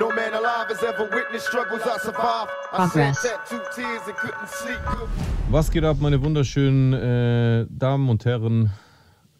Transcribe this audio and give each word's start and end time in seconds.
No 0.00 0.08
man 0.08 0.32
alive 0.32 0.68
has 0.70 0.82
ever 0.82 1.04
witnessed 1.14 1.46
struggles 1.48 1.82
I 1.82 1.98
survived. 1.98 2.50
I 2.72 2.88
shed 2.88 3.14
tattooed 3.16 3.70
tears 3.74 4.00
and 4.06 4.16
couldn't 4.16 4.48
sleep. 4.48 4.80
Was 5.50 5.70
geht 5.70 5.84
ab, 5.84 5.98
meine 6.00 6.22
wunderschönen 6.22 6.94
äh, 6.94 7.66
Damen 7.68 8.08
und 8.08 8.24
Herren, 8.24 8.70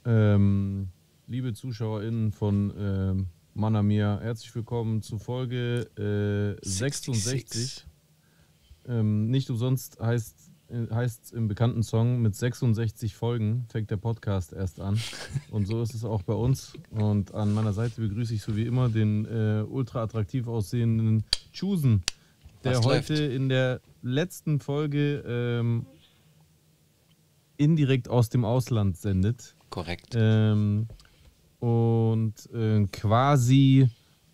ähm, 0.05 0.89
liebe 1.29 1.55
ZuschauerInnen 1.55 2.33
von 2.33 2.75
ähm, 2.79 3.27
Manamir, 3.55 4.21
herzlich 4.21 4.55
willkommen 4.55 5.01
zu 5.01 5.19
Folge 5.19 6.59
äh, 6.61 6.69
66. 6.69 7.87
Ähm, 8.87 9.31
nicht 9.31 9.49
umsonst 9.49 9.99
heißt 9.99 10.50
es 10.71 11.33
im 11.33 11.49
bekannten 11.49 11.83
Song, 11.83 12.23
mit 12.23 12.37
66 12.37 13.15
Folgen 13.15 13.67
fängt 13.69 13.91
der 13.91 13.97
Podcast 13.97 14.53
erst 14.53 14.81
an. 14.81 15.01
Und 15.51 15.67
so 15.67 15.83
ist 15.83 15.95
es 15.95 16.05
auch 16.05 16.23
bei 16.23 16.35
uns. 16.35 16.75
Und 16.91 17.35
an 17.35 17.53
meiner 17.53 17.73
Seite 17.73 18.01
begrüße 18.01 18.35
ich 18.35 18.43
so 18.43 18.57
wie 18.57 18.65
immer 18.65 18.89
den 18.89 19.25
äh, 19.25 19.63
ultra 19.69 20.03
attraktiv 20.03 20.47
aussehenden 20.47 21.25
Chusen, 21.53 22.05
der 22.65 22.79
Was 22.79 22.85
heute 22.87 23.15
läuft? 23.15 23.35
in 23.35 23.49
der 23.49 23.81
letzten 24.03 24.61
Folge 24.61 25.25
ähm, 25.27 25.87
indirekt 27.57 28.09
aus 28.09 28.29
dem 28.29 28.45
Ausland 28.45 28.97
sendet. 28.97 29.57
Korrekt. 29.71 30.15
Ähm, 30.15 30.87
und 31.59 32.35
äh, 32.55 32.87
quasi 32.87 33.89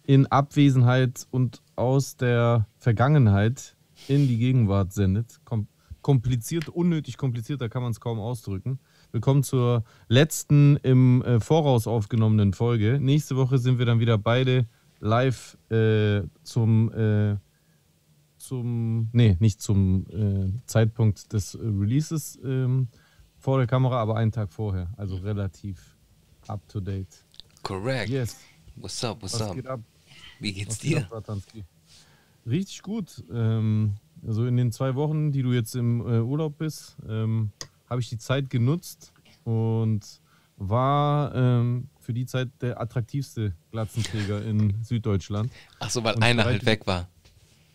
in 0.04 0.26
Abwesenheit 0.26 1.26
und 1.30 1.62
aus 1.74 2.16
der 2.16 2.68
Vergangenheit 2.78 3.76
in 4.06 4.28
die 4.28 4.38
Gegenwart 4.38 4.92
sendet. 4.92 5.40
Kom 5.44 5.66
kompliziert, 6.06 6.68
unnötig 6.68 7.16
komplizierter 7.16 7.68
kann 7.68 7.82
man 7.82 7.90
es 7.90 7.98
kaum 7.98 8.20
ausdrücken. 8.20 8.78
Willkommen 9.10 9.42
zur 9.42 9.82
letzten 10.06 10.76
im 10.84 11.20
äh, 11.22 11.40
Voraus 11.40 11.88
aufgenommenen 11.88 12.52
Folge. 12.52 13.00
Nächste 13.00 13.34
Woche 13.34 13.58
sind 13.58 13.80
wir 13.80 13.86
dann 13.86 13.98
wieder 13.98 14.16
beide 14.16 14.68
live 15.00 15.58
äh, 15.68 16.22
zum, 16.44 16.92
äh, 16.92 17.38
zum, 18.38 19.08
nee, 19.14 19.36
nicht 19.40 19.60
zum 19.60 20.06
äh, 20.12 20.52
Zeitpunkt 20.66 21.32
des 21.32 21.58
Releases 21.60 22.38
ähm, 22.44 22.86
vor 23.36 23.58
der 23.58 23.66
Kamera, 23.66 24.00
aber 24.00 24.14
einen 24.14 24.30
Tag 24.30 24.52
vorher. 24.52 24.88
Also 24.96 25.16
relativ 25.16 25.96
up 26.46 26.68
to 26.68 26.78
date. 26.78 27.24
Korrekt. 27.64 28.10
Yes. 28.10 28.36
What's 28.76 29.02
up, 29.02 29.20
what's 29.20 29.34
Was 29.34 29.42
up? 29.42 29.56
geht 29.56 29.66
ab? 29.66 29.80
Wie 30.38 30.52
geht's 30.52 30.76
Was 30.76 30.78
dir? 30.78 31.08
ab? 31.10 31.24
Richtig 32.46 32.82
gut. 32.82 33.24
Ähm, 33.32 33.96
also 34.26 34.46
in 34.46 34.56
den 34.56 34.72
zwei 34.72 34.94
Wochen, 34.94 35.32
die 35.32 35.42
du 35.42 35.52
jetzt 35.52 35.74
im 35.74 36.00
äh, 36.00 36.20
Urlaub 36.20 36.58
bist, 36.58 36.96
ähm, 37.08 37.50
habe 37.88 38.00
ich 38.00 38.08
die 38.08 38.18
Zeit 38.18 38.50
genutzt 38.50 39.12
und 39.44 40.20
war 40.56 41.34
ähm, 41.34 41.88
für 42.00 42.12
die 42.12 42.26
Zeit 42.26 42.48
der 42.60 42.80
attraktivste 42.80 43.52
Glatzenträger 43.72 44.44
in 44.44 44.82
Süddeutschland. 44.82 45.50
Ach 45.80 45.90
so, 45.90 46.02
weil 46.02 46.14
Und 46.14 46.22
einer 46.22 46.44
halt 46.44 46.64
weg 46.64 46.86
war. 46.86 47.08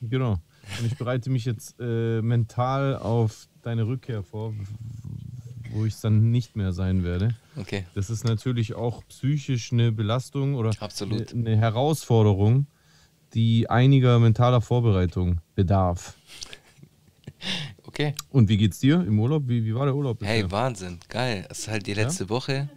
Genau. 0.01 0.39
Und 0.79 0.85
ich 0.85 0.97
bereite 0.97 1.29
mich 1.29 1.45
jetzt 1.45 1.75
äh, 1.79 2.21
mental 2.21 2.97
auf 2.97 3.47
deine 3.61 3.87
Rückkehr 3.87 4.23
vor, 4.23 4.53
wo 5.71 5.85
ich 5.85 5.99
dann 5.99 6.31
nicht 6.31 6.55
mehr 6.55 6.71
sein 6.71 7.03
werde. 7.03 7.35
Okay. 7.55 7.85
Das 7.93 8.09
ist 8.09 8.23
natürlich 8.23 8.73
auch 8.73 9.03
psychisch 9.07 9.71
eine 9.71 9.91
Belastung 9.91 10.55
oder 10.55 10.71
Absolut. 10.79 11.33
eine 11.33 11.55
Herausforderung, 11.57 12.67
die 13.33 13.69
einiger 13.69 14.19
mentaler 14.19 14.61
Vorbereitung 14.61 15.41
bedarf. 15.55 16.15
Okay. 17.87 18.13
Und 18.29 18.47
wie 18.47 18.55
geht's 18.55 18.79
dir 18.79 19.05
im 19.05 19.19
Urlaub? 19.19 19.43
Wie, 19.47 19.65
wie 19.65 19.75
war 19.75 19.85
der 19.85 19.93
Urlaub? 19.93 20.23
Hey? 20.23 20.49
Wahnsinn. 20.49 20.99
Geil. 21.09 21.45
Es 21.49 21.59
ist 21.59 21.67
halt 21.67 21.87
die 21.87 21.93
letzte 21.93 22.29
Woche. 22.29 22.69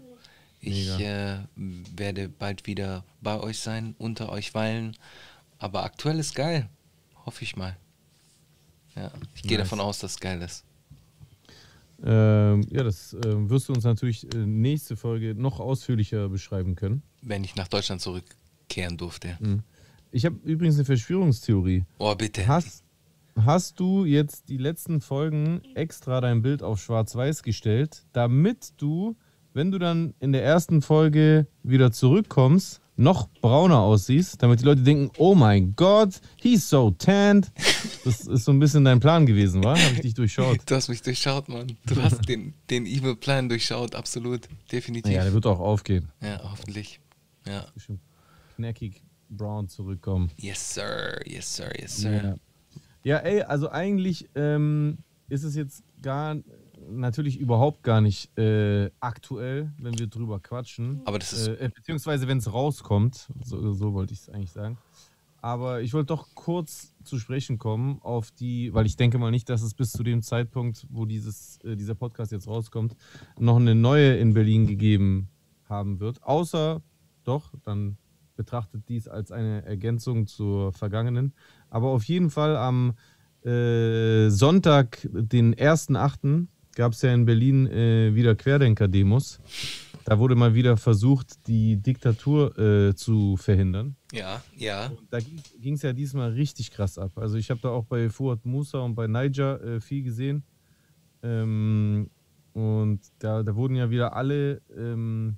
Ich 0.61 0.99
äh, 0.99 1.39
werde 1.55 2.29
bald 2.29 2.67
wieder 2.67 3.05
bei 3.21 3.39
euch 3.39 3.61
sein, 3.61 3.95
unter 3.99 4.33
euch 4.33 4.55
weilen. 4.55 4.97
Aber 5.59 5.85
aktuell 5.85 6.19
ist 6.19 6.35
geil. 6.35 6.69
Hoffe 7.27 7.45
ich 7.45 7.55
mal. 7.55 7.77
Ja, 8.97 9.13
ich 9.35 9.43
gehe 9.43 9.59
Nice. 9.59 9.69
davon 9.69 9.81
aus, 9.81 9.99
dass 10.01 10.13
es 10.13 10.21
geil 10.21 10.43
ist. 10.43 10.65
Ähm, 12.05 12.67
ja, 12.71 12.83
das 12.83 13.17
ähm, 13.25 13.49
wirst 13.51 13.69
du 13.69 13.73
uns 13.73 13.85
natürlich 13.85 14.25
äh, 14.35 14.39
nächste 14.39 14.97
Folge 14.97 15.35
noch 15.35 15.61
ausführlicher 15.61 16.29
beschreiben 16.29 16.75
können. 16.75 17.03
Wenn 17.23 17.45
ich 17.45 17.57
nach 17.57 17.69
Deutschland 17.69 18.01
zurückkehren 18.01 18.97
durfte. 18.97 19.39
Hm. 19.39 19.63
Ich 20.15 20.25
habe 20.25 20.37
übrigens 20.45 20.77
eine 20.77 20.85
Verschwörungstheorie. 20.85 21.85
Oh, 21.99 22.15
bitte. 22.15 22.47
Hast, 22.47 22.85
hast 23.45 23.81
du 23.81 24.05
jetzt 24.05 24.49
die 24.49 24.59
letzten 24.59 25.01
Folgen 25.01 25.61
extra 25.75 26.21
dein 26.21 26.41
Bild 26.41 26.63
auf 26.63 26.81
Schwarz-Weiß 26.81 27.43
gestellt, 27.43 28.05
damit 28.13 28.75
du, 28.77 29.17
wenn 29.55 29.73
du 29.73 29.81
dann 29.81 30.15
in 30.21 30.31
der 30.31 30.45
ersten 30.45 30.83
Folge 30.83 31.49
wieder 31.65 31.91
zurückkommst, 31.91 32.81
noch 32.95 33.29
brauner 33.41 33.81
aussiehst, 33.81 34.41
damit 34.41 34.61
die 34.61 34.65
Leute 34.65 34.83
denken, 34.83 35.11
oh 35.19 35.35
mein 35.35 35.75
Gott, 35.75 36.21
he's 36.37 36.71
so 36.71 36.93
tanned. 36.93 37.51
Das 38.05 38.21
ist 38.21 38.45
so 38.45 38.53
ein 38.53 38.61
bisschen 38.61 38.85
dein 38.85 39.01
Plan 39.01 39.27
gewesen, 39.27 39.65
war? 39.65 39.77
Habe 39.77 39.95
ich 39.95 40.01
dich 40.03 40.15
durchschaut. 40.15 40.61
Du 40.67 40.77
hast 40.77 40.89
mich 40.89 41.03
durchschaut, 41.03 41.49
Mann. 41.49 41.77
Du 41.87 42.01
hast 42.01 42.29
den, 42.29 42.55
den 42.71 42.87
Evil 42.87 43.17
Plan 43.17 43.49
durchschaut, 43.49 43.97
absolut. 43.97 44.43
Definitiv. 44.71 45.11
Ja, 45.11 45.25
der 45.25 45.33
wird 45.33 45.47
auch 45.47 45.59
aufgehen. 45.59 46.13
ja 46.23 46.41
hoffentlich. 46.49 47.01
Ja. 47.49 47.67
Bestimmt 47.75 47.99
knackig 48.57 49.04
brown 49.31 49.69
zurückkommen. 49.69 50.31
Yes, 50.37 50.75
sir. 50.75 51.21
Yes, 51.27 51.57
sir. 51.57 51.71
Yes, 51.81 51.97
sir. 51.99 52.23
Ja. 52.25 52.35
ja, 53.03 53.17
ey, 53.19 53.43
also 53.43 53.71
eigentlich 53.71 54.29
ähm, 54.35 54.99
ist 55.29 55.45
es 55.45 55.55
jetzt 55.55 55.83
gar 56.03 56.37
natürlich 56.91 57.39
überhaupt 57.39 57.83
gar 57.83 58.03
nicht 58.03 58.37
äh, 58.39 58.91
aktuell, 59.01 59.73
wenn 59.79 59.99
wir 59.99 60.07
drüber 60.07 60.39
quatschen. 60.41 61.01
Aber 61.07 61.19
das 61.19 61.33
ist- 61.33 61.49
Äh, 61.49 61.71
beziehungsweise 61.75 62.29
wenn 62.29 62.39
es 62.39 62.53
rauskommt, 62.53 63.29
so, 63.43 63.73
so 63.73 63.95
wollte 63.95 64.13
ich 64.13 64.21
es 64.21 64.29
eigentlich 64.29 64.53
sagen. 64.53 64.77
Aber 65.41 65.83
ich 65.83 65.93
wollte 65.95 66.07
doch 66.07 66.35
kurz 66.35 66.95
zu 67.03 67.19
sprechen 67.19 67.59
kommen 67.59 68.01
auf 68.03 68.31
die, 68.31 68.73
weil 68.75 68.87
ich 68.87 68.97
denke 68.97 69.19
mal 69.19 69.31
nicht, 69.31 69.49
dass 69.51 69.63
es 69.63 69.75
bis 69.75 69.93
zu 69.93 70.03
dem 70.03 70.23
Zeitpunkt, 70.23 70.87
wo 70.91 71.05
dieses, 71.07 71.59
äh, 71.65 71.77
dieser 71.77 71.95
Podcast 71.95 72.33
jetzt 72.33 72.49
rauskommt, 72.49 72.97
noch 73.39 73.57
eine 73.57 73.75
neue 73.75 74.17
in 74.17 74.33
Berlin 74.35 74.67
gegeben 74.67 75.29
haben 75.69 76.01
wird. 76.01 76.23
Außer 76.23 76.83
doch, 77.25 77.53
dann 77.63 77.97
betrachtet 78.37 78.89
dies 78.89 79.09
als 79.09 79.31
eine 79.33 79.65
Ergänzung 79.65 80.27
zur 80.27 80.73
vergangenen. 80.73 81.35
Aber 81.71 81.89
auf 81.89 82.05
jeden 82.05 82.31
Fall 82.31 82.57
am 82.57 82.95
äh, 83.45 84.31
Sonntag, 84.31 85.07
den 85.13 85.55
1.8., 85.55 86.47
gab 86.75 86.93
es 86.93 87.03
ja 87.03 87.15
in 87.15 87.25
Berlin 87.25 87.67
äh, 87.69 88.15
wieder 88.15 88.35
Querdenker-Demos. 88.35 89.41
Da 90.05 90.19
wurde 90.19 90.35
mal 90.35 90.55
wieder 90.55 90.77
versucht, 90.77 91.47
die 91.47 91.77
Diktatur 91.77 92.59
äh, 92.59 92.95
zu 92.95 93.37
verhindern. 93.39 93.97
Ja, 94.13 94.43
ja. 94.55 94.89
Und 94.89 95.11
da 95.11 95.19
ging 95.21 95.75
es 95.75 95.83
ja 95.83 95.93
diesmal 95.95 96.33
richtig 96.33 96.71
krass 96.71 96.99
ab. 96.99 97.13
Also 97.17 97.39
ich 97.39 97.51
habe 97.51 97.61
da 97.63 97.71
auch 97.71 97.87
bei 97.87 98.11
Fuad 98.11 98.45
Musa 98.45 98.81
und 98.81 98.95
bei 98.95 99.07
Niger 99.07 99.63
äh, 99.63 99.81
viel 99.81 100.03
gesehen. 100.03 100.45
Ähm, 101.23 102.11
und 102.53 103.01
da, 103.19 103.43
da 103.43 103.57
wurden 103.57 103.77
ja 103.77 103.89
wieder 103.89 104.15
alle, 104.15 104.61
ähm, 104.77 105.37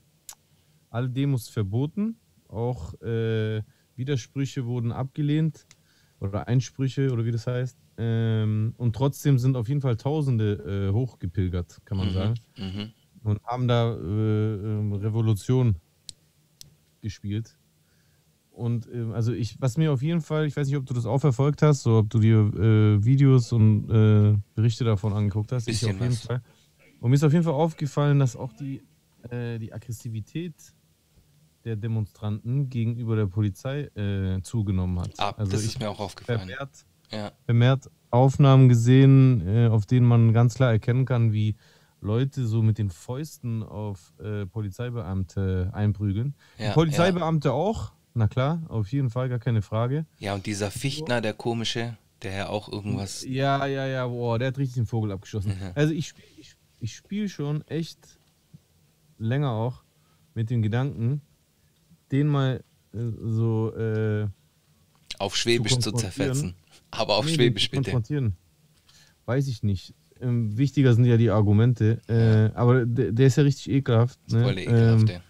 alle 0.91 1.09
Demos 1.11 1.49
verboten. 1.49 2.17
Auch 2.49 2.95
äh, 3.03 3.63
Widersprüche 3.97 4.67
wurden 4.67 4.93
abgelehnt. 4.93 5.67
Oder 6.19 6.49
Einsprüche 6.49 7.13
oder 7.13 7.27
wie 7.27 7.31
das 7.31 7.47
heißt. 7.47 7.77
Ähm, 7.99 8.73
und 8.79 8.97
trotzdem 8.97 9.39
sind 9.39 9.55
auf 9.57 9.69
jeden 9.69 9.83
Fall 9.83 9.97
Tausende 9.97 10.89
äh, 10.89 10.93
hochgepilgert, 10.93 11.81
kann 11.85 11.99
man 11.99 12.11
sagen 12.11 12.35
Mhm. 12.57 12.93
und 13.23 13.43
haben 13.45 13.69
da 13.69 13.93
äh, 13.93 13.99
ähm, 13.99 14.93
Revolution 14.95 15.77
gespielt. 17.03 17.59
Und 18.51 18.89
ähm, 18.93 19.13
also 19.13 19.33
ich, 19.33 19.61
was 19.61 19.77
mir 19.77 19.93
auf 19.93 20.01
jeden 20.01 20.23
Fall, 20.23 20.47
ich 20.47 20.57
weiß 20.57 20.67
nicht, 20.67 20.77
ob 20.77 20.87
du 20.87 20.95
das 20.95 21.05
auch 21.05 21.19
verfolgt 21.19 21.61
hast, 21.61 21.83
so 21.83 21.99
ob 21.99 22.09
du 22.09 22.19
dir 22.19 22.39
äh, 22.39 23.05
Videos 23.05 23.53
und 23.53 23.91
äh, 23.91 24.39
Berichte 24.55 24.85
davon 24.85 25.13
angeguckt 25.13 25.53
hast. 25.53 25.69
Ich 25.69 25.85
auf 25.85 26.01
jeden 26.01 26.13
was. 26.13 26.23
Fall. 26.27 26.43
Und 27.01 27.11
mir 27.11 27.17
ist 27.17 27.25
auf 27.25 27.33
jeden 27.33 27.45
Fall 27.45 27.55
aufgefallen, 27.55 28.19
dass 28.19 28.37
auch 28.37 28.53
die, 28.55 28.83
äh, 29.29 29.59
die 29.59 29.73
Aggressivität 29.73 30.55
der 31.67 31.77
Demonstranten 31.77 32.71
gegenüber 32.71 33.17
der 33.17 33.27
Polizei 33.27 33.91
äh, 33.97 34.41
zugenommen 34.43 35.01
hat. 35.01 35.11
Ah, 35.19 35.35
also 35.37 35.53
das 35.53 35.63
ich 35.63 35.71
ist 35.71 35.81
mir 35.81 35.91
auch 35.91 36.01
aufgefallen. 36.01 36.39
vermehrt 36.39 36.87
Ja. 37.11 37.33
vermehrt 37.45 37.91
Aufnahmen 38.11 38.69
gesehen, 38.69 39.47
äh, 39.47 39.69
auf 39.69 39.85
denen 39.85 40.07
man 40.07 40.33
ganz 40.33 40.55
klar 40.55 40.71
erkennen 40.71 41.05
kann, 41.05 41.33
wie 41.33 41.57
Leute 42.01 42.47
so 42.47 42.63
mit 42.63 42.79
den 42.79 42.91
Fäusten 42.91 43.65
auf 43.65 44.15
äh, 44.21 44.47
Polizeibeamte 44.47 45.71
einprügeln. 45.73 46.35
Ja, 46.57 46.73
Polizeibeamte 46.73 47.53
auch, 47.53 47.93
na 48.15 48.29
klar, 48.29 48.63
auf 48.69 48.93
jeden 48.93 49.11
Fall, 49.11 49.29
gar 49.29 49.41
keine 49.41 49.61
Frage. 49.61 50.07
Ja, 50.19 50.35
und 50.35 50.47
dieser 50.47 50.71
Fichtner, 50.71 51.21
der 51.21 51.33
komische, 51.33 51.97
der 52.23 52.33
ja 52.33 52.49
auch 52.49 52.71
irgendwas. 52.71 53.25
Ja, 53.25 53.67
ja, 53.67 53.87
ja, 53.87 54.07
boah, 54.07 54.39
der 54.39 54.49
hat 54.49 54.59
richtig 54.59 54.77
den 54.77 54.87
Vogel 54.87 55.11
abgeschossen. 55.11 55.51
Mhm. 55.59 55.73
Also 55.75 55.93
ich 55.93 56.09
spiele 56.09 56.29
ich, 56.37 56.57
ich 56.79 56.95
spiel 56.95 57.29
schon 57.29 57.63
echt 57.63 58.21
länger 59.19 59.51
auch 59.51 59.83
mit 60.35 60.51
dem 60.51 60.63
Gedanken, 60.63 61.23
den 62.13 62.29
mal 62.29 62.63
äh, 62.95 62.99
so 63.21 63.73
äh, 63.75 64.27
Auf 65.19 65.37
Schwäbisch 65.37 65.79
zu, 65.79 65.91
konfrontieren. 65.93 66.13
zerfetzen. 66.35 66.55
Aber 66.91 67.17
auf 67.17 67.27
Nee, 67.27 67.35
Schwäbisch 67.35 67.65
zu 67.65 67.71
bitte. 67.71 67.83
konfrontieren. 67.85 68.37
Weiß 69.25 69.49
ich 69.49 69.63
nicht. 69.63 69.95
Ähm, 70.21 70.57
wichtiger 70.57 70.95
sind 70.95 71.05
ja 71.05 71.17
die 71.17 71.31
Argumente. 71.31 72.01
Äh, 72.09 72.57
aber 72.57 72.87
der, 72.87 73.13
der 73.13 73.27
ist 73.27 73.37
ja 73.37 73.43
richtig 73.43 73.71
ekelhaft. 73.71 74.19
Ne? 74.31 74.43
Voll 74.43 74.59
ekelhaft, 74.59 75.11
ähm. 75.11 75.21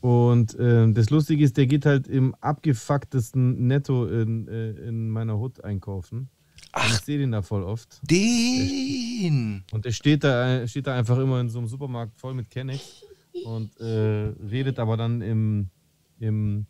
Und 0.00 0.54
äh, 0.58 0.90
das 0.92 1.10
Lustige 1.10 1.44
ist, 1.44 1.56
der 1.56 1.66
geht 1.66 1.86
halt 1.86 2.08
im 2.08 2.34
abgefucktesten 2.40 3.68
Netto 3.68 4.06
in, 4.06 4.48
äh, 4.48 4.70
in 4.88 5.08
meiner 5.08 5.38
Hut 5.38 5.62
einkaufen. 5.62 6.28
Ach, 6.72 6.84
und 6.88 6.94
ich 6.96 7.00
sehe 7.04 7.18
den 7.18 7.30
da 7.30 7.42
voll 7.42 7.62
oft. 7.62 8.00
Den! 8.10 9.62
Und 9.72 9.84
der 9.84 9.92
steht 9.92 10.24
da, 10.24 10.66
steht 10.66 10.86
da 10.88 10.96
einfach 10.98 11.18
immer 11.18 11.40
in 11.40 11.48
so 11.50 11.58
einem 11.60 11.68
Supermarkt 11.68 12.18
voll 12.18 12.34
mit 12.34 12.50
Kennex 12.50 13.04
und 13.44 13.78
äh, 13.80 14.32
redet 14.50 14.78
aber 14.78 14.96
dann 14.96 15.20
im, 15.22 15.68
im, 16.22 16.66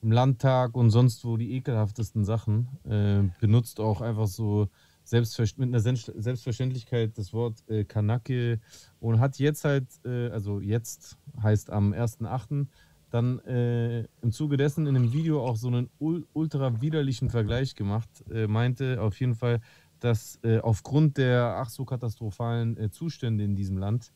im, 0.00 0.12
Landtag 0.12 0.74
und 0.74 0.90
sonst 0.90 1.24
wo 1.24 1.36
die 1.36 1.52
ekelhaftesten 1.52 2.24
Sachen. 2.24 2.68
Äh, 2.84 3.22
benutzt 3.40 3.80
auch 3.80 4.00
einfach 4.00 4.26
so 4.26 4.68
Selbstver 5.04 5.44
mit 5.56 5.68
einer 5.68 5.80
Selbstverständlichkeit 5.80 7.18
das 7.18 7.32
Wort 7.32 7.68
äh, 7.68 7.84
Kanake 7.84 8.60
und 9.00 9.20
hat 9.20 9.38
jetzt 9.38 9.64
halt, 9.64 9.86
äh, 10.04 10.28
also 10.30 10.60
jetzt 10.60 11.18
heißt 11.42 11.70
am 11.70 11.92
1.8., 11.92 12.66
dann 13.10 13.40
äh, 13.40 14.06
im 14.22 14.32
Zuge 14.32 14.56
dessen 14.56 14.86
in 14.86 14.96
einem 14.96 15.12
Video 15.12 15.44
auch 15.44 15.56
so 15.56 15.68
einen 15.68 15.90
ultra 16.32 16.80
widerlichen 16.80 17.28
Vergleich 17.28 17.74
gemacht, 17.74 18.08
äh, 18.30 18.46
meinte 18.46 19.02
auf 19.02 19.20
jeden 19.20 19.34
Fall, 19.34 19.60
dass 20.00 20.38
äh, 20.42 20.58
aufgrund 20.58 21.18
der 21.18 21.56
ach 21.58 21.68
so 21.68 21.84
katastrophalen 21.84 22.76
äh, 22.76 22.90
Zustände 22.90 23.44
in 23.44 23.54
diesem 23.54 23.76
Land, 23.76 24.12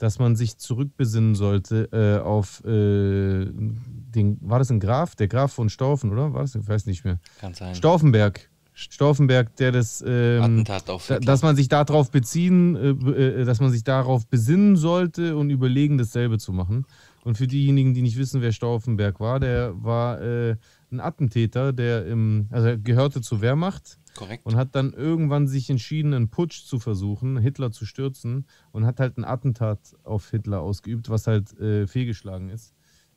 dass 0.00 0.18
man 0.18 0.34
sich 0.34 0.56
zurückbesinnen 0.56 1.34
sollte 1.34 1.88
äh, 1.92 2.24
auf 2.24 2.64
äh, 2.64 3.46
den, 3.50 4.38
war 4.40 4.58
das 4.58 4.70
ein 4.70 4.80
Graf? 4.80 5.14
Der 5.14 5.28
Graf 5.28 5.52
von 5.52 5.68
Staufen, 5.68 6.10
oder? 6.10 6.32
War 6.32 6.40
das? 6.40 6.54
Ich 6.54 6.66
weiß 6.66 6.86
nicht 6.86 7.04
mehr. 7.04 7.20
Kann 7.38 7.52
sein. 7.52 7.74
Stauffenberg. 7.74 8.48
Stauffenberg, 8.72 9.54
der 9.56 9.72
das, 9.72 10.02
ähm, 10.06 10.64
dass 10.64 11.42
man 11.42 11.54
sich 11.54 11.68
darauf 11.68 12.10
beziehen, 12.10 12.76
äh, 12.76 13.44
dass 13.44 13.60
man 13.60 13.70
sich 13.70 13.84
darauf 13.84 14.26
besinnen 14.26 14.76
sollte 14.76 15.36
und 15.36 15.50
überlegen, 15.50 15.98
dasselbe 15.98 16.38
zu 16.38 16.54
machen. 16.54 16.86
Und 17.22 17.36
für 17.36 17.46
diejenigen, 17.46 17.92
die 17.92 18.00
nicht 18.00 18.16
wissen, 18.16 18.40
wer 18.40 18.52
Stauffenberg 18.52 19.20
war, 19.20 19.38
der 19.38 19.74
war 19.84 20.22
äh, 20.22 20.56
ein 20.90 21.00
Attentäter, 21.00 21.74
der 21.74 22.06
im, 22.06 22.48
also 22.50 22.68
er 22.68 22.78
gehörte 22.78 23.20
zur 23.20 23.42
Wehrmacht. 23.42 23.98
Korrekt. 24.14 24.44
Und 24.44 24.56
hat 24.56 24.74
dann 24.74 24.92
irgendwann 24.92 25.46
sich 25.46 25.70
entschieden, 25.70 26.14
einen 26.14 26.28
Putsch 26.28 26.64
zu 26.64 26.78
versuchen, 26.78 27.38
Hitler 27.38 27.70
zu 27.70 27.86
stürzen 27.86 28.46
und 28.72 28.84
hat 28.84 29.00
halt 29.00 29.16
ein 29.18 29.24
Attentat 29.24 29.96
auf 30.04 30.30
Hitler 30.30 30.60
ausgeübt, 30.60 31.08
was 31.08 31.26
halt 31.26 31.58
äh, 31.58 31.86
fehlgeschlagen 31.86 32.50
ist. 32.50 32.74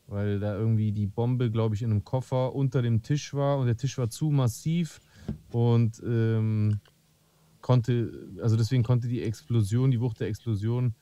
Weil 0.07 0.39
da 0.39 0.55
irgendwie 0.55 0.91
die 0.91 1.07
Bombe, 1.07 1.49
glaube 1.49 1.75
ich, 1.75 1.81
in 1.81 1.91
einem 1.91 2.03
Koffer 2.03 2.53
unter 2.53 2.81
dem 2.81 3.01
Tisch 3.01 3.33
war 3.33 3.57
und 3.57 3.67
der 3.67 3.77
Tisch 3.77 3.97
war 3.97 4.09
zu 4.09 4.29
massiv 4.29 4.99
und 5.51 6.01
ähm, 6.05 6.79
konnte, 7.61 8.29
also 8.41 8.57
deswegen 8.57 8.83
konnte 8.83 9.07
die 9.07 9.23
Explosion, 9.23 9.91
die 9.91 10.01
Wucht 10.01 10.19
der 10.19 10.27
Explosion 10.27 10.93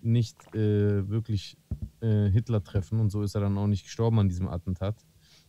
nicht 0.00 0.36
äh, 0.54 1.08
wirklich 1.08 1.56
äh, 2.00 2.30
Hitler 2.30 2.62
treffen 2.64 3.00
und 3.00 3.10
so 3.10 3.22
ist 3.22 3.34
er 3.34 3.42
dann 3.42 3.58
auch 3.58 3.66
nicht 3.66 3.84
gestorben 3.84 4.18
an 4.18 4.28
diesem 4.28 4.48
Attentat. 4.48 4.96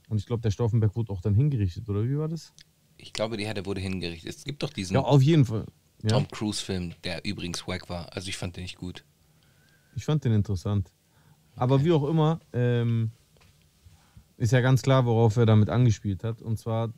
Und 0.10 0.20
ich 0.20 0.26
glaube, 0.26 0.42
der 0.42 0.52
Stauffenberg 0.52 0.96
wurde 0.96 1.12
auch 1.12 1.22
dann 1.22 1.34
hingerichtet, 1.34 1.88
oder 1.90 2.04
wie 2.04 2.18
war 2.18 2.28
das? 2.28 2.54
Ich 2.98 3.14
glaube, 3.14 3.38
der, 3.38 3.66
wurde 3.66 3.82
hingerichtet. 3.82 4.36
Es 4.36 4.44
gibt 4.44 4.64
doch 4.64 4.72
diesen 4.72 4.96
ja, 4.96 5.02
auf 5.02 5.22
jeden 5.22 5.46
Fall. 5.46 5.66
Ja. 6.04 6.10
Tom 6.10 6.28
Cruise-Film, 6.28 6.94
der 7.04 7.26
übrigens 7.26 7.68
wack 7.68 7.90
war. 7.90 8.14
Also 8.14 8.30
ich 8.30 8.38
fand 8.38 8.56
den 8.56 8.64
nicht 8.64 8.78
gut. 8.78 9.04
Ich 9.96 10.06
fand 10.06 10.24
den 10.24 10.34
interessant. 10.34 10.92
Aber 11.56 11.76
okay. 11.76 11.86
wie 11.86 11.92
auch 11.92 12.08
immer, 12.08 12.40
ähm, 12.54 13.12
ist 14.38 14.52
ja 14.52 14.62
ganz 14.62 14.84
klar, 14.84 15.06
worauf 15.06 15.36
er 15.38 15.46
damit 15.46 15.70
angespielt 15.70 16.24
hat. 16.24 16.42
Und 16.42 16.58
zwar, 16.58 16.94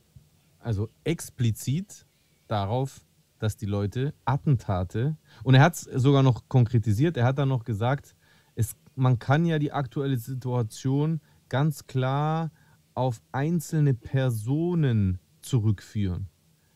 also 0.60 0.90
explizit 1.06 2.06
darauf, 2.48 3.02
dass 3.40 3.56
die 3.56 3.66
Leute 3.66 4.14
Attentate, 4.26 5.16
und 5.44 5.56
er 5.56 5.62
hat 5.62 5.76
es 5.76 5.82
sogar 5.84 6.24
noch 6.24 6.50
konkretisiert, 6.50 7.16
er 7.16 7.26
hat 7.26 7.38
dann 7.38 7.48
noch 7.48 7.64
gesagt, 7.64 8.16
es, 8.56 8.76
man 8.96 9.18
kann 9.18 9.46
ja 9.46 9.60
die 9.60 9.72
aktuelle 9.72 10.18
Situation 10.18 11.22
ganz 11.48 11.88
klar 11.88 12.52
auf 12.94 13.22
einzelne 13.32 13.94
Personen 13.94 15.20
zurückführen. 15.42 16.28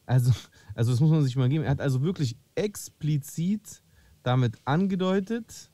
Also, 0.06 0.32
also 0.76 0.92
das 0.92 1.00
muss 1.00 1.12
man 1.12 1.24
sich 1.24 1.36
mal 1.36 1.50
geben. 1.50 1.64
Er 1.64 1.72
hat 1.72 1.82
also 1.82 2.02
wirklich 2.02 2.36
explizit 2.56 3.82
damit 4.24 4.58
angedeutet, 4.66 5.70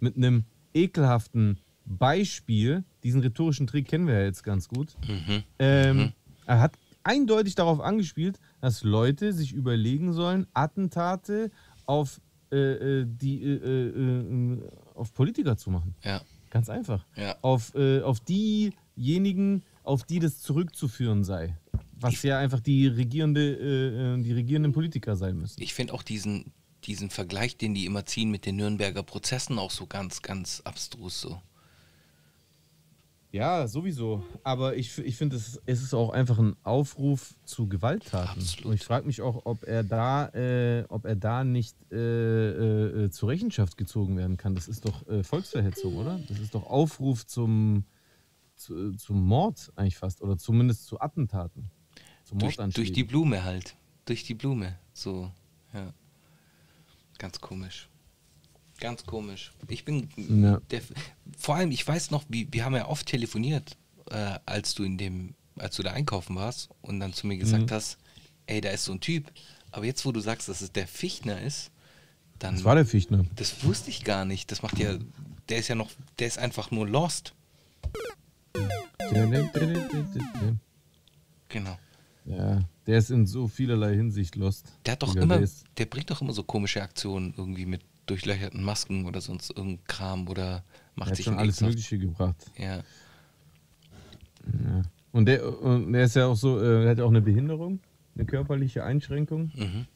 mit 0.00 0.16
einem 0.16 0.44
ekelhaften 0.74 1.58
Beispiel, 1.84 2.84
diesen 3.02 3.20
rhetorischen 3.20 3.66
Trick 3.66 3.88
kennen 3.88 4.06
wir 4.06 4.14
ja 4.14 4.24
jetzt 4.24 4.42
ganz 4.42 4.68
gut, 4.68 4.96
mhm. 5.06 5.42
Ähm, 5.58 5.96
mhm. 5.96 6.12
er 6.46 6.60
hat 6.60 6.78
eindeutig 7.02 7.54
darauf 7.54 7.80
angespielt, 7.80 8.38
dass 8.60 8.84
Leute 8.84 9.32
sich 9.32 9.52
überlegen 9.52 10.12
sollen, 10.12 10.46
Attentate 10.54 11.50
auf, 11.86 12.20
äh, 12.50 12.56
äh 12.56 13.06
die, 13.06 13.42
äh, 13.42 13.56
äh, 13.56 14.54
äh, 14.54 14.70
auf 14.94 15.12
Politiker 15.12 15.56
zu 15.56 15.70
machen. 15.70 15.94
Ja. 16.02 16.20
Ganz 16.50 16.68
einfach. 16.68 17.06
Ja. 17.16 17.36
Auf, 17.40 17.74
äh, 17.74 18.02
auf 18.02 18.20
diejenigen, 18.20 19.62
auf 19.84 20.04
die 20.04 20.18
das 20.18 20.40
zurückzuführen 20.40 21.24
sei. 21.24 21.56
Was 22.02 22.14
ich, 22.14 22.22
ja 22.22 22.38
einfach 22.38 22.60
die, 22.60 22.86
regierende, 22.86 24.18
die 24.18 24.32
regierenden 24.32 24.72
Politiker 24.72 25.16
sein 25.16 25.36
müssen. 25.38 25.62
Ich 25.62 25.74
finde 25.74 25.94
auch 25.94 26.02
diesen, 26.02 26.52
diesen 26.84 27.10
Vergleich, 27.10 27.56
den 27.56 27.74
die 27.74 27.86
immer 27.86 28.04
ziehen 28.04 28.30
mit 28.30 28.46
den 28.46 28.56
Nürnberger 28.56 29.02
Prozessen, 29.02 29.58
auch 29.58 29.70
so 29.70 29.86
ganz, 29.86 30.22
ganz 30.22 30.60
abstrus 30.64 31.20
so. 31.20 31.40
Ja, 33.32 33.66
sowieso. 33.66 34.22
Aber 34.42 34.76
ich, 34.76 34.98
ich 34.98 35.16
finde, 35.16 35.36
es, 35.36 35.58
es 35.64 35.82
ist 35.82 35.94
auch 35.94 36.10
einfach 36.10 36.38
ein 36.38 36.54
Aufruf 36.64 37.34
zu 37.44 37.66
Gewalttaten. 37.66 38.42
Absolut. 38.42 38.66
Und 38.66 38.74
ich 38.74 38.84
frage 38.84 39.06
mich 39.06 39.22
auch, 39.22 39.46
ob 39.46 39.64
er 39.64 39.82
da, 39.82 40.28
äh, 40.34 40.84
ob 40.90 41.06
er 41.06 41.16
da 41.16 41.42
nicht 41.42 41.74
äh, 41.90 43.04
äh, 43.04 43.10
zur 43.10 43.30
Rechenschaft 43.30 43.78
gezogen 43.78 44.18
werden 44.18 44.36
kann. 44.36 44.54
Das 44.54 44.68
ist 44.68 44.84
doch 44.84 45.08
äh, 45.08 45.24
Volksverhetzung, 45.24 45.96
oder? 45.96 46.20
Das 46.28 46.38
ist 46.40 46.54
doch 46.54 46.66
Aufruf 46.66 47.26
zum, 47.26 47.84
zu, 48.54 48.92
zum 48.96 49.26
Mord 49.26 49.72
eigentlich 49.76 49.96
fast. 49.96 50.20
Oder 50.20 50.36
zumindest 50.36 50.84
zu 50.84 51.00
Attentaten. 51.00 51.70
Zum 52.32 52.38
durch, 52.38 52.56
durch 52.56 52.92
die 52.92 53.04
Blume 53.04 53.44
halt. 53.44 53.76
Durch 54.04 54.24
die 54.24 54.34
Blume. 54.34 54.78
So, 54.92 55.30
ja. 55.72 55.92
Ganz 57.18 57.40
komisch. 57.40 57.88
Ganz 58.80 59.04
komisch. 59.04 59.52
Ich 59.68 59.84
bin 59.84 60.08
ja. 60.16 60.60
der, 60.70 60.82
vor 61.38 61.54
allem, 61.54 61.70
ich 61.70 61.86
weiß 61.86 62.10
noch, 62.10 62.24
wie, 62.28 62.48
wir 62.50 62.64
haben 62.64 62.74
ja 62.74 62.88
oft 62.88 63.06
telefoniert, 63.06 63.76
äh, 64.10 64.38
als 64.44 64.74
du 64.74 64.82
in 64.82 64.98
dem, 64.98 65.34
als 65.56 65.76
du 65.76 65.84
da 65.84 65.92
einkaufen 65.92 66.34
warst 66.34 66.68
und 66.80 66.98
dann 66.98 67.12
zu 67.12 67.26
mir 67.26 67.36
gesagt 67.36 67.70
mhm. 67.70 67.74
hast, 67.74 67.98
ey, 68.46 68.60
da 68.60 68.70
ist 68.70 68.84
so 68.84 68.92
ein 68.92 69.00
Typ. 69.00 69.30
Aber 69.70 69.84
jetzt, 69.84 70.04
wo 70.04 70.10
du 70.10 70.20
sagst, 70.20 70.48
dass 70.48 70.60
es 70.62 70.72
der 70.72 70.88
Fichtner 70.88 71.40
ist, 71.40 71.70
dann. 72.38 72.56
Das 72.56 72.64
war 72.64 72.74
der 72.74 72.86
Fichtner. 72.86 73.24
Das 73.36 73.64
wusste 73.64 73.90
ich 73.90 74.04
gar 74.04 74.24
nicht. 74.24 74.50
Das 74.50 74.62
macht 74.62 74.78
ja. 74.78 74.98
Der 75.48 75.58
ist 75.58 75.68
ja 75.68 75.74
noch. 75.74 75.90
Der 76.18 76.26
ist 76.26 76.38
einfach 76.38 76.70
nur 76.70 76.88
lost. 76.88 77.34
Genau. 81.48 81.78
Ja, 82.24 82.62
der 82.86 82.98
ist 82.98 83.10
in 83.10 83.26
so 83.26 83.48
vielerlei 83.48 83.94
Hinsicht 83.94 84.36
lost. 84.36 84.72
Der 84.86 84.92
hat 84.92 85.02
doch 85.02 85.16
immer, 85.16 85.38
der, 85.38 85.48
der, 85.76 85.86
bringt 85.86 86.10
doch 86.10 86.22
immer 86.22 86.32
so 86.32 86.44
komische 86.44 86.82
Aktionen 86.82 87.34
irgendwie 87.36 87.66
mit 87.66 87.82
durchlöcherten 88.06 88.62
Masken 88.62 89.06
oder 89.06 89.20
sonst 89.20 89.50
irgendein 89.50 89.84
Kram 89.84 90.28
oder 90.28 90.64
macht 90.94 91.08
er 91.08 91.10
hat 91.10 91.16
sich 91.16 91.24
schon 91.24 91.38
alles 91.38 91.60
Mögliche 91.60 91.98
gebracht. 91.98 92.36
Ja. 92.56 92.76
ja. 92.76 92.82
Und 95.12 95.26
der, 95.26 95.62
und 95.62 95.92
der 95.92 96.04
ist 96.04 96.16
ja 96.16 96.26
auch 96.26 96.36
so, 96.36 96.60
äh, 96.60 96.84
er 96.84 96.90
hat 96.90 97.00
auch 97.00 97.10
eine 97.10 97.20
Behinderung, 97.20 97.80
eine 98.14 98.24
körperliche 98.24 98.84
Einschränkung. 98.84 99.52
Mhm. 99.54 99.86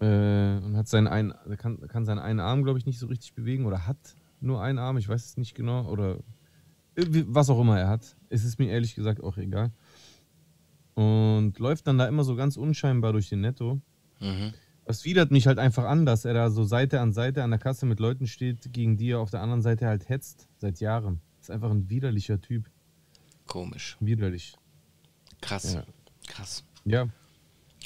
Äh, 0.00 0.58
und 0.58 0.76
hat 0.76 0.88
seinen 0.88 1.06
einen, 1.06 1.34
kann, 1.56 1.80
kann 1.88 2.04
seinen 2.04 2.18
einen 2.18 2.40
Arm, 2.40 2.64
glaube 2.64 2.78
ich, 2.78 2.86
nicht 2.86 2.98
so 2.98 3.06
richtig 3.06 3.34
bewegen 3.34 3.66
oder 3.66 3.86
hat 3.86 3.96
nur 4.40 4.62
einen 4.62 4.78
Arm, 4.78 4.98
ich 4.98 5.08
weiß 5.08 5.24
es 5.24 5.36
nicht 5.36 5.54
genau. 5.54 5.88
Oder 5.88 6.18
was 6.96 7.50
auch 7.50 7.60
immer 7.60 7.78
er 7.78 7.88
hat. 7.88 8.16
Es 8.28 8.44
ist 8.44 8.58
mir 8.58 8.70
ehrlich 8.70 8.94
gesagt 8.94 9.22
auch 9.22 9.38
egal. 9.38 9.70
Und 10.96 11.58
läuft 11.58 11.86
dann 11.86 11.98
da 11.98 12.08
immer 12.08 12.24
so 12.24 12.36
ganz 12.36 12.56
unscheinbar 12.56 13.12
durch 13.12 13.28
den 13.28 13.42
Netto. 13.42 13.80
Mhm. 14.18 14.54
Das 14.86 15.04
widert 15.04 15.30
mich 15.30 15.46
halt 15.46 15.58
einfach 15.58 15.84
an, 15.84 16.06
dass 16.06 16.24
er 16.24 16.32
da 16.32 16.50
so 16.50 16.64
Seite 16.64 17.00
an 17.00 17.12
Seite 17.12 17.42
an 17.44 17.50
der 17.50 17.58
Kasse 17.58 17.86
mit 17.86 18.00
Leuten 18.00 18.26
steht, 18.26 18.72
gegen 18.72 18.96
die 18.96 19.10
er 19.10 19.20
auf 19.20 19.30
der 19.30 19.42
anderen 19.42 19.60
Seite 19.60 19.86
halt 19.86 20.08
hetzt, 20.08 20.48
seit 20.56 20.80
Jahren. 20.80 21.20
ist 21.40 21.50
einfach 21.50 21.70
ein 21.70 21.90
widerlicher 21.90 22.40
Typ. 22.40 22.70
Komisch. 23.46 23.96
Widerlich. 24.00 24.56
Krass. 25.40 25.74
Ja. 25.74 25.84
Krass. 26.26 26.64
Ja. 26.84 27.08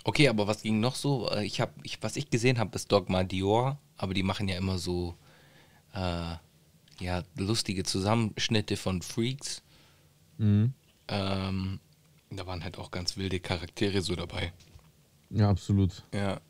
Okay, 0.05 0.29
aber 0.29 0.47
was 0.47 0.63
ging 0.63 0.81
noch 0.81 0.95
so? 0.95 1.29
Äh, 1.31 1.45
ich 1.45 1.61
habe, 1.61 1.73
ich, 1.83 2.03
was 2.03 2.17
ich 2.17 2.31
gesehen 2.31 2.59
habe, 2.59 2.75
ist 2.77 2.93
Dogma 2.93 3.25
Dior, 3.25 3.79
aber 3.97 4.15
die 4.15 4.23
machen 4.23 4.49
ja 4.49 4.57
immer 4.57 4.79
so 4.79 5.15
äh, 5.95 6.37
ja, 7.01 7.23
lustige 7.37 7.83
Zusammenschnitte 7.83 8.77
von 8.77 9.03
Freaks. 9.03 9.63
Mhm. 10.39 10.75
Ähm, 11.09 11.81
da 12.31 12.47
waren 12.47 12.63
halt 12.65 12.79
auch 12.79 12.91
ganz 12.91 13.17
wilde 13.17 13.41
Charaktere 13.41 14.03
so 14.03 14.15
dabei. 14.15 14.53
Ja, 15.31 15.51
absolut. 15.51 16.05
Ja. 16.15 16.41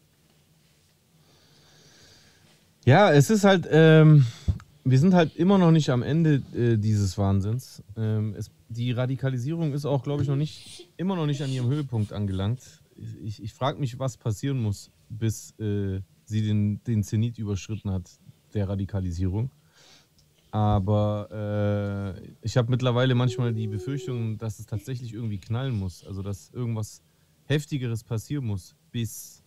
Ja, 2.84 3.12
es 3.12 3.30
ist 3.30 3.44
halt, 3.44 3.68
ähm, 3.70 4.26
wir 4.84 4.98
sind 4.98 5.14
halt 5.14 5.36
immer 5.36 5.58
noch 5.58 5.70
nicht 5.70 5.90
am 5.90 6.02
Ende 6.02 6.42
äh, 6.54 6.76
dieses 6.76 7.18
Wahnsinns. 7.18 7.82
Ähm, 7.96 8.34
es, 8.36 8.50
die 8.68 8.92
Radikalisierung 8.92 9.72
ist 9.72 9.84
auch, 9.84 10.02
glaube 10.02 10.22
ich, 10.22 10.28
noch 10.28 10.36
nicht, 10.36 10.88
immer 10.96 11.16
noch 11.16 11.26
nicht 11.26 11.42
an 11.42 11.50
ihrem 11.50 11.68
Höhepunkt 11.68 12.12
angelangt. 12.12 12.62
Ich, 13.22 13.42
ich 13.42 13.52
frage 13.52 13.78
mich, 13.78 13.98
was 13.98 14.16
passieren 14.16 14.62
muss, 14.62 14.90
bis 15.08 15.58
äh, 15.58 16.00
sie 16.24 16.42
den, 16.42 16.82
den 16.84 17.02
Zenit 17.02 17.38
überschritten 17.38 17.90
hat, 17.90 18.10
der 18.54 18.68
Radikalisierung. 18.68 19.50
Aber 20.50 22.16
äh, 22.18 22.28
ich 22.42 22.56
habe 22.56 22.70
mittlerweile 22.70 23.14
manchmal 23.14 23.52
die 23.54 23.68
Befürchtung, 23.68 24.38
dass 24.38 24.58
es 24.58 24.66
tatsächlich 24.66 25.14
irgendwie 25.14 25.38
knallen 25.38 25.78
muss. 25.78 26.04
Also, 26.04 26.22
dass 26.22 26.50
irgendwas 26.50 27.02
Heftigeres 27.44 28.04
passieren 28.04 28.46
muss, 28.46 28.74
bis 28.90 29.44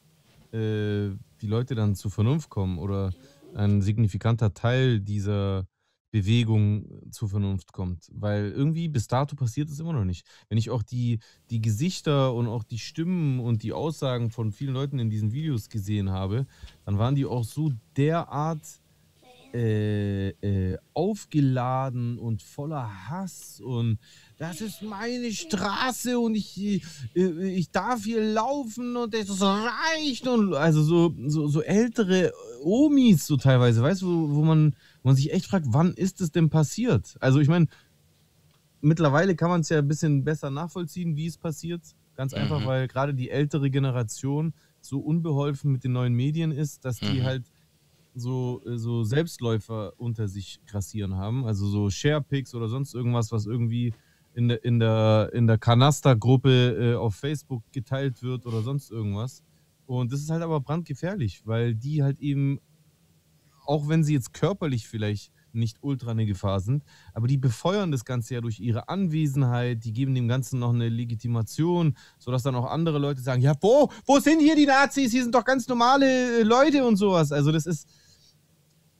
äh, 0.51 1.11
die 1.41 1.47
Leute 1.47 1.75
dann 1.75 1.95
zur 1.95 2.11
Vernunft 2.11 2.49
kommen 2.49 2.77
oder 2.77 3.11
ein 3.55 3.81
signifikanter 3.81 4.53
Teil 4.53 4.99
dieser 4.99 5.67
Bewegung 6.11 7.11
zur 7.11 7.27
Vernunft 7.27 7.73
kommt. 7.73 8.07
Weil 8.13 8.51
irgendwie 8.51 8.87
bis 8.87 9.07
dato 9.07 9.35
passiert 9.35 9.69
es 9.69 9.79
immer 9.79 9.93
noch 9.93 10.05
nicht. 10.05 10.27
Wenn 10.47 10.59
ich 10.59 10.69
auch 10.69 10.83
die, 10.83 11.19
die 11.49 11.59
Gesichter 11.59 12.33
und 12.35 12.47
auch 12.47 12.63
die 12.63 12.77
Stimmen 12.77 13.39
und 13.39 13.63
die 13.63 13.73
Aussagen 13.73 14.29
von 14.29 14.51
vielen 14.51 14.75
Leuten 14.75 14.99
in 14.99 15.09
diesen 15.09 15.31
Videos 15.31 15.69
gesehen 15.69 16.11
habe, 16.11 16.45
dann 16.85 16.99
waren 16.99 17.15
die 17.15 17.25
auch 17.25 17.43
so 17.43 17.71
derart 17.97 18.82
äh, 19.53 20.29
äh, 20.29 20.77
aufgeladen 20.93 22.17
und 22.17 22.41
voller 22.41 23.09
Hass 23.09 23.61
und 23.63 23.99
das 24.39 24.61
ist 24.61 24.81
meine 24.81 25.31
Straße 25.31 26.17
und 26.17 26.35
ich, 26.35 26.81
äh, 27.15 27.49
ich 27.49 27.69
darf 27.69 28.03
hier 28.03 28.23
laufen 28.23 28.97
und 28.97 29.13
es 29.13 29.41
reicht 29.41 30.27
und 30.27 30.55
also 30.55 30.81
so, 30.83 31.15
so, 31.27 31.47
so 31.47 31.61
ältere 31.61 32.33
Omis 32.63 33.27
so 33.27 33.37
teilweise, 33.37 33.81
weißt 33.81 34.01
du, 34.01 34.07
wo, 34.07 34.35
wo, 34.35 34.41
man, 34.41 34.75
wo 35.03 35.09
man 35.09 35.15
sich 35.15 35.31
echt 35.31 35.45
fragt, 35.45 35.67
wann 35.69 35.93
ist 35.93 36.19
es 36.21 36.31
denn 36.31 36.49
passiert? 36.49 37.15
Also 37.19 37.39
ich 37.39 37.47
meine, 37.47 37.67
mittlerweile 38.81 39.35
kann 39.35 39.49
man 39.49 39.61
es 39.61 39.69
ja 39.69 39.79
ein 39.79 39.87
bisschen 39.87 40.23
besser 40.23 40.49
nachvollziehen, 40.49 41.15
wie 41.15 41.27
es 41.27 41.37
passiert. 41.37 41.81
Ganz 42.15 42.33
einfach, 42.33 42.61
mhm. 42.61 42.65
weil 42.65 42.87
gerade 42.87 43.13
die 43.13 43.29
ältere 43.29 43.71
Generation 43.71 44.53
so 44.81 44.99
unbeholfen 44.99 45.71
mit 45.71 45.83
den 45.83 45.93
neuen 45.93 46.13
Medien 46.13 46.51
ist, 46.51 46.85
dass 46.85 46.99
die 46.99 47.21
mhm. 47.21 47.23
halt 47.23 47.43
so, 48.13 48.61
äh, 48.65 48.77
so 48.77 49.03
Selbstläufer 49.03 49.93
unter 49.97 50.27
sich 50.27 50.59
grassieren 50.65 51.15
haben. 51.15 51.45
Also 51.45 51.67
so 51.67 51.89
Sharepics 51.89 52.53
oder 52.55 52.69
sonst 52.69 52.93
irgendwas, 52.93 53.31
was 53.31 53.45
irgendwie 53.45 53.93
in 54.33 54.47
der, 54.47 54.63
in 54.63 54.79
der, 54.79 55.31
in 55.33 55.47
der 55.47 55.57
Kanaster-Gruppe 55.57 56.93
äh, 56.93 56.95
auf 56.95 57.15
Facebook 57.15 57.63
geteilt 57.71 58.23
wird 58.23 58.45
oder 58.45 58.61
sonst 58.61 58.91
irgendwas. 58.91 59.43
Und 59.85 60.11
das 60.11 60.21
ist 60.21 60.29
halt 60.29 60.41
aber 60.41 60.59
brandgefährlich, 60.59 61.45
weil 61.45 61.75
die 61.75 62.03
halt 62.03 62.19
eben, 62.19 62.59
auch 63.65 63.87
wenn 63.87 64.03
sie 64.03 64.13
jetzt 64.13 64.33
körperlich 64.33 64.87
vielleicht 64.87 65.31
nicht 65.53 65.77
ultra 65.81 66.11
eine 66.11 66.25
Gefahr 66.25 66.59
sind, 66.59 66.83
aber 67.13 67.27
die 67.27 67.37
befeuern 67.37 67.91
das 67.91 68.05
Ganze 68.05 68.33
ja 68.33 68.41
durch 68.41 68.59
ihre 68.59 68.89
Anwesenheit, 68.89 69.83
die 69.83 69.93
geben 69.93 70.15
dem 70.15 70.27
Ganzen 70.27 70.59
noch 70.59 70.73
eine 70.73 70.89
Legitimation, 70.89 71.95
sodass 72.17 72.41
dann 72.41 72.55
auch 72.55 72.65
andere 72.65 72.97
Leute 72.97 73.21
sagen, 73.21 73.41
ja, 73.41 73.53
wo, 73.61 73.91
wo 74.05 74.19
sind 74.19 74.39
hier 74.39 74.55
die 74.55 74.65
Nazis? 74.65 75.11
Hier 75.11 75.21
sind 75.21 75.35
doch 75.35 75.45
ganz 75.45 75.67
normale 75.67 76.39
äh, 76.39 76.43
Leute 76.43 76.83
und 76.85 76.95
sowas. 76.95 77.31
Also 77.31 77.51
das 77.51 77.67
ist, 77.67 77.87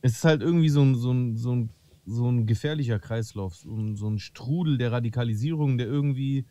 es 0.04 0.16
ist 0.16 0.26
halt 0.26 0.42
irgendwie 0.42 0.70
so 0.70 0.82
ein, 0.82 0.96
so 0.96 1.12
ein, 1.12 1.38
so 1.38 1.56
ein, 1.56 1.70
so 2.06 2.30
ein 2.30 2.46
gefährlicher 2.46 3.00
Kreislauf, 3.00 3.56
so 3.56 3.74
ein, 3.74 3.96
so 3.96 4.10
ein 4.10 4.20
Strudel 4.20 4.78
der 4.78 4.92
Radikalisierung, 4.92 5.78
der 5.78 5.88
irgendwie 5.88 6.46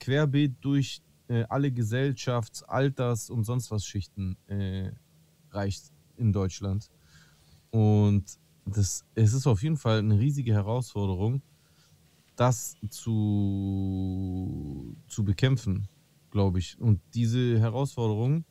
querbeet 0.00 0.56
durch 0.62 1.02
äh, 1.28 1.44
alle 1.50 1.68
Gesellschafts-, 1.68 2.62
Alters- 2.62 3.28
und 3.28 3.44
sonst 3.44 3.70
was 3.70 3.84
Schichten 3.84 4.38
äh, 4.46 4.90
reicht 5.50 5.92
in 6.16 6.32
Deutschland. 6.32 6.90
Und 7.70 8.24
das, 8.64 9.04
es 9.14 9.34
ist 9.34 9.46
auf 9.46 9.62
jeden 9.62 9.76
Fall 9.76 9.98
eine 9.98 10.18
riesige 10.18 10.54
Herausforderung, 10.54 11.42
das 12.36 12.74
zu, 12.88 13.76
zu 15.08 15.24
bekämpfen, 15.24 15.88
glaube 16.30 16.58
ich. 16.58 16.80
Und 16.80 17.02
diese 17.12 17.60
Herausforderung 17.60 18.46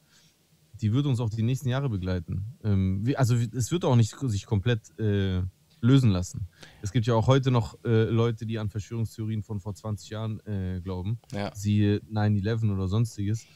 die 0.84 0.92
wird 0.92 1.06
uns 1.06 1.22
auch 1.22 1.30
die 1.30 1.44
nächsten 1.44 1.70
Jahre 1.70 1.90
begleiten. 1.90 2.58
Ähm, 2.64 3.06
also 3.16 3.36
es 3.36 3.72
wird 3.72 3.86
auch 3.86 3.96
nicht 3.96 4.16
sich 4.20 4.46
komplett 4.46 4.82
äh, 5.00 5.42
lösen 5.80 6.10
lassen. 6.10 6.48
Es 6.82 6.92
gibt 6.92 7.06
ja 7.06 7.16
auch 7.16 7.28
heute 7.28 7.52
noch 7.52 7.78
äh, 7.86 8.04
Leute, 8.04 8.46
die 8.46 8.60
an 8.60 8.70
Verschwörungstheorien 8.70 9.44
von 9.44 9.62
vor 9.62 9.74
20 9.74 10.10
Jahren 10.10 10.40
äh, 10.46 10.82
glauben. 10.82 11.20
Ja. 11.32 11.56
Siehe 11.56 12.02
9-11 12.12 12.74
oder 12.74 12.88
sonstiges. 12.90 13.48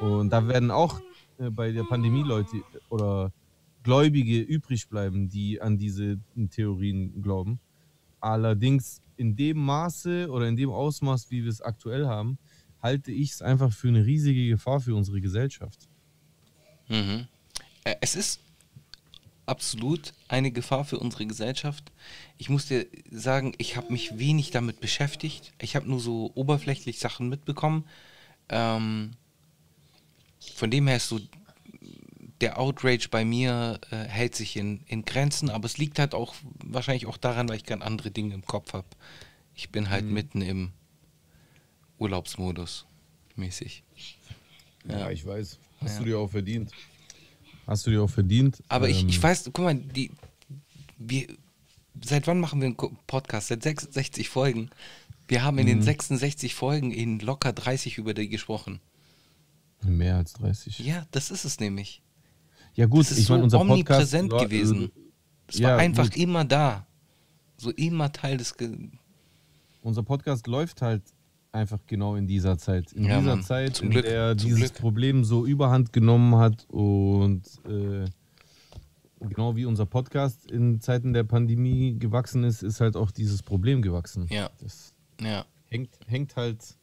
Und 0.00 0.30
da 0.30 0.48
werden 0.48 0.70
auch 0.70 1.00
äh, 1.36 1.50
bei 1.50 1.70
der 1.70 1.84
Pandemie 1.84 2.22
Leute 2.22 2.62
oder 2.88 3.30
Gläubige 3.82 4.40
übrig 4.40 4.88
bleiben, 4.88 5.28
die 5.28 5.60
an 5.60 5.76
diese 5.76 6.18
Theorien 6.50 7.20
glauben. 7.20 7.60
Allerdings 8.20 9.02
in 9.16 9.36
dem 9.36 9.58
Maße 9.58 10.30
oder 10.30 10.48
in 10.48 10.56
dem 10.56 10.70
Ausmaß, 10.70 11.30
wie 11.30 11.42
wir 11.42 11.50
es 11.50 11.60
aktuell 11.60 12.06
haben, 12.06 12.38
halte 12.78 13.12
ich 13.12 13.32
es 13.32 13.42
einfach 13.42 13.70
für 13.70 13.88
eine 13.88 14.06
riesige 14.06 14.48
Gefahr 14.48 14.80
für 14.80 14.94
unsere 14.94 15.20
Gesellschaft. 15.20 15.89
Mhm. 16.90 17.26
Äh, 17.84 17.94
es 18.02 18.14
ist 18.14 18.40
absolut 19.46 20.12
eine 20.28 20.50
Gefahr 20.50 20.84
für 20.84 20.98
unsere 20.98 21.26
Gesellschaft. 21.26 21.90
Ich 22.38 22.50
muss 22.50 22.66
dir 22.66 22.86
sagen, 23.10 23.54
ich 23.58 23.76
habe 23.76 23.92
mich 23.92 24.18
wenig 24.18 24.50
damit 24.50 24.80
beschäftigt. 24.80 25.52
Ich 25.60 25.74
habe 25.74 25.88
nur 25.88 26.00
so 26.00 26.30
oberflächlich 26.34 26.98
Sachen 26.98 27.28
mitbekommen. 27.28 27.84
Ähm, 28.48 29.12
von 30.54 30.70
dem 30.70 30.86
her 30.86 30.96
ist 30.96 31.08
so 31.08 31.20
der 32.40 32.58
Outrage 32.58 33.08
bei 33.10 33.24
mir 33.24 33.80
äh, 33.90 33.96
hält 33.96 34.34
sich 34.34 34.56
in, 34.56 34.82
in 34.86 35.04
Grenzen, 35.04 35.50
aber 35.50 35.66
es 35.66 35.78
liegt 35.78 35.98
halt 35.98 36.14
auch 36.14 36.34
wahrscheinlich 36.64 37.06
auch 37.06 37.18
daran, 37.18 37.48
weil 37.48 37.56
ich 37.56 37.64
ganz 37.64 37.82
andere 37.82 38.10
Dinge 38.10 38.34
im 38.34 38.44
Kopf 38.46 38.72
habe. 38.72 38.86
Ich 39.54 39.70
bin 39.70 39.90
halt 39.90 40.04
mhm. 40.04 40.12
mitten 40.12 40.42
im 40.42 40.72
Urlaubsmodus 41.98 42.86
mäßig. 43.36 43.82
Ja, 44.88 45.00
ja 45.00 45.10
ich 45.10 45.26
weiß. 45.26 45.58
Hast 45.80 45.94
ja. 45.94 45.98
du 45.98 46.04
dir 46.04 46.18
auch 46.18 46.30
verdient. 46.30 46.70
Hast 47.66 47.86
du 47.86 47.90
dir 47.90 48.02
auch 48.02 48.10
verdient. 48.10 48.62
Aber 48.68 48.88
ähm, 48.88 48.92
ich, 48.92 49.08
ich 49.08 49.16
ähm, 49.16 49.22
weiß, 49.22 49.44
guck 49.52 49.64
mal, 49.64 49.74
die, 49.74 50.10
wir, 50.98 51.26
seit 52.04 52.26
wann 52.26 52.40
machen 52.40 52.60
wir 52.60 52.66
einen 52.66 52.76
Podcast? 53.06 53.48
Seit 53.48 53.62
66 53.62 54.28
Folgen. 54.28 54.70
Wir 55.28 55.44
haben 55.44 55.58
in 55.58 55.66
den 55.66 55.82
66 55.82 56.52
mhm. 56.52 56.56
Folgen 56.56 56.90
in 56.90 57.20
locker 57.20 57.52
30 57.52 57.98
über 57.98 58.14
die 58.14 58.28
gesprochen. 58.28 58.80
Mehr 59.82 60.16
als 60.16 60.34
30. 60.34 60.80
Ja, 60.80 61.06
das 61.12 61.30
ist 61.30 61.44
es 61.44 61.60
nämlich. 61.60 62.02
Ja, 62.74 62.86
gut, 62.86 63.02
das 63.02 63.12
ist 63.12 63.18
ich 63.18 63.26
so 63.26 63.34
meine, 63.34 63.44
unser 63.44 63.60
omnipräsent 63.60 64.30
Podcast, 64.30 64.50
gewesen. 64.50 64.90
Es 65.46 65.58
ja, 65.58 65.70
war 65.70 65.78
einfach 65.78 66.10
gut. 66.10 66.16
immer 66.16 66.44
da. 66.44 66.86
So 67.56 67.70
immer 67.70 68.12
Teil 68.12 68.36
des. 68.36 68.56
Ge 68.56 68.90
unser 69.82 70.02
Podcast 70.02 70.46
läuft 70.46 70.82
halt 70.82 71.02
einfach 71.52 71.80
genau 71.86 72.16
in 72.16 72.26
dieser 72.26 72.58
Zeit. 72.58 72.92
In 72.92 73.04
ja, 73.04 73.18
dieser 73.18 73.36
Mann. 73.36 73.44
Zeit, 73.44 73.76
Zum 73.76 73.86
in 73.86 73.92
Glück. 73.92 74.04
der 74.04 74.36
Zum 74.36 74.48
dieses 74.48 74.70
Glück. 74.72 74.74
Problem 74.74 75.24
so 75.24 75.46
überhand 75.46 75.92
genommen 75.92 76.36
hat 76.36 76.66
und 76.68 77.42
äh, 77.66 78.06
genau 79.20 79.56
wie 79.56 79.64
unser 79.64 79.86
Podcast 79.86 80.50
in 80.50 80.80
Zeiten 80.80 81.12
der 81.12 81.24
Pandemie 81.24 81.98
gewachsen 81.98 82.44
ist, 82.44 82.62
ist 82.62 82.80
halt 82.80 82.96
auch 82.96 83.10
dieses 83.10 83.42
Problem 83.42 83.82
gewachsen. 83.82 84.26
Ja. 84.30 84.50
Das 84.58 84.94
ja. 85.20 85.44
Hängt, 85.66 85.90
hängt 86.06 86.36
halt 86.36 86.76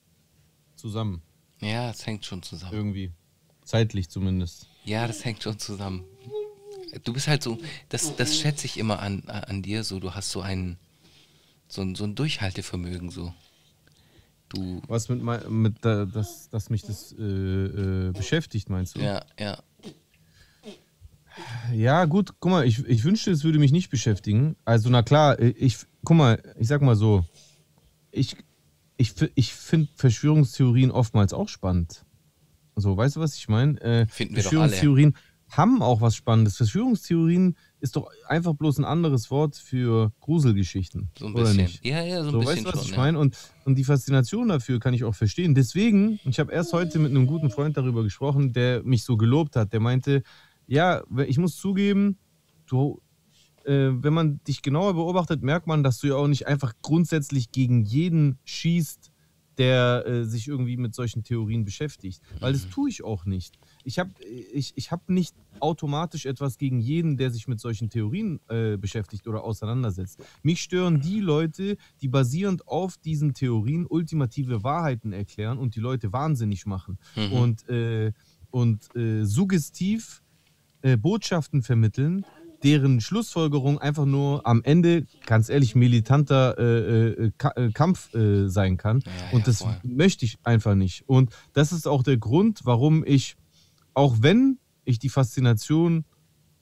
zusammen. 0.75 1.21
Ja, 1.59 1.89
es 1.89 2.05
hängt 2.05 2.25
schon 2.25 2.43
zusammen. 2.43 2.74
Irgendwie. 2.74 3.12
Zeitlich 3.63 4.09
zumindest. 4.09 4.67
Ja, 4.86 5.07
das 5.07 5.25
hängt 5.25 5.43
schon 5.43 5.59
zusammen. 5.59 6.05
Du 7.03 7.12
bist 7.12 7.27
halt 7.27 7.43
so, 7.43 7.57
das, 7.89 8.15
das 8.15 8.38
schätze 8.38 8.65
ich 8.65 8.77
immer 8.77 9.00
an, 9.00 9.24
an 9.27 9.62
dir, 9.62 9.83
so 9.83 10.00
du 10.00 10.13
hast 10.13 10.31
so 10.31 10.41
ein, 10.41 10.77
so 11.67 11.81
ein, 11.81 11.95
so 11.95 12.05
ein 12.05 12.15
Durchhaltevermögen 12.15 13.09
so. 13.09 13.33
Du 14.50 14.82
Was 14.88 15.10
mit, 15.10 15.22
mit 15.50 15.75
das, 15.84 16.50
dass 16.50 16.70
mich 16.70 16.84
das 16.84 17.13
äh, 17.18 17.24
äh, 17.24 18.12
beschäftigt, 18.12 18.70
meinst 18.70 18.96
du? 18.96 19.01
Ja, 19.01 19.25
ja. 19.38 19.58
Ja, 21.74 22.06
gut, 22.06 22.34
guck 22.39 22.51
mal, 22.51 22.66
ich, 22.66 22.80
ich 22.88 23.04
wünschte, 23.04 23.30
es 23.32 23.44
würde 23.44 23.60
mich 23.60 23.72
nicht 23.72 23.89
beschäftigen. 23.89 24.56
Also, 24.66 24.89
na 24.89 25.04
klar, 25.04 25.39
ich, 25.39 25.77
guck 26.04 26.18
mal, 26.18 26.42
ich 26.58 26.68
sag 26.68 26.82
mal 26.82 26.96
so, 26.96 27.25
ich, 28.12 28.38
ich, 28.98 29.13
ich 29.36 29.54
finde 29.54 29.89
Verschwörungstheorien 29.96 30.89
oftmals 30.92 31.34
auch 31.34 31.50
spannend. 31.50 32.06
So, 32.75 32.96
weißt 32.96 33.18
du, 33.18 33.20
was 33.20 33.36
ich 33.36 33.48
meine? 33.48 33.80
Äh, 33.82 34.08
Finden 34.08 34.36
wir 34.36 34.44
Verschwörungstheorien 34.44 35.16
haben 35.50 35.82
auch 35.82 36.01
was 36.01 36.16
Spannendes. 36.16 36.58
Verschwörungstheorien 36.58 37.56
ist 37.88 37.96
doch 37.96 38.10
einfach 38.27 38.53
bloß 38.53 38.79
ein 38.79 38.86
anderes 38.86 39.32
Wort 39.32 39.56
für 39.56 40.12
Gruselgeschichten. 40.20 41.10
So 41.17 41.27
ein 41.27 41.34
oder 41.34 41.44
bisschen. 41.44 41.58
Nicht? 41.58 41.86
Ja, 41.86 42.03
ja, 42.03 42.22
so 42.22 42.27
ein 42.27 42.32
so, 42.32 42.39
bisschen. 42.39 42.56
Weißt 42.56 42.65
du, 42.65 42.74
was 42.74 42.84
schon, 42.84 42.91
ich 42.91 42.98
meine? 42.98 43.20
Und, 43.20 43.38
und 43.65 43.75
die 43.75 43.84
Faszination 43.84 44.50
dafür 44.50 44.79
kann 44.79 44.94
ich 44.94 45.03
auch 45.03 45.15
verstehen. 45.15 45.56
Deswegen, 45.56 46.20
ich 46.25 46.39
habe 46.39 46.51
erst 46.51 46.74
heute 46.74 47.00
mit 47.00 47.12
einem 47.12 47.27
guten 47.27 47.50
Freund 47.50 47.77
darüber 47.77 48.03
gesprochen, 48.03 48.53
der 48.53 48.84
mich 48.84 49.03
so 49.03 49.17
gelobt 49.17 49.56
hat. 49.56 49.74
Der 49.74 49.79
meinte, 49.79 50.24
ja, 50.67 51.03
ich 51.25 51.38
muss 51.38 51.56
zugeben, 51.56 52.17
du, 52.67 53.01
äh, 53.63 53.89
wenn 53.91 54.13
man 54.13 54.41
dich 54.44 54.62
genauer 54.62 54.94
beobachtet, 54.94 55.41
merkt 55.41 55.67
man, 55.67 55.84
dass 55.84 56.00
du 56.00 56.08
ja 56.08 56.15
auch 56.15 56.27
nicht 56.27 56.48
einfach 56.48 56.74
grundsätzlich 56.82 57.51
gegen 57.51 57.84
jeden 57.84 58.38
schießt, 58.44 59.12
der 59.58 60.06
äh, 60.06 60.24
sich 60.25 60.48
irgendwie 60.48 60.77
mit 60.77 60.94
solchen 60.94 61.24
Theorien 61.24 61.65
beschäftigt. 61.65 62.22
Weil 62.39 62.53
das 62.53 62.65
mhm. 62.65 62.72
tue 62.72 62.89
ich 62.89 63.03
auch 63.03 63.25
nicht. 63.25 63.58
Ich 63.88 64.00
habe 64.00 64.12
ich, 64.22 64.74
ich 64.75 64.91
hab 64.91 65.08
nicht 65.08 65.34
automatisch 65.62 66.25
etwas 66.25 66.58
gegen 66.58 66.82
jeden, 66.82 67.15
der 67.15 67.32
sich 67.32 67.48
mit 67.48 67.62
solchen 67.62 67.89
Theorien 67.89 68.41
äh, 68.50 68.75
beschäftigt 68.75 69.27
oder 69.27 69.46
auseinandersetzt. 69.46 70.22
Mich 70.44 70.62
stören 70.62 71.00
die 71.00 71.22
Leute, 71.22 71.77
die 72.01 72.10
basierend 72.10 72.67
auf 72.67 72.98
diesen 72.98 73.34
Theorien 73.34 73.86
ultimative 73.88 74.62
Wahrheiten 74.62 75.13
erklären 75.13 75.58
und 75.58 75.75
die 75.77 75.79
Leute 75.79 76.12
wahnsinnig 76.12 76.65
machen. 76.65 76.98
Mhm. 77.15 77.32
Und, 77.32 77.70
äh, 77.70 78.12
und 78.51 78.94
äh, 78.94 79.24
suggestiv 79.24 80.22
äh, 80.82 80.98
Botschaften 80.98 81.63
vermitteln, 81.63 82.25
deren 82.63 83.00
Schlussfolgerung 83.00 83.77
einfach 83.79 84.06
nur 84.06 84.46
am 84.46 84.63
Ende, 84.63 85.06
ganz 85.25 85.48
ehrlich, 85.48 85.75
militanter 85.75 86.58
äh, 86.58 87.08
äh, 87.08 87.32
äh 87.56 87.72
Kampf 87.72 88.13
äh, 88.13 88.50
sein 88.50 88.75
kann. 88.75 89.00
Ja, 89.00 89.12
und 89.32 89.39
ja, 89.39 89.46
das 89.46 89.60
voll. 89.60 89.79
möchte 89.84 90.25
ich 90.25 90.39
einfach 90.44 90.75
nicht. 90.75 91.08
Und 91.08 91.34
das 91.53 91.72
ist 91.72 91.88
auch 91.88 92.03
der 92.03 92.17
Grund, 92.17 92.62
warum 92.65 93.06
ich, 93.06 93.38
auch 93.98 94.18
wenn 94.22 94.60
ich 94.86 95.00
die 95.00 95.10
Faszination 95.10 96.06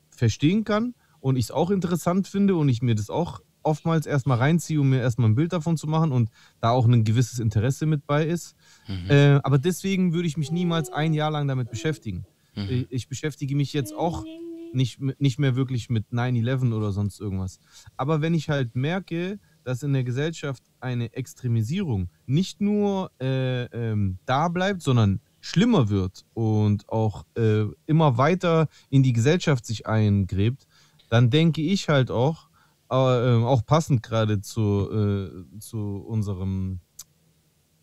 verstehen 0.10 0.64
kann 0.64 0.96
und 1.20 1.36
ich 1.36 1.46
es 1.46 1.52
auch 1.52 1.70
interessant 1.70 2.30
finde 2.30 2.56
und 2.56 2.70
ich 2.70 2.82
mir 2.82 2.96
das 2.96 3.10
auch 3.10 3.42
oftmals 3.62 4.06
erstmal 4.06 4.38
reinziehe, 4.38 4.80
um 4.80 4.90
mir 4.90 5.02
erstmal 5.02 5.30
ein 5.30 5.36
Bild 5.36 5.52
davon 5.52 5.76
zu 5.76 5.86
machen 5.86 6.14
und 6.14 6.30
da 6.62 6.70
auch 6.70 6.88
ein 6.88 7.04
gewisses 7.04 7.40
Interesse 7.40 7.88
mit 7.88 8.08
bei 8.08 8.26
ist. 8.26 8.56
Mhm. 8.88 9.10
Äh, 9.10 9.40
aber 9.44 9.58
deswegen 9.58 10.14
würde 10.14 10.30
ich 10.30 10.38
mich 10.38 10.50
niemals 10.50 10.90
ein 10.90 11.14
Jahr 11.14 11.30
lang 11.30 11.46
damit 11.50 11.70
beschäftigen. 11.70 12.26
Mhm. 12.56 12.70
Ich, 12.70 12.88
ich 12.90 13.10
beschäftige 13.10 13.54
mich 13.54 13.74
jetzt 13.74 13.94
auch 13.94 14.24
nicht, 14.72 15.02
nicht 15.20 15.38
mehr 15.38 15.58
wirklich 15.58 15.90
mit 15.90 16.06
9-11 16.14 16.74
oder 16.74 16.94
sonst 16.94 17.20
irgendwas. 17.20 17.60
Aber 17.98 18.22
wenn 18.22 18.34
ich 18.34 18.50
halt 18.50 18.76
merke, 18.76 19.40
dass 19.66 19.84
in 19.84 19.92
der 19.92 20.06
Gesellschaft 20.06 20.64
eine 20.80 21.12
Extremisierung 21.12 22.10
nicht 22.28 22.62
nur 22.62 23.12
äh, 23.20 23.66
ähm, 23.66 24.20
da 24.26 24.48
bleibt, 24.48 24.84
sondern 24.84 25.20
schlimmer 25.46 25.90
wird 25.90 26.26
und 26.34 26.90
auch 26.90 27.24
äh, 27.38 27.66
immer 27.86 28.18
weiter 28.18 28.68
in 28.90 29.04
die 29.04 29.14
Gesellschaft 29.14 29.66
sich 29.66 29.86
eingräbt, 29.86 30.68
dann 31.10 31.30
denke 31.30 31.62
ich 31.62 31.88
halt 31.88 32.10
auch, 32.10 32.50
äh, 32.90 32.94
auch 32.94 33.64
passend 33.64 34.02
gerade 34.02 34.42
zu, 34.42 34.90
äh, 34.92 35.60
zu 35.60 36.04
unserem 36.08 36.80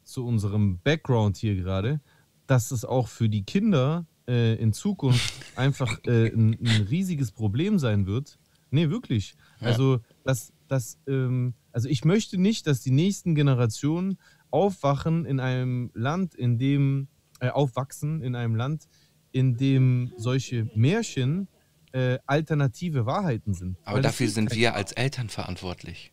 zu 0.03 0.27
unserem 0.27 0.79
Background 0.81 1.37
hier 1.37 1.55
gerade, 1.55 2.01
dass 2.47 2.71
es 2.73 2.85
auch 2.85 3.09
für 3.09 3.29
die 3.29 3.45
Kinder 3.45 4.07
äh, 4.29 4.57
in 4.57 4.73
Zukunft 4.73 5.33
einfach 5.57 5.99
äh, 6.05 6.29
ein, 6.29 6.59
ein, 6.61 6.87
riesiges 6.91 7.31
Problem 7.31 7.79
sein 7.79 8.07
wird. 8.07 8.39
Nee, 8.71 8.91
wirklich. 8.91 9.37
Ja. 9.61 9.69
Also, 9.69 10.01
dass, 10.25 10.53
dass, 10.69 10.99
ähm, 11.07 11.55
also 11.73 11.89
ich 11.89 12.05
möchte 12.05 12.39
nicht, 12.39 12.67
dass 12.67 12.83
die 12.83 12.91
nächsten 12.91 13.35
Generationen 13.35 14.19
aufwachen 14.51 15.25
in 15.25 15.41
einem 15.41 15.91
Land, 15.95 16.35
in 16.35 16.59
dem, 16.59 17.09
äh, 17.43 17.49
aufwachsen 17.49 18.23
in 18.23 18.37
einem 18.37 18.55
Land, 18.55 18.87
in 19.33 19.57
dem 19.57 20.13
solche 20.17 20.71
Märchen 20.77 21.49
äh, 21.91 22.19
alternative 22.25 23.05
Wahrheiten 23.05 23.53
sind. 23.53 23.77
Aber 23.85 23.97
Weil 23.97 24.03
dafür 24.03 24.29
sind 24.29 24.55
wir 24.55 24.75
als 24.75 24.93
Eltern 24.93 25.29
verantwortlich. 25.29 26.13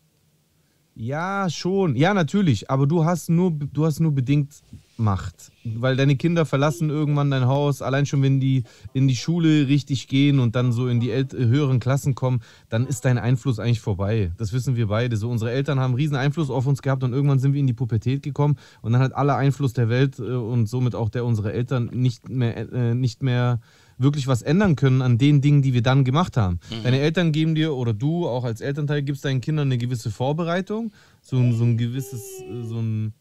Ja, 0.96 1.48
schon. 1.48 1.94
Ja, 1.94 2.14
natürlich. 2.14 2.68
Aber 2.68 2.88
du 2.88 3.04
hast 3.04 3.30
nur, 3.30 3.52
du 3.52 3.86
hast 3.86 4.00
nur 4.00 4.12
bedingt 4.12 4.60
Macht. 5.00 5.50
Weil 5.64 5.96
deine 5.96 6.16
Kinder 6.16 6.46
verlassen 6.46 6.90
irgendwann 6.90 7.30
dein 7.30 7.46
Haus. 7.46 7.82
Allein 7.82 8.06
schon, 8.06 8.22
wenn 8.22 8.40
die 8.40 8.64
in 8.92 9.08
die 9.08 9.16
Schule 9.16 9.68
richtig 9.68 10.08
gehen 10.08 10.38
und 10.38 10.54
dann 10.56 10.72
so 10.72 10.88
in 10.88 11.00
die 11.00 11.10
höheren 11.10 11.80
Klassen 11.80 12.14
kommen, 12.14 12.40
dann 12.68 12.86
ist 12.86 13.04
dein 13.04 13.18
Einfluss 13.18 13.58
eigentlich 13.58 13.80
vorbei. 13.80 14.32
Das 14.38 14.52
wissen 14.52 14.76
wir 14.76 14.88
beide. 14.88 15.16
So, 15.16 15.28
unsere 15.28 15.50
Eltern 15.50 15.80
haben 15.80 15.92
einen 15.92 15.94
riesen 15.96 16.16
Einfluss 16.16 16.50
auf 16.50 16.66
uns 16.66 16.82
gehabt 16.82 17.02
und 17.02 17.12
irgendwann 17.12 17.38
sind 17.38 17.52
wir 17.52 17.60
in 17.60 17.66
die 17.66 17.72
Pubertät 17.72 18.22
gekommen 18.22 18.56
und 18.82 18.92
dann 18.92 19.02
hat 19.02 19.14
aller 19.14 19.36
Einfluss 19.36 19.72
der 19.72 19.88
Welt 19.88 20.18
äh, 20.18 20.22
und 20.22 20.66
somit 20.66 20.94
auch 20.94 21.08
der 21.08 21.24
unserer 21.24 21.52
Eltern 21.52 21.90
nicht 21.92 22.28
mehr, 22.28 22.56
äh, 22.56 22.94
nicht 22.94 23.22
mehr 23.22 23.60
wirklich 24.00 24.26
was 24.26 24.42
ändern 24.42 24.76
können 24.76 25.02
an 25.02 25.18
den 25.18 25.40
Dingen, 25.40 25.62
die 25.62 25.74
wir 25.74 25.82
dann 25.82 26.04
gemacht 26.04 26.36
haben. 26.36 26.58
Mhm. 26.70 26.84
Deine 26.84 27.00
Eltern 27.00 27.32
geben 27.32 27.54
dir 27.54 27.74
oder 27.74 27.92
du 27.92 28.26
auch 28.26 28.44
als 28.44 28.60
Elternteil 28.60 29.02
gibst 29.02 29.24
deinen 29.24 29.40
Kindern 29.40 29.68
eine 29.68 29.78
gewisse 29.78 30.10
Vorbereitung, 30.10 30.92
so, 31.20 31.36
ein, 31.36 31.52
so 31.52 31.64
ein 31.64 31.76
gewisses, 31.76 32.22
äh, 32.40 32.62
so 32.64 32.78
ein, 32.78 33.12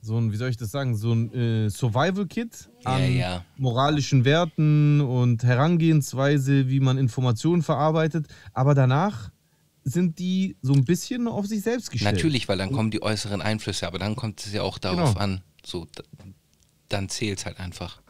so 0.00 0.16
ein, 0.16 0.32
wie 0.32 0.36
soll 0.36 0.50
ich 0.50 0.56
das 0.56 0.70
sagen, 0.70 0.96
so 0.96 1.12
ein 1.12 1.32
äh, 1.32 1.70
Survival-Kit 1.70 2.70
an 2.84 3.02
ja, 3.02 3.08
ja. 3.08 3.44
moralischen 3.56 4.24
Werten 4.24 5.00
und 5.00 5.42
Herangehensweise, 5.42 6.68
wie 6.68 6.80
man 6.80 6.98
Informationen 6.98 7.62
verarbeitet. 7.62 8.26
Aber 8.52 8.74
danach 8.74 9.30
sind 9.84 10.18
die 10.18 10.56
so 10.62 10.72
ein 10.72 10.84
bisschen 10.84 11.26
auf 11.26 11.46
sich 11.46 11.62
selbst 11.62 11.90
gestellt. 11.90 12.14
Natürlich, 12.14 12.48
weil 12.48 12.58
dann 12.58 12.72
kommen 12.72 12.90
die 12.90 13.02
äußeren 13.02 13.42
Einflüsse, 13.42 13.86
aber 13.86 13.98
dann 13.98 14.16
kommt 14.16 14.44
es 14.44 14.52
ja 14.52 14.62
auch 14.62 14.78
darauf 14.78 15.14
genau. 15.14 15.24
an. 15.24 15.42
So, 15.64 15.86
dann 16.88 17.08
zählt 17.08 17.38
es 17.38 17.46
halt 17.46 17.58
einfach. 17.58 18.00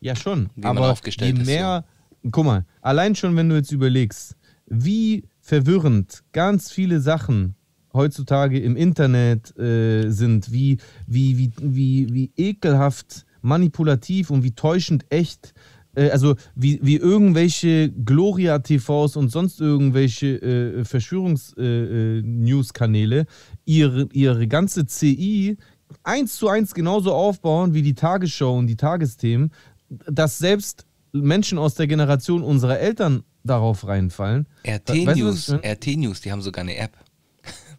Ja, 0.00 0.16
schon. 0.16 0.50
Wie 0.54 0.64
aber 0.64 0.96
je 1.04 1.32
mehr, 1.32 1.84
so. 2.22 2.30
guck 2.30 2.46
mal, 2.46 2.66
allein 2.80 3.14
schon, 3.14 3.36
wenn 3.36 3.48
du 3.48 3.56
jetzt 3.56 3.72
überlegst, 3.72 4.36
wie 4.66 5.24
verwirrend 5.40 6.22
ganz 6.32 6.70
viele 6.70 7.00
Sachen 7.00 7.55
heutzutage 7.96 8.60
im 8.60 8.76
Internet 8.76 9.58
äh, 9.58 10.10
sind, 10.10 10.52
wie, 10.52 10.78
wie, 11.06 11.38
wie, 11.38 11.52
wie, 11.60 12.06
wie 12.12 12.32
ekelhaft 12.36 13.26
manipulativ 13.42 14.30
und 14.30 14.44
wie 14.44 14.52
täuschend 14.52 15.04
echt 15.10 15.54
äh, 15.96 16.10
also 16.10 16.36
wie, 16.54 16.78
wie 16.82 16.96
irgendwelche 16.96 17.90
Gloria-TVs 17.90 19.16
und 19.16 19.30
sonst 19.30 19.60
irgendwelche 19.60 20.40
äh, 20.40 20.84
Verschwörungs-News-Kanäle 20.84 23.16
äh, 23.16 23.22
äh 23.22 23.26
ihre, 23.64 24.08
ihre 24.12 24.46
ganze 24.46 24.86
CI 24.86 25.56
eins 26.02 26.36
zu 26.36 26.48
eins 26.48 26.74
genauso 26.74 27.12
aufbauen 27.12 27.74
wie 27.74 27.82
die 27.82 27.94
Tagesschau 27.94 28.56
und 28.56 28.66
die 28.66 28.76
Tagesthemen, 28.76 29.52
dass 29.88 30.38
selbst 30.38 30.86
Menschen 31.12 31.58
aus 31.58 31.74
der 31.74 31.86
Generation 31.86 32.42
unserer 32.42 32.78
Eltern 32.78 33.22
darauf 33.44 33.86
reinfallen. 33.86 34.46
RT 34.66 35.06
weißt 35.06 35.18
News, 35.18 35.50
RT 35.50 35.96
News, 35.96 36.20
die 36.20 36.32
haben 36.32 36.42
sogar 36.42 36.62
eine 36.62 36.76
App. 36.76 36.96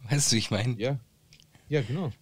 Weißt 0.10 0.32
du, 0.32 0.36
wie 0.36 0.40
ich 0.40 0.52
meine? 0.52 0.76
Ja. 0.78 1.00
Ja, 1.70 1.82
genau. 1.82 2.14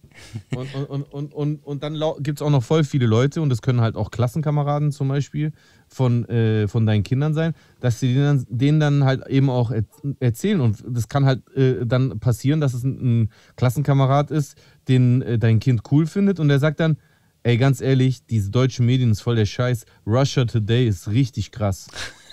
Und, 0.56 0.74
und, 0.74 1.02
und, 1.04 1.32
und, 1.32 1.64
und 1.64 1.82
dann 1.84 2.02
gibt 2.18 2.40
es 2.40 2.42
auch 2.42 2.50
noch 2.50 2.64
voll 2.64 2.82
viele 2.82 3.06
Leute, 3.06 3.40
und 3.40 3.48
das 3.48 3.62
können 3.62 3.80
halt 3.80 3.94
auch 3.94 4.10
Klassenkameraden 4.10 4.90
zum 4.90 5.06
Beispiel 5.06 5.52
von, 5.86 6.28
äh, 6.28 6.66
von 6.66 6.84
deinen 6.84 7.04
Kindern 7.04 7.32
sein, 7.32 7.54
dass 7.78 8.00
sie 8.00 8.12
denen 8.12 8.24
dann, 8.24 8.46
denen 8.48 8.80
dann 8.80 9.04
halt 9.04 9.24
eben 9.28 9.48
auch 9.48 9.72
erzählen. 10.18 10.60
Und 10.60 10.82
das 10.88 11.08
kann 11.08 11.26
halt 11.26 11.48
äh, 11.56 11.86
dann 11.86 12.18
passieren, 12.18 12.60
dass 12.60 12.74
es 12.74 12.82
ein, 12.82 13.22
ein 13.22 13.30
Klassenkamerad 13.54 14.32
ist, 14.32 14.56
den 14.88 15.22
äh, 15.22 15.38
dein 15.38 15.60
Kind 15.60 15.82
cool 15.92 16.06
findet, 16.08 16.40
und 16.40 16.48
der 16.48 16.58
sagt 16.58 16.80
dann, 16.80 16.96
ey, 17.44 17.56
ganz 17.56 17.80
ehrlich, 17.80 18.26
diese 18.26 18.50
deutschen 18.50 18.84
Medien 18.84 19.12
ist 19.12 19.20
voll 19.20 19.36
der 19.36 19.46
Scheiß. 19.46 19.84
Russia 20.04 20.44
Today 20.46 20.88
ist 20.88 21.06
richtig 21.06 21.52
krass. 21.52 21.86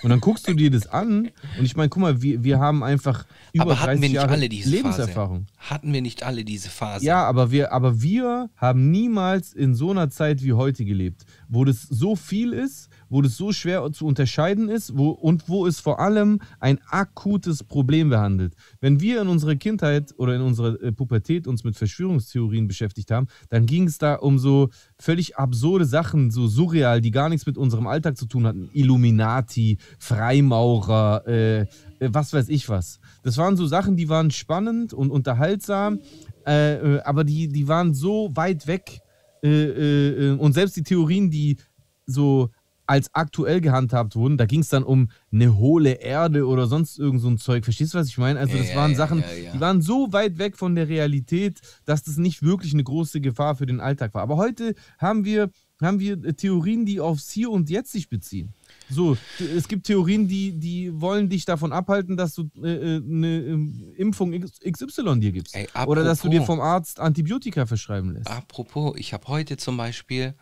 Und 0.04 0.10
dann 0.10 0.20
guckst 0.20 0.46
du 0.46 0.52
dir 0.52 0.70
das 0.70 0.86
an 0.86 1.30
und 1.58 1.64
ich 1.64 1.76
meine, 1.76 1.88
guck 1.88 2.02
mal, 2.02 2.20
wir, 2.20 2.44
wir 2.44 2.58
haben 2.58 2.82
einfach 2.82 3.24
über 3.54 3.62
aber 3.62 3.80
hatten 3.80 3.86
30 3.86 4.02
wir 4.02 4.08
nicht 4.08 4.14
Jahre 4.16 4.32
alle 4.32 4.48
diese 4.50 4.68
Lebenserfahrung. 4.68 5.46
Phase? 5.46 5.70
Hatten 5.70 5.92
wir 5.94 6.02
nicht 6.02 6.22
alle 6.22 6.44
diese 6.44 6.68
Phase? 6.68 7.06
Ja, 7.06 7.24
aber 7.24 7.50
wir, 7.50 7.72
aber 7.72 8.02
wir 8.02 8.50
haben 8.56 8.90
niemals 8.90 9.54
in 9.54 9.74
so 9.74 9.92
einer 9.92 10.10
Zeit 10.10 10.42
wie 10.42 10.52
heute 10.52 10.84
gelebt, 10.84 11.24
wo 11.48 11.64
das 11.64 11.82
so 11.82 12.16
viel 12.16 12.52
ist, 12.52 12.88
wo 13.08 13.22
das 13.22 13.36
so 13.36 13.52
schwer 13.52 13.90
zu 13.92 14.06
unterscheiden 14.06 14.68
ist 14.68 14.96
wo, 14.96 15.10
und 15.10 15.48
wo 15.48 15.66
es 15.66 15.80
vor 15.80 16.00
allem 16.00 16.40
ein 16.60 16.78
akutes 16.88 17.62
Problem 17.62 18.08
behandelt. 18.08 18.54
Wenn 18.80 19.00
wir 19.00 19.22
in 19.22 19.28
unserer 19.28 19.56
Kindheit 19.56 20.12
oder 20.16 20.34
in 20.34 20.42
unserer 20.42 20.80
äh, 20.82 20.92
Pubertät 20.92 21.46
uns 21.46 21.64
mit 21.64 21.76
Verschwörungstheorien 21.76 22.66
beschäftigt 22.66 23.10
haben, 23.10 23.26
dann 23.50 23.66
ging 23.66 23.86
es 23.86 23.98
da 23.98 24.14
um 24.14 24.38
so 24.38 24.70
völlig 24.98 25.36
absurde 25.36 25.84
Sachen, 25.84 26.30
so 26.30 26.46
surreal, 26.46 27.00
die 27.00 27.10
gar 27.10 27.28
nichts 27.28 27.46
mit 27.46 27.58
unserem 27.58 27.86
Alltag 27.86 28.16
zu 28.16 28.26
tun 28.26 28.46
hatten. 28.46 28.68
Illuminati, 28.72 29.78
Freimaurer, 29.98 31.22
äh, 31.26 31.60
äh 31.60 31.66
was 32.00 32.32
weiß 32.32 32.48
ich 32.48 32.68
was. 32.68 33.00
Das 33.22 33.36
waren 33.36 33.56
so 33.56 33.66
Sachen, 33.66 33.96
die 33.96 34.08
waren 34.08 34.30
spannend 34.30 34.92
und 34.92 35.10
unterhaltsam, 35.10 36.00
äh, 36.46 36.74
äh 36.74 37.00
aber 37.02 37.24
die, 37.24 37.48
die 37.48 37.68
waren 37.68 37.94
so 37.94 38.30
weit 38.34 38.66
weg. 38.66 39.00
Äh, 39.44 40.36
und 40.38 40.52
selbst 40.52 40.76
die 40.76 40.82
Theorien, 40.82 41.30
die 41.30 41.58
so 42.06 42.50
als 42.86 43.08
aktuell 43.14 43.60
gehandhabt 43.60 44.14
wurden, 44.14 44.36
da 44.36 44.44
ging 44.44 44.60
es 44.60 44.68
dann 44.68 44.84
um 44.84 45.08
eine 45.32 45.56
hohle 45.56 45.92
Erde 45.92 46.46
oder 46.46 46.66
sonst 46.66 46.98
irgend 46.98 47.20
so 47.20 47.28
ein 47.28 47.38
Zeug. 47.38 47.64
Verstehst 47.64 47.94
du, 47.94 47.98
was 47.98 48.08
ich 48.08 48.18
meine? 48.18 48.38
Also 48.38 48.56
das 48.58 48.70
ja, 48.70 48.76
waren 48.76 48.90
ja, 48.90 48.96
Sachen, 48.96 49.20
ja, 49.20 49.52
die 49.52 49.60
waren 49.60 49.80
so 49.80 50.12
weit 50.12 50.38
weg 50.38 50.56
von 50.56 50.74
der 50.74 50.88
Realität, 50.88 51.60
dass 51.86 52.02
das 52.02 52.18
nicht 52.18 52.42
wirklich 52.42 52.74
eine 52.74 52.84
große 52.84 53.20
Gefahr 53.20 53.54
für 53.54 53.66
den 53.66 53.80
Alltag 53.80 54.12
war. 54.14 54.22
Aber 54.22 54.36
heute 54.36 54.74
haben 54.98 55.24
wir, 55.24 55.50
haben 55.80 55.98
wir 55.98 56.22
äh, 56.24 56.34
Theorien, 56.34 56.84
die 56.84 57.00
aufs 57.00 57.30
Hier 57.30 57.50
und 57.50 57.70
Jetzt 57.70 57.92
sich 57.92 58.08
beziehen. 58.08 58.52
So, 58.90 59.16
es 59.38 59.66
gibt 59.66 59.86
Theorien, 59.86 60.28
die, 60.28 60.52
die 60.52 61.00
wollen 61.00 61.28
dich 61.28 61.44
davon 61.44 61.72
abhalten, 61.72 62.16
dass 62.16 62.34
du 62.34 62.50
äh, 62.62 62.68
äh 62.68 62.96
eine 62.96 63.38
ähm, 63.38 63.92
Impfung 63.96 64.32
XY 64.32 65.20
dir 65.20 65.32
gibst. 65.32 65.54
Ey, 65.54 65.66
apropos, 65.72 65.86
oder 65.88 66.04
dass 66.04 66.20
du 66.20 66.28
dir 66.28 66.42
vom 66.42 66.60
Arzt 66.60 67.00
Antibiotika 67.00 67.66
verschreiben 67.66 68.12
lässt. 68.12 68.28
Apropos, 68.28 68.94
ich 68.96 69.12
habe 69.12 69.26
heute 69.28 69.56
zum 69.56 69.76
Beispiel 69.76 70.34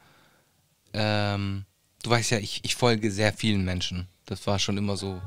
ähm, 0.93 1.65
du 2.03 2.11
weißt 2.11 2.33
ja, 2.33 2.39
ich, 2.39 2.61
ich 2.65 2.75
folge 2.75 3.11
sehr 3.11 3.33
vielen 3.33 3.65
Menschen. 3.65 4.09
Das 4.27 4.47
war 4.47 4.59
schon 4.59 4.77
immer 4.77 4.97
so. 4.97 5.21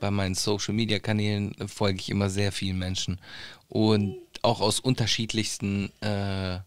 Bei 0.00 0.10
meinen 0.10 0.34
Social 0.34 0.74
Media 0.74 0.98
Kanälen 0.98 1.54
folge 1.66 1.98
ich 1.98 2.10
immer 2.10 2.28
sehr 2.28 2.52
vielen 2.52 2.78
Menschen. 2.78 3.18
Und 3.68 4.16
auch 4.42 4.60
aus 4.60 4.80
unterschiedlichsten 4.80 5.90
äh, 6.02 6.58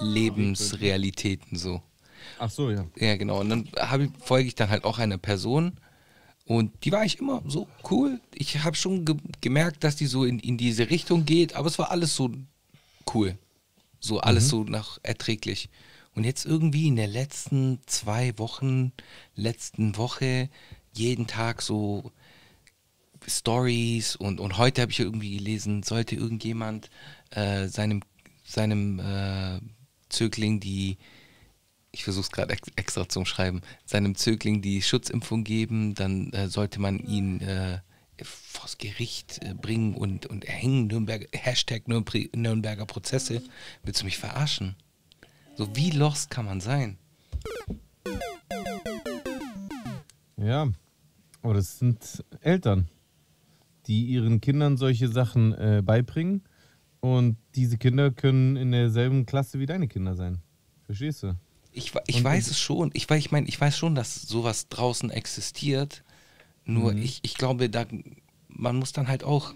Lebensrealitäten 0.00 1.58
so. 1.58 1.82
Ach 2.38 2.50
so, 2.50 2.70
ja. 2.70 2.84
Ja, 2.96 3.16
genau. 3.16 3.40
Und 3.40 3.48
dann 3.50 3.68
ich, 4.02 4.10
folge 4.20 4.48
ich 4.48 4.54
dann 4.54 4.70
halt 4.70 4.84
auch 4.84 4.98
einer 4.98 5.18
Person. 5.18 5.72
Und 6.46 6.84
die 6.84 6.92
war 6.92 7.04
ich 7.04 7.18
immer 7.18 7.42
so 7.46 7.68
cool. 7.90 8.20
Ich 8.34 8.62
habe 8.64 8.76
schon 8.76 9.04
ge 9.04 9.16
gemerkt, 9.40 9.82
dass 9.82 9.96
die 9.96 10.06
so 10.06 10.24
in, 10.24 10.38
in 10.38 10.58
diese 10.58 10.90
Richtung 10.90 11.24
geht, 11.24 11.54
aber 11.54 11.68
es 11.68 11.78
war 11.78 11.90
alles 11.90 12.14
so 12.14 12.30
cool. 13.14 13.38
So 13.98 14.20
alles 14.20 14.44
mhm. 14.44 14.48
so 14.48 14.64
nach 14.64 14.98
erträglich. 15.02 15.70
Und 16.14 16.24
jetzt 16.24 16.44
irgendwie 16.44 16.86
in 16.86 16.96
den 16.96 17.10
letzten 17.10 17.80
zwei 17.86 18.38
Wochen, 18.38 18.92
letzten 19.34 19.96
Woche, 19.96 20.48
jeden 20.92 21.26
Tag 21.26 21.62
so 21.62 22.12
Stories 23.26 24.16
und, 24.16 24.40
und 24.40 24.58
heute 24.58 24.82
habe 24.82 24.92
ich 24.92 25.00
irgendwie 25.00 25.36
gelesen, 25.36 25.82
sollte 25.82 26.14
irgendjemand 26.14 26.90
äh, 27.30 27.68
seinem, 27.68 28.02
seinem 28.44 29.00
äh, 29.00 29.60
Zögling 30.08 30.60
die, 30.60 30.98
ich 31.94 32.02
versuche 32.02 32.24
es 32.24 32.32
gerade 32.32 32.52
ex 32.52 32.68
extra 32.74 33.08
zu 33.08 33.24
schreiben, 33.24 33.60
seinem 33.86 34.16
Zögling 34.16 34.60
die 34.60 34.82
Schutzimpfung 34.82 35.44
geben, 35.44 35.94
dann 35.94 36.32
äh, 36.32 36.48
sollte 36.48 36.80
man 36.80 36.98
ihn 36.98 37.40
äh, 37.40 37.78
vors 38.22 38.78
Gericht 38.78 39.40
äh, 39.42 39.54
bringen 39.54 39.94
und, 39.94 40.26
und 40.26 40.44
erhängen, 40.44 40.88
Nürnberger, 40.88 41.26
Hashtag 41.32 41.86
Nürnberger 41.86 42.84
Prozesse. 42.86 43.42
Willst 43.84 44.00
du 44.00 44.04
mich 44.04 44.18
verarschen? 44.18 44.74
So 45.56 45.74
wie 45.76 45.90
lost 45.90 46.30
kann 46.30 46.46
man 46.46 46.60
sein? 46.60 46.98
Ja, 50.36 50.68
aber 51.42 51.54
das 51.54 51.78
sind 51.78 52.24
Eltern, 52.40 52.88
die 53.86 54.06
ihren 54.06 54.40
Kindern 54.40 54.76
solche 54.76 55.08
Sachen 55.08 55.52
äh, 55.52 55.80
beibringen 55.84 56.42
und 56.98 57.36
diese 57.54 57.78
Kinder 57.78 58.10
können 58.10 58.56
in 58.56 58.72
derselben 58.72 59.26
Klasse 59.26 59.60
wie 59.60 59.66
deine 59.66 59.86
Kinder 59.86 60.16
sein. 60.16 60.42
Verstehst 60.86 61.22
du? 61.22 61.36
Ich, 61.74 61.92
ich 62.06 62.22
weiß 62.22 62.48
es 62.48 62.58
schon. 62.60 62.90
Ich, 62.94 63.10
ich 63.10 63.32
meine, 63.32 63.48
ich 63.48 63.60
weiß 63.60 63.76
schon, 63.76 63.94
dass 63.94 64.22
sowas 64.22 64.68
draußen 64.68 65.10
existiert. 65.10 66.04
Nur 66.64 66.92
mhm. 66.92 67.02
ich, 67.02 67.18
ich 67.22 67.34
glaube, 67.34 67.68
da, 67.68 67.84
man 68.48 68.76
muss 68.76 68.92
dann 68.92 69.08
halt 69.08 69.24
auch. 69.24 69.54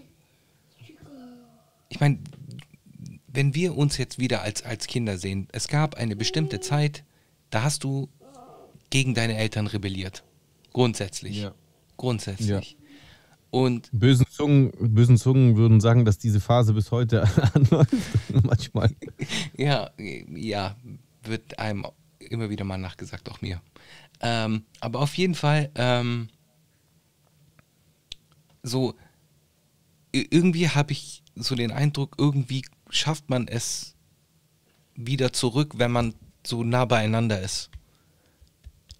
Ich 1.87 1.99
meine, 1.99 2.19
wenn 3.27 3.55
wir 3.55 3.77
uns 3.77 3.97
jetzt 3.97 4.19
wieder 4.19 4.41
als, 4.41 4.63
als 4.63 4.87
Kinder 4.87 5.17
sehen, 5.17 5.47
es 5.53 5.67
gab 5.69 5.95
eine 5.95 6.15
bestimmte 6.15 6.59
Zeit, 6.59 7.03
da 7.49 7.63
hast 7.63 7.83
du 7.83 8.09
gegen 8.89 9.13
deine 9.13 9.37
Eltern 9.37 9.67
rebelliert. 9.67 10.23
Grundsätzlich. 10.73 11.41
Ja. 11.41 11.53
Grundsätzlich. 11.97 12.71
Ja. 12.71 12.77
Und 13.51 13.89
bösen 13.91 14.25
Zungen, 14.29 14.71
bösen 14.79 15.17
Zungen 15.17 15.55
würden 15.55 15.79
sagen, 15.79 16.05
dass 16.05 16.19
diese 16.19 16.39
Phase 16.39 16.73
bis 16.73 16.91
heute 16.91 17.23
anläuft. 17.53 17.93
Manchmal. 18.43 18.91
Ja, 19.57 19.89
ja, 19.97 20.75
wird 21.23 21.57
einem 21.57 21.85
immer 22.19 22.49
wieder 22.49 22.65
mal 22.65 22.77
nachgesagt, 22.77 23.29
auch 23.29 23.41
mir. 23.41 23.61
Ähm, 24.21 24.63
aber 24.79 24.99
auf 24.99 25.15
jeden 25.15 25.35
Fall, 25.35 25.71
ähm, 25.75 26.29
so, 28.63 28.95
irgendwie 30.11 30.69
habe 30.69 30.91
ich 30.91 31.23
so 31.35 31.55
den 31.55 31.71
Eindruck, 31.71 32.15
irgendwie 32.17 32.65
schafft 32.89 33.29
man 33.29 33.47
es 33.47 33.95
wieder 34.95 35.31
zurück, 35.31 35.73
wenn 35.77 35.91
man 35.91 36.13
so 36.45 36.63
nah 36.63 36.85
beieinander 36.85 37.41
ist. 37.41 37.69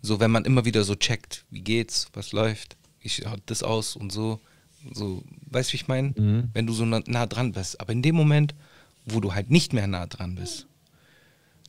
So, 0.01 0.19
wenn 0.19 0.31
man 0.31 0.45
immer 0.45 0.63
wieder 0.65 0.83
so 0.83 0.95
checkt, 0.95 1.45
wie 1.49 1.61
geht's, 1.61 2.07
was 2.13 2.31
läuft, 2.31 2.77
wie 3.01 3.09
schaut 3.09 3.41
das 3.47 3.63
aus 3.63 3.95
und 3.95 4.11
so. 4.11 4.39
So, 4.93 5.23
weißt 5.47 5.69
du, 5.69 5.73
wie 5.73 5.77
ich 5.77 5.87
meine? 5.89 6.13
Mhm. 6.15 6.49
Wenn 6.53 6.67
du 6.67 6.73
so 6.73 6.85
nah, 6.85 7.01
nah, 7.05 7.25
dran 7.25 7.51
bist. 7.51 7.81
Aber 7.81 7.91
in 7.91 8.01
dem 8.01 8.15
Moment, 8.15 8.55
wo 9.05 9.19
du 9.19 9.33
halt 9.33 9.49
nicht 9.49 9.73
mehr 9.73 9.87
nah 9.87 10.05
dran 10.05 10.35
bist, 10.35 10.67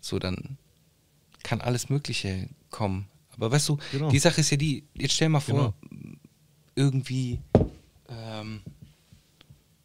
so 0.00 0.20
dann 0.20 0.58
kann 1.42 1.60
alles 1.60 1.88
Mögliche 1.88 2.48
kommen. 2.70 3.08
Aber 3.36 3.50
weißt 3.50 3.70
du, 3.70 3.78
genau. 3.92 4.10
die 4.10 4.18
Sache 4.18 4.40
ist 4.40 4.50
ja 4.50 4.56
die, 4.56 4.84
jetzt 4.94 5.14
stell 5.14 5.28
mal 5.28 5.40
vor, 5.40 5.74
genau. 5.88 6.14
irgendwie, 6.74 7.40
ähm, 8.08 8.60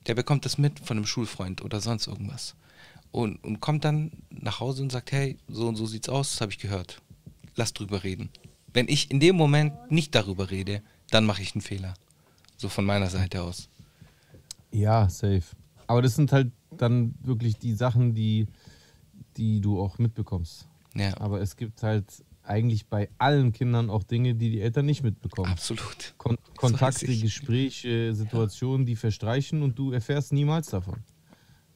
der 0.08 0.15
bekommt 0.15 0.46
das 0.46 0.58
mit 0.58 0.80
von 0.80 0.98
einem 0.98 1.06
Schulfreund 1.06 1.63
oder 1.63 1.80
sonst 1.80 2.08
irgendwas. 2.08 2.56
Und, 3.12 3.41
und 3.44 3.62
kommt 3.62 3.86
dann 3.86 4.12
nach 4.30 4.60
Hause 4.60 4.84
und 4.84 4.91
sagt, 4.91 5.12
hey, 5.13 5.38
so 5.48 5.68
und 5.68 5.78
so 5.78 5.86
sieht's 5.86 6.10
aus, 6.10 6.32
das 6.32 6.41
habe 6.41 6.52
ich 6.52 6.60
gehört. 6.60 7.02
Lass 7.56 7.74
drüber 7.74 8.04
reden. 8.04 8.30
Wenn 8.74 8.89
ich 8.89 9.10
in 9.10 9.22
dem 9.22 9.38
Moment 9.38 9.89
nicht 9.89 10.13
darüber 10.15 10.52
rede, 10.52 10.82
dann 11.10 11.26
mache 11.26 11.41
ich 11.41 11.56
einen 11.56 11.62
Fehler. 11.62 11.94
So 12.58 12.68
von 12.68 12.84
meiner 12.84 13.10
Seite 13.10 13.41
aus. 13.41 13.70
Ja, 14.72 15.08
safe. 15.08 15.44
Aber 15.88 16.02
das 16.02 16.15
sind 16.15 16.34
halt 16.34 16.52
dann 16.72 17.15
wirklich 17.22 17.58
die 17.58 17.74
Sachen, 17.74 18.13
die, 18.13 18.48
die 19.38 19.62
du 19.62 19.80
auch 19.80 19.98
mitbekommst. 19.98 20.68
Ja. 20.96 21.18
Aber 21.20 21.42
es 21.42 21.56
gibt 21.56 21.84
halt 21.84 22.06
eigentlich 22.44 22.88
bei 22.88 23.10
allen 23.18 23.52
Kindern 23.54 23.90
auch 23.90 24.04
Dinge, 24.04 24.36
die 24.36 24.52
die 24.52 24.62
Eltern 24.62 24.86
nicht 24.86 25.04
mitbekommen. 25.04 25.52
Absolut. 25.52 26.14
Kon 26.18 26.38
Kontakte, 26.56 27.16
Gespräche, 27.18 28.14
Situationen, 28.14 28.86
die 28.86 28.96
verstreichen 28.96 29.62
und 29.62 29.78
du 29.78 29.92
erfährst 29.92 30.32
niemals 30.32 30.70
davon 30.70 31.04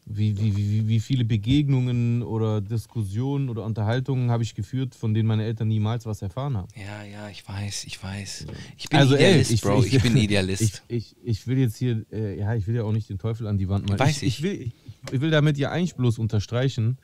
wie, 0.10 0.38
wie, 0.38 0.58
wie, 0.58 0.88
wie 0.88 1.00
viele 1.00 1.24
Begegnungen 1.24 2.24
oder 2.24 2.62
Diskussionen 2.62 3.48
oder 3.48 3.64
Unterhaltungen 3.64 4.32
habe 4.32 4.42
ich 4.42 4.56
geführt, 4.56 4.96
von 4.96 5.14
denen 5.14 5.28
meine 5.28 5.44
Eltern 5.44 5.68
niemals 5.68 6.06
was 6.08 6.22
erfahren 6.24 6.58
haben. 6.58 6.68
Ja, 6.76 7.04
ja, 7.04 7.30
ich 7.30 7.48
weiß, 7.48 7.84
ich 7.86 8.04
weiß. 8.04 8.48
Ich 8.78 8.90
bin 8.90 9.00
also, 9.00 9.16
Idealist, 9.16 9.52
ey, 9.52 9.56
ich, 9.56 9.62
Bro, 9.62 9.84
ich, 9.84 9.94
ich, 9.94 10.02
bin 10.04 10.18
Idealist. 10.18 10.84
Ich, 10.90 11.16
ich, 11.24 11.46
will 11.46 11.60
jetzt 11.60 11.78
hier, 11.78 12.06
äh, 12.12 12.40
ja, 12.40 12.56
ich 12.56 12.66
will 12.66 12.76
ja 12.76 12.84
auch 12.84 12.92
nicht 12.92 13.10
den 13.10 13.20
Teufel 13.20 13.46
an 13.46 13.60
die 13.60 13.70
Wand 13.70 13.88
malen. 13.88 14.00
Weiß 14.00 14.24
ich. 14.24 14.40
Ich, 14.40 14.44
will, 14.44 14.72
ich, 15.12 15.22
will 15.22 15.30
damit 15.30 15.58
ja 15.58 15.70
eigentlich 15.70 15.96
bloß 15.96 16.18
unterstreichen, 16.18 16.98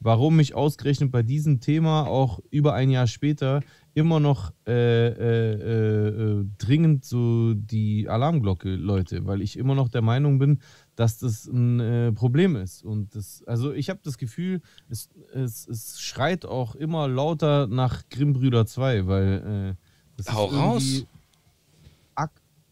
warum 0.00 0.36
mich 0.36 0.54
ausgerechnet 0.54 1.12
bei 1.12 1.22
diesem 1.22 1.60
Thema 1.60 2.06
auch 2.06 2.40
über 2.50 2.74
ein 2.74 2.90
Jahr 2.90 3.06
später 3.06 3.60
immer 3.92 4.18
noch 4.18 4.52
äh, 4.66 4.72
äh, 4.72 5.52
äh, 5.52 6.08
äh 6.08 6.46
dringend 6.58 7.04
so 7.04 7.54
die 7.54 8.08
Alarmglocke 8.08 8.74
läute, 8.76 9.26
weil 9.26 9.42
ich 9.42 9.58
immer 9.58 9.74
noch 9.74 9.88
der 9.88 10.02
Meinung 10.02 10.38
bin, 10.38 10.60
dass 10.96 11.18
das 11.18 11.46
ein 11.46 11.80
äh, 11.80 12.12
Problem 12.12 12.56
ist. 12.56 12.82
Und 12.82 13.14
das, 13.14 13.42
also 13.46 13.72
ich 13.72 13.90
habe 13.90 14.00
das 14.02 14.16
Gefühl, 14.16 14.62
es, 14.88 15.10
es, 15.34 15.68
es, 15.68 16.00
schreit 16.00 16.46
auch 16.46 16.74
immer 16.74 17.08
lauter 17.08 17.66
nach 17.66 18.08
Grimmbrüder 18.08 18.66
2, 18.66 19.06
weil 19.06 19.76
äh, 19.76 19.84
das 20.16 20.32
Hau 20.32 20.46
ist 20.48 20.54
raus. 20.54 21.06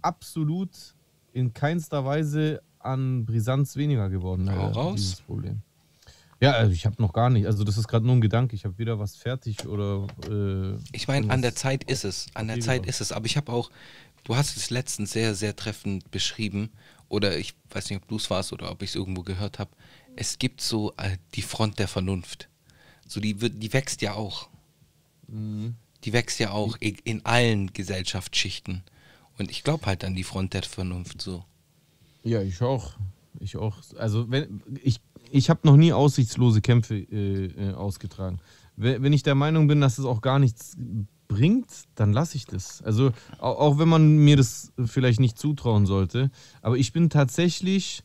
absolut 0.01 0.95
in 1.33 1.53
keinster 1.53 2.05
Weise 2.05 2.63
an 2.79 3.27
Brisanz 3.27 3.77
weniger 3.77 4.09
geworden. 4.09 4.51
Hau 4.51 4.69
raus. 4.69 4.97
Dieses 4.97 5.21
Problem. 5.21 5.63
Ja, 6.41 6.53
also 6.53 6.73
ich 6.73 6.87
habe 6.87 7.03
noch 7.03 7.13
gar 7.13 7.31
nicht. 7.31 7.47
Also 7.47 7.65
das 7.65 7.77
ist 7.79 7.89
gerade 7.89 8.07
nur 8.07 8.15
ein 8.15 8.21
Gedanke. 8.21 8.55
Ich 8.55 8.65
habe 8.65 8.79
weder 8.79 8.99
was 8.99 9.17
fertig 9.17 9.67
oder. 9.67 10.07
Äh, 10.31 10.79
ich 10.93 11.09
meine, 11.09 11.31
an 11.31 11.43
der 11.43 11.55
Zeit 11.55 11.85
ist 11.85 12.05
es. 12.05 12.27
An 12.35 12.49
der 12.49 12.61
Zeit 12.61 12.87
ist 12.87 13.01
es. 13.01 13.13
Aber 13.13 13.27
ich 13.27 13.37
habe 13.37 13.53
auch. 13.53 13.71
Du 14.25 14.37
hast 14.37 14.57
es 14.57 14.71
letztens 14.71 15.13
sehr, 15.13 15.35
sehr 15.35 15.57
treffend 15.57 16.11
beschrieben 16.11 16.71
oder 17.09 17.39
ich 17.39 17.55
weiß 17.71 17.91
nicht, 17.91 18.03
ob 18.03 18.09
du 18.09 18.17
es 18.17 18.29
warst 18.31 18.53
oder 18.53 18.71
ob 18.71 18.83
ich 18.83 18.91
es 18.91 18.97
irgendwo 18.97 19.23
gehört 19.23 19.59
habe, 19.59 19.71
es 20.17 20.39
gibt 20.39 20.61
so 20.61 20.93
äh, 20.97 21.17
die 21.35 21.43
Front 21.43 21.79
der 21.79 21.89
Vernunft. 21.89 22.49
So, 23.07 23.21
die, 23.21 23.41
wird, 23.41 23.63
die 23.63 23.73
wächst 23.73 24.03
ja 24.03 24.15
auch. 24.15 24.49
Mhm. 25.29 25.77
Die 26.05 26.13
wächst 26.13 26.39
ja 26.39 26.51
auch 26.51 26.77
in 26.81 27.25
allen 27.25 27.73
Gesellschaftsschichten. 27.73 28.83
Und 29.39 29.51
ich 29.51 29.65
glaube 29.65 29.87
halt 29.87 30.05
an 30.05 30.15
die 30.15 30.25
Front 30.25 30.55
der 30.55 30.63
Vernunft 30.63 31.23
so. 31.23 31.45
Ja, 32.23 32.43
ich 32.43 32.61
auch. 32.61 32.95
Ich 33.41 33.57
auch. 33.57 33.79
Also, 33.97 34.31
wenn, 34.31 34.63
ich, 34.83 35.01
ich 35.31 35.51
habe 35.51 35.61
noch 35.65 35.77
nie 35.77 35.93
aussichtslose 35.93 36.61
Kämpfe 36.61 36.97
äh, 36.97 37.47
äh, 37.47 37.73
ausgetragen. 37.75 38.39
Wenn 38.77 39.13
ich 39.13 39.25
der 39.25 39.35
Meinung 39.35 39.67
bin, 39.67 39.81
dass 39.81 39.99
es 39.99 40.05
auch 40.05 40.21
gar 40.21 40.39
nichts 40.39 40.77
bringt, 41.27 41.67
dann 41.97 42.13
lasse 42.13 42.37
ich 42.37 42.47
das. 42.47 42.81
Also 42.83 43.11
auch, 43.39 43.79
wenn 43.81 43.89
man 43.89 44.19
mir 44.19 44.37
das 44.37 44.73
vielleicht 44.85 45.19
nicht 45.19 45.37
zutrauen 45.37 45.85
sollte. 45.85 46.31
Aber 46.63 46.77
ich 46.77 46.93
bin 46.93 47.11
tatsächlich, 47.11 48.05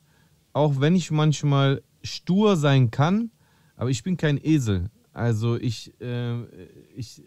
auch 0.52 0.80
wenn 0.80 0.96
ich 0.96 1.12
manchmal 1.12 1.84
stur 2.02 2.58
sein 2.58 2.90
kann, 2.90 3.30
aber 3.76 3.92
ich 3.92 4.02
bin 4.02 4.18
kein 4.18 4.44
Esel. 4.44 4.90
Also 5.14 5.58
ich, 5.58 5.94
äh, 6.02 6.42
ich, 6.96 7.22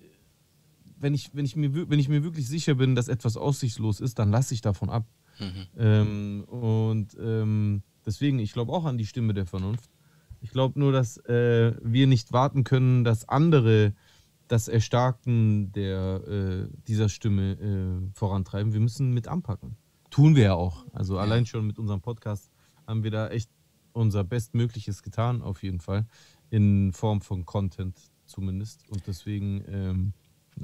wenn 0.99 1.15
ich, 1.15 1.31
wenn 1.33 1.45
ich 1.45 1.55
mir, 1.55 1.89
wenn 1.89 1.99
ich 2.01 2.09
mir 2.09 2.25
wirklich 2.25 2.49
sicher 2.49 2.75
bin, 2.75 2.95
dass 2.95 3.09
etwas 3.09 3.37
aussichtslos 3.37 4.01
ist, 4.01 4.19
dann 4.19 4.31
lasse 4.31 4.55
ich 4.55 4.61
davon 4.61 4.91
ab. 4.91 5.07
Mhm. 5.39 5.67
Ähm, 5.79 6.45
und 6.45 7.17
ähm, 7.21 7.83
deswegen, 8.07 8.38
ich 8.38 8.53
glaube 8.53 8.73
auch 8.73 8.85
an 8.85 8.99
die 8.99 9.07
Stimme 9.07 9.35
der 9.35 9.47
Vernunft. 9.47 9.90
Ich 10.40 10.51
glaube 10.51 10.79
nur, 10.79 10.92
dass 10.92 11.16
äh, 11.27 11.75
wir 11.83 12.07
nicht 12.07 12.33
warten 12.33 12.64
können, 12.64 13.05
dass 13.05 13.29
andere 13.29 13.95
das 14.49 14.69
Erstarken 14.69 15.73
der, 15.73 16.23
äh, 16.27 16.69
dieser 16.87 17.09
Stimme 17.09 17.53
äh, 17.53 18.14
vorantreiben. 18.14 18.73
Wir 18.73 18.81
müssen 18.81 19.12
mit 19.12 19.29
anpacken. 19.29 19.77
Tun 20.11 20.37
wir 20.37 20.45
ja 20.45 20.55
auch. 20.55 20.87
Also 20.92 21.16
ja. 21.16 21.23
allein 21.23 21.47
schon 21.47 21.66
mit 21.66 21.79
unserem 21.79 22.01
Podcast 22.01 22.51
haben 22.87 23.03
wir 23.03 23.11
da 23.11 23.29
echt 23.29 23.51
unser 23.92 24.25
Bestmögliches 24.25 25.03
getan, 25.03 25.42
auf 25.42 25.62
jeden 25.62 25.81
Fall. 25.81 26.07
In 26.51 26.92
Form 26.92 27.21
von 27.21 27.45
Content 27.45 27.99
zumindest. 28.27 28.88
Und 28.88 29.03
deswegen, 29.07 29.64
ähm, 29.69 30.12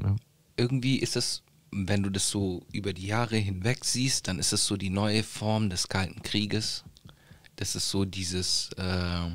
ja. 0.00 0.16
Irgendwie 0.57 0.96
ist 0.98 1.16
das, 1.16 1.42
wenn 1.72 2.02
du 2.02 2.11
das 2.11 2.28
so 2.28 2.64
über 2.72 2.92
die 2.92 3.07
Jahre 3.07 3.37
hinweg 3.37 3.85
siehst, 3.85 4.28
dann 4.28 4.38
ist 4.38 4.52
es 4.52 4.66
so 4.66 4.76
die 4.76 4.90
neue 4.90 5.22
Form 5.22 5.70
des 5.70 5.88
Kalten 5.88 6.22
Krieges. 6.22 6.85
Das 7.62 7.75
ist 7.77 7.90
so 7.90 8.05
dieses, 8.05 8.70
äh, 8.77 9.27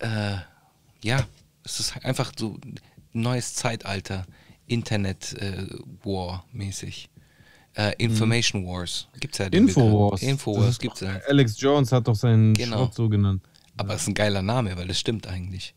äh, 0.00 0.36
ja, 1.02 1.26
es 1.64 1.80
ist 1.80 1.96
einfach 2.04 2.30
so 2.38 2.58
neues 3.14 3.54
Zeitalter, 3.54 4.26
Internet-War-mäßig. 4.66 7.08
Äh, 7.72 7.88
äh, 7.88 7.94
Information 7.96 8.64
mhm. 8.64 8.66
Wars. 8.66 9.08
Gibt's 9.18 9.38
ja 9.38 9.48
den 9.48 9.66
Infowars. 9.66 10.20
Infowars 10.20 10.78
gibt's 10.78 11.00
ja. 11.00 11.20
Alex 11.26 11.58
Jones 11.58 11.90
hat 11.90 12.06
doch 12.06 12.14
seinen 12.14 12.52
genau. 12.52 12.76
Schrott 12.76 12.94
so 12.96 13.08
genannt. 13.08 13.42
Aber 13.78 13.94
es 13.94 14.02
ist 14.02 14.08
ein 14.08 14.14
geiler 14.14 14.42
Name, 14.42 14.76
weil 14.76 14.88
das 14.88 15.00
stimmt 15.00 15.26
eigentlich. 15.26 15.74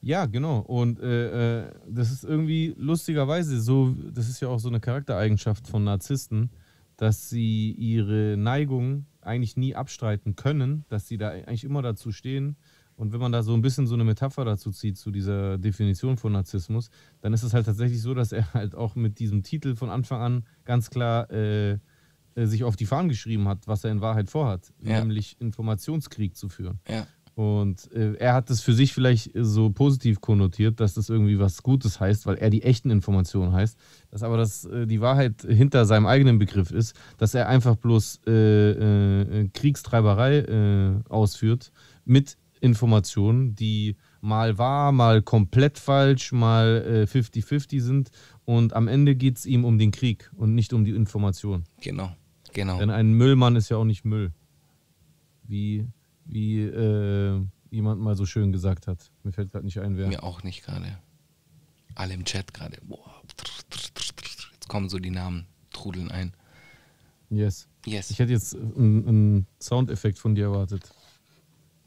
Ja, 0.00 0.24
genau. 0.24 0.60
Und 0.60 1.00
äh, 1.00 1.64
äh, 1.64 1.66
das 1.86 2.10
ist 2.10 2.24
irgendwie 2.24 2.74
lustigerweise 2.78 3.60
so, 3.60 3.94
das 4.14 4.30
ist 4.30 4.40
ja 4.40 4.48
auch 4.48 4.58
so 4.58 4.70
eine 4.70 4.80
Charaktereigenschaft 4.80 5.68
von 5.68 5.84
Narzissten, 5.84 6.48
dass 6.96 7.28
sie 7.28 7.72
ihre 7.72 8.36
Neigung 8.36 9.06
eigentlich 9.20 9.56
nie 9.56 9.74
abstreiten 9.74 10.36
können, 10.36 10.84
dass 10.88 11.08
sie 11.08 11.18
da 11.18 11.30
eigentlich 11.30 11.64
immer 11.64 11.82
dazu 11.82 12.12
stehen. 12.12 12.56
Und 12.96 13.12
wenn 13.12 13.20
man 13.20 13.32
da 13.32 13.42
so 13.42 13.52
ein 13.52 13.60
bisschen 13.60 13.86
so 13.86 13.94
eine 13.94 14.04
Metapher 14.04 14.44
dazu 14.44 14.70
zieht, 14.70 14.96
zu 14.96 15.10
dieser 15.10 15.58
Definition 15.58 16.16
von 16.16 16.32
Narzissmus, 16.32 16.88
dann 17.20 17.34
ist 17.34 17.42
es 17.42 17.52
halt 17.52 17.66
tatsächlich 17.66 18.00
so, 18.00 18.14
dass 18.14 18.32
er 18.32 18.52
halt 18.54 18.74
auch 18.74 18.94
mit 18.94 19.18
diesem 19.18 19.42
Titel 19.42 19.76
von 19.76 19.90
Anfang 19.90 20.20
an 20.22 20.44
ganz 20.64 20.88
klar 20.88 21.30
äh, 21.30 21.72
äh 21.72 22.46
sich 22.46 22.64
auf 22.64 22.76
die 22.76 22.86
Fahnen 22.86 23.10
geschrieben 23.10 23.48
hat, 23.48 23.66
was 23.66 23.84
er 23.84 23.90
in 23.90 24.00
Wahrheit 24.00 24.30
vorhat, 24.30 24.72
ja. 24.82 25.00
nämlich 25.00 25.38
Informationskrieg 25.40 26.36
zu 26.36 26.48
führen. 26.48 26.80
Ja. 26.88 27.06
Und 27.36 27.92
äh, 27.92 28.14
er 28.14 28.32
hat 28.32 28.48
es 28.48 28.62
für 28.62 28.72
sich 28.72 28.94
vielleicht 28.94 29.30
so 29.34 29.68
positiv 29.68 30.22
konnotiert, 30.22 30.80
dass 30.80 30.94
das 30.94 31.10
irgendwie 31.10 31.38
was 31.38 31.62
Gutes 31.62 32.00
heißt, 32.00 32.24
weil 32.24 32.36
er 32.36 32.48
die 32.48 32.62
echten 32.62 32.90
Informationen 32.90 33.52
heißt. 33.52 33.78
Dass 34.10 34.22
aber 34.22 34.38
das, 34.38 34.64
äh, 34.64 34.86
die 34.86 35.02
Wahrheit 35.02 35.42
hinter 35.46 35.84
seinem 35.84 36.06
eigenen 36.06 36.38
Begriff 36.38 36.70
ist, 36.70 36.96
dass 37.18 37.34
er 37.34 37.46
einfach 37.46 37.76
bloß 37.76 38.22
äh, 38.26 38.70
äh 38.70 39.48
Kriegstreiberei 39.52 40.38
äh, 40.38 41.10
ausführt 41.10 41.72
mit 42.06 42.38
Informationen, 42.62 43.54
die 43.54 43.96
mal 44.22 44.56
wahr, 44.56 44.90
mal 44.92 45.20
komplett 45.20 45.78
falsch, 45.78 46.32
mal 46.32 47.06
50-50 47.06 47.76
äh, 47.76 47.80
sind. 47.80 48.10
Und 48.46 48.72
am 48.72 48.88
Ende 48.88 49.14
geht 49.14 49.36
es 49.36 49.44
ihm 49.44 49.66
um 49.66 49.76
den 49.76 49.90
Krieg 49.90 50.30
und 50.36 50.54
nicht 50.54 50.72
um 50.72 50.86
die 50.86 50.92
Information. 50.92 51.64
Genau, 51.82 52.16
genau. 52.54 52.78
Denn 52.78 52.88
ein 52.88 53.12
Müllmann 53.12 53.56
ist 53.56 53.68
ja 53.68 53.76
auch 53.76 53.84
nicht 53.84 54.06
Müll. 54.06 54.32
Wie 55.42 55.86
wie 56.26 56.62
äh, 56.62 57.40
jemand 57.70 58.00
mal 58.00 58.16
so 58.16 58.26
schön 58.26 58.52
gesagt 58.52 58.86
hat. 58.86 59.10
Mir 59.22 59.32
fällt 59.32 59.52
gerade 59.52 59.64
nicht 59.64 59.78
ein, 59.80 59.96
wer. 59.96 60.08
Mir 60.08 60.22
auch 60.22 60.42
nicht 60.42 60.64
gerade. 60.64 60.98
Alle 61.94 62.14
im 62.14 62.24
Chat 62.24 62.52
gerade. 62.52 62.78
Jetzt 64.52 64.68
kommen 64.68 64.88
so 64.88 64.98
die 64.98 65.10
Namen, 65.10 65.46
trudeln 65.70 66.10
ein. 66.10 66.32
Yes. 67.30 67.68
Yes. 67.84 68.10
Ich 68.10 68.18
hätte 68.18 68.32
jetzt 68.32 68.54
einen, 68.54 69.46
Soundeffekt 69.60 70.18
von 70.18 70.34
dir 70.34 70.46
erwartet. 70.46 70.82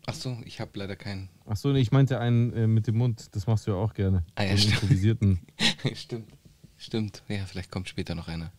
Ach 0.05 0.13
so, 0.13 0.37
ich 0.43 0.59
habe 0.59 0.71
leider 0.73 0.95
keinen. 0.95 1.29
Ach 1.45 1.55
so, 1.55 1.71
nee, 1.71 1.79
ich 1.79 1.91
meinte 1.91 2.19
einen 2.19 2.51
äh, 2.53 2.67
mit 2.67 2.87
dem 2.87 2.97
Mund. 2.97 3.35
Das 3.35 3.47
machst 3.47 3.67
du 3.67 3.71
ja 3.71 3.77
auch 3.77 3.93
gerne. 3.93 4.25
Ah 4.35 4.43
ja, 4.43 4.57
stimmt. 4.57 4.73
Improvisierten. 4.81 5.39
stimmt. 5.93 6.33
Stimmt. 6.77 7.23
Ja, 7.27 7.45
vielleicht 7.45 7.71
kommt 7.71 7.89
später 7.89 8.15
noch 8.15 8.27
einer. 8.27 8.51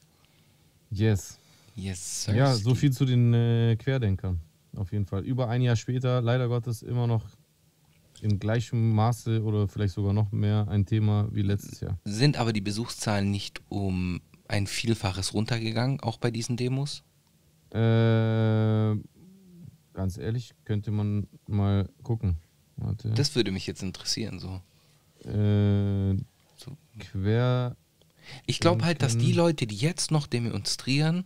Yes. 0.90 1.38
Yes, 1.74 2.24
sir. 2.24 2.34
Ja, 2.34 2.54
so 2.54 2.74
viel 2.74 2.92
zu 2.92 3.04
den 3.04 3.32
äh, 3.32 3.76
Querdenkern 3.76 4.40
auf 4.76 4.92
jeden 4.92 5.06
Fall. 5.06 5.24
Über 5.24 5.48
ein 5.48 5.62
Jahr 5.62 5.76
später, 5.76 6.20
leider 6.20 6.48
Gottes, 6.48 6.82
immer 6.82 7.06
noch 7.06 7.24
im 8.22 8.38
gleichen 8.38 8.92
Maße 8.92 9.42
oder 9.42 9.66
vielleicht 9.68 9.94
sogar 9.94 10.12
noch 10.12 10.30
mehr 10.32 10.68
ein 10.68 10.86
Thema 10.86 11.28
wie 11.32 11.42
letztes 11.42 11.80
Jahr. 11.80 11.98
Sind 12.04 12.36
aber 12.36 12.52
die 12.52 12.60
Besuchszahlen 12.60 13.30
nicht 13.30 13.62
um 13.68 14.20
ein 14.48 14.66
Vielfaches 14.66 15.32
runtergegangen, 15.32 16.00
auch 16.00 16.18
bei 16.18 16.30
diesen 16.30 16.56
Demos? 16.56 17.02
Äh, 17.70 18.96
ganz 19.94 20.18
ehrlich, 20.18 20.54
könnte 20.64 20.90
man 20.90 21.28
mal 21.46 21.88
gucken. 22.02 22.36
Warte. 22.76 23.10
Das 23.10 23.34
würde 23.34 23.52
mich 23.52 23.66
jetzt 23.66 23.82
interessieren, 23.82 24.38
so. 24.38 24.60
Äh, 25.28 26.16
so. 26.56 26.76
Quer. 26.98 27.76
Ich 28.46 28.60
glaube 28.60 28.84
halt, 28.84 29.02
dass 29.02 29.16
die 29.16 29.32
Leute, 29.32 29.66
die 29.66 29.76
jetzt 29.76 30.10
noch 30.10 30.26
demonstrieren, 30.26 31.24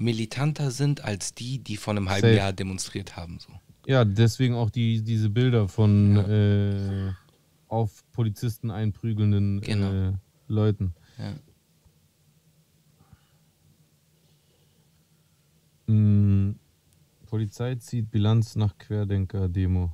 militanter 0.00 0.70
sind 0.70 1.04
als 1.04 1.34
die, 1.34 1.58
die 1.58 1.76
vor 1.76 1.92
einem 1.92 2.08
halben 2.08 2.28
Safe. 2.28 2.36
Jahr 2.36 2.52
demonstriert 2.52 3.16
haben. 3.16 3.38
So. 3.38 3.52
Ja, 3.86 4.04
deswegen 4.04 4.54
auch 4.54 4.70
die, 4.70 5.02
diese 5.02 5.30
Bilder 5.30 5.68
von 5.68 6.16
ja. 6.16 6.28
äh, 6.28 7.12
auf 7.68 8.02
Polizisten 8.12 8.70
einprügelnden 8.70 9.60
genau. 9.60 9.92
äh, 9.92 10.12
Leuten. 10.48 10.94
Ja. 11.18 11.34
Hm, 15.86 16.58
Polizei 17.26 17.74
zieht 17.76 18.10
Bilanz 18.10 18.56
nach 18.56 18.78
Querdenker-Demo. 18.78 19.92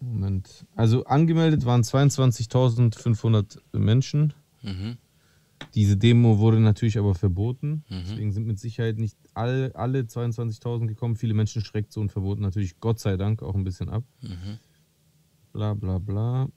Moment. 0.00 0.66
Also 0.74 1.04
angemeldet 1.04 1.64
waren 1.64 1.82
22.500 1.82 3.60
Menschen. 3.72 4.32
Mhm. 4.62 4.96
Diese 5.74 5.96
Demo 5.96 6.38
wurde 6.38 6.60
natürlich 6.60 6.98
aber 6.98 7.14
verboten. 7.14 7.84
Mhm. 7.88 8.02
Deswegen 8.08 8.32
sind 8.32 8.46
mit 8.46 8.58
Sicherheit 8.58 8.98
nicht 8.98 9.16
all, 9.34 9.72
alle 9.74 10.00
22.000 10.00 10.86
gekommen. 10.86 11.16
Viele 11.16 11.34
Menschen 11.34 11.62
schreckt 11.62 11.92
so 11.92 12.00
ein 12.00 12.08
Verbot 12.08 12.40
natürlich 12.40 12.80
Gott 12.80 12.98
sei 12.98 13.16
Dank 13.16 13.42
auch 13.42 13.54
ein 13.54 13.64
bisschen 13.64 13.88
ab. 13.88 14.04
Mhm. 14.22 14.58
Bla 15.52 15.74
bla 15.74 15.98
bla. 15.98 16.48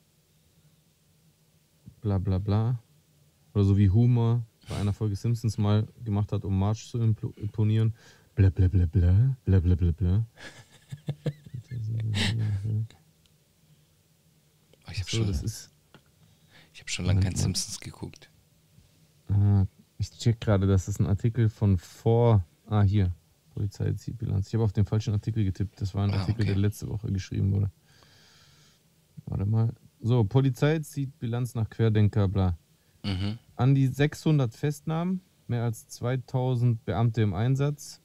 Bla 2.01 2.17
bla 2.17 2.37
bla. 2.39 2.79
Oder 3.53 3.63
so 3.63 3.77
wie 3.77 3.89
Humor 3.89 4.45
bei 4.67 4.77
einer 4.77 4.93
Folge 4.93 5.15
Simpsons 5.15 5.57
mal 5.57 5.87
gemacht 6.03 6.31
hat, 6.31 6.45
um 6.45 6.57
March 6.57 6.87
zu 6.89 6.97
imponieren. 6.99 7.93
Bla 8.35 8.49
bla 8.49 8.67
bla 8.67 8.85
bla. 8.85 9.37
Bla 9.45 9.59
bla 9.59 9.75
bla 9.75 9.91
bla. 9.91 10.25
ich 14.91 14.99
habe 14.99 15.09
so, 15.09 15.23
schon, 15.23 15.33
hab 15.33 16.89
schon 16.89 17.05
lange 17.05 17.21
kein 17.21 17.35
Simpsons 17.35 17.79
geguckt. 17.79 18.29
Ah, 19.33 19.67
ich 19.97 20.11
check 20.11 20.39
gerade, 20.41 20.67
das 20.67 20.87
ist 20.87 20.99
ein 20.99 21.07
Artikel 21.07 21.49
von 21.49 21.77
vor. 21.77 22.45
Ah, 22.67 22.81
hier. 22.81 23.13
Polizei 23.53 23.91
zieht 23.93 24.17
Bilanz. 24.17 24.47
Ich 24.47 24.53
habe 24.55 24.63
auf 24.63 24.73
den 24.73 24.85
falschen 24.85 25.13
Artikel 25.13 25.43
getippt. 25.43 25.79
Das 25.79 25.93
war 25.93 26.03
ein 26.03 26.11
ah, 26.11 26.19
Artikel, 26.19 26.41
okay. 26.41 26.53
der 26.53 26.61
letzte 26.61 26.89
Woche 26.89 27.11
geschrieben 27.11 27.51
wurde. 27.51 27.71
Warte 29.25 29.45
mal. 29.45 29.73
So, 30.01 30.23
Polizei 30.23 30.79
zieht 30.79 31.17
Bilanz 31.19 31.55
nach 31.55 31.69
Querdenker, 31.69 32.27
bla. 32.27 32.57
Mhm. 33.03 33.37
An 33.55 33.75
die 33.75 33.87
600 33.87 34.53
Festnahmen, 34.53 35.21
mehr 35.47 35.63
als 35.63 35.87
2000 35.87 36.83
Beamte 36.83 37.21
im 37.21 37.33
Einsatz, 37.33 38.01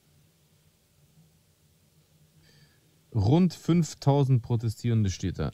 rund 3.13 3.53
5000 3.53 4.41
Protestierende 4.41 5.09
steht 5.09 5.39
da. 5.39 5.51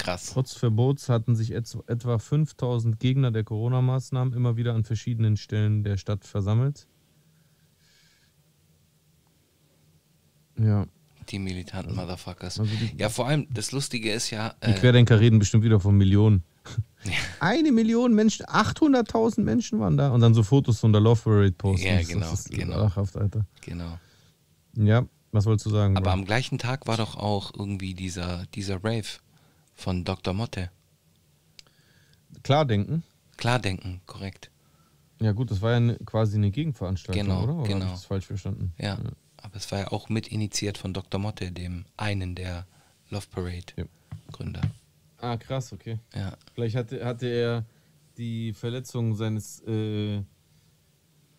Krass. 0.00 0.30
Trotz 0.32 0.54
Verbots 0.54 1.10
hatten 1.10 1.36
sich 1.36 1.52
etwa 1.52 2.18
5000 2.18 2.98
Gegner 2.98 3.30
der 3.30 3.44
Corona-Maßnahmen 3.44 4.32
immer 4.32 4.56
wieder 4.56 4.74
an 4.74 4.84
verschiedenen 4.84 5.36
Stellen 5.36 5.84
der 5.84 5.98
Stadt 5.98 6.24
versammelt. 6.24 6.86
Ja. 10.58 10.86
Die 11.28 11.38
militanten 11.38 11.94
Motherfuckers. 11.94 12.60
Also 12.60 12.72
die, 12.74 12.96
ja, 12.96 13.10
vor 13.10 13.26
allem, 13.28 13.46
das 13.52 13.72
Lustige 13.72 14.10
ist 14.10 14.30
ja. 14.30 14.54
Die 14.64 14.70
äh, 14.70 14.74
Querdenker 14.74 15.20
reden 15.20 15.38
bestimmt 15.38 15.64
wieder 15.64 15.80
von 15.80 15.94
Millionen. 15.96 16.44
Ja. 17.04 17.12
Eine 17.40 17.70
Million 17.70 18.14
Menschen, 18.14 18.46
800.000 18.46 19.42
Menschen 19.42 19.80
waren 19.80 19.98
da. 19.98 20.10
Und 20.10 20.22
dann 20.22 20.32
so 20.32 20.42
Fotos 20.42 20.80
von 20.80 20.92
der 20.92 21.02
Love 21.02 21.20
Parade 21.22 21.52
posten. 21.52 21.86
Ja, 21.86 22.02
genau. 22.02 22.30
Das 22.30 22.40
ist 22.40 22.50
genau. 22.50 22.78
Lachhaft, 22.78 23.16
Alter. 23.16 23.46
Genau. 23.60 23.98
Ja, 24.76 25.04
was 25.30 25.44
wolltest 25.44 25.66
du 25.66 25.70
sagen? 25.70 25.96
Aber 25.96 26.04
Bro? 26.04 26.12
am 26.12 26.24
gleichen 26.24 26.58
Tag 26.58 26.86
war 26.86 26.96
doch 26.96 27.16
auch 27.16 27.52
irgendwie 27.56 27.94
dieser, 27.94 28.46
dieser 28.54 28.82
Rave 28.82 29.20
von 29.80 30.04
Dr. 30.04 30.34
Motte. 30.34 30.70
Klardenken? 32.42 33.02
Klardenken, 33.36 34.00
korrekt. 34.06 34.50
Ja 35.20 35.32
gut, 35.32 35.50
das 35.50 35.60
war 35.60 35.78
ja 35.78 35.94
quasi 36.06 36.36
eine 36.36 36.50
Gegenveranstaltung, 36.50 37.22
genau, 37.22 37.42
oder? 37.42 37.54
Oder 37.56 37.68
genau. 37.68 37.80
habe 37.80 37.86
ich 37.86 38.00
das 38.00 38.04
falsch 38.04 38.26
verstanden? 38.26 38.72
Ja, 38.78 38.98
ja, 39.02 39.10
aber 39.38 39.56
es 39.56 39.70
war 39.72 39.80
ja 39.80 39.88
auch 39.88 40.08
mit 40.08 40.28
initiiert 40.28 40.78
von 40.78 40.94
Dr. 40.94 41.20
Motte, 41.20 41.50
dem 41.52 41.84
einen 41.96 42.34
der 42.34 42.66
Love 43.10 43.26
Parade 43.30 43.72
ja. 43.76 43.84
Gründer. 44.32 44.62
Ah, 45.18 45.36
krass, 45.36 45.72
okay. 45.72 45.98
Ja. 46.14 46.36
Vielleicht 46.54 46.76
hatte, 46.76 47.04
hatte 47.04 47.26
er 47.26 47.64
die 48.16 48.52
Verletzung 48.54 49.14
seines 49.14 49.62
äh, 49.66 50.16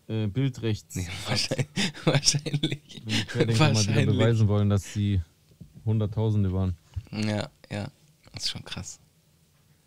äh, 0.07 0.27
Bildrechts. 0.27 0.95
Nee, 0.95 1.07
wahrscheinlich. 1.27 1.67
wahrscheinlich. 2.05 3.01
Wenn 3.33 3.47
die 3.47 3.59
wahrscheinlich. 3.59 4.05
beweisen 4.05 4.47
wollen, 4.47 4.69
dass 4.69 4.93
sie 4.93 5.21
Hunderttausende 5.85 6.51
waren. 6.51 6.75
Ja, 7.11 7.49
ja. 7.71 7.89
Das 8.33 8.45
ist 8.45 8.51
schon 8.51 8.65
krass. 8.65 8.99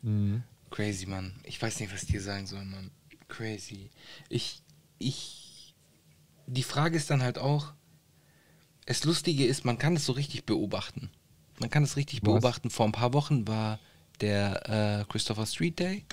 Mhm. 0.02 0.42
Crazy, 0.70 1.06
Mann. 1.06 1.34
Ich 1.44 1.60
weiß 1.60 1.80
nicht, 1.80 1.92
was 1.92 2.02
ich 2.02 2.08
dir 2.08 2.20
sagen 2.20 2.46
soll, 2.46 2.64
Mann. 2.64 2.90
Crazy. 3.28 3.90
Ich, 4.28 4.62
ich, 4.98 5.74
die 6.46 6.62
Frage 6.62 6.96
ist 6.96 7.10
dann 7.10 7.22
halt 7.22 7.38
auch, 7.38 7.72
das 8.86 9.04
Lustige 9.04 9.46
ist, 9.46 9.64
man 9.64 9.78
kann 9.78 9.96
es 9.96 10.04
so 10.04 10.12
richtig 10.12 10.44
beobachten. 10.44 11.10
Man 11.58 11.70
kann 11.70 11.84
es 11.84 11.96
richtig 11.96 12.20
was? 12.20 12.24
beobachten. 12.24 12.70
Vor 12.70 12.86
ein 12.86 12.92
paar 12.92 13.12
Wochen 13.12 13.46
war 13.46 13.78
der 14.20 15.00
äh, 15.00 15.04
Christopher 15.10 15.46
Street 15.46 15.78
Day 15.78 16.04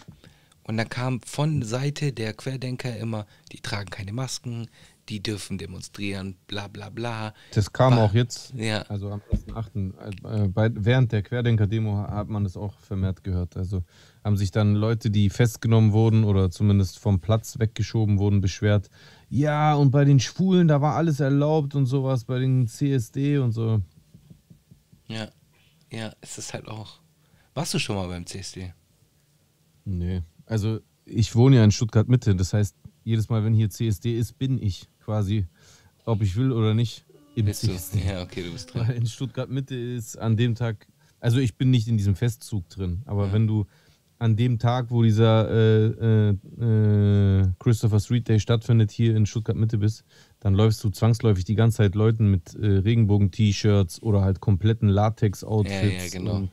und 0.64 0.78
da 0.78 0.86
kam 0.86 1.22
von 1.22 1.64
Seite 1.64 2.14
der 2.14 2.34
Querdenker 2.34 2.96
immer, 2.96 3.26
die 3.52 3.60
tragen 3.60 3.90
keine 3.90 4.14
Masken, 4.14 4.70
die 5.12 5.22
dürfen 5.22 5.58
demonstrieren, 5.58 6.38
bla 6.48 6.70
bla 6.70 6.90
bla. 6.90 7.34
Das 7.54 7.74
kam 7.74 7.98
War, 7.98 8.06
auch 8.06 8.14
jetzt, 8.14 8.54
ja. 8.56 8.84
also 8.84 9.10
am 9.12 9.22
1.8. 9.30 10.56
Äh, 10.56 10.72
während 10.76 11.12
der 11.12 11.22
Querdenker-Demo 11.22 11.98
hat 11.98 12.30
man 12.30 12.46
das 12.46 12.56
auch 12.56 12.80
vermehrt 12.80 13.22
gehört. 13.26 13.58
Also 13.58 13.84
haben 14.24 14.38
sich 14.38 14.52
dann 14.52 14.74
Leute, 14.74 15.12
die 15.12 15.30
festgenommen 15.30 15.92
wurden 15.92 16.24
oder 16.24 16.50
zumindest 16.50 16.98
vom 16.98 17.20
Platz 17.20 17.60
weggeschoben 17.60 18.20
wurden, 18.20 18.40
beschwert. 18.40 18.90
Ja, 19.28 19.76
und 19.76 19.92
bei 19.92 20.06
den 20.06 20.22
Schwulen, 20.22 20.70
da 20.70 20.80
war 20.80 20.96
alles 20.96 21.20
erlaubt 21.20 21.76
und 21.76 21.88
sowas, 21.88 22.24
bei 22.24 22.40
den 22.40 22.68
CSD 22.68 23.40
und 23.40 23.52
so. 23.52 23.82
Ja. 25.08 25.28
Ja, 25.92 26.14
es 26.22 26.38
ist 26.38 26.54
halt 26.54 26.70
auch. 26.70 27.02
Warst 27.54 27.74
du 27.74 27.80
schon 27.80 27.98
mal 27.98 28.08
beim 28.08 28.26
CSD? 28.26 28.74
Nee. 29.84 30.24
Also 30.46 30.80
ich 31.04 31.36
wohne 31.36 31.58
ja 31.58 31.66
in 31.66 31.72
Stuttgart 31.72 32.08
Mitte. 32.08 32.34
Das 32.34 32.54
heißt, 32.54 32.78
jedes 33.04 33.28
Mal, 33.28 33.44
wenn 33.44 33.54
hier 33.54 33.70
CSD 33.70 34.18
ist, 34.18 34.38
bin 34.38 34.62
ich 34.62 34.88
quasi, 35.04 35.46
ob 36.06 36.22
ich 36.22 36.36
will 36.36 36.52
oder 36.52 36.74
nicht, 36.74 37.06
im 37.36 37.46
bist? 37.46 37.64
Ja, 37.96 38.22
okay, 38.22 38.44
du 38.44 38.52
bist 38.52 38.74
drin. 38.74 38.88
Weil 38.88 38.96
in 38.96 39.06
Stuttgart 39.06 39.50
Mitte 39.50 39.76
ist 39.76 40.18
an 40.18 40.38
dem 40.38 40.56
Tag, 40.56 40.88
also 41.20 41.40
ich 41.40 41.56
bin 41.56 41.70
nicht 41.70 41.88
in 41.88 41.98
diesem 41.98 42.16
Festzug 42.16 42.68
drin, 42.70 43.02
aber 43.06 43.28
ja. 43.28 43.34
wenn 43.34 43.48
du 43.48 43.66
an 44.22 44.36
dem 44.36 44.60
Tag, 44.60 44.92
wo 44.92 45.02
dieser 45.02 45.50
äh, 45.50 45.86
äh, 45.88 46.30
äh, 46.60 47.48
Christopher 47.58 48.00
Street 48.00 48.30
Day 48.30 48.40
stattfindet, 48.40 48.92
hier 48.92 49.16
in 49.16 49.26
Stuttgart 49.26 49.58
Mitte 49.58 49.80
bist, 49.80 50.04
dann 50.40 50.54
läufst 50.54 50.84
du 50.84 50.92
zwangsläufig 50.92 51.44
die 51.44 51.56
ganze 51.56 51.78
Zeit 51.78 51.96
Leuten 51.96 52.30
mit 52.30 52.54
äh, 52.54 52.68
Regenbogen-T-Shirts 52.68 54.04
oder 54.04 54.22
halt 54.22 54.40
kompletten 54.40 54.90
Latex-Outfits 54.90 55.74
ja, 55.74 56.04
ja, 56.04 56.10
genau. 56.12 56.36
und 56.36 56.52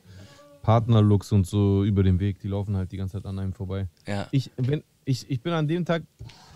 Partnerlooks 0.63 1.31
und 1.31 1.45
so 1.45 1.83
über 1.83 2.01
den 2.01 2.19
Weg. 2.19 2.39
Die 2.39 2.47
laufen 2.47 2.75
halt 2.75 2.91
die 2.91 2.97
ganze 2.97 3.17
Zeit 3.17 3.27
an 3.27 3.37
einem 3.37 3.53
vorbei. 3.53 3.87
Ja. 4.07 4.27
Ich, 4.31 4.49
wenn, 4.57 4.83
ich, 5.05 5.29
ich 5.29 5.41
bin 5.41 5.53
an 5.53 5.67
dem 5.67 5.85
Tag, 5.85 6.01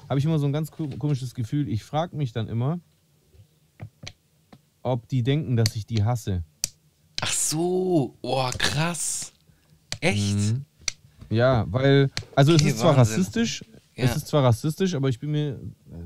habe 0.10 0.20
ich 0.20 0.26
immer 0.26 0.40
so 0.40 0.46
ein 0.46 0.54
ganz 0.54 0.72
komisches 0.72 1.34
Gefühl. 1.34 1.68
Ich 1.70 1.84
frage 1.84 2.16
mich 2.16 2.32
dann 2.32 2.48
immer, 2.48 2.80
ob 4.82 5.08
die 5.08 5.24
denken, 5.24 5.56
dass 5.56 5.76
ich 5.76 5.86
die 5.86 6.04
hasse. 6.04 6.44
Ach 7.22 7.32
so, 7.32 8.18
oh 8.22 8.50
krass. 8.58 9.34
Echt? 10.02 10.36
Mhm. 10.36 10.66
Ja, 11.30 11.66
weil, 11.70 12.12
also 12.36 12.54
okay, 12.54 12.68
es 12.68 12.74
ist 12.74 12.80
zwar 12.80 12.98
Wahnsinn. 12.98 13.16
rassistisch, 13.16 13.64
ja. 13.96 14.04
es 14.04 14.16
ist 14.18 14.28
zwar 14.28 14.44
rassistisch, 14.44 14.94
aber 14.94 15.10
ich 15.10 15.20
bin 15.20 15.32
mir, 15.32 15.60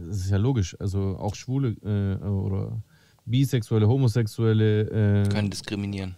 es 0.09 0.21
ist 0.21 0.29
ja 0.29 0.37
logisch, 0.37 0.79
also 0.79 1.17
auch 1.17 1.35
Schwule 1.35 1.69
äh, 1.83 2.23
oder 2.23 2.81
Bisexuelle, 3.25 3.87
Homosexuelle 3.87 5.23
äh, 5.23 5.29
können 5.29 5.49
diskriminieren. 5.49 6.15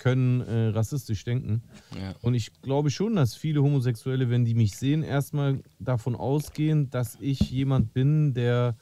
Können 0.00 0.40
äh, 0.40 0.68
rassistisch 0.68 1.24
denken. 1.24 1.62
Ja. 1.94 2.14
Und 2.22 2.32
ich 2.32 2.62
glaube 2.62 2.90
schon, 2.90 3.16
dass 3.16 3.34
viele 3.34 3.62
Homosexuelle, 3.62 4.30
wenn 4.30 4.46
die 4.46 4.54
mich 4.54 4.78
sehen, 4.78 5.02
erstmal 5.02 5.62
davon 5.78 6.16
ausgehen, 6.16 6.88
dass 6.88 7.18
ich 7.20 7.50
jemand 7.50 7.92
bin, 7.92 8.32
der 8.32 8.78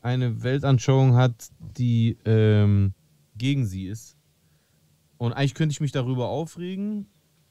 eine 0.00 0.42
Weltanschauung 0.42 1.14
hat, 1.14 1.50
die 1.76 2.16
ähm, 2.24 2.94
gegen 3.36 3.66
sie 3.66 3.86
ist. 3.86 4.16
Und 5.18 5.34
eigentlich 5.34 5.54
könnte 5.54 5.74
ich 5.74 5.82
mich 5.82 5.92
darüber 5.92 6.28
aufregen, 6.28 7.06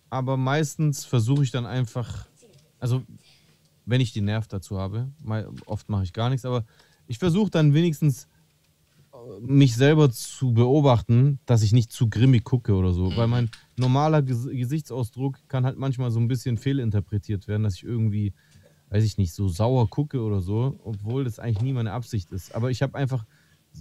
aber 0.10 0.36
meistens 0.36 1.05
versuche 1.05 1.43
ich 1.43 1.51
dann 1.51 1.67
einfach, 1.67 2.27
also 2.79 3.03
wenn 3.86 4.01
ich 4.01 4.13
den 4.13 4.25
Nerv 4.25 4.47
dazu 4.47 4.79
habe, 4.79 5.12
oft 5.67 5.89
mache 5.89 6.05
ich 6.05 6.13
gar 6.13 6.31
nichts, 6.31 6.43
aber 6.43 6.65
ich 7.05 7.19
versuche 7.19 7.51
dann 7.51 7.75
wenigstens 7.75 8.27
mich 9.41 9.75
selber 9.75 10.12
zu 10.12 10.53
beobachten, 10.53 11.39
dass 11.45 11.63
ich 11.63 11.73
nicht 11.73 11.91
zu 11.91 12.10
grimmig 12.10 12.43
gucke 12.43 12.73
oder 12.73 12.91
so, 12.91 13.15
weil 13.15 13.27
mein 13.27 13.49
normaler 13.77 14.21
Gesichtsausdruck 14.21 15.39
kann 15.47 15.65
halt 15.65 15.77
manchmal 15.77 16.12
so 16.12 16.19
ein 16.19 16.27
bisschen 16.27 16.57
fehlinterpretiert 16.57 17.47
werden, 17.47 17.63
dass 17.63 17.75
ich 17.75 17.84
irgendwie, 17.84 18.34
weiß 18.89 19.03
ich 19.03 19.17
nicht, 19.17 19.34
so 19.34 19.47
sauer 19.47 19.89
gucke 19.89 20.21
oder 20.21 20.41
so, 20.41 20.79
obwohl 20.84 21.23
das 21.23 21.39
eigentlich 21.39 21.62
nie 21.62 21.73
meine 21.73 21.91
Absicht 21.91 22.31
ist. 22.31 22.53
Aber 22.55 22.71
ich 22.71 22.81
habe 22.81 22.95
einfach, 22.95 23.25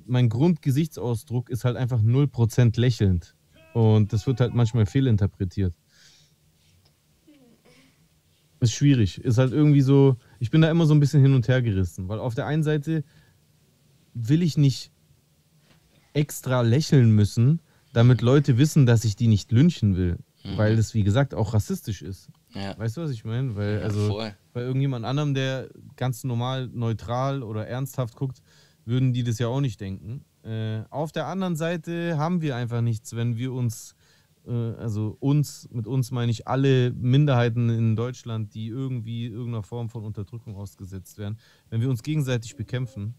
mein 0.07 0.29
Grundgesichtsausdruck 0.29 1.51
ist 1.51 1.65
halt 1.65 1.77
einfach 1.77 2.01
0% 2.01 2.79
lächelnd. 2.79 3.35
Und 3.75 4.13
das 4.13 4.27
wird 4.27 4.41
halt 4.41 4.55
manchmal 4.55 4.87
fehlinterpretiert. 4.87 5.75
Ist 8.61 8.73
schwierig. 8.73 9.19
Ist 9.19 9.39
halt 9.39 9.53
irgendwie 9.53 9.81
so, 9.81 10.17
ich 10.39 10.51
bin 10.51 10.61
da 10.61 10.71
immer 10.71 10.87
so 10.87 10.95
ein 10.95 11.01
bisschen 11.01 11.23
hin 11.23 11.35
und 11.35 11.49
her 11.49 11.63
gerissen, 11.63 12.09
weil 12.09 12.19
auf 12.19 12.35
der 12.35 12.47
einen 12.47 12.63
Seite 12.63 13.05
will 14.13 14.43
ich 14.43 14.59
nicht 14.59 14.90
extra 16.13 16.63
lächeln 16.63 17.11
müssen, 17.15 17.61
damit 17.93 18.23
Leute 18.23 18.59
wissen, 18.59 18.87
dass 18.87 19.05
ich 19.05 19.17
die 19.17 19.29
nicht 19.29 19.53
lynchen 19.53 19.97
will, 19.97 20.19
mhm. 20.45 20.57
weil 20.57 20.77
das 20.77 20.95
wie 20.95 21.03
gesagt 21.03 21.35
auch 21.35 21.55
rassistisch 21.55 22.03
ist. 22.03 22.29
Ja. 22.55 22.77
Weißt 22.79 22.97
du, 22.97 23.03
was 23.03 23.11
ich 23.11 23.25
meine? 23.25 23.57
Weil 23.57 23.79
ja, 23.79 23.81
also 23.83 24.09
voll. 24.09 24.35
bei 24.53 24.63
irgendjemand 24.63 25.05
anderem, 25.05 25.35
der 25.35 25.69
ganz 25.97 26.25
normal 26.25 26.69
neutral 26.69 27.43
oder 27.43 27.67
ernsthaft 27.67 28.17
guckt, 28.17 28.43
würden 28.85 29.13
die 29.13 29.23
das 29.23 29.39
ja 29.39 29.49
auch 29.49 29.61
nicht 29.61 29.81
denken. 29.81 30.25
Äh, 30.43 30.83
auf 30.91 31.13
der 31.13 31.27
anderen 31.27 31.57
Seite 31.57 32.17
haben 32.19 32.41
wir 32.41 32.57
einfach 32.57 32.81
nichts, 32.81 33.15
wenn 33.15 33.37
wir 33.37 33.53
uns 33.53 33.95
äh, 34.47 34.53
also 34.53 35.17
uns, 35.21 35.69
mit 35.71 35.87
uns 35.87 36.11
meine 36.11 36.31
ich 36.31 36.49
alle 36.49 36.93
Minderheiten 36.93 37.69
in 37.69 37.97
Deutschland, 37.97 38.55
die 38.55 38.69
irgendwie 38.69 39.27
irgendeiner 39.27 39.63
Form 39.63 39.89
von 39.89 40.05
Unterdrückung 40.05 40.57
ausgesetzt 40.57 41.19
werden, 41.19 41.39
wenn 41.69 41.81
wir 41.81 41.91
uns 41.91 42.03
gegenseitig 42.03 42.57
bekämpfen. 42.57 43.15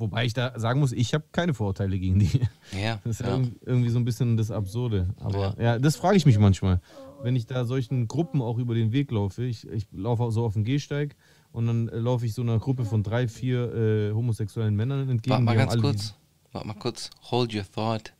Wobei 0.00 0.24
ich 0.24 0.32
da 0.32 0.58
sagen 0.58 0.80
muss, 0.80 0.92
ich 0.92 1.12
habe 1.12 1.24
keine 1.30 1.52
Vorurteile 1.52 1.98
gegen 1.98 2.18
die. 2.18 2.40
Ja, 2.72 2.98
das 3.04 3.20
ist 3.20 3.26
ja. 3.26 3.38
irgendwie 3.66 3.90
so 3.90 3.98
ein 3.98 4.04
bisschen 4.06 4.38
das 4.38 4.50
Absurde. 4.50 5.14
Aber 5.20 5.54
ja, 5.58 5.62
ja 5.62 5.78
das 5.78 5.96
frage 5.96 6.16
ich 6.16 6.24
mich 6.24 6.38
manchmal. 6.38 6.80
Wenn 7.22 7.36
ich 7.36 7.46
da 7.46 7.66
solchen 7.66 8.08
Gruppen 8.08 8.40
auch 8.40 8.56
über 8.56 8.74
den 8.74 8.92
Weg 8.92 9.10
laufe, 9.10 9.44
ich, 9.44 9.68
ich 9.68 9.86
laufe 9.92 10.22
auch 10.22 10.30
so 10.30 10.42
auf 10.42 10.54
dem 10.54 10.64
Gehsteig 10.64 11.16
und 11.52 11.66
dann 11.66 11.86
laufe 11.86 12.24
ich 12.24 12.32
so 12.32 12.40
einer 12.40 12.58
Gruppe 12.58 12.86
von 12.86 13.02
drei, 13.02 13.28
vier 13.28 13.74
äh, 13.74 14.12
homosexuellen 14.12 14.74
Männern 14.74 15.08
entgegen. 15.08 15.30
Warte 15.30 15.44
mal 15.44 15.56
ganz 15.56 15.78
kurz. 15.78 16.14
Warte 16.52 16.66
mal 16.66 16.74
kurz. 16.74 17.10
Hold 17.30 17.54
your 17.54 17.70
thought. 17.70 18.14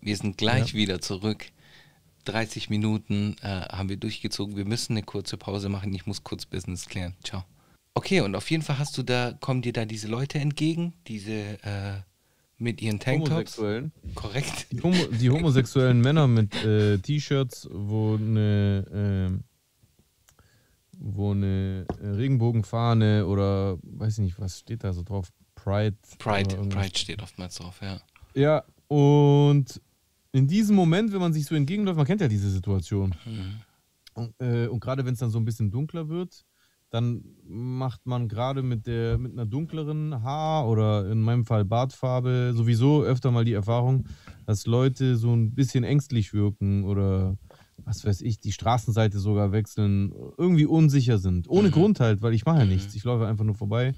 Wir 0.00 0.16
sind 0.16 0.38
gleich 0.38 0.68
ja. 0.68 0.74
wieder 0.74 1.00
zurück. 1.00 1.46
30 2.26 2.70
Minuten 2.70 3.36
äh, 3.42 3.48
haben 3.48 3.88
wir 3.88 3.96
durchgezogen. 3.96 4.56
Wir 4.56 4.64
müssen 4.64 4.92
eine 4.92 5.02
kurze 5.02 5.36
Pause 5.36 5.68
machen. 5.68 5.92
Ich 5.94 6.06
muss 6.06 6.22
kurz 6.22 6.46
Business 6.46 6.86
klären. 6.86 7.14
Ciao. 7.24 7.44
Okay, 7.94 8.20
und 8.20 8.34
auf 8.34 8.50
jeden 8.50 8.62
Fall 8.62 8.78
hast 8.78 8.98
du 8.98 9.02
da, 9.04 9.32
kommen 9.40 9.62
dir 9.62 9.72
da 9.72 9.84
diese 9.84 10.08
Leute 10.08 10.38
entgegen, 10.40 10.94
diese 11.06 11.62
äh, 11.62 12.00
mit 12.58 12.82
ihren 12.82 12.98
Tanktops. 12.98 13.30
Homosexuellen. 13.30 13.92
Korrekt. 14.14 14.66
Die, 14.72 14.82
Homo, 14.82 15.04
die 15.06 15.30
homosexuellen 15.30 16.00
Männer 16.00 16.26
mit 16.26 16.54
äh, 16.64 16.98
T-Shirts, 16.98 17.68
wo 17.70 18.16
eine, 18.16 18.84
ähm, 18.92 19.44
wo 20.98 21.32
eine 21.32 21.86
äh, 22.00 22.06
Regenbogenfahne 22.06 23.26
oder 23.26 23.78
weiß 23.82 24.14
ich 24.14 24.24
nicht, 24.24 24.40
was 24.40 24.58
steht 24.58 24.82
da 24.82 24.92
so 24.92 25.02
drauf? 25.02 25.32
Pride. 25.54 25.96
Pride, 26.18 26.56
Pride 26.68 26.98
steht 26.98 27.22
oftmals 27.22 27.54
drauf, 27.56 27.80
ja. 27.80 28.00
Ja, 28.34 28.64
und 28.88 29.80
in 30.32 30.48
diesem 30.48 30.74
Moment, 30.74 31.12
wenn 31.12 31.20
man 31.20 31.32
sich 31.32 31.46
so 31.46 31.54
entgegenläuft, 31.54 31.96
man 31.96 32.06
kennt 32.06 32.20
ja 32.20 32.28
diese 32.28 32.50
Situation. 32.50 33.14
Mhm. 33.24 33.60
Und, 34.14 34.34
äh, 34.40 34.66
und 34.66 34.80
gerade 34.80 35.04
wenn 35.04 35.14
es 35.14 35.20
dann 35.20 35.30
so 35.30 35.38
ein 35.38 35.44
bisschen 35.44 35.70
dunkler 35.70 36.08
wird, 36.08 36.44
dann 36.94 37.24
macht 37.44 38.06
man 38.06 38.28
gerade 38.28 38.62
mit 38.62 38.86
der 38.86 39.18
mit 39.18 39.32
einer 39.32 39.46
dunkleren 39.46 40.22
Haar 40.22 40.68
oder 40.68 41.10
in 41.10 41.20
meinem 41.20 41.44
Fall 41.44 41.64
Bartfarbe 41.64 42.52
sowieso 42.54 43.02
öfter 43.02 43.32
mal 43.32 43.44
die 43.44 43.52
Erfahrung, 43.52 44.06
dass 44.46 44.64
Leute 44.66 45.16
so 45.16 45.34
ein 45.34 45.56
bisschen 45.56 45.82
ängstlich 45.82 46.32
wirken 46.32 46.84
oder 46.84 47.36
was 47.78 48.04
weiß 48.04 48.20
ich, 48.20 48.38
die 48.38 48.52
Straßenseite 48.52 49.18
sogar 49.18 49.50
wechseln, 49.50 50.12
irgendwie 50.38 50.66
unsicher 50.66 51.18
sind. 51.18 51.48
Ohne 51.48 51.68
mhm. 51.68 51.72
Grund 51.72 51.98
halt, 52.00 52.22
weil 52.22 52.32
ich 52.32 52.44
mache 52.44 52.60
ja 52.60 52.64
mhm. 52.64 52.70
nichts. 52.70 52.94
Ich 52.94 53.02
laufe 53.02 53.26
einfach 53.26 53.44
nur 53.44 53.56
vorbei. 53.56 53.94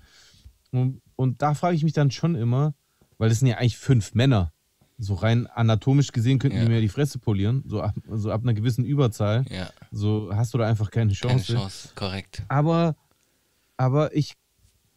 Und, 0.73 1.03
und 1.17 1.43
da 1.43 1.53
frage 1.53 1.77
ich 1.77 1.85
mich 1.85 1.93
dann 1.93 2.11
schon 2.11 2.35
immer, 2.35 2.75
weil 3.19 3.29
das 3.29 3.41
sind 3.41 3.49
ja 3.49 3.59
eigentlich 3.59 3.77
fünf 3.77 4.15
Männer. 4.15 4.55
So 4.99 5.15
rein 5.15 5.47
anatomisch 5.47 6.13
gesehen 6.13 6.39
könnten 6.39 6.57
ja. 6.57 6.65
die 6.65 6.71
mir 6.71 6.81
die 6.81 6.89
Fresse 6.89 7.19
polieren, 7.19 7.63
so 7.67 7.83
ab, 7.83 7.95
so 8.11 8.31
ab 8.31 8.43
einer 8.43 8.55
gewissen 8.55 8.85
Überzahl. 8.85 9.45
Ja. 9.51 9.71
So 9.91 10.31
hast 10.33 10.55
du 10.55 10.59
da 10.59 10.67
einfach 10.67 10.91
keine 10.91 11.13
Chance. 11.13 11.53
Keine 11.53 11.61
Chance, 11.61 11.89
korrekt. 11.95 12.43
Aber, 12.49 12.97
aber 13.77 14.15
ich, 14.17 14.35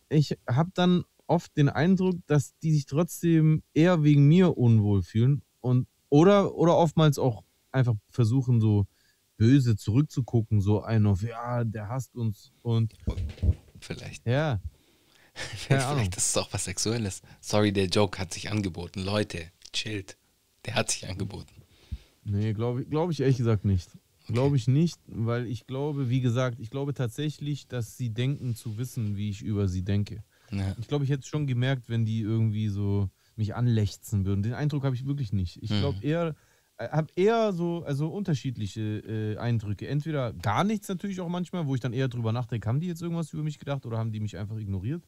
ich 0.07 0.37
habe 0.47 0.71
dann 0.73 1.03
oft 1.27 1.55
den 1.57 1.69
Eindruck, 1.69 2.15
dass 2.27 2.57
die 2.59 2.71
sich 2.71 2.85
trotzdem 2.85 3.61
eher 3.73 4.03
wegen 4.03 4.27
mir 4.27 4.57
unwohl 4.57 5.03
fühlen 5.03 5.41
und 5.59 5.87
oder, 6.09 6.55
oder 6.55 6.75
oftmals 6.75 7.19
auch 7.19 7.43
einfach 7.71 7.93
versuchen, 8.09 8.59
so 8.59 8.87
böse 9.37 9.75
zurückzugucken, 9.75 10.59
so 10.59 10.81
ein 10.81 11.05
auf, 11.05 11.21
ja, 11.21 11.63
der 11.63 11.87
hasst 11.87 12.15
uns 12.15 12.51
und. 12.61 12.93
Vielleicht. 13.79 14.25
Ja. 14.27 14.59
Vielleicht 15.33 16.17
ist 16.17 16.29
es 16.29 16.37
auch 16.37 16.51
was 16.51 16.65
Sexuelles. 16.65 17.21
Sorry, 17.39 17.71
der 17.71 17.85
Joke 17.85 18.19
hat 18.19 18.33
sich 18.33 18.51
angeboten. 18.51 19.01
Leute, 19.01 19.51
chillt. 19.71 20.17
Der 20.65 20.75
hat 20.75 20.91
sich 20.91 21.07
angeboten. 21.07 21.53
Nee, 22.23 22.53
glaube 22.53 22.85
glaub 22.85 23.11
ich 23.11 23.21
ehrlich 23.21 23.37
gesagt 23.37 23.65
nicht. 23.65 23.89
Okay. 24.23 24.33
Glaube 24.33 24.57
ich 24.57 24.67
nicht, 24.67 24.99
weil 25.07 25.47
ich 25.47 25.65
glaube, 25.65 26.09
wie 26.09 26.21
gesagt, 26.21 26.59
ich 26.59 26.69
glaube 26.69 26.93
tatsächlich, 26.93 27.67
dass 27.67 27.97
sie 27.97 28.09
denken 28.11 28.55
zu 28.55 28.77
wissen, 28.77 29.17
wie 29.17 29.29
ich 29.29 29.41
über 29.41 29.67
sie 29.67 29.83
denke. 29.83 30.23
Ja. 30.51 30.75
Ich 30.79 30.87
glaube, 30.87 31.03
ich 31.03 31.09
hätte 31.09 31.21
es 31.21 31.27
schon 31.27 31.47
gemerkt, 31.47 31.89
wenn 31.89 32.05
die 32.05 32.21
irgendwie 32.21 32.69
so 32.69 33.09
mich 33.35 33.55
anlechzen 33.55 34.25
würden. 34.25 34.43
Den 34.43 34.53
Eindruck 34.53 34.83
habe 34.83 34.95
ich 34.95 35.07
wirklich 35.07 35.33
nicht. 35.33 35.63
Ich 35.63 35.69
glaube 35.69 35.97
mhm. 35.97 36.03
eher, 36.03 36.35
äh, 36.77 36.89
habe 36.89 37.07
eher 37.15 37.53
so 37.53 37.83
also 37.83 38.09
unterschiedliche 38.09 38.81
äh, 38.81 39.37
Eindrücke. 39.37 39.87
Entweder 39.87 40.33
gar 40.33 40.63
nichts 40.63 40.89
natürlich 40.89 41.21
auch 41.21 41.29
manchmal, 41.29 41.65
wo 41.65 41.73
ich 41.73 41.81
dann 41.81 41.93
eher 41.93 42.07
drüber 42.07 42.31
nachdenke, 42.31 42.67
haben 42.67 42.79
die 42.79 42.87
jetzt 42.87 43.01
irgendwas 43.01 43.33
über 43.33 43.43
mich 43.43 43.57
gedacht 43.57 43.85
oder 43.85 43.97
haben 43.97 44.11
die 44.11 44.19
mich 44.19 44.37
einfach 44.37 44.57
ignoriert? 44.57 45.03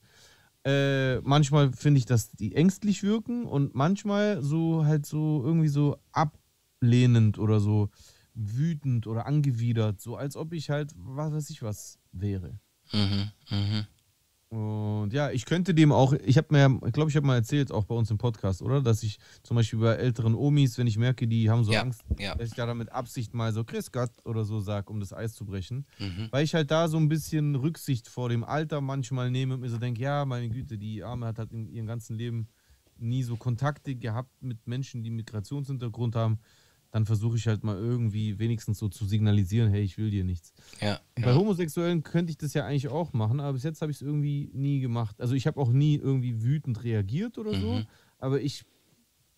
Äh, 0.64 1.22
manchmal 1.22 1.72
finde 1.74 1.98
ich, 1.98 2.06
dass 2.06 2.32
die 2.32 2.56
ängstlich 2.56 3.02
wirken 3.02 3.46
und 3.46 3.74
manchmal 3.74 4.44
so 4.44 4.86
halt 4.86 5.06
so 5.08 5.42
irgendwie 5.44 5.70
so 5.70 5.98
ablehnend 6.12 7.40
oder 7.40 7.60
so 7.60 7.90
wütend 8.36 9.08
oder 9.08 9.26
angewidert, 9.26 10.00
so 10.00 10.16
als 10.16 10.36
ob 10.36 10.54
ich 10.54 10.70
halt 10.70 10.94
was 10.96 11.34
weiß 11.34 11.50
ich 11.50 11.64
was 11.64 12.00
wäre. 12.12 12.60
Mhm, 12.94 13.32
mh. 13.50 13.86
Und 14.52 15.14
ja, 15.14 15.32
ich 15.32 15.46
könnte 15.46 15.74
dem 15.74 15.94
auch, 15.94 16.12
ich 16.12 16.38
habe 16.38 16.48
mir, 16.52 16.80
ich 16.86 16.92
glaube, 16.92 17.10
ich 17.10 17.16
habe 17.16 17.26
mal 17.26 17.36
erzählt, 17.36 17.72
auch 17.72 17.86
bei 17.86 17.96
uns 17.96 18.12
im 18.12 18.18
Podcast, 18.18 18.62
oder? 18.62 18.82
Dass 18.82 19.02
ich 19.02 19.18
zum 19.44 19.56
Beispiel 19.56 19.80
bei 19.80 19.94
älteren 19.94 20.36
Omis, 20.36 20.78
wenn 20.78 20.88
ich 20.88 20.98
merke, 20.98 21.26
die 21.26 21.50
haben 21.50 21.64
so 21.64 21.72
Ja, 21.72 21.84
Angst, 21.84 22.04
ja. 22.20 22.36
dass 22.36 22.50
ich 22.50 22.56
da 22.56 22.74
mit 22.74 22.92
Absicht 22.92 23.34
mal 23.34 23.54
so 23.54 23.64
Chris 23.64 23.94
Gott 23.94 24.12
oder 24.26 24.44
so 24.44 24.60
sage, 24.60 24.92
um 24.92 25.00
das 25.00 25.14
Eis 25.14 25.36
zu 25.36 25.46
brechen. 25.46 25.86
Mhm. 26.00 26.28
Weil 26.32 26.44
ich 26.44 26.54
halt 26.54 26.70
da 26.70 26.90
so 26.90 26.98
ein 26.98 27.08
bisschen 27.08 27.56
Rücksicht 27.56 28.10
vor 28.10 28.28
dem 28.28 28.44
Alter 28.44 28.82
manchmal 28.82 29.32
nehme 29.32 29.54
und 29.54 29.62
mir 29.62 29.70
so 29.70 29.78
denke, 29.78 30.02
ja, 30.02 30.26
meine 30.26 30.50
Güte, 30.50 30.78
die 30.78 31.02
Arme 31.02 31.28
hat 31.28 31.40
halt 31.40 31.54
in 31.54 31.70
ihrem 31.70 31.88
ganzen 31.88 32.18
Leben 32.18 32.50
nie 32.98 33.24
so 33.24 33.38
Kontakte 33.38 33.96
gehabt 33.96 34.42
mit 34.42 34.68
Menschen, 34.68 35.02
die 35.02 35.12
Migrationshintergrund 35.12 36.18
haben. 36.18 36.40
Dann 36.92 37.06
versuche 37.06 37.38
ich 37.38 37.48
halt 37.48 37.64
mal 37.64 37.78
irgendwie 37.78 38.38
wenigstens 38.38 38.78
so 38.80 38.90
zu 38.90 39.06
signalisieren, 39.06 39.72
hey, 39.72 39.82
ich 39.82 39.98
will 39.98 40.12
dir 40.12 40.24
nichts. 40.26 40.54
Ja, 40.82 41.00
Bei 41.16 41.30
ja. 41.32 41.36
Homosexuellen 41.36 42.04
könnte 42.04 42.32
ich 42.32 42.38
das 42.38 42.54
ja 42.54 42.66
eigentlich 42.66 42.90
auch 42.90 43.14
machen, 43.14 43.40
aber 43.40 43.54
bis 43.54 43.64
jetzt 43.64 43.82
habe 43.82 43.92
ich 43.92 43.98
es 43.98 44.02
irgendwie 44.02 44.52
nie 44.54 44.82
gemacht. 44.82 45.20
Also 45.22 45.34
ich 45.34 45.48
habe 45.48 45.60
auch 45.60 45.72
nie 45.72 45.96
irgendwie 45.96 46.44
wütend 46.44 46.84
reagiert 46.84 47.38
oder 47.38 47.56
so, 47.58 47.76
Mhm. 47.76 47.86
aber 48.18 48.42
ich 48.42 48.66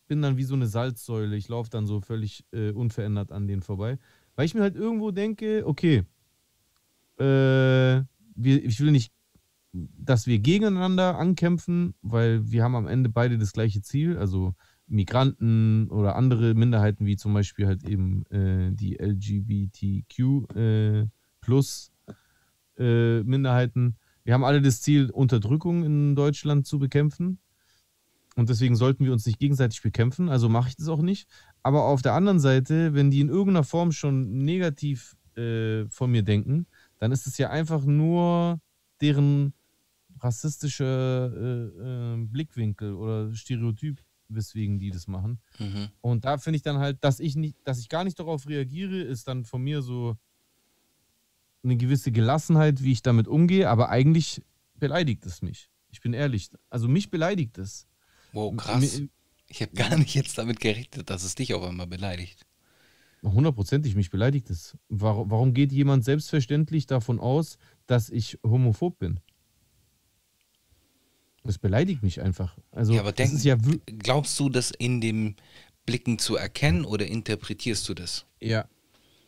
bin 0.08 0.22
dann 0.22 0.36
wie 0.38 0.44
so 0.44 0.56
eine 0.56 0.68
Salzsäule. 0.68 1.36
Ich 1.36 1.48
laufe 1.48 1.70
dann 1.70 1.86
so 1.86 2.02
völlig 2.02 2.44
äh, 2.52 2.72
unverändert 2.72 3.32
an 3.32 3.48
denen 3.48 3.62
vorbei, 3.62 4.00
weil 4.36 4.46
ich 4.46 4.54
mir 4.56 4.62
halt 4.62 4.76
irgendwo 4.76 5.12
denke, 5.12 5.64
okay, 5.66 6.04
äh, 7.20 7.24
wir, 8.36 8.66
ich 8.66 8.80
will 8.80 8.92
nicht, 8.92 9.14
dass 9.72 10.28
wir 10.28 10.40
gegeneinander 10.40 11.18
ankämpfen, 11.18 11.94
weil 12.02 12.52
wir 12.52 12.64
haben 12.64 12.76
am 12.76 12.88
Ende 12.88 13.10
beide 13.10 13.38
das 13.38 13.54
gleiche 13.54 13.82
Ziel, 13.82 14.18
also 14.18 14.56
Migranten 14.88 15.90
oder 15.90 16.16
andere 16.16 16.54
Minderheiten, 16.54 17.06
wie 17.06 17.16
zum 17.16 17.34
Beispiel 17.34 17.68
halt 17.68 17.84
eben 17.84 18.26
äh, 18.28 18.72
die 18.72 18.98
LGBTQ 19.00 20.56
äh, 20.56 21.08
plus 21.42 21.92
äh, 22.78 23.24
Minderheiten. 23.24 23.96
Wir 24.24 24.34
haben 24.34 24.44
alle 24.44 24.62
das 24.62 24.82
Ziel, 24.82 25.10
Unterdrückung 25.10 25.84
in 25.84 26.16
Deutschland 26.16 26.66
zu 26.66 26.80
bekämpfen. 26.80 27.40
Und 28.36 28.50
deswegen 28.50 28.76
sollten 28.76 29.06
wir 29.06 29.14
uns 29.14 29.26
nicht 29.26 29.40
gegenseitig 29.40 29.82
bekämpfen, 29.84 30.28
also 30.28 30.50
mache 30.50 30.70
ich 30.70 30.76
das 30.76 30.88
auch 30.88 31.02
nicht. 31.02 31.28
Aber 31.62 31.84
auf 31.84 32.02
der 32.02 32.14
anderen 32.14 32.40
Seite, 32.40 32.94
wenn 32.96 33.12
die 33.12 33.22
in 33.22 33.30
irgendeiner 33.30 33.64
Form 33.64 33.92
schon 33.92 34.40
negativ 34.40 35.16
äh, 35.38 35.86
von 35.90 36.12
mir 36.12 36.24
denken, 36.24 36.66
dann 36.98 37.12
ist 37.12 37.28
es 37.28 37.38
ja 37.38 37.50
einfach 37.52 37.86
nur 37.86 38.60
deren 39.02 39.54
rassistischer 40.20 41.32
äh, 41.36 42.14
äh, 42.14 42.26
Blickwinkel 42.26 42.94
oder 42.94 43.34
Stereotyp, 43.36 44.02
weswegen 44.30 44.80
die 44.80 44.92
das 44.92 45.08
machen. 45.08 45.40
Mhm. 45.60 45.90
Und 46.02 46.26
da 46.26 46.38
finde 46.38 46.58
ich 46.58 46.64
dann 46.64 46.78
halt, 46.78 47.04
dass 47.04 47.20
ich 47.20 47.36
nicht, 47.36 47.58
dass 47.66 47.80
ich 47.80 47.90
gar 47.90 48.04
nicht 48.04 48.20
darauf 48.20 48.48
reagiere, 48.48 49.02
ist 49.02 49.28
dann 49.28 49.46
von 49.46 49.62
mir 49.62 49.82
so 49.82 50.18
eine 51.64 51.78
gewisse 51.78 52.12
Gelassenheit, 52.12 52.84
wie 52.84 52.92
ich 52.92 53.02
damit 53.02 53.28
umgehe, 53.28 53.70
aber 53.70 53.90
eigentlich 53.90 54.42
beleidigt 54.76 55.26
es 55.26 55.42
mich. 55.42 55.70
Ich 55.90 56.02
bin 56.02 56.14
ehrlich. 56.14 56.50
Also 56.70 56.88
mich 56.88 57.10
beleidigt 57.10 57.58
es. 57.58 57.88
Wow, 58.34 58.56
krass. 58.56 59.02
Ich 59.48 59.62
habe 59.62 59.74
gar 59.74 59.98
nicht 59.98 60.16
jetzt 60.16 60.38
damit 60.38 60.60
gerechnet, 60.60 61.10
dass 61.10 61.24
es 61.24 61.36
dich 61.36 61.54
auf 61.54 61.64
einmal 61.64 61.88
beleidigt. 61.88 62.46
Hundertprozentig, 63.22 63.96
mich 63.96 64.10
beleidigt 64.10 64.50
es. 64.50 64.78
Warum, 64.90 65.32
warum 65.32 65.54
geht 65.54 65.72
jemand 65.72 66.04
selbstverständlich 66.04 66.88
davon 66.88 67.20
aus, 67.20 67.58
dass 67.86 68.10
ich 68.10 68.38
homophob 68.44 69.00
bin? 69.00 69.20
Das 71.44 71.58
beleidigt 71.58 72.04
mich 72.04 72.22
einfach. 72.22 72.56
Also, 72.72 72.94
Ja, 72.94 73.02
aber 73.02 73.12
denk- 73.12 73.34
ist 73.34 73.44
ja, 73.44 73.58
Glaubst 74.00 74.40
du, 74.40 74.50
das 74.50 74.72
in 74.72 75.02
dem 75.02 75.36
Blicken 75.86 76.18
zu 76.20 76.36
erkennen 76.38 76.86
oder 76.86 77.06
interpretierst 77.06 77.88
du 77.90 77.94
das? 77.94 78.26
Ja. 78.42 78.66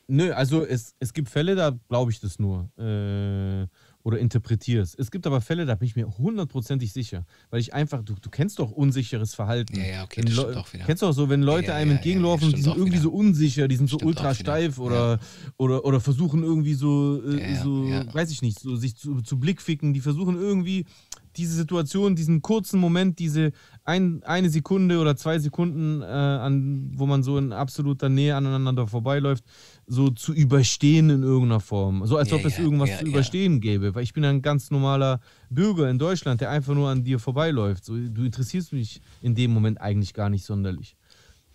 Nö, 0.08 0.32
also 0.34 0.64
es, 0.64 0.94
es 1.00 1.14
gibt 1.14 1.30
Fälle, 1.30 1.56
da 1.56 1.78
glaube 1.90 2.12
ich 2.12 2.20
das 2.20 2.38
nur. 2.40 2.70
Äh, 2.78 3.68
oder 4.04 4.20
interpretiere 4.20 4.84
es. 4.84 4.94
Es 4.94 5.10
gibt 5.10 5.26
aber 5.26 5.42
Fälle, 5.42 5.66
da 5.66 5.74
bin 5.74 5.88
ich 5.88 5.96
mir 5.96 6.08
hundertprozentig 6.20 6.94
sicher. 6.94 7.26
Weil 7.50 7.60
ich 7.60 7.74
einfach, 7.74 8.04
du, 8.04 8.14
du 8.14 8.30
kennst 8.30 8.60
doch 8.60 8.70
unsicheres 8.72 9.34
Verhalten. 9.34 9.76
Ja, 9.78 9.86
ja, 9.86 10.04
okay, 10.04 10.22
das 10.22 10.34
stimmt 10.36 10.58
auch 10.58 10.72
wieder. 10.72 10.86
Kennst 10.86 11.02
du 11.02 11.08
auch 11.08 11.12
so, 11.12 11.28
wenn 11.28 11.42
Leute 11.42 11.70
Ja, 11.70 11.74
ja, 11.74 11.80
einem 11.80 11.92
entgegenlaufen, 11.94 12.54
die 12.54 12.62
sind 12.62 12.74
irgendwie 12.76 12.94
wieder. 12.94 13.02
so 13.02 13.10
unsicher, 13.10 13.68
die 13.68 13.76
sind 13.78 13.90
so 13.90 13.98
ultra 13.98 14.36
steif 14.36 14.78
oder, 14.78 15.20
oder, 15.58 15.84
oder 15.84 16.00
versuchen 16.00 16.44
irgendwie 16.44 16.76
so, 16.76 17.20
äh, 17.28 17.56
so 17.56 17.86
weiß 18.14 18.30
ich 18.30 18.44
nicht, 18.44 18.60
so 18.60 18.76
sich 18.76 18.96
zu, 18.96 19.22
zu 19.24 19.40
Blickficken. 19.40 19.92
Die 19.96 20.02
versuchen 20.02 20.36
irgendwie 20.40 20.86
diese 21.38 21.56
Situation, 21.56 22.16
diesen 22.16 22.42
kurzen 22.42 22.80
Moment, 22.80 23.20
diese 23.20 23.52
ein, 23.84 24.24
eine 24.24 24.50
Sekunde 24.50 25.00
oder 25.00 25.16
zwei 25.16 25.40
Sekunden, 25.40 26.02
äh, 26.02 26.06
an, 26.06 26.92
wo 26.96 27.06
man 27.06 27.24
so 27.24 27.38
in 27.38 27.54
absoluter 27.54 28.10
Nähe 28.10 28.36
aneinander 28.36 28.88
vorbeiläuft, 28.88 29.44
so 29.88 30.10
zu 30.10 30.34
überstehen 30.34 31.10
in 31.10 31.24
irgendeiner 31.24 31.60
Form. 31.60 32.06
So 32.06 32.18
als 32.18 32.32
Ja, 32.32 32.38
ob 32.38 32.46
es 32.46 32.58
ja, 32.58 32.64
irgendwas 32.64 32.90
ja, 32.90 33.00
zu 33.00 33.06
überstehen 33.06 33.62
gäbe. 33.62 33.96
Weil 33.96 34.04
ich 34.04 34.14
bin 34.14 34.26
ein 34.26 34.42
ganz 34.42 34.72
normaler 34.72 35.20
Bürger 35.50 35.90
in 35.90 36.00
Deutschland, 36.00 36.42
der 36.42 36.50
einfach 36.50 36.74
nur 36.74 36.90
an 36.90 37.04
dir 37.04 37.20
vorbeiläuft. 37.20 37.86
So, 37.86 37.96
du 37.96 38.24
interessierst 38.24 38.74
mich 38.74 39.02
in 39.22 39.36
dem 39.36 39.52
Moment 39.52 39.80
eigentlich 39.82 40.14
gar 40.14 40.30
nicht 40.30 40.46
sonderlich. 40.46 40.96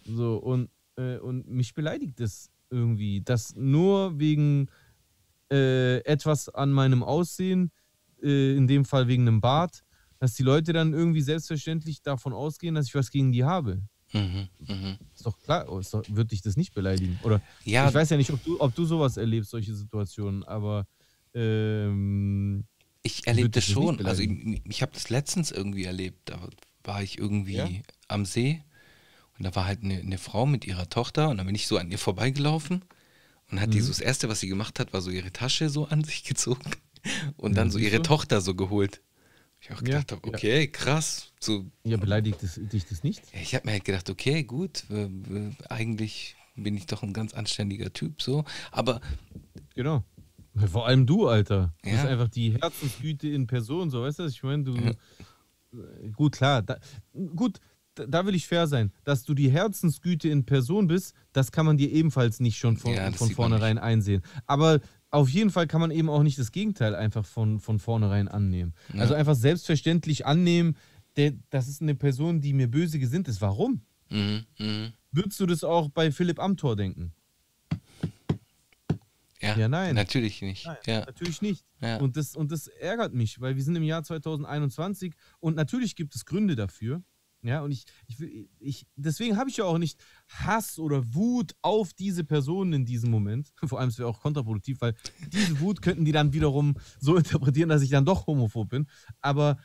So, 0.04 0.36
und, 0.36 0.68
äh, 0.96 1.18
und 1.18 1.48
mich 1.48 1.74
beleidigt 1.74 2.20
es 2.20 2.50
irgendwie, 2.70 3.20
dass 3.20 3.54
nur 3.56 4.18
wegen 4.18 4.68
äh, 5.50 5.98
etwas 6.04 6.48
an 6.48 6.70
meinem 6.70 7.02
Aussehen, 7.02 7.72
äh, 8.22 8.56
in 8.56 8.66
dem 8.66 8.84
Fall 8.84 9.08
wegen 9.08 9.26
einem 9.26 9.40
Bart, 9.40 9.82
dass 10.18 10.34
die 10.34 10.42
Leute 10.42 10.72
dann 10.72 10.92
irgendwie 10.92 11.22
selbstverständlich 11.22 12.02
davon 12.02 12.32
ausgehen, 12.32 12.74
dass 12.74 12.86
ich 12.86 12.94
was 12.94 13.10
gegen 13.10 13.32
die 13.32 13.44
habe. 13.44 13.82
Mhm, 14.12 14.48
mhm. 14.66 14.98
Ist 15.14 15.24
doch 15.26 15.38
klar, 15.38 15.66
oh, 15.70 15.78
ist 15.78 15.94
doch, 15.94 16.04
wird 16.08 16.32
dich 16.32 16.42
das 16.42 16.56
nicht 16.56 16.74
beleidigen. 16.74 17.18
Oder 17.22 17.42
Ja, 17.64 17.88
ich 17.88 17.94
weiß 17.94 18.10
ja 18.10 18.16
nicht, 18.16 18.32
ob 18.32 18.42
du, 18.42 18.60
ob 18.60 18.74
du 18.74 18.84
sowas 18.84 19.16
erlebst, 19.16 19.50
solche 19.50 19.74
Situationen, 19.74 20.44
aber 20.44 20.86
ähm, 21.34 22.64
Ich 23.02 23.26
erlebe 23.26 23.50
das 23.50 23.64
schon. 23.64 24.04
Also 24.06 24.22
ich, 24.22 24.60
ich 24.64 24.82
habe 24.82 24.92
das 24.92 25.08
letztens 25.10 25.50
irgendwie 25.50 25.84
erlebt. 25.84 26.28
Da 26.28 26.38
war 26.84 27.02
ich 27.02 27.18
irgendwie 27.18 27.54
Ja? 27.56 27.68
am 28.08 28.24
See 28.24 28.62
und 29.38 29.44
da 29.44 29.54
war 29.54 29.64
halt 29.66 29.82
eine, 29.82 29.98
eine 30.00 30.18
Frau 30.18 30.46
mit 30.46 30.66
ihrer 30.66 30.88
Tochter 30.88 31.28
und 31.30 31.38
dann 31.38 31.46
bin 31.46 31.54
ich 31.54 31.66
so 31.66 31.78
an 31.78 31.90
ihr 31.90 31.98
vorbeigelaufen 31.98 32.82
und 33.50 33.60
hat 33.60 33.72
die 33.72 33.78
Mhm. 33.78 33.82
so 33.84 33.88
das 33.88 34.00
erste, 34.00 34.28
was 34.28 34.40
sie 34.40 34.48
gemacht 34.48 34.78
hat, 34.80 34.92
war 34.92 35.00
so 35.00 35.10
ihre 35.10 35.32
Tasche 35.32 35.70
so 35.70 35.86
an 35.86 36.04
sich 36.04 36.24
gezogen 36.24 36.70
und 37.36 37.56
dann 37.56 37.68
Ja, 37.68 37.72
so 37.72 37.78
ihre? 37.78 38.02
Tochter 38.02 38.40
so 38.40 38.54
geholt. 38.54 39.02
Ich 39.60 39.70
auch 39.72 39.82
Ja, 39.82 40.00
gedacht 40.00 40.12
ja. 40.12 40.18
okay, 40.28 40.68
krass. 40.68 41.32
So, 41.40 41.66
ja, 41.84 41.96
beleidigt 41.96 42.42
es, 42.42 42.54
dich 42.62 42.86
das 42.86 43.02
nicht? 43.02 43.22
ja, 43.34 43.40
ich 43.40 43.54
habe 43.54 43.66
mir 43.66 43.72
halt 43.72 43.84
gedacht, 43.84 44.08
okay, 44.10 44.42
gut, 44.44 44.84
äh, 44.90 45.04
äh, 45.04 45.50
eigentlich 45.68 46.36
bin 46.56 46.76
ich 46.76 46.86
doch 46.86 47.02
ein 47.02 47.12
ganz 47.12 47.32
anständiger 47.34 47.92
Typ 47.92 48.20
so, 48.22 48.44
aber 48.72 49.00
Genau. 49.74 50.04
Vor 50.70 50.86
allem 50.86 51.06
du, 51.06 51.28
Alter. 51.28 51.72
Du 51.82 51.90
Ja. 51.90 51.96
bist 51.96 52.06
einfach 52.06 52.28
die 52.28 52.58
Herzensgüte 52.60 53.28
in 53.28 53.46
Person, 53.46 53.88
so 53.90 54.02
weißt 54.02 54.18
du, 54.18 54.24
ich 54.26 54.42
meine? 54.42 54.64
Du, 54.64 54.74
Ja. 54.76 54.90
äh, 55.72 56.10
gut, 56.10 56.32
klar. 56.32 56.60
Da, 56.62 56.78
gut, 57.36 57.60
da, 57.94 58.04
da 58.06 58.26
will 58.26 58.34
ich 58.34 58.46
fair 58.46 58.66
sein. 58.66 58.92
Dass 59.04 59.24
du 59.24 59.32
die 59.34 59.50
Herzensgüte 59.50 60.28
in 60.28 60.44
Person 60.44 60.86
bist, 60.88 61.14
das 61.32 61.52
kann 61.52 61.66
man 61.66 61.76
dir 61.78 61.90
ebenfalls 61.90 62.40
nicht 62.40 62.58
schon 62.58 62.76
von, 62.76 62.92
Ja, 62.94 63.08
das 63.08 63.18
von 63.18 63.30
vornherein 63.30 63.78
einsehen. 63.78 64.22
Aber 64.46 64.80
auf 65.10 65.28
jeden 65.28 65.50
Fall 65.50 65.66
kann 65.66 65.80
man 65.80 65.90
eben 65.90 66.08
auch 66.08 66.22
nicht 66.22 66.38
das 66.38 66.52
Gegenteil 66.52 66.94
einfach 66.94 67.24
von, 67.24 67.60
von 67.60 67.78
vornherein 67.78 68.28
annehmen. 68.28 68.74
Ja. 68.94 69.00
Also 69.00 69.14
einfach 69.14 69.34
selbstverständlich 69.34 70.26
annehmen, 70.26 70.76
der, 71.16 71.32
das 71.50 71.68
ist 71.68 71.82
eine 71.82 71.94
Person, 71.94 72.40
die 72.40 72.52
mir 72.52 72.70
böse 72.70 72.98
gesinnt 72.98 73.28
ist. 73.28 73.40
Warum? 73.40 73.82
mhm, 74.08 74.44
mhm. 74.58 74.92
Würdest 75.12 75.40
du 75.40 75.46
das 75.46 75.64
auch 75.64 75.88
bei 75.88 76.12
Philipp 76.12 76.38
Amthor 76.38 76.76
denken? 76.76 77.12
Ja, 79.40 79.56
Ja, 79.56 79.68
nein. 79.68 79.94
Natürlich 79.94 80.42
nicht. 80.42 80.66
Nein, 80.66 80.76
Ja. 80.86 81.00
natürlich 81.00 81.42
nicht. 81.42 81.64
Ja. 81.80 81.96
Und, 81.96 82.16
das, 82.16 82.36
und 82.36 82.52
das 82.52 82.68
ärgert 82.68 83.14
mich, 83.14 83.40
weil 83.40 83.56
wir 83.56 83.62
sind 83.62 83.74
im 83.74 83.82
Jahr 83.82 84.04
2021 84.04 85.14
und 85.40 85.56
natürlich 85.56 85.96
gibt 85.96 86.14
es 86.14 86.24
Gründe 86.26 86.54
dafür. 86.56 87.02
Ja, 87.42 87.62
und 87.62 87.70
ich, 87.70 87.84
ich, 88.06 88.48
ich 88.58 88.86
deswegen 88.96 89.38
habe 89.38 89.48
ich 89.48 89.56
ja 89.56 89.64
auch 89.64 89.78
nicht 89.78 89.98
Hass 90.28 90.78
oder 90.78 91.14
Wut 91.14 91.54
auf 91.62 91.94
diese 91.94 92.22
Personen 92.22 92.72
in 92.74 92.84
diesem 92.84 93.10
Moment. 93.10 93.52
Vor 93.64 93.80
allem, 93.80 93.88
es 93.88 93.98
wäre 93.98 94.08
auch 94.08 94.20
kontraproduktiv, 94.20 94.80
weil 94.80 94.94
diese 95.32 95.58
Wut 95.60 95.80
könnten 95.80 96.04
die 96.04 96.12
dann 96.12 96.32
wiederum 96.32 96.74
so 96.98 97.16
interpretieren, 97.16 97.70
dass 97.70 97.82
ich 97.82 97.90
dann 97.90 98.04
doch 98.04 98.26
homophob 98.26 98.68
bin. 98.68 98.86
Aber, 99.22 99.58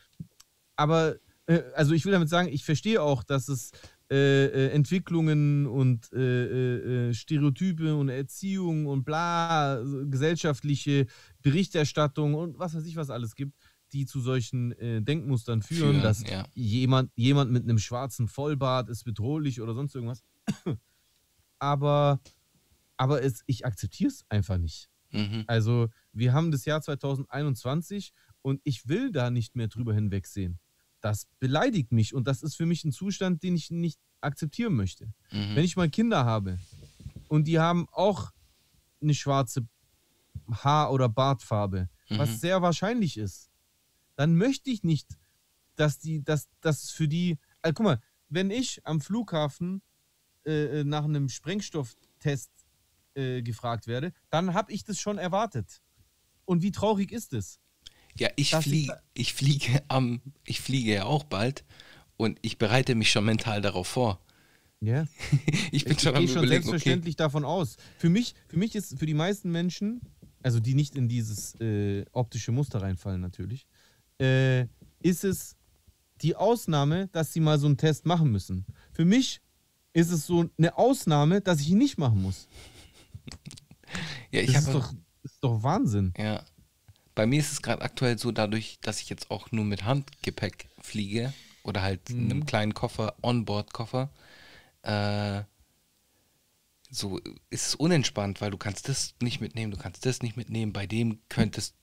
aber 0.78 1.18
äh, 1.48 1.64
also 1.76 1.94
ich 1.94 2.06
will 2.06 2.14
damit 2.14 2.30
sagen, 2.30 2.48
ich 2.48 2.64
verstehe 2.64 3.02
auch, 3.02 3.24
dass 3.24 3.50
es 3.50 3.72
äh, 4.12 4.46
äh, 4.46 4.70
Entwicklungen 4.70 5.66
und 5.66 6.14
äh, 6.14 6.20
äh, 6.20 7.10
äh, 7.10 7.14
Stereotype 7.14 7.96
und 7.96 8.10
Erziehung 8.10 8.86
und 8.86 9.04
bla, 9.04 9.82
gesellschaftliche 10.06 11.08
Berichterstattung 11.42 12.36
und 12.36 12.60
was 12.60 12.76
weiß 12.76 12.86
ich 12.86 12.96
was 12.98 13.10
alles 13.10 13.34
gibt, 13.34 13.58
die 13.96 14.06
zu 14.06 14.20
solchen 14.20 14.74
äh, 14.74 15.02
Denkmustern 15.02 15.62
führen, 15.62 15.92
Führen, 15.94 16.04
dass 16.04 16.30
ja. 16.30 16.46
jemand, 16.54 17.12
jemand 17.16 17.52
mit 17.52 17.64
einem 17.64 17.80
schwarzen 17.80 18.28
Vollbart 18.28 18.90
ist 18.90 19.06
bedrohlich 19.06 19.62
oder 19.62 19.74
sonst 19.74 19.96
irgendwas. 19.96 20.26
aber 21.60 22.20
aber 22.98 23.24
es, 23.24 23.42
ich 23.46 23.66
akzeptiere 23.66 24.10
es 24.10 24.26
einfach 24.30 24.58
nicht. 24.58 24.90
Mhm. 25.12 25.46
Also, 25.48 25.88
wir 26.12 26.34
haben 26.34 26.52
das 26.52 26.66
Jahr 26.66 26.82
2021 26.82 28.14
und 28.42 28.60
ich 28.64 28.88
will 28.88 29.12
da 29.12 29.30
nicht 29.30 29.56
mehr 29.56 29.70
drüber 29.70 29.94
hinwegsehen. 29.94 30.60
Das 31.00 31.28
beleidigt 31.40 31.92
mich 31.92 32.14
und 32.14 32.28
das 32.28 32.44
ist 32.44 32.56
für 32.56 32.66
mich 32.66 32.84
ein 32.84 32.92
Zustand, 32.92 33.44
den 33.44 33.56
ich 33.56 33.72
nicht 33.72 34.00
akzeptieren 34.20 34.74
möchte. 34.74 35.06
Mhm. 35.32 35.56
Wenn 35.56 35.64
ich 35.66 35.78
mal 35.78 35.90
Kinder 35.90 36.26
habe 36.26 36.60
und 37.30 37.48
die 37.48 37.60
haben 37.60 37.88
auch 37.92 38.32
eine 39.02 39.14
schwarze 39.14 39.68
Haar- 40.52 40.92
oder 40.92 41.08
Bartfarbe, 41.08 41.90
Mhm. 42.10 42.18
was 42.18 42.40
sehr 42.40 42.62
wahrscheinlich 42.62 43.18
ist, 43.18 43.50
dann 44.16 44.36
möchte 44.36 44.70
ich 44.70 44.84
nicht, 44.84 45.18
dass 45.76 46.00
die, 46.00 46.24
dass 46.24 46.48
das 46.62 46.92
für 46.92 47.08
die. 47.08 47.38
Also 47.62 47.74
guck 47.74 47.84
mal, 47.86 48.02
wenn 48.30 48.52
ich 48.52 48.82
am 48.86 49.02
Flughafen 49.02 49.82
äh, 50.46 50.82
äh 50.82 50.84
nach 50.84 51.04
einem 51.04 51.30
Sprengstofftest 51.30 52.52
äh, 53.16 53.42
gefragt 53.42 53.88
werde, 53.88 54.14
dann 54.30 54.54
habe 54.54 54.72
ich 54.72 54.84
das 54.84 55.00
schon 55.00 55.18
erwartet. 55.18 55.82
Und 56.46 56.62
wie 56.62 56.72
traurig 56.72 57.12
ist 57.12 57.34
es? 57.34 57.60
Ja, 58.18 58.30
ich 58.36 58.56
fliege, 58.56 58.98
ich 59.14 59.34
fliege 59.34 59.84
am, 59.90 60.22
ich 60.46 60.62
fliege 60.62 60.94
ja 60.94 61.06
auch 61.06 61.26
bald 61.26 61.66
und 62.18 62.40
ich 62.42 62.58
bereite 62.58 62.96
mich 62.96 63.12
schon 63.12 63.26
mental 63.26 63.62
darauf 63.62 63.88
vor. 63.88 64.22
Ja. 64.80 65.08
ich 65.72 65.84
bin 65.86 65.94
ich, 65.94 66.02
schon, 66.02 66.14
ich 66.16 66.20
gehe 66.20 66.30
schon 66.30 66.48
selbstverständlich 66.48 67.16
okay. 67.16 67.24
davon 67.24 67.44
aus. 67.44 67.78
Für 67.98 68.10
mich, 68.10 68.36
für 68.48 68.58
mich 68.58 68.76
ist, 68.76 68.98
für 68.98 69.06
die 69.06 69.14
meisten 69.14 69.52
Menschen, 69.52 70.02
also 70.44 70.60
die 70.60 70.76
nicht 70.76 70.96
in 70.96 71.10
dieses 71.10 71.56
äh, 71.60 72.06
optische 72.12 72.52
Muster 72.52 72.82
reinfallen 72.82 73.20
natürlich, 73.20 73.66
äh, 74.20 74.68
ist 75.02 75.24
es 75.24 75.56
die 76.22 76.36
Ausnahme, 76.36 77.08
dass 77.08 77.34
sie 77.34 77.40
mal 77.40 77.60
so 77.60 77.68
einen 77.68 77.78
Test 77.78 78.06
machen 78.06 78.32
müssen. 78.32 78.66
Für 78.94 79.06
mich 79.06 79.42
ist 79.94 80.12
es 80.12 80.26
so 80.26 80.50
eine 80.58 80.78
Ausnahme, 80.78 81.42
dass 81.42 81.62
ich 81.62 81.70
ihn 81.70 81.78
nicht 81.78 81.98
machen 81.98 82.22
muss. 82.22 82.48
ja, 84.32 84.42
ich 84.42 84.54
das 84.54 84.68
ist 84.68 84.74
doch, 84.74 84.94
ist 85.24 85.38
doch 85.42 85.64
Wahnsinn. 85.64 86.14
Ja. 86.18 86.44
Bei 87.14 87.26
mir 87.26 87.40
ist 87.40 87.52
es 87.52 87.62
gerade 87.62 87.82
aktuell 87.82 88.20
so, 88.20 88.32
dadurch, 88.32 88.80
dass 88.82 89.00
ich 89.00 89.10
jetzt 89.10 89.32
auch 89.32 89.52
nur 89.52 89.64
mit 89.64 89.86
Handgepäck 89.86 90.68
fliege 90.82 91.34
oder 91.64 91.82
halt 91.82 92.10
mhm. 92.10 92.20
in 92.20 92.32
einem 92.32 92.46
kleinen 92.46 92.74
Koffer, 92.74 93.16
Onboard-Koffer, 93.22 94.10
äh, 94.82 95.44
so 96.90 97.20
ist 97.50 97.68
es 97.68 97.76
unentspannt, 97.76 98.42
weil 98.42 98.52
du 98.52 98.58
kannst 98.58 98.90
das 98.90 99.16
nicht 99.22 99.42
mitnehmen, 99.42 99.72
du 99.72 99.78
kannst 99.78 100.06
das 100.06 100.22
nicht 100.22 100.38
mitnehmen. 100.38 100.74
Bei 100.74 100.88
dem 100.88 101.20
könntest, 101.30 101.76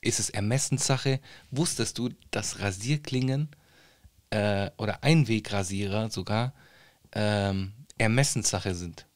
ist 0.00 0.20
es 0.20 0.30
Ermessenssache. 0.30 1.20
Wusstest 1.50 1.98
du, 1.98 2.10
dass 2.30 2.60
Rasierklingen 2.60 3.48
äh, 4.30 4.70
oder 4.76 5.02
Einwegrasierer 5.02 6.10
sogar 6.10 6.54
ähm, 7.12 7.72
Ermessenssache 7.98 8.74
sind? 8.74 9.06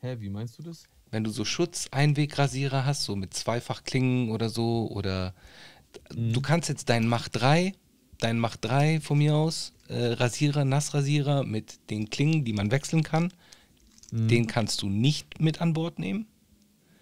Hä, 0.00 0.16
wie 0.20 0.30
meinst 0.30 0.58
du 0.58 0.62
das? 0.62 0.84
Wenn 1.10 1.24
du 1.24 1.30
so 1.30 1.44
Schutz-Einwegrasierer 1.44 2.84
hast, 2.84 3.04
so 3.04 3.16
mit 3.16 3.34
Zweifachklingen 3.34 4.30
oder 4.30 4.48
so, 4.48 4.88
oder 4.90 5.34
mhm. 6.14 6.32
du 6.32 6.40
kannst 6.40 6.68
jetzt 6.68 6.88
deinen 6.88 7.08
Mach 7.08 7.28
3, 7.28 7.74
deinen 8.18 8.38
Mach 8.38 8.56
3 8.56 9.00
von 9.00 9.18
mir 9.18 9.34
aus, 9.34 9.72
äh, 9.88 10.12
Rasierer, 10.12 10.64
Nassrasierer 10.64 11.44
mit 11.44 11.90
den 11.90 12.10
Klingen, 12.10 12.44
die 12.44 12.52
man 12.52 12.70
wechseln 12.70 13.02
kann, 13.02 13.32
mhm. 14.12 14.28
den 14.28 14.46
kannst 14.46 14.82
du 14.82 14.88
nicht 14.88 15.40
mit 15.40 15.60
an 15.60 15.72
Bord 15.72 15.98
nehmen. 15.98 16.26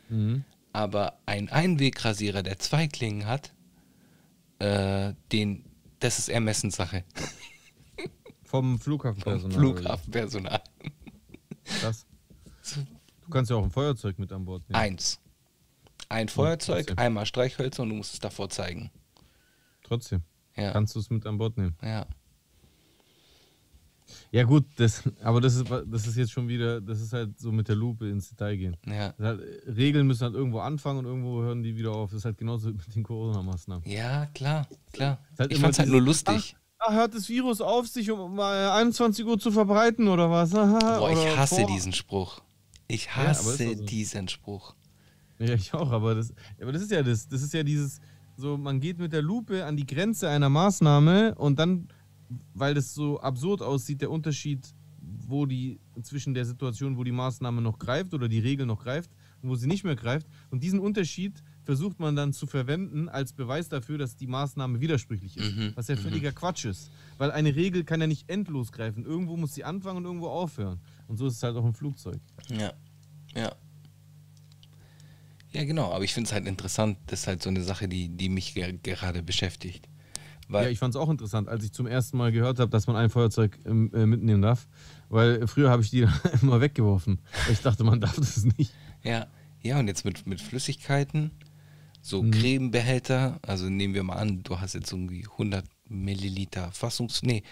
Mhm. 0.08 0.44
Aber 0.78 1.18
ein 1.26 1.48
Einwegrasierer, 1.48 2.44
der 2.44 2.60
zwei 2.60 2.86
Klingen 2.86 3.26
hat, 3.26 3.52
äh, 4.60 5.12
den, 5.32 5.64
das 5.98 6.20
ist 6.20 6.28
Ermessenssache. 6.28 7.02
Vom 8.44 8.78
Flughafenpersonal. 8.78 9.50
Vom 9.50 9.60
Flughafenpersonal. 9.60 10.62
Das. 11.82 12.06
Du 13.22 13.28
kannst 13.28 13.50
ja 13.50 13.56
auch 13.56 13.64
ein 13.64 13.72
Feuerzeug 13.72 14.20
mit 14.20 14.30
an 14.30 14.44
Bord 14.44 14.68
nehmen. 14.68 14.80
Eins. 14.80 15.18
Ein 16.08 16.28
Feuerzeug, 16.28 16.86
trotzdem. 16.86 16.98
einmal 16.98 17.26
Streichhölzer 17.26 17.82
und 17.82 17.88
du 17.88 17.96
musst 17.96 18.12
es 18.12 18.20
davor 18.20 18.48
zeigen. 18.48 18.92
Trotzdem. 19.82 20.22
Ja. 20.54 20.70
Kannst 20.70 20.94
du 20.94 21.00
es 21.00 21.10
mit 21.10 21.26
an 21.26 21.38
Bord 21.38 21.56
nehmen. 21.56 21.76
Ja. 21.82 22.06
Ja, 24.30 24.44
gut, 24.44 24.66
das, 24.76 25.04
aber 25.22 25.40
das 25.40 25.54
ist, 25.54 25.70
das 25.86 26.06
ist 26.06 26.16
jetzt 26.16 26.32
schon 26.32 26.48
wieder, 26.48 26.80
das 26.80 27.00
ist 27.00 27.12
halt 27.12 27.38
so 27.38 27.50
mit 27.50 27.68
der 27.68 27.76
Lupe 27.76 28.08
ins 28.08 28.28
Detail 28.28 28.56
gehen. 28.56 28.76
Ja. 28.86 29.14
Halt, 29.18 29.40
Regeln 29.66 30.06
müssen 30.06 30.24
halt 30.24 30.34
irgendwo 30.34 30.60
anfangen 30.60 30.98
und 30.98 31.06
irgendwo 31.06 31.42
hören 31.42 31.62
die 31.62 31.76
wieder 31.76 31.92
auf. 31.92 32.10
Das 32.10 32.18
ist 32.18 32.24
halt 32.26 32.36
genauso 32.36 32.68
mit 32.68 32.94
den 32.94 33.02
Corona-Maßnahmen. 33.02 33.88
Ja, 33.88 34.26
klar, 34.34 34.66
klar. 34.92 35.18
Halt 35.38 35.52
ich 35.52 35.58
fand's 35.58 35.78
halt 35.78 35.88
nur 35.88 36.02
lustig. 36.02 36.56
Ach, 36.78 36.92
hört 36.92 37.14
das 37.14 37.28
Virus 37.28 37.60
auf, 37.60 37.88
sich 37.88 38.10
um 38.10 38.36
mal 38.36 38.70
21 38.70 39.24
Uhr 39.24 39.38
zu 39.38 39.50
verbreiten 39.50 40.08
oder 40.08 40.30
was? 40.30 40.50
Boah, 40.50 41.10
ich 41.10 41.36
hasse 41.36 41.62
vor. 41.62 41.66
diesen 41.66 41.92
Spruch. 41.92 42.42
Ich 42.86 43.14
hasse 43.16 43.64
ja, 43.64 43.76
so. 43.76 43.84
diesen 43.84 44.28
Spruch. 44.28 44.74
Ja, 45.38 45.54
ich 45.54 45.72
auch, 45.72 45.90
aber 45.90 46.14
das, 46.14 46.34
aber 46.60 46.72
das 46.72 46.82
ist 46.82 46.90
ja 46.90 47.02
das. 47.02 47.28
Das 47.28 47.42
ist 47.42 47.54
ja 47.54 47.62
dieses, 47.62 48.00
so, 48.36 48.56
man 48.56 48.80
geht 48.80 48.98
mit 48.98 49.12
der 49.12 49.22
Lupe 49.22 49.64
an 49.64 49.76
die 49.76 49.86
Grenze 49.86 50.28
einer 50.28 50.48
Maßnahme 50.48 51.34
und 51.36 51.58
dann 51.58 51.88
weil 52.54 52.74
das 52.74 52.94
so 52.94 53.20
absurd 53.20 53.62
aussieht, 53.62 54.00
der 54.00 54.10
Unterschied, 54.10 54.74
wo 55.00 55.46
die 55.46 55.80
zwischen 56.02 56.34
der 56.34 56.44
Situation, 56.44 56.96
wo 56.96 57.04
die 57.04 57.12
Maßnahme 57.12 57.60
noch 57.60 57.78
greift 57.78 58.14
oder 58.14 58.28
die 58.28 58.38
Regel 58.38 58.66
noch 58.66 58.82
greift 58.82 59.10
und 59.42 59.50
wo 59.50 59.54
sie 59.54 59.66
nicht 59.66 59.84
mehr 59.84 59.96
greift. 59.96 60.26
Und 60.50 60.62
diesen 60.62 60.80
Unterschied 60.80 61.42
versucht 61.64 62.00
man 62.00 62.16
dann 62.16 62.32
zu 62.32 62.46
verwenden 62.46 63.08
als 63.08 63.32
Beweis 63.32 63.68
dafür, 63.68 63.98
dass 63.98 64.16
die 64.16 64.26
Maßnahme 64.26 64.80
widersprüchlich 64.80 65.36
ist. 65.36 65.56
Mhm. 65.56 65.72
Was 65.74 65.88
ja 65.88 65.96
mhm. 65.96 66.00
völliger 66.00 66.30
mhm. 66.30 66.34
Quatsch 66.34 66.64
ist. 66.64 66.90
Weil 67.18 67.30
eine 67.30 67.54
Regel 67.54 67.84
kann 67.84 68.00
ja 68.00 68.06
nicht 68.06 68.28
endlos 68.28 68.72
greifen. 68.72 69.04
Irgendwo 69.04 69.36
muss 69.36 69.54
sie 69.54 69.64
anfangen 69.64 69.98
und 69.98 70.04
irgendwo 70.04 70.28
aufhören. 70.28 70.80
Und 71.06 71.16
so 71.16 71.26
ist 71.26 71.36
es 71.36 71.42
halt 71.42 71.56
auch 71.56 71.64
im 71.64 71.74
Flugzeug. 71.74 72.20
Ja. 72.48 72.72
Ja. 73.34 73.54
Ja, 75.52 75.64
genau. 75.64 75.92
Aber 75.92 76.04
ich 76.04 76.12
finde 76.14 76.28
es 76.28 76.32
halt 76.32 76.46
interessant. 76.46 76.98
Das 77.06 77.20
ist 77.20 77.26
halt 77.26 77.42
so 77.42 77.48
eine 77.48 77.62
Sache, 77.62 77.88
die, 77.88 78.08
die 78.08 78.28
mich 78.28 78.54
gerade 78.54 79.22
beschäftigt. 79.22 79.88
Ja, 80.50 80.68
ich 80.68 80.78
fand 80.78 80.94
es 80.94 81.00
auch 81.00 81.10
interessant, 81.10 81.48
als 81.48 81.64
ich 81.64 81.72
zum 81.72 81.86
ersten 81.86 82.16
Mal 82.16 82.32
gehört 82.32 82.58
habe, 82.58 82.70
dass 82.70 82.86
man 82.86 82.96
ein 82.96 83.10
Feuerzeug 83.10 83.58
äh, 83.64 83.72
mitnehmen 83.72 84.42
darf. 84.42 84.66
Weil 85.08 85.46
früher 85.46 85.70
habe 85.70 85.82
ich 85.82 85.90
die 85.90 86.06
immer 86.42 86.60
weggeworfen. 86.60 87.20
Ich 87.50 87.60
dachte, 87.60 87.84
man 87.84 88.00
darf 88.00 88.16
das 88.16 88.44
nicht. 88.44 88.72
Ja, 89.02 89.26
ja, 89.60 89.78
und 89.78 89.88
jetzt 89.88 90.04
mit, 90.04 90.26
mit 90.26 90.40
Flüssigkeiten, 90.40 91.32
so 92.00 92.22
mhm. 92.22 92.30
Cremebehälter, 92.30 93.38
also 93.42 93.68
nehmen 93.68 93.94
wir 93.94 94.02
mal 94.02 94.16
an, 94.16 94.42
du 94.42 94.60
hast 94.60 94.74
jetzt 94.74 94.92
irgendwie 94.92 95.24
100 95.24 95.64
Milliliter 95.88 96.70
Fassungs... 96.72 97.22
Nee, 97.22 97.42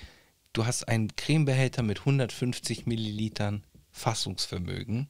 du 0.53 0.65
hast 0.65 0.89
einen 0.89 1.15
Cremebehälter 1.17 1.83
mit 1.83 2.01
150 2.01 2.87
Millilitern 2.87 3.63
Fassungsvermögen 3.91 5.09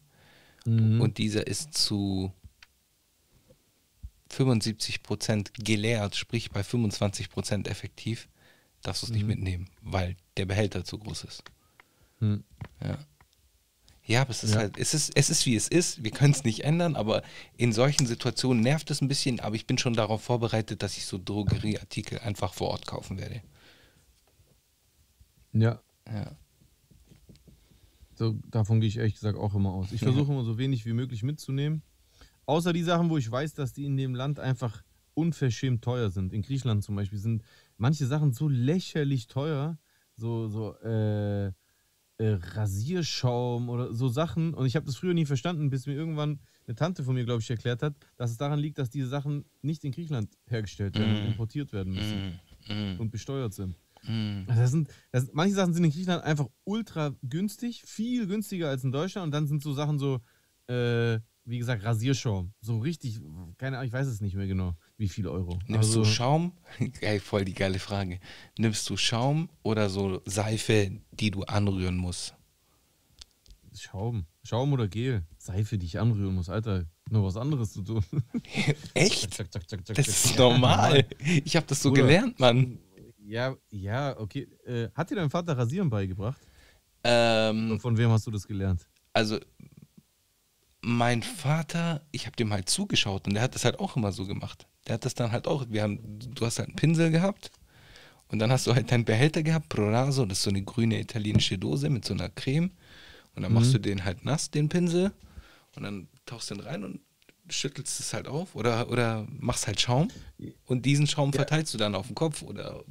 mhm. 0.65 1.01
und 1.01 1.19
dieser 1.19 1.47
ist 1.47 1.75
zu 1.75 2.33
75% 4.31 5.63
geleert, 5.63 6.17
sprich 6.17 6.51
bei 6.51 6.61
25% 6.61 7.69
effektiv, 7.69 8.29
darfst 8.83 9.03
du 9.03 9.07
es 9.07 9.11
mhm. 9.11 9.17
nicht 9.17 9.27
mitnehmen, 9.27 9.69
weil 9.83 10.17
der 10.37 10.47
Behälter 10.47 10.85
zu 10.85 10.99
groß 10.99 11.25
ist. 11.25 11.45
Mhm. 12.21 12.45
Ja. 12.83 12.99
Ja, 14.09 14.21
aber 14.21 14.31
es 14.31 14.45
ist 14.45 14.55
ja. 14.55 14.61
halt, 14.61 14.79
es 14.79 14.95
ist, 14.95 15.17
es 15.17 15.31
ist 15.31 15.47
wie 15.47 15.57
es 15.57 15.67
ist. 15.67 16.05
Wir 16.05 16.13
können 16.13 16.33
es 16.33 16.45
nicht 16.45 16.63
ändern, 16.63 16.95
aber 16.95 17.25
in 17.57 17.73
solchen 17.73 18.07
Situationen 18.07 18.63
nervt 18.63 18.89
es 18.93 19.01
ein 19.01 19.09
bisschen, 19.09 19.41
aber 19.41 19.57
ich 19.57 19.67
bin 19.67 19.79
schon 19.79 19.95
darauf 19.95 20.23
vorbereitet, 20.23 20.83
dass 20.83 20.97
ich 20.97 21.07
so 21.07 21.19
Drogerieartikel 21.19 22.21
einfach 22.21 22.55
vor 22.55 22.69
Ort 22.69 22.87
kaufen 22.87 23.19
werde. 23.19 23.43
Ja. 25.53 25.81
Ja. 26.07 26.37
So, 28.15 28.37
davon 28.49 28.81
gehe 28.81 28.89
ich 28.89 28.97
ehrlich 28.97 29.15
gesagt 29.15 29.37
auch 29.37 29.55
immer 29.55 29.73
aus. 29.73 29.91
Ich 29.91 30.01
versuche 30.01 30.31
immer 30.31 30.45
so 30.45 30.57
wenig 30.57 30.87
wie 30.87 30.93
möglich 30.93 31.25
mitzunehmen. 31.25 31.83
Außer 32.47 32.73
die 32.73 32.83
Sachen, 32.83 33.11
wo 33.11 33.19
ich 33.19 33.31
weiß, 33.31 33.55
dass 33.55 33.73
die 33.73 33.85
in 33.85 33.97
dem 33.97 34.15
Land 34.15 34.41
einfach 34.41 34.83
unverschämt 35.15 35.83
teuer 35.83 36.11
sind. 36.11 36.33
In 36.33 36.43
Griechenland 36.43 36.85
zum 36.85 36.97
Beispiel 36.97 37.19
sind 37.19 37.43
manche 37.77 38.07
Sachen 38.07 38.33
so 38.33 38.49
lächerlich 38.49 39.27
teuer. 39.27 39.79
So, 40.17 40.49
so, 40.49 40.75
äh, 40.79 41.53
äh, 42.19 42.39
Rasierschaum 42.41 43.69
oder 43.69 43.93
so 43.93 44.09
Sachen. 44.09 44.55
Und 44.55 44.67
ich 44.67 44.77
habe 44.77 44.87
das 44.87 44.97
früher 44.97 45.15
nie 45.15 45.27
verstanden, 45.27 45.71
bis 45.71 45.87
mir 45.87 45.95
irgendwann 45.95 46.41
eine 46.67 46.75
Tante 46.75 47.05
von 47.05 47.15
mir, 47.15 47.25
glaube 47.25 47.43
ich, 47.43 47.51
erklärt 47.51 47.83
hat, 47.83 47.95
dass 48.17 48.31
es 48.31 48.39
daran 48.39 48.59
liegt, 48.59 48.79
dass 48.79 48.91
diese 48.91 49.09
Sachen 49.09 49.45
nicht 49.63 49.85
in 49.85 49.93
Griechenland 49.93 50.31
hergestellt 50.47 50.99
werden 50.99 51.13
mm. 51.13 51.17
und 51.17 51.27
importiert 51.27 51.73
werden 51.73 51.93
müssen 51.93 52.41
mm. 52.69 53.01
und 53.01 53.11
besteuert 53.11 53.55
sind. 53.55 53.77
Mm. 54.03 54.47
Das 54.47 54.71
sind 54.71 54.89
das, 55.13 55.31
manche 55.33 55.55
Sachen 55.55 55.75
sind 55.75 55.85
in 55.85 55.91
Griechenland 55.91 56.25
einfach 56.25 56.47
ultra 56.65 57.15
günstig, 57.23 57.83
viel 57.85 58.27
günstiger 58.27 58.69
als 58.71 58.83
in 58.83 58.93
Deutschland. 58.93 59.27
Und 59.27 59.33
dann 59.33 59.47
sind 59.47 59.63
so 59.63 59.73
Sachen 59.75 59.99
so, 59.99 60.21
äh, 60.69 61.21
wie 61.47 61.59
gesagt, 61.59 61.85
Rasierschaum. 61.85 62.53
So 62.61 62.79
richtig, 62.79 63.21
keine 63.57 63.79
Ahnung, 63.79 63.87
ich 63.87 63.93
weiß 63.93 64.07
es 64.07 64.21
nicht 64.21 64.35
mehr 64.35 64.47
genau, 64.47 64.75
wie 64.99 65.09
viel 65.09 65.27
Euro. 65.29 65.59
Nimmst 65.67 65.91
also, 65.91 66.03
du 66.03 66.05
Schaum? 66.07 66.53
Geil, 67.01 67.21
voll 67.21 67.45
die 67.45 67.55
geile 67.55 67.79
Frage. 67.79 68.19
Nimmst 68.59 68.91
du 68.91 68.97
Schaum 68.97 69.49
oder 69.63 69.89
so 69.89 70.21
Seife, 70.27 70.91
die 71.13 71.31
du 71.31 71.45
anrühren 71.45 71.97
musst? 71.97 72.35
Schaum. 73.75 74.27
Schaum 74.43 74.73
oder 74.73 74.89
Gel. 74.89 75.25
Seife, 75.39 75.79
die 75.79 75.87
ich 75.87 75.99
anrühren 75.99 76.35
muss. 76.35 76.49
Alter, 76.49 76.87
nur 77.11 77.25
was 77.25 77.37
anderes 77.37 77.73
zu 77.73 77.83
tun. 77.83 78.05
Echt? 78.95 79.33
Zack, 79.35 79.53
zack, 79.53 79.69
zack, 79.69 79.85
das 79.85 80.09
ist 80.09 80.39
normal. 80.39 81.07
Ich 81.45 81.57
habe 81.57 81.67
das 81.67 81.83
so 81.83 81.91
oder, 81.91 82.03
gelernt, 82.03 82.41
Mann. 82.41 82.79
Ja, 83.19 83.57
ja, 83.71 84.19
okay. 84.19 84.49
Äh, 84.65 84.89
hat 84.95 85.11
dir 85.11 85.17
dein 85.17 85.31
Vater 85.31 85.57
Rasieren 85.57 85.91
beigebracht? 85.91 86.41
Ähm, 87.05 87.79
von 87.79 87.97
wem 87.97 88.11
hast 88.11 88.27
du 88.27 88.31
das 88.31 88.47
gelernt? 88.47 88.89
Also, 89.13 89.39
mein 90.87 91.25
Vater, 91.25 92.01
ich 92.13 92.27
habe 92.27 92.37
dem 92.37 92.53
halt 92.53 92.69
zugeschaut 92.69 93.27
und 93.27 93.35
der 93.35 93.43
hat 93.43 93.57
das 93.57 93.65
halt 93.65 93.81
auch 93.81 93.97
immer 93.97 94.13
so 94.13 94.25
gemacht. 94.25 94.69
Der 94.87 94.95
hat 94.95 95.05
das 95.05 95.15
dann 95.15 95.33
halt 95.33 95.49
auch, 95.49 95.67
wir 95.69 95.83
haben, 95.83 95.99
du 96.21 96.47
hast 96.47 96.61
halt 96.61 96.69
einen 96.69 96.77
Pinsel 96.77 97.11
gehabt 97.11 97.51
und 98.29 98.39
dann 98.39 98.53
hast 98.53 98.69
du 98.69 98.75
halt 98.75 98.93
deinen 98.93 99.05
Behälter 99.05 99.43
gehabt, 99.43 99.69
Proraso, 99.69 100.25
das 100.25 100.39
ist 100.39 100.45
so 100.45 100.51
eine 100.51 100.63
grüne 100.63 101.01
italienische 101.01 101.59
Dose 101.59 101.91
mit 101.91 102.05
so 102.05 102.15
einer 102.15 102.29
Creme 102.29 102.71
und 103.35 103.43
dann 103.43 103.51
mhm. 103.51 103.59
machst 103.59 103.75
du 103.75 103.81
den 103.81 104.05
halt 104.05 104.25
nass, 104.25 104.53
den 104.53 104.69
Pinsel 104.69 105.11
und 105.75 105.83
dann 105.83 106.07
tauchst 106.25 106.53
du 106.53 106.55
den 106.55 106.65
rein 106.65 106.85
und 106.85 107.01
schüttelst 107.49 107.99
es 107.99 108.15
halt 108.15 108.29
auf 108.29 108.55
oder, 108.55 108.89
oder 108.89 109.27
machst 109.29 109.67
halt 109.67 109.81
Schaum 109.81 110.07
und 110.67 110.87
diesen 110.87 111.09
Schaum 111.09 111.31
ja. 111.33 111.39
verteilst 111.39 111.75
du 111.75 111.79
dann 111.79 111.97
auf 111.97 112.07
den 112.07 112.15
Kopf 112.15 112.43
oder 112.43 112.85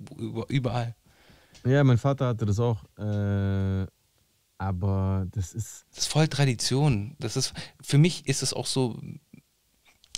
überall. 0.50 0.96
Ja, 1.64 1.82
mein 1.86 1.98
Vater 1.98 2.28
hatte 2.28 2.46
das 2.46 2.60
auch. 2.60 2.84
Äh, 2.98 3.88
aber 4.58 5.28
das 5.32 5.54
ist. 5.54 5.86
Das 5.92 6.06
ist 6.06 6.08
voll 6.08 6.28
Tradition. 6.28 7.16
Das 7.20 7.36
ist, 7.36 7.54
für 7.82 7.98
mich 7.98 8.28
ist 8.28 8.44
es 8.44 8.54
auch 8.54 8.68
so. 8.68 9.00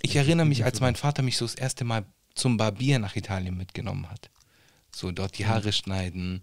Ich 0.02 0.16
erinnere 0.16 0.46
mich, 0.46 0.64
als 0.64 0.80
mein 0.80 0.96
Vater 0.96 1.24
mich 1.24 1.38
so 1.38 1.46
das 1.46 1.56
erste 1.56 1.84
Mal 1.84 2.06
zum 2.36 2.58
Barbier 2.58 3.00
nach 3.00 3.16
Italien 3.16 3.58
mitgenommen 3.58 4.10
hat. 4.10 4.30
So 4.92 5.12
dort 5.12 5.38
die 5.38 5.44
mhm. 5.44 5.50
Haare 5.50 5.74
schneiden. 5.74 6.42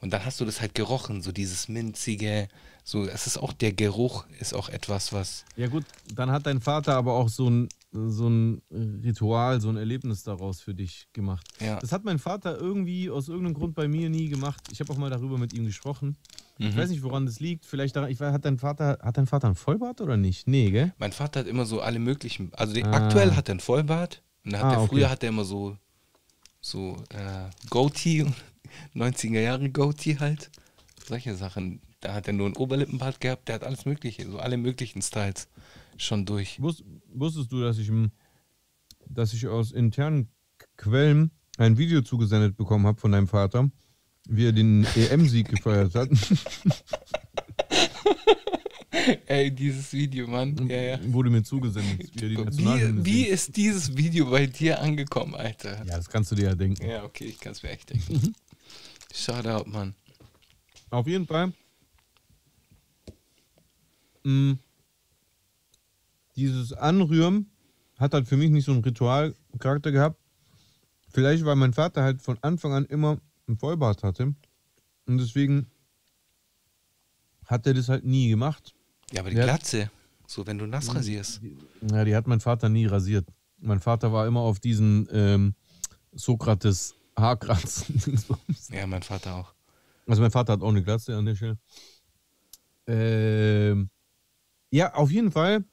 Und 0.00 0.10
dann 0.12 0.24
hast 0.24 0.40
du 0.40 0.44
das 0.44 0.60
halt 0.60 0.74
gerochen, 0.74 1.22
so 1.22 1.32
dieses 1.32 1.68
minzige, 1.68 2.48
so, 2.82 3.06
es 3.06 3.26
ist 3.26 3.38
auch 3.38 3.52
der 3.54 3.72
Geruch, 3.72 4.26
ist 4.38 4.52
auch 4.52 4.68
etwas, 4.68 5.12
was. 5.12 5.44
Ja, 5.56 5.68
gut, 5.68 5.84
dann 6.14 6.30
hat 6.30 6.46
dein 6.46 6.60
Vater 6.60 6.96
aber 6.96 7.14
auch 7.14 7.30
so 7.30 7.48
ein, 7.48 7.68
so 7.94 8.28
ein 8.28 8.60
Ritual, 8.70 9.60
so 9.60 9.68
ein 9.68 9.76
Erlebnis 9.76 10.24
daraus 10.24 10.60
für 10.60 10.74
dich 10.74 11.06
gemacht. 11.12 11.46
Ja. 11.60 11.78
Das 11.78 11.92
hat 11.92 12.04
mein 12.04 12.18
Vater 12.18 12.58
irgendwie 12.58 13.08
aus 13.08 13.28
irgendeinem 13.28 13.54
Grund 13.54 13.74
bei 13.74 13.86
mir 13.86 14.10
nie 14.10 14.28
gemacht. 14.28 14.60
Ich 14.72 14.80
habe 14.80 14.92
auch 14.92 14.96
mal 14.96 15.10
darüber 15.10 15.38
mit 15.38 15.52
ihm 15.52 15.64
gesprochen. 15.64 16.16
Mhm. 16.58 16.66
Ich 16.66 16.76
weiß 16.76 16.90
nicht, 16.90 17.02
woran 17.04 17.24
das 17.24 17.38
liegt. 17.38 17.64
Vielleicht 17.64 17.94
daran, 17.94 18.10
ich 18.10 18.18
weiß, 18.18 18.32
hat 18.32 18.44
dein 18.44 18.58
Vater, 18.58 18.98
hat 19.00 19.16
dein 19.16 19.26
Vater 19.26 19.48
ein 19.48 19.54
Vollbart 19.54 20.00
oder 20.00 20.16
nicht? 20.16 20.48
Nee, 20.48 20.70
gell? 20.70 20.92
Mein 20.98 21.12
Vater 21.12 21.40
hat 21.40 21.46
immer 21.46 21.66
so 21.66 21.80
alle 21.80 22.00
möglichen. 22.00 22.52
Also 22.54 22.74
ah. 22.82 22.90
aktuell 22.90 23.36
hat 23.36 23.48
er 23.48 23.54
ein 23.54 23.60
Vollbart. 23.60 24.22
Und 24.44 24.56
hat 24.56 24.64
ah, 24.64 24.78
okay. 24.78 24.88
früher 24.88 25.10
hat 25.10 25.22
er 25.22 25.28
immer 25.28 25.44
so, 25.44 25.78
so 26.60 26.96
äh, 27.10 27.48
Goatee, 27.70 28.26
90er 28.94 29.40
Jahre 29.40 29.70
Goatee 29.70 30.18
halt. 30.18 30.50
Solche 31.06 31.36
Sachen. 31.36 31.80
Da 32.00 32.12
hat 32.12 32.26
er 32.26 32.34
nur 32.34 32.48
ein 32.48 32.56
Oberlippenbart 32.56 33.20
gehabt, 33.20 33.48
der 33.48 33.54
hat 33.54 33.64
alles 33.64 33.86
Mögliche, 33.86 34.28
so 34.30 34.38
alle 34.38 34.58
möglichen 34.58 35.00
Styles 35.00 35.48
schon 35.96 36.24
durch. 36.24 36.60
Wusst, 36.60 36.84
wusstest 37.12 37.50
du, 37.52 37.60
dass 37.60 37.78
ich, 37.78 37.90
dass 39.06 39.32
ich 39.32 39.46
aus 39.46 39.72
internen 39.72 40.28
Quellen 40.76 41.30
ein 41.58 41.78
Video 41.78 42.02
zugesendet 42.02 42.56
bekommen 42.56 42.86
habe 42.86 43.00
von 43.00 43.12
deinem 43.12 43.28
Vater, 43.28 43.70
wie 44.28 44.46
er 44.46 44.52
den 44.52 44.84
EM-Sieg 44.96 45.48
gefeiert 45.48 45.94
hat? 45.94 46.08
Ey, 49.26 49.50
dieses 49.50 49.92
Video, 49.92 50.26
Mann. 50.26 50.56
Ja, 50.68 50.76
ja. 50.76 50.98
Wurde 51.12 51.28
mir 51.28 51.42
zugesendet. 51.42 52.10
Wie, 52.14 52.38
wie, 52.38 53.04
wie, 53.04 53.24
ist 53.24 53.54
dieses 53.56 53.94
Video 53.94 54.30
bei 54.30 54.46
dir 54.46 54.80
angekommen, 54.80 55.34
Alter? 55.34 55.78
Ja, 55.78 55.96
das 55.96 56.08
kannst 56.08 56.30
du 56.30 56.36
dir 56.36 56.44
ja 56.44 56.54
denken. 56.54 56.86
Ja, 56.86 57.04
okay, 57.04 57.26
ich 57.26 57.38
kann 57.38 57.52
es 57.52 57.62
mir 57.62 57.68
echt 57.70 57.90
denken. 57.90 58.14
Mhm. 58.14 58.34
Shoutout, 59.12 59.68
Mann. 59.68 59.94
Auf 60.90 61.06
jeden 61.06 61.26
Fall 61.26 61.52
mh, 64.24 64.56
dieses 66.36 66.72
Anrühren 66.72 67.50
hat 67.98 68.14
halt 68.14 68.28
für 68.28 68.36
mich 68.36 68.50
nicht 68.50 68.64
so 68.64 68.72
einen 68.72 68.82
Ritualcharakter 68.82 69.92
gehabt. 69.92 70.20
Vielleicht, 71.08 71.44
weil 71.44 71.56
mein 71.56 71.72
Vater 71.72 72.02
halt 72.02 72.22
von 72.22 72.38
Anfang 72.42 72.72
an 72.72 72.84
immer 72.86 73.18
einen 73.46 73.56
Vollbart 73.56 74.02
hatte. 74.02 74.34
Und 75.06 75.18
deswegen 75.18 75.70
hat 77.46 77.66
er 77.66 77.74
das 77.74 77.88
halt 77.88 78.04
nie 78.04 78.28
gemacht. 78.28 78.74
Ja, 79.12 79.20
aber 79.20 79.30
die 79.30 79.36
der 79.36 79.44
Glatze, 79.44 79.90
so 80.26 80.46
wenn 80.46 80.58
du 80.58 80.66
nass 80.66 80.92
rasierst. 80.94 81.40
Ja, 81.90 82.04
die 82.04 82.16
hat 82.16 82.26
mein 82.26 82.40
Vater 82.40 82.68
nie 82.68 82.86
rasiert. 82.86 83.28
Mein 83.58 83.80
Vater 83.80 84.12
war 84.12 84.26
immer 84.26 84.40
auf 84.40 84.60
diesen 84.60 85.08
ähm, 85.12 85.54
Sokrates 86.12 86.94
Haarkranz. 87.16 87.86
ja, 88.70 88.86
mein 88.86 89.02
Vater 89.02 89.36
auch. 89.36 89.54
Also 90.06 90.20
mein 90.20 90.30
Vater 90.30 90.54
hat 90.54 90.62
auch 90.62 90.68
eine 90.68 90.82
Glatze 90.82 91.16
an 91.16 91.26
der 91.26 91.36
Stelle. 91.36 91.58
Ähm, 92.86 93.88
ja, 94.70 94.92
auf 94.94 95.10
jeden 95.10 95.30
Fall 95.30 95.64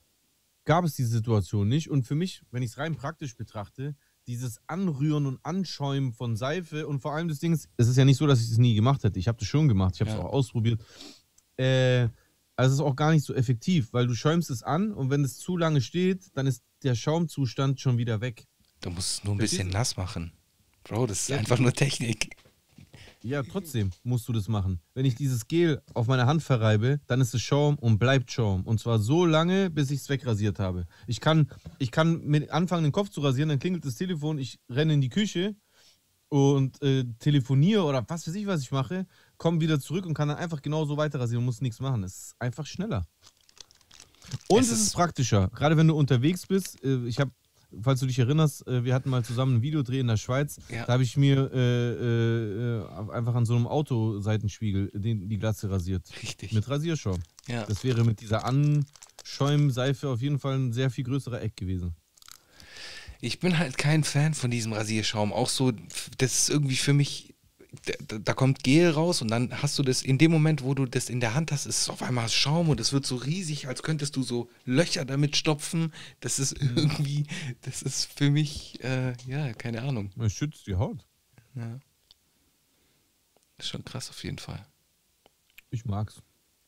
gab 0.65 0.85
es 0.85 0.95
diese 0.95 1.09
Situation 1.09 1.67
nicht. 1.67 1.89
Und 1.89 2.03
für 2.03 2.15
mich, 2.15 2.43
wenn 2.51 2.63
ich 2.63 2.71
es 2.71 2.77
rein 2.77 2.95
praktisch 2.95 3.35
betrachte, 3.35 3.95
dieses 4.27 4.59
Anrühren 4.67 5.25
und 5.25 5.39
Anschäumen 5.43 6.13
von 6.13 6.35
Seife 6.35 6.87
und 6.87 6.99
vor 7.01 7.13
allem 7.13 7.27
das 7.27 7.39
Ding 7.39 7.53
ist, 7.53 7.69
es 7.77 7.87
ist 7.87 7.97
ja 7.97 8.05
nicht 8.05 8.17
so, 8.17 8.27
dass 8.27 8.41
ich 8.41 8.51
es 8.51 8.57
nie 8.57 8.75
gemacht 8.75 9.03
hätte. 9.03 9.19
Ich 9.19 9.27
habe 9.27 9.37
das 9.37 9.47
schon 9.47 9.67
gemacht, 9.67 9.95
ich 9.95 10.01
habe 10.01 10.11
es 10.11 10.17
ja. 10.17 10.23
auch 10.23 10.31
ausprobiert. 10.31 10.81
Äh, 11.57 12.09
also 12.55 12.73
es 12.73 12.79
ist 12.79 12.81
auch 12.81 12.95
gar 12.95 13.11
nicht 13.11 13.25
so 13.25 13.33
effektiv, 13.33 13.91
weil 13.93 14.05
du 14.05 14.13
schäumst 14.13 14.49
es 14.51 14.61
an 14.61 14.93
und 14.93 15.09
wenn 15.09 15.23
es 15.23 15.37
zu 15.37 15.57
lange 15.57 15.81
steht, 15.81 16.25
dann 16.35 16.45
ist 16.45 16.63
der 16.83 16.95
Schaumzustand 16.95 17.79
schon 17.79 17.97
wieder 17.97 18.21
weg. 18.21 18.45
Du 18.81 18.91
musst 18.91 19.19
es 19.19 19.23
nur 19.23 19.35
ein 19.35 19.39
bisschen 19.39 19.69
nass 19.69 19.97
machen. 19.97 20.31
Bro, 20.83 21.07
das 21.07 21.21
ist 21.21 21.29
ja, 21.29 21.37
einfach 21.37 21.59
nur 21.59 21.73
Technik. 21.73 22.35
Ja, 23.23 23.43
trotzdem 23.43 23.91
musst 24.03 24.27
du 24.27 24.33
das 24.33 24.47
machen. 24.47 24.81
Wenn 24.95 25.05
ich 25.05 25.15
dieses 25.15 25.47
Gel 25.47 25.81
auf 25.93 26.07
meine 26.07 26.25
Hand 26.25 26.41
verreibe, 26.41 26.99
dann 27.05 27.21
ist 27.21 27.33
es 27.33 27.41
Schaum 27.41 27.77
und 27.77 27.99
bleibt 27.99 28.31
Schaum. 28.31 28.63
Und 28.65 28.79
zwar 28.79 28.97
so 28.97 29.25
lange, 29.25 29.69
bis 29.69 29.91
ich 29.91 29.99
es 29.99 30.09
wegrasiert 30.09 30.57
habe. 30.59 30.87
Ich 31.05 31.19
kann, 31.19 31.49
ich 31.77 31.91
kann 31.91 32.21
mit 32.25 32.49
anfangen, 32.49 32.83
den 32.83 32.91
Kopf 32.91 33.09
zu 33.09 33.21
rasieren, 33.21 33.49
dann 33.49 33.59
klingelt 33.59 33.85
das 33.85 33.95
Telefon, 33.95 34.39
ich 34.39 34.59
renne 34.69 34.93
in 34.93 35.01
die 35.01 35.09
Küche 35.09 35.55
und 36.29 36.81
äh, 36.81 37.03
telefoniere 37.19 37.83
oder 37.83 38.03
was 38.07 38.27
weiß 38.27 38.33
ich, 38.35 38.47
was 38.47 38.61
ich 38.61 38.71
mache, 38.71 39.05
komme 39.37 39.61
wieder 39.61 39.79
zurück 39.79 40.05
und 40.05 40.13
kann 40.13 40.29
dann 40.29 40.37
einfach 40.37 40.61
genauso 40.61 40.97
weiter 40.97 41.19
rasieren 41.19 41.39
und 41.41 41.45
muss 41.45 41.61
nichts 41.61 41.79
machen. 41.79 42.03
Es 42.03 42.13
ist 42.13 42.35
einfach 42.39 42.65
schneller. 42.65 43.05
Und 44.47 44.61
es, 44.61 44.71
es 44.71 44.81
ist 44.81 44.93
praktischer. 44.93 45.49
Gerade 45.53 45.77
wenn 45.77 45.87
du 45.87 45.95
unterwegs 45.95 46.47
bist. 46.47 46.83
Äh, 46.83 47.05
ich 47.05 47.19
habe 47.19 47.31
falls 47.81 47.99
du 47.99 48.05
dich 48.05 48.19
erinnerst, 48.19 48.67
äh, 48.67 48.83
wir 48.83 48.93
hatten 48.93 49.09
mal 49.09 49.23
zusammen 49.23 49.57
ein 49.57 49.61
Videodreh 49.61 49.99
in 49.99 50.07
der 50.07 50.17
Schweiz. 50.17 50.59
Ja. 50.69 50.85
Da 50.85 50.93
habe 50.93 51.03
ich 51.03 51.17
mir 51.17 51.51
äh, 51.53 52.79
äh, 52.79 53.11
einfach 53.11 53.35
an 53.35 53.45
so 53.45 53.55
einem 53.55 53.67
Autoseitenspiegel 53.67 54.91
den, 54.93 55.29
die 55.29 55.37
Glatze 55.37 55.69
rasiert. 55.69 56.03
Richtig. 56.21 56.53
Mit 56.53 56.67
Rasierschaum. 56.69 57.19
Ja. 57.47 57.65
Das 57.65 57.83
wäre 57.83 58.03
mit 58.03 58.21
dieser 58.21 58.45
Anschäumseife 58.45 60.09
auf 60.09 60.21
jeden 60.21 60.39
Fall 60.39 60.55
ein 60.55 60.73
sehr 60.73 60.89
viel 60.89 61.03
größerer 61.03 61.41
Eck 61.41 61.55
gewesen. 61.55 61.95
Ich 63.23 63.39
bin 63.39 63.59
halt 63.59 63.77
kein 63.77 64.03
Fan 64.03 64.33
von 64.33 64.49
diesem 64.49 64.73
Rasierschaum. 64.73 65.31
Auch 65.31 65.49
so, 65.49 65.71
das 66.17 66.39
ist 66.39 66.49
irgendwie 66.49 66.75
für 66.75 66.93
mich 66.93 67.30
da, 68.07 68.33
kommt 68.33 68.63
Gel 68.63 68.89
raus 68.89 69.21
und 69.21 69.29
dann 69.29 69.61
hast 69.61 69.79
du 69.79 69.83
das, 69.83 70.01
in 70.01 70.17
dem 70.17 70.31
Moment, 70.31 70.63
wo 70.63 70.73
du 70.73 70.85
das 70.85 71.09
in 71.09 71.21
der 71.21 71.33
Hand 71.33 71.51
hast, 71.51 71.65
ist 71.65 71.83
es 71.83 71.89
auf 71.89 72.01
einmal 72.01 72.27
Schaum 72.27 72.69
und 72.69 72.79
es 72.81 72.91
wird 72.91 73.05
so 73.05 73.15
riesig, 73.15 73.67
als 73.67 73.81
könntest 73.81 74.17
du 74.17 74.23
so 74.23 74.49
Löcher 74.65 75.05
damit 75.05 75.37
stopfen. 75.37 75.93
Das 76.19 76.37
ist 76.37 76.61
mhm. 76.61 76.77
irgendwie, 76.77 77.25
das 77.61 77.81
ist 77.81 78.11
für 78.11 78.29
mich, 78.29 78.83
äh, 78.83 79.13
ja, 79.25 79.53
keine 79.53 79.83
Ahnung. 79.83 80.11
Es 80.19 80.33
schützt 80.33 80.67
die 80.67 80.75
Haut. 80.75 81.05
Ja. 81.55 81.79
Das 83.57 83.67
ist 83.67 83.69
schon 83.69 83.85
krass 83.85 84.09
auf 84.09 84.21
jeden 84.23 84.37
Fall. 84.37 84.65
Ich 85.69 85.85
mag's. 85.85 86.21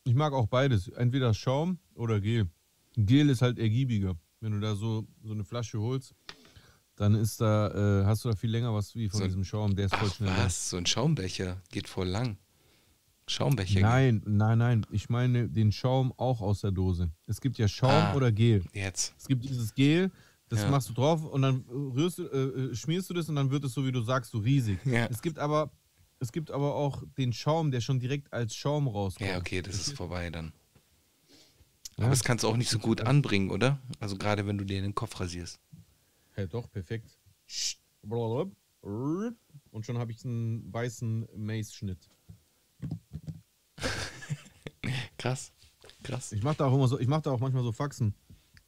Ich 0.05 0.15
mag 0.15 0.31
auch 0.33 0.47
beides. 0.47 0.87
Entweder 0.87 1.33
Schaum 1.33 1.79
oder 1.95 2.21
Gel. 2.21 2.47
Gel 2.95 3.29
ist 3.29 3.41
halt 3.41 3.59
ergiebiger. 3.59 4.15
Wenn 4.39 4.53
du 4.53 4.59
da 4.59 4.75
so, 4.75 5.07
so 5.23 5.33
eine 5.33 5.43
Flasche 5.43 5.79
holst, 5.79 6.13
dann 6.95 7.15
ist 7.15 7.41
da, 7.41 8.01
äh, 8.01 8.05
hast 8.05 8.23
du 8.23 8.29
da 8.29 8.35
viel 8.35 8.51
länger 8.51 8.73
was 8.73 8.95
wie 8.95 9.09
von 9.09 9.21
so, 9.21 9.25
diesem 9.25 9.43
Schaum, 9.43 9.75
der 9.75 9.87
ist 9.87 9.95
voll 9.95 10.09
schnell. 10.09 10.31
Was? 10.37 10.69
So 10.69 10.77
ein 10.77 10.85
Schaumbecher 10.85 11.61
geht 11.71 11.87
voll 11.87 12.07
lang. 12.07 12.37
Schaumbecher. 13.27 13.79
Nein, 13.79 14.21
nein, 14.25 14.57
nein. 14.57 14.85
Ich 14.91 15.09
meine 15.09 15.49
den 15.49 15.71
Schaum 15.71 16.13
auch 16.17 16.41
aus 16.41 16.61
der 16.61 16.71
Dose. 16.71 17.09
Es 17.25 17.39
gibt 17.39 17.57
ja 17.57 17.67
Schaum 17.67 17.91
ah, 17.91 18.13
oder 18.15 18.31
Gel. 18.31 18.63
Jetzt. 18.73 19.13
Es 19.17 19.27
gibt 19.27 19.45
dieses 19.45 19.73
Gel, 19.73 20.11
das 20.49 20.61
ja. 20.61 20.69
machst 20.69 20.89
du 20.89 20.93
drauf 20.93 21.23
und 21.23 21.41
dann 21.41 21.63
rührst 21.69 22.19
du, 22.19 22.25
äh, 22.25 22.71
äh, 22.71 22.75
schmierst 22.75 23.09
du 23.09 23.13
das 23.13 23.29
und 23.29 23.35
dann 23.35 23.49
wird 23.49 23.63
es 23.63 23.73
so, 23.73 23.85
wie 23.85 23.91
du 23.91 24.01
sagst, 24.01 24.31
so 24.31 24.39
riesig. 24.39 24.77
Ja. 24.85 25.05
Es 25.05 25.21
gibt 25.21 25.39
aber, 25.39 25.71
es 26.19 26.31
gibt 26.31 26.51
aber 26.51 26.75
auch 26.75 27.03
den 27.17 27.33
Schaum, 27.33 27.71
der 27.71 27.81
schon 27.81 27.99
direkt 27.99 28.31
als 28.33 28.55
Schaum 28.55 28.87
rauskommt. 28.87 29.29
Ja, 29.29 29.37
okay, 29.37 29.61
das, 29.61 29.77
das 29.77 29.87
ist 29.87 29.97
vorbei 29.97 30.29
dann. 30.29 30.51
Ja. 31.97 32.05
Aber 32.05 32.09
das 32.09 32.23
kannst 32.23 32.43
du 32.43 32.49
auch 32.49 32.57
nicht 32.57 32.69
so 32.69 32.79
gut 32.79 33.01
anbringen, 33.01 33.51
oder? 33.51 33.79
Also 33.99 34.17
gerade 34.17 34.45
wenn 34.45 34.57
du 34.57 34.65
dir 34.65 34.81
den 34.81 34.95
Kopf 34.95 35.19
rasierst. 35.19 35.59
Ja, 36.35 36.47
doch, 36.47 36.69
perfekt. 36.71 37.17
Und 38.81 39.85
schon 39.85 39.97
habe 39.97 40.11
ich 40.11 40.25
einen 40.25 40.73
weißen 40.73 41.27
Mace-Schnitt. 41.35 42.09
krass, 45.17 45.53
krass. 46.03 46.31
Ich 46.31 46.43
mache 46.43 46.57
da 46.57 46.65
auch 46.65 46.73
immer 46.73 46.87
so, 46.87 46.99
ich 46.99 47.07
mache 47.07 47.23
da 47.23 47.31
auch 47.31 47.39
manchmal 47.39 47.63
so 47.63 47.71
Faxen. 47.71 48.13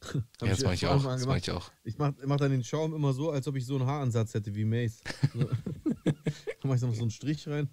ja, 0.14 0.22
das 0.40 0.62
mache 0.62 0.74
ich, 0.74 0.86
auch. 0.86 1.02
Das 1.02 1.26
mach 1.26 1.36
ich 1.36 1.50
auch. 1.50 1.70
Ich 1.84 1.98
mache 1.98 2.14
mach 2.24 2.36
dann 2.36 2.50
den 2.50 2.64
Schaum 2.64 2.94
immer 2.94 3.12
so, 3.12 3.30
als 3.30 3.46
ob 3.48 3.56
ich 3.56 3.66
so 3.66 3.76
einen 3.76 3.86
Haaransatz 3.86 4.34
hätte 4.34 4.54
wie 4.54 4.64
Mace. 4.64 5.02
So. 5.34 5.44
da 6.04 6.68
mache 6.68 6.76
ich 6.76 6.82
noch 6.82 6.94
so 6.94 7.02
einen 7.02 7.10
Strich 7.10 7.46
rein. 7.48 7.68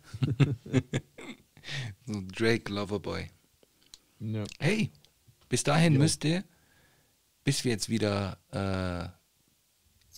so 2.06 2.22
Drake 2.36 2.72
Loverboy. 2.72 3.28
Ja. 4.20 4.44
Hey, 4.60 4.92
bis 5.50 5.64
dahin 5.64 5.94
jo. 5.94 6.00
müsste, 6.00 6.44
bis 7.44 7.64
wir 7.64 7.72
jetzt 7.72 7.90
wieder 7.90 8.38
äh, 8.52 9.23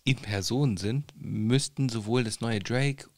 in 0.06 0.16
Person 0.18 0.78
sind, 0.78 1.14
müssten 1.20 1.89
sowohl 1.89 2.24
das 2.24 2.39
neue 2.39 2.60
Drake 2.60 3.10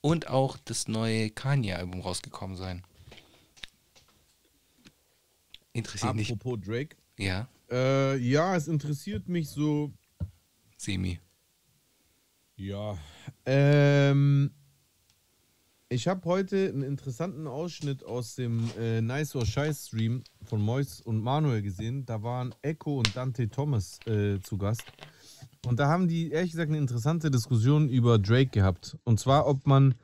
und 0.00 0.26
auch 0.28 0.56
das 0.64 0.88
neue 0.88 1.30
Kanye-Album 1.30 2.00
rausgekommen 2.00 2.56
sein. 2.56 2.82
Interessiert 5.72 6.10
Apropos 6.10 6.18
nicht. 6.18 6.32
Apropos 6.32 6.60
Drake. 6.66 6.96
Ja. 7.18 7.48
Äh, 7.70 8.16
ja, 8.16 8.56
es 8.56 8.66
interessiert 8.66 9.28
mich 9.28 9.48
so. 9.48 9.92
Semi. 10.76 11.20
Ja. 12.56 12.98
Ähm, 13.46 14.50
Ich 15.88 16.08
habe 16.08 16.24
heute 16.24 16.68
einen 16.70 16.82
interessanten 16.82 17.46
Ausschnitt 17.46 18.02
aus 18.04 18.34
dem 18.34 18.70
äh, 18.78 19.02
Nice 19.02 19.36
or 19.36 19.44
Shy 19.44 19.72
Stream 19.74 20.24
von 20.44 20.60
Mois 20.62 21.02
und 21.02 21.20
Manuel 21.22 21.60
gesehen. 21.60 22.06
Da 22.06 22.22
waren 22.22 22.54
Echo 22.62 22.98
und 22.98 23.14
Dante 23.14 23.48
Thomas 23.50 23.98
äh, 24.06 24.40
zu 24.40 24.56
Gast. 24.56 24.84
Und 25.66 25.78
da 25.78 25.88
haben 25.88 26.08
die 26.08 26.30
ehrlich 26.30 26.52
gesagt 26.52 26.70
eine 26.70 26.78
interessante 26.78 27.30
Diskussion 27.30 27.88
über 27.88 28.18
Drake 28.18 28.50
gehabt. 28.50 28.96
Und 29.04 29.20
zwar, 29.20 29.46
ob 29.46 29.66
man, 29.66 29.94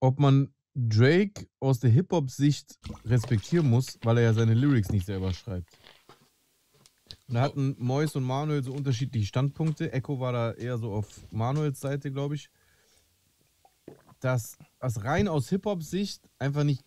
ob 0.00 0.20
man 0.20 0.52
Drake 0.74 1.46
aus 1.60 1.80
der 1.80 1.90
Hip-Hop-Sicht 1.90 2.78
respektieren 3.04 3.68
muss, 3.68 3.98
weil 4.02 4.18
er 4.18 4.24
ja 4.24 4.32
seine 4.34 4.54
Lyrics 4.54 4.90
nicht 4.90 5.06
selber 5.06 5.32
schreibt. 5.32 5.76
Und 7.28 7.34
da 7.34 7.42
hatten 7.42 7.74
Mois 7.78 8.14
und 8.14 8.24
Manuel 8.24 8.62
so 8.62 8.72
unterschiedliche 8.72 9.26
Standpunkte. 9.26 9.92
Echo 9.92 10.20
war 10.20 10.32
da 10.32 10.52
eher 10.52 10.78
so 10.78 10.92
auf 10.92 11.26
Manuels 11.30 11.80
Seite, 11.80 12.10
glaube 12.10 12.34
ich 12.34 12.50
dass 14.24 14.56
das 14.78 15.04
rein 15.04 15.28
aus 15.28 15.50
Hip-Hop-Sicht 15.50 16.22
einfach 16.38 16.64
nicht 16.64 16.82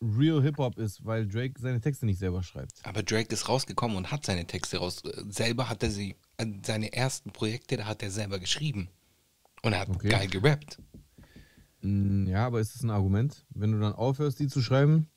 real 0.00 0.42
Hip-Hop 0.42 0.78
ist, 0.78 1.04
weil 1.04 1.26
Drake 1.26 1.54
seine 1.60 1.80
Texte 1.80 2.06
nicht 2.06 2.18
selber 2.18 2.42
schreibt. 2.42 2.84
Aber 2.84 3.02
Drake 3.02 3.32
ist 3.32 3.48
rausgekommen 3.48 3.96
und 3.96 4.10
hat 4.10 4.24
seine 4.24 4.46
Texte 4.46 4.78
raus. 4.78 5.02
Selber 5.28 5.68
hat 5.68 5.82
er 5.82 5.90
sie, 5.90 6.16
äh, 6.36 6.46
seine 6.64 6.92
ersten 6.92 7.30
Projekte, 7.30 7.76
da 7.76 7.86
hat 7.86 8.02
er 8.02 8.10
selber 8.10 8.38
geschrieben. 8.38 8.88
Und 9.62 9.72
er 9.72 9.80
hat 9.80 9.88
okay. 9.88 10.08
geil 10.08 10.28
gerappt. 10.28 10.78
Mm, 11.82 12.26
ja, 12.26 12.46
aber 12.46 12.60
ist 12.60 12.74
das 12.74 12.82
ein 12.82 12.90
Argument, 12.90 13.44
wenn 13.50 13.72
du 13.72 13.80
dann 13.80 13.92
aufhörst, 13.92 14.38
die 14.38 14.48
zu 14.48 14.62
schreiben? 14.62 15.08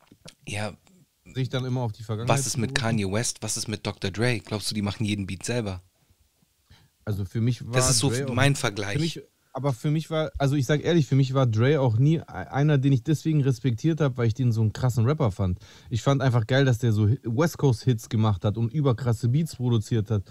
Ja. 0.48 0.74
Sich 1.34 1.50
dann 1.50 1.64
immer 1.66 1.82
auf 1.82 1.92
die 1.92 2.04
Vergangenheit. 2.04 2.38
Was 2.38 2.48
ist 2.48 2.58
mit 2.58 2.76
Kanye 2.76 3.10
West? 3.12 3.42
Was 3.42 3.58
ist 3.58 3.68
mit 3.68 3.86
Dr. 3.86 4.12
Dre? 4.12 4.40
Glaubst 4.40 4.70
du, 4.70 4.76
die 4.76 4.82
machen 4.82 5.06
jeden 5.06 5.28
Beat 5.28 5.46
selber? 5.46 5.82
Also 7.06 7.26
für 7.26 7.42
mich 7.42 7.66
war. 7.66 7.74
Das 7.74 7.90
ist 7.90 8.00
so 8.00 8.10
Dre 8.10 8.32
mein 8.34 8.56
Vergleich. 8.56 8.94
Für 8.94 9.00
mich, 9.00 9.22
aber 9.54 9.74
für 9.74 9.92
mich 9.92 10.10
war, 10.10 10.32
also 10.38 10.56
ich 10.56 10.66
sag 10.66 10.84
ehrlich, 10.84 11.08
für 11.08 11.16
mich 11.16 11.34
war 11.34 11.46
Dre 11.46 11.82
auch 11.82 11.98
nie 11.98 12.22
einer, 12.22 12.78
den 12.78 12.94
ich 12.94 13.04
deswegen 13.04 13.42
respektiert 13.42 14.00
habe, 14.00 14.18
weil 14.18 14.28
ich 14.28 14.34
den 14.34 14.52
so 14.52 14.62
einen 14.62 14.74
krassen 14.74 15.06
Rapper 15.06 15.32
fand. 15.32 15.60
Ich 15.90 16.02
fand 16.02 16.22
einfach 16.22 16.48
geil, 16.48 16.66
dass 16.66 16.78
der 16.78 16.94
so 16.94 17.10
West 17.24 17.58
Coast 17.58 17.84
Hits 17.84 18.10
gemacht 18.10 18.46
hat 18.46 18.58
und 18.58 18.74
überkrasse 18.74 19.30
Beats 19.30 19.56
produziert 19.56 20.10
hat. 20.10 20.24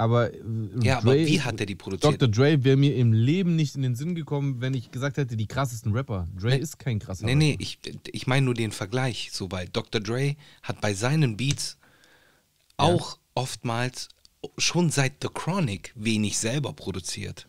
Aber 0.00 0.32
äh, 0.32 0.38
ja, 0.82 1.00
Dre, 1.00 1.10
aber 1.10 1.16
wie 1.16 1.40
hat 1.40 1.58
er 1.58 1.66
die 1.66 1.74
produziert? 1.74 2.22
Dr. 2.22 2.28
Dre 2.28 2.62
wäre 2.62 2.76
mir 2.76 2.94
im 2.94 3.12
Leben 3.12 3.56
nicht 3.56 3.74
in 3.74 3.82
den 3.82 3.96
Sinn 3.96 4.14
gekommen, 4.14 4.60
wenn 4.60 4.74
ich 4.74 4.92
gesagt 4.92 5.16
hätte, 5.16 5.36
die 5.36 5.48
krassesten 5.48 5.92
Rapper. 5.92 6.28
Dre 6.38 6.50
nee, 6.50 6.58
ist 6.58 6.78
kein 6.78 7.00
krasser 7.00 7.26
nee, 7.26 7.32
Rapper. 7.32 7.38
Nee, 7.38 7.56
nee, 7.58 7.62
ich, 7.62 7.80
ich 8.12 8.26
meine 8.28 8.44
nur 8.44 8.54
den 8.54 8.70
Vergleich. 8.70 9.30
So, 9.32 9.50
weil 9.50 9.68
Dr. 9.68 10.00
Dre 10.00 10.36
hat 10.62 10.80
bei 10.80 10.94
seinen 10.94 11.36
Beats 11.36 11.78
ja. 12.78 12.86
auch 12.86 13.18
oftmals 13.34 14.08
schon 14.56 14.90
seit 14.90 15.14
The 15.20 15.28
Chronic 15.34 15.92
wenig 15.96 16.38
selber 16.38 16.72
produziert 16.72 17.48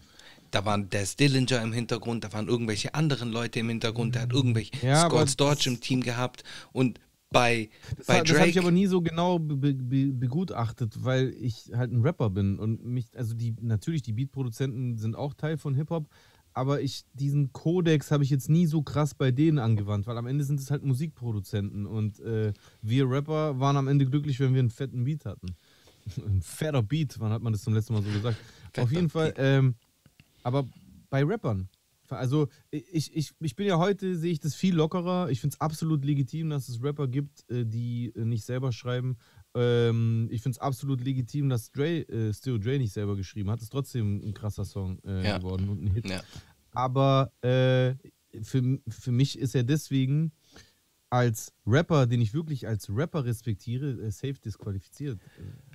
da 0.52 0.66
waren 0.66 0.89
Des 0.89 1.16
Dillinger 1.16 1.62
im 1.62 1.74
Hintergrund, 1.74 2.24
da 2.24 2.34
waren 2.34 2.47
irgendwelche 2.47 2.93
anderen 2.93 3.32
Leute 3.32 3.60
im 3.60 3.70
Hintergrund, 3.70 4.16
der 4.16 4.24
hat 4.24 4.34
irgendwelche 4.34 4.72
ja, 4.86 5.06
Scott 5.06 5.30
Storch 5.30 5.68
im 5.68 5.80
Team 5.80 6.02
gehabt 6.02 6.43
und 6.72 7.00
bei, 7.32 7.70
das 7.97 8.08
bei 8.08 8.14
Drake. 8.16 8.28
Das 8.28 8.39
habe 8.39 8.50
ich 8.50 8.60
aber 8.60 8.72
nie 8.72 8.88
so 8.88 9.02
genau 9.02 9.38
be 9.39 9.74
be 9.74 10.12
begutachtet, 10.14 11.04
weil 11.04 11.30
ich 11.39 11.72
halt 11.76 11.91
ein 11.91 12.02
Rapper 12.02 12.30
bin 12.30 12.58
und 12.58 12.84
mich, 12.84 13.06
also 13.16 13.36
die, 13.36 13.56
natürlich, 13.62 14.02
die 14.02 14.14
Beatproduzenten 14.14 14.97
sind 14.97 15.16
auch 15.16 15.34
Teil 15.34 15.58
von 15.58 15.76
Hip-Hop, 15.76 16.10
aber 16.54 16.82
ich, 16.82 17.06
diesen 17.14 17.54
Kodex 17.54 18.12
habe 18.12 18.24
ich 18.24 18.30
jetzt 18.30 18.50
nie 18.50 18.66
so 18.66 18.82
krass 18.82 19.14
bei 19.14 19.32
denen 19.32 19.60
angewandt, 19.60 20.08
weil 20.08 20.18
am 20.18 20.28
Ende 20.28 20.43
sind 20.43 20.60
es 20.60 20.72
halt 20.72 20.84
Musikproduzenten 20.84 21.86
und 21.86 22.20
äh, 22.20 22.54
wir 22.82 23.10
Rapper 23.10 23.60
waren 23.60 23.78
am 23.78 23.88
Ende 23.88 24.06
glücklich, 24.06 24.39
wenn 24.39 24.54
wir 24.54 24.60
einen 24.60 24.72
fetten 24.72 25.04
Beat 25.04 25.26
hatten. 25.26 25.56
ein 26.18 26.41
fetter 26.41 26.82
Beat, 26.82 27.20
wann 27.20 27.32
hat 27.32 27.41
man 27.41 27.54
das 27.54 27.64
zum 27.64 27.74
letzten 27.74 27.93
Mal 27.93 28.04
so 28.04 28.10
gesagt? 28.10 28.38
Fetter 28.74 28.84
Auf 28.84 28.91
jeden 28.91 29.10
Fall, 29.10 29.34
ähm, 29.38 29.76
aber 30.44 30.68
bei 31.10 31.24
Rappern, 31.24 31.70
also 32.16 32.48
ich, 32.72 33.16
ich, 33.16 33.32
ich 33.40 33.56
bin 33.56 33.68
ja 33.68 33.78
heute, 33.78 34.18
sehe 34.18 34.32
ich 34.32 34.40
das 34.40 34.56
viel 34.56 34.76
lockerer. 34.76 35.30
Ich 35.30 35.42
finde 35.42 35.56
es 35.56 35.62
absolut 35.62 36.04
legitim, 36.06 36.50
dass 36.50 36.70
es 36.70 36.82
Rapper 36.82 37.08
gibt, 37.08 37.50
äh, 37.50 37.66
die 37.66 38.12
äh, 38.16 38.26
nicht 38.26 38.46
selber 38.46 38.72
schreiben. 38.72 39.18
Ähm, 39.56 40.28
ich 40.32 40.42
finde 40.42 40.56
es 40.56 40.60
absolut 40.60 41.02
legitim, 41.02 41.50
dass 41.50 41.72
Dre, 41.72 42.02
äh, 42.10 42.34
Still 42.34 42.60
Dre 42.60 42.78
nicht 42.78 42.94
selber 42.94 43.16
geschrieben 43.16 43.50
hat. 43.50 43.62
Ist 43.62 43.72
trotzdem 43.72 44.22
ein 44.24 44.34
krasser 44.34 44.66
Song 44.66 45.00
äh, 45.06 45.26
ja. 45.26 45.38
geworden 45.38 45.70
und 45.70 45.84
ein 45.84 45.88
Hit. 45.88 46.10
Ja. 46.10 46.22
Aber 46.72 47.32
äh, 47.42 47.96
für, 48.44 48.80
für 48.88 49.12
mich 49.12 49.38
ist 49.38 49.56
er 49.56 49.64
deswegen 49.64 50.32
als 51.10 51.52
Rapper, 51.66 52.06
den 52.06 52.22
ich 52.22 52.34
wirklich 52.34 52.68
als 52.68 52.90
Rapper 52.90 53.26
respektiere, 53.26 53.92
äh, 54.02 54.12
safe 54.12 54.36
disqualifiziert. 54.36 55.20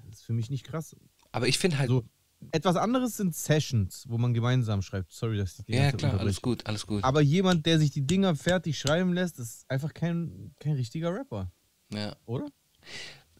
Das 0.07 0.19
ist 0.19 0.25
für 0.25 0.33
mich 0.33 0.51
nicht 0.51 0.65
krass. 0.65 0.97
Aber 1.33 1.49
ich 1.49 1.59
finde 1.59 1.79
halt. 1.79 1.89
So, 1.89 2.05
etwas 2.53 2.77
anderes 2.77 3.17
sind 3.17 3.35
Sessions, 3.35 4.05
wo 4.09 4.19
man 4.19 4.35
gemeinsam 4.35 4.83
schreibt. 4.83 5.13
Sorry, 5.13 5.37
dass 5.37 5.59
ich 5.59 5.65
die 5.65 5.73
Ja, 5.73 5.93
klar, 5.93 6.19
alles 6.19 6.41
gut, 6.41 6.67
alles 6.67 6.87
gut. 6.87 7.05
Aber 7.05 7.21
jemand, 7.21 7.67
der 7.67 7.79
sich 7.79 7.91
die 7.91 8.07
Dinger 8.07 8.37
fertig 8.37 8.79
schreiben 8.79 9.13
lässt, 9.13 9.39
ist 9.39 9.65
einfach 9.69 9.93
kein, 9.93 10.55
kein 10.61 10.75
richtiger 10.75 11.15
Rapper. 11.15 11.51
Ja. 11.93 12.17
Oder? 12.27 12.47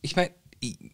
Ich 0.03 0.17
meine, 0.17 0.33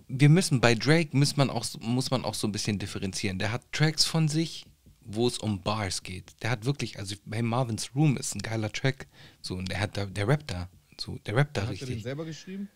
wir 0.08 0.28
müssen 0.28 0.60
bei 0.60 0.74
Drake 0.74 1.16
muss 1.16 1.36
man 1.36 1.50
auch 1.50 1.64
muss 1.80 2.10
man 2.10 2.24
auch 2.24 2.34
so 2.34 2.48
ein 2.48 2.52
bisschen 2.52 2.78
differenzieren. 2.78 3.38
Der 3.38 3.52
hat 3.52 3.70
Tracks 3.72 4.04
von 4.04 4.28
sich, 4.28 4.66
wo 5.00 5.26
es 5.26 5.38
um 5.38 5.62
Bars 5.62 6.02
geht. 6.02 6.42
Der 6.42 6.50
hat 6.50 6.64
wirklich, 6.64 6.98
also 6.98 7.14
bei 7.24 7.42
Marvin's 7.42 7.94
Room 7.94 8.16
ist 8.16 8.34
ein 8.34 8.40
geiler 8.40 8.72
Track, 8.72 9.06
so 9.40 9.54
und 9.54 9.70
der 9.70 9.80
hat 9.80 9.96
da, 9.96 10.06
der 10.06 10.28
rappt 10.28 10.50
da, 10.50 10.68
so 10.98 11.18
der 11.18 11.36
rappt 11.36 11.56
da 11.56 11.62
hat 11.62 11.70
richtig. 11.70 11.88
Hat 11.88 11.90
er 11.90 11.96
den 11.96 12.02
selber 12.02 12.24
geschrieben? 12.24 12.68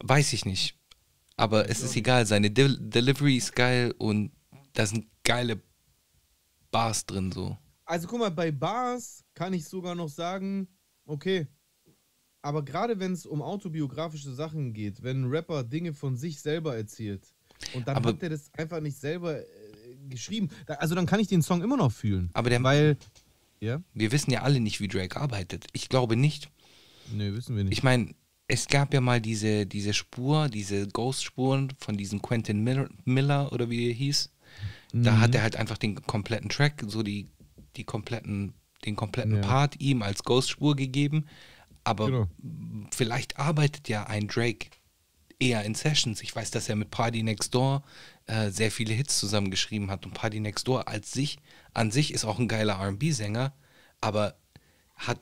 Weiß 0.00 0.32
ich 0.32 0.44
nicht. 0.44 0.77
Aber 1.38 1.70
es 1.70 1.82
ist 1.82 1.94
egal, 1.94 2.26
seine 2.26 2.50
De 2.50 2.76
Delivery 2.78 3.36
ist 3.36 3.54
geil 3.54 3.94
und 3.96 4.32
da 4.72 4.84
sind 4.84 5.06
geile 5.22 5.62
Bars 6.72 7.06
drin 7.06 7.30
so. 7.30 7.56
Also 7.84 8.08
guck 8.08 8.18
mal, 8.18 8.30
bei 8.30 8.50
Bars 8.50 9.24
kann 9.34 9.52
ich 9.52 9.64
sogar 9.64 9.94
noch 9.94 10.08
sagen, 10.08 10.66
okay. 11.06 11.46
Aber 12.42 12.64
gerade 12.64 12.98
wenn 12.98 13.12
es 13.12 13.24
um 13.24 13.40
autobiografische 13.40 14.32
Sachen 14.34 14.72
geht, 14.72 15.02
wenn 15.04 15.22
ein 15.22 15.30
Rapper 15.30 15.62
Dinge 15.62 15.94
von 15.94 16.16
sich 16.16 16.40
selber 16.40 16.76
erzählt 16.76 17.32
und 17.72 17.86
dann 17.86 17.96
aber 17.96 18.10
hat 18.10 18.22
er 18.22 18.30
das 18.30 18.52
einfach 18.54 18.80
nicht 18.80 18.98
selber 18.98 19.38
äh, 19.40 19.44
geschrieben, 20.08 20.48
also 20.66 20.96
dann 20.96 21.06
kann 21.06 21.20
ich 21.20 21.28
den 21.28 21.42
Song 21.42 21.62
immer 21.62 21.76
noch 21.76 21.92
fühlen. 21.92 22.30
Aber 22.32 22.50
der, 22.50 22.62
weil, 22.64 22.96
ja? 23.60 23.80
Wir 23.94 24.10
wissen 24.10 24.32
ja 24.32 24.42
alle 24.42 24.58
nicht, 24.58 24.80
wie 24.80 24.88
Drake 24.88 25.20
arbeitet. 25.20 25.66
Ich 25.72 25.88
glaube 25.88 26.16
nicht. 26.16 26.50
Nee, 27.12 27.32
wissen 27.32 27.56
wir 27.56 27.62
nicht. 27.62 27.72
Ich 27.72 27.84
meine, 27.84 28.14
es 28.48 28.66
gab 28.66 28.94
ja 28.94 29.00
mal 29.02 29.20
diese, 29.20 29.66
diese 29.66 29.92
Spur, 29.92 30.48
diese 30.48 30.88
Ghost-Spuren 30.88 31.72
von 31.78 31.96
diesem 31.96 32.22
Quentin 32.22 32.64
Miller 33.04 33.52
oder 33.52 33.68
wie 33.68 33.88
er 33.88 33.94
hieß. 33.94 34.30
Mhm. 34.94 35.02
Da 35.02 35.20
hat 35.20 35.34
er 35.34 35.42
halt 35.42 35.56
einfach 35.56 35.76
den 35.76 35.94
kompletten 36.06 36.48
Track, 36.48 36.82
so 36.86 37.02
die, 37.02 37.28
die 37.76 37.84
kompletten, 37.84 38.54
den 38.86 38.96
kompletten 38.96 39.36
ja. 39.36 39.40
Part 39.42 39.80
ihm 39.80 40.00
als 40.00 40.24
Ghost-Spur 40.24 40.76
gegeben. 40.76 41.26
Aber 41.84 42.06
genau. 42.06 42.28
vielleicht 42.90 43.38
arbeitet 43.38 43.88
ja 43.88 44.04
ein 44.04 44.28
Drake 44.28 44.70
eher 45.38 45.62
in 45.64 45.74
Sessions. 45.74 46.22
Ich 46.22 46.34
weiß, 46.34 46.50
dass 46.50 46.70
er 46.70 46.76
mit 46.76 46.90
Party 46.90 47.22
Next 47.22 47.54
Door 47.54 47.84
äh, 48.26 48.50
sehr 48.50 48.70
viele 48.70 48.94
Hits 48.94 49.18
zusammengeschrieben 49.18 49.90
hat. 49.90 50.06
Und 50.06 50.14
Party 50.14 50.40
Next 50.40 50.66
Door 50.66 50.88
als 50.88 51.12
sich, 51.12 51.38
an 51.74 51.90
sich 51.90 52.14
ist 52.14 52.24
auch 52.24 52.38
ein 52.38 52.48
geiler 52.48 52.80
RB-Sänger, 52.80 53.52
aber 54.00 54.36
hat 54.98 55.20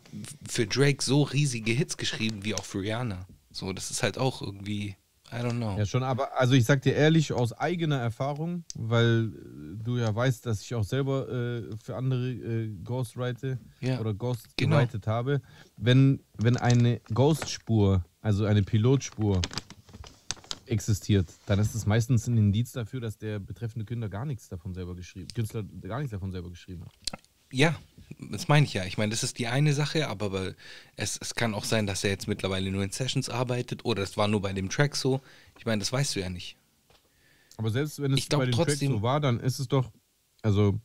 für 0.48 0.66
Drake 0.66 1.02
so 1.02 1.22
riesige 1.22 1.72
Hits 1.72 1.96
geschrieben 1.96 2.44
wie 2.44 2.54
auch 2.54 2.64
für 2.64 2.80
Rihanna. 2.80 3.26
So, 3.50 3.72
das 3.72 3.90
ist 3.90 4.02
halt 4.02 4.18
auch 4.18 4.42
irgendwie, 4.42 4.96
I 5.30 5.36
don't 5.36 5.56
know. 5.56 5.76
Ja, 5.78 5.86
schon, 5.86 6.02
aber 6.02 6.38
also 6.38 6.54
ich 6.54 6.64
sag 6.64 6.82
dir 6.82 6.94
ehrlich, 6.94 7.32
aus 7.32 7.52
eigener 7.52 7.98
Erfahrung, 7.98 8.64
weil 8.74 9.30
du 9.82 9.98
ja 9.98 10.14
weißt, 10.14 10.46
dass 10.46 10.62
ich 10.62 10.74
auch 10.74 10.84
selber 10.84 11.28
äh, 11.28 11.76
für 11.82 11.96
andere 11.96 12.30
äh, 12.30 12.68
Ghostwrite 12.84 13.58
ja, 13.80 14.00
oder 14.00 14.14
Ghost 14.14 14.48
genau. 14.56 14.84
habe. 15.06 15.42
Wenn, 15.76 16.22
wenn 16.38 16.56
eine 16.56 17.00
Ghost-Spur, 17.12 18.04
also 18.20 18.44
eine 18.44 18.62
Pilotspur, 18.62 19.40
existiert, 20.66 21.32
dann 21.46 21.58
ist 21.58 21.74
es 21.74 21.86
meistens 21.86 22.26
ein 22.26 22.36
Indiz 22.36 22.72
dafür, 22.72 23.00
dass 23.00 23.18
der 23.18 23.38
betreffende 23.38 23.84
Künstler 23.84 24.08
gar 24.08 24.24
nichts 24.24 24.48
davon 24.48 24.74
selber 24.74 24.96
geschrieben, 24.96 25.28
Künstler 25.34 25.62
gar 25.62 25.98
nichts 25.98 26.10
davon 26.10 26.32
selber 26.32 26.50
geschrieben 26.50 26.84
hat. 26.84 27.20
Ja, 27.52 27.76
das 28.18 28.48
meine 28.48 28.66
ich 28.66 28.74
ja. 28.74 28.84
Ich 28.84 28.98
meine, 28.98 29.10
das 29.10 29.22
ist 29.22 29.38
die 29.38 29.46
eine 29.46 29.72
Sache, 29.72 30.08
aber 30.08 30.54
es, 30.96 31.18
es 31.20 31.34
kann 31.34 31.54
auch 31.54 31.64
sein, 31.64 31.86
dass 31.86 32.04
er 32.04 32.10
jetzt 32.10 32.28
mittlerweile 32.28 32.70
nur 32.70 32.82
in 32.82 32.90
Sessions 32.90 33.28
arbeitet 33.28 33.84
oder 33.84 34.02
es 34.02 34.16
war 34.16 34.28
nur 34.28 34.42
bei 34.42 34.52
dem 34.52 34.70
Track 34.70 34.96
so. 34.96 35.20
Ich 35.58 35.66
meine, 35.66 35.80
das 35.80 35.92
weißt 35.92 36.16
du 36.16 36.20
ja 36.20 36.30
nicht. 36.30 36.56
Aber 37.56 37.70
selbst 37.70 38.00
wenn 38.00 38.12
es 38.12 38.26
bei 38.26 38.44
dem 38.44 38.52
Track 38.52 38.70
so 38.70 39.02
war, 39.02 39.20
dann 39.20 39.40
ist 39.40 39.58
es 39.58 39.68
doch, 39.68 39.90
also 40.42 40.78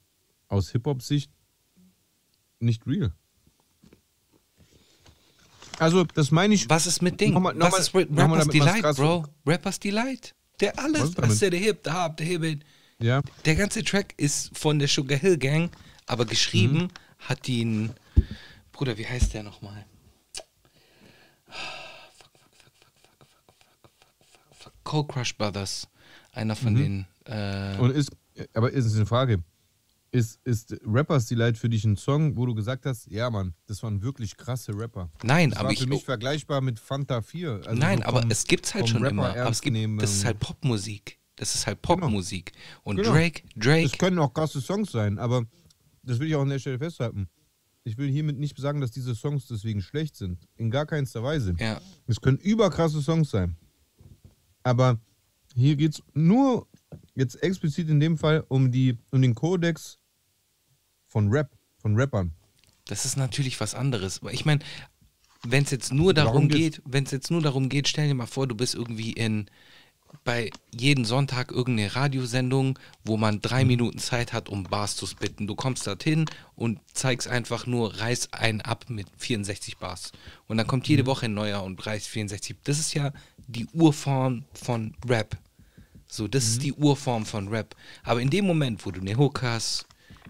aus 0.48 0.72
Hip-Hop-Sicht, 0.72 1.32
nicht 2.60 2.86
real. 2.86 3.14
Also, 5.80 6.04
das 6.04 6.30
meine 6.30 6.54
ich. 6.54 6.70
Was 6.70 6.86
ist 6.86 7.02
mit 7.02 7.20
Ding? 7.20 7.34
Nochmal, 7.34 7.56
nochmal, 7.56 7.80
was 7.80 7.88
ist 7.88 7.96
Rappers 7.96 8.48
Delight, 8.50 8.96
Bro? 8.96 9.26
Rappers 9.48 9.80
Delight. 9.80 10.36
Der 10.60 10.78
alles, 10.78 11.18
was 11.18 11.40
der 11.40 11.52
Hip, 11.58 11.82
der 11.84 11.94
Hab, 11.94 12.18
der 12.18 12.26
Hip. 12.28 12.64
Ja. 13.00 13.22
Der 13.46 13.56
ganze 13.56 13.84
Track 13.84 14.14
ist 14.18 14.56
von 14.56 14.78
der 14.78 14.88
Sugar 14.88 15.18
Hill 15.18 15.40
Gang 15.40 15.72
aber 16.12 16.26
geschrieben 16.26 16.78
mhm. 16.78 16.88
hat 17.20 17.48
ihn. 17.48 17.92
Bruder, 18.74 18.98
wie 18.98 19.08
heißt 19.08 19.34
der 19.34 19.44
nochmal? 19.44 19.86
Cold 24.84 25.08
Crush 25.08 25.38
Brothers. 25.38 25.88
Einer 26.34 26.56
von 26.56 26.74
mhm. 26.74 26.78
den. 26.78 27.06
Äh 27.26 27.78
Und 27.80 27.92
ist, 27.92 28.12
aber 28.54 28.72
ist 28.72 28.86
es 28.86 28.96
eine 28.96 29.06
Frage? 29.06 29.42
Ist, 30.12 30.42
ist 30.44 30.76
Rappers 30.86 31.28
Delight 31.28 31.58
für 31.58 31.70
dich 31.70 31.86
ein 31.86 31.96
Song, 31.96 32.36
wo 32.36 32.46
du 32.46 32.54
gesagt 32.54 32.86
hast, 32.86 33.10
ja 33.10 33.30
Mann, 33.30 33.54
das 33.68 33.82
waren 33.82 34.02
wirklich 34.02 34.36
krasse 34.36 34.78
Rapper? 34.78 35.10
Nein, 35.24 35.52
das 35.52 35.60
aber 35.60 35.68
war 35.68 35.74
ich. 35.74 35.80
für 35.80 35.88
mich 35.88 36.04
vergleichbar 36.04 36.60
mit 36.60 36.80
Fanta 36.80 37.22
4. 37.22 37.62
Also 37.66 37.80
nein, 37.80 38.00
so 38.00 38.06
aber 38.06 38.22
vom- 38.22 38.32
es 38.32 38.44
gibt's 38.44 38.74
halt 38.74 38.90
schon 38.90 39.04
Rapper 39.04 39.12
immer. 39.12 39.30
Aber 39.30 39.50
es 39.50 39.62
gibt, 39.62 39.74
nehmen, 39.74 39.98
das 40.00 40.12
ist 40.12 40.22
ähm, 40.22 40.28
halt 40.28 40.40
Popmusik. 40.42 41.18
Das 41.38 41.56
ist 41.56 41.66
halt 41.66 41.82
Popmusik. 41.82 42.52
Und 42.84 42.98
Genau. 42.98 43.14
Drake, 43.14 43.44
Drake, 43.56 43.86
Es 43.86 43.94
können 43.94 44.20
auch 44.20 44.34
krasse 44.34 44.60
Songs 44.60 44.92
sein, 44.92 45.18
aber 45.18 45.46
das 46.04 46.20
will 46.20 46.28
ich 46.28 46.36
auch 46.36 46.42
an 46.42 46.50
der 46.50 46.60
Stelle 46.60 46.80
festhalten. 46.80 47.28
Ich 47.84 47.98
will 47.98 48.10
hiermit 48.10 48.38
nicht 48.38 48.58
sagen, 48.60 48.80
dass 48.80 48.92
diese 48.92 49.16
Songs 49.16 49.48
deswegen 49.48 49.82
schlecht 49.82 50.16
sind. 50.16 50.48
In 50.56 50.70
gar 50.70 50.86
keinster 50.86 51.24
Weise. 51.24 51.56
ja, 51.60 51.82
Es 52.08 52.22
können 52.22 52.38
überkrasse 52.38 53.02
Songs 53.02 53.32
sein. 53.32 53.56
Aber 54.64 55.00
hier 55.56 55.76
geht 55.76 55.94
es 55.96 56.04
nur 56.14 56.68
jetzt 57.16 57.42
explizit 57.42 57.90
in 57.90 58.00
dem 58.00 58.18
Fall 58.18 58.46
um, 58.48 58.72
die, 58.72 58.98
um 59.12 59.22
den 59.22 59.34
Kodex 59.34 59.98
von 61.08 61.30
Rap, 61.30 61.50
von 61.78 61.96
Rappern. 61.96 62.32
das 62.86 63.06
ist 63.06 63.18
natürlich 63.18 63.60
was 63.60 63.74
anderes. 63.74 64.22
Ich 64.32 64.46
meine, 64.46 64.62
wenn 65.44 65.64
es 65.64 65.72
jetzt 65.72 65.92
nur 65.92 66.14
Darum 66.14 66.48
geht, 66.50 66.82
wenn 66.86 67.06
es 67.06 67.12
jetzt 67.12 67.32
nur 67.32 67.42
darum 67.42 67.68
geht, 67.68 67.88
stell 67.88 68.08
dir 68.08 68.14
mal 68.14 68.28
vor, 68.28 68.48
du 68.48 68.56
bist 68.56 68.76
irgendwie 68.76 69.12
in 69.14 69.50
bei 70.24 70.52
jeden 70.78 71.06
Sonntag 71.06 71.52
irgendeine 71.52 71.96
Radiosendung, 71.96 72.78
wo 73.04 73.18
man 73.18 73.36
Mhm. 73.36 73.42
drei 73.42 73.66
Minuten 73.66 73.98
Zeit 73.98 74.34
hat, 74.34 74.50
um 74.50 74.64
Bars 74.64 74.96
zu 74.96 75.08
spitten. 75.08 75.48
Du 75.48 75.56
kommst 75.56 75.88
dorthin 75.88 76.26
und 76.56 76.80
zeigst 76.94 77.28
einfach 77.28 77.66
nur, 77.66 78.00
reiß 78.00 78.34
einen 78.34 78.62
ab 78.62 78.86
mit 78.90 79.08
64 79.18 79.78
Bars. 79.78 80.12
Und 80.48 80.58
dann 80.58 80.68
kommt 80.68 80.84
Mhm. 80.88 80.92
jede 80.92 81.06
Woche 81.06 81.26
ein 81.26 81.34
neuer 81.34 81.64
und 81.64 81.86
reißt 81.86 82.08
64. 82.08 82.58
Das 82.64 82.80
ist 82.80 82.94
ja 82.94 83.12
die 83.48 83.66
Urform 83.74 84.46
von 84.54 84.96
Rap. 85.08 85.38
So, 86.08 86.28
das 86.28 86.44
Mhm. 86.46 86.50
ist 86.52 86.64
die 86.64 86.74
Urform 86.74 87.26
von 87.26 87.48
Rap. 87.48 87.76
Aber 88.04 88.22
in 88.22 88.30
dem 88.30 88.46
Moment, 88.46 88.86
wo 88.86 88.92
du 88.92 89.02
eine 89.02 89.18
Hook 89.18 89.42
hast, 89.42 89.86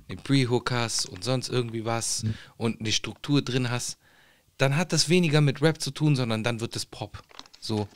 eine 0.07 0.17
Pre-Hook 0.21 0.71
hast 0.71 1.05
und 1.05 1.23
sonst 1.23 1.49
irgendwie 1.49 1.85
was 1.85 2.23
Mhm. 2.23 2.33
und 2.57 2.79
eine 2.79 2.91
Struktur 2.91 3.41
drin 3.41 3.69
hast, 3.69 3.97
dann 4.57 4.75
hat 4.77 4.93
das 4.93 5.09
weniger 5.09 5.41
mit 5.41 5.61
Rap 5.61 5.81
zu 5.81 5.89
tun, 5.91 6.15
sondern 6.15 6.43
dann 6.43 6.59
wird 6.61 6.75
es 6.75 6.85
Pop. 6.85 7.21
So. 7.59 7.87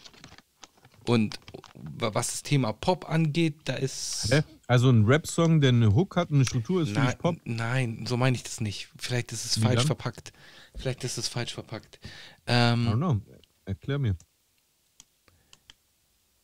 Und 1.07 1.39
wa- 1.75 2.13
was 2.13 2.27
das 2.31 2.43
Thema 2.43 2.73
Pop 2.73 3.09
angeht, 3.09 3.55
da 3.65 3.73
ist. 3.75 4.27
Hä? 4.31 4.43
Also 4.67 4.89
ein 4.89 5.05
Rap-Song, 5.05 5.61
der 5.61 5.69
eine 5.69 5.93
Hook 5.93 6.15
hat 6.15 6.29
und 6.31 6.37
eine 6.37 6.45
Struktur, 6.45 6.81
ist 6.81 6.95
dich 6.95 7.17
Pop? 7.19 7.35
nein, 7.45 8.05
so 8.07 8.17
meine 8.17 8.35
ich 8.35 8.43
das 8.43 8.61
nicht. 8.61 8.89
Vielleicht 8.97 9.31
ist 9.31 9.45
es 9.45 9.57
Wie 9.57 9.61
falsch 9.63 9.77
dann? 9.77 9.87
verpackt. 9.87 10.33
Vielleicht 10.75 11.03
ist 11.03 11.17
es 11.17 11.27
falsch 11.27 11.53
verpackt. 11.53 11.99
I 12.03 12.51
don't 12.51 12.73
Ähm, 12.91 12.93
know. 12.93 13.21
Erklär 13.65 13.99
mir. 13.99 14.15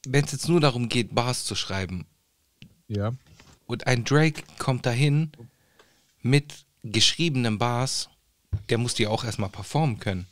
Wenn 0.08 0.26
es 0.26 0.32
jetzt 0.32 0.48
nur 0.50 0.60
darum 0.60 0.90
geht, 0.90 1.14
Bars 1.14 1.46
zu 1.46 1.56
schreiben, 1.56 2.06
Ja. 2.88 3.14
und 3.68 3.88
ein 3.88 4.04
Drake 4.04 4.44
kommt 4.58 4.86
dahin 4.86 5.32
mit 6.22 6.66
geschriebenen 6.84 7.58
Bars, 7.60 8.10
der 8.70 8.78
muss 8.80 8.96
die 8.96 9.08
auch 9.08 9.24
erstmal 9.24 9.50
performen 9.50 10.00
können. 10.00 10.26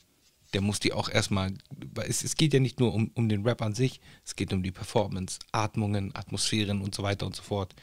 Der 0.53 0.61
muss 0.61 0.79
die 0.79 0.93
auch 0.93 1.09
erstmal, 1.09 1.53
es, 2.07 2.23
es 2.23 2.35
geht 2.35 2.53
ja 2.53 2.59
nicht 2.59 2.79
nur 2.79 2.93
um, 2.93 3.11
um 3.13 3.29
den 3.29 3.45
Rap 3.45 3.61
an 3.61 3.75
sich, 3.75 4.01
es 4.25 4.35
geht 4.35 4.51
um 4.51 4.63
die 4.63 4.71
Performance, 4.71 5.39
Atmungen, 5.51 6.15
Atmosphären 6.15 6.81
und 6.81 6.95
so 6.95 7.03
weiter 7.03 7.25
und 7.25 7.35
so 7.35 7.43
fort. 7.43 7.75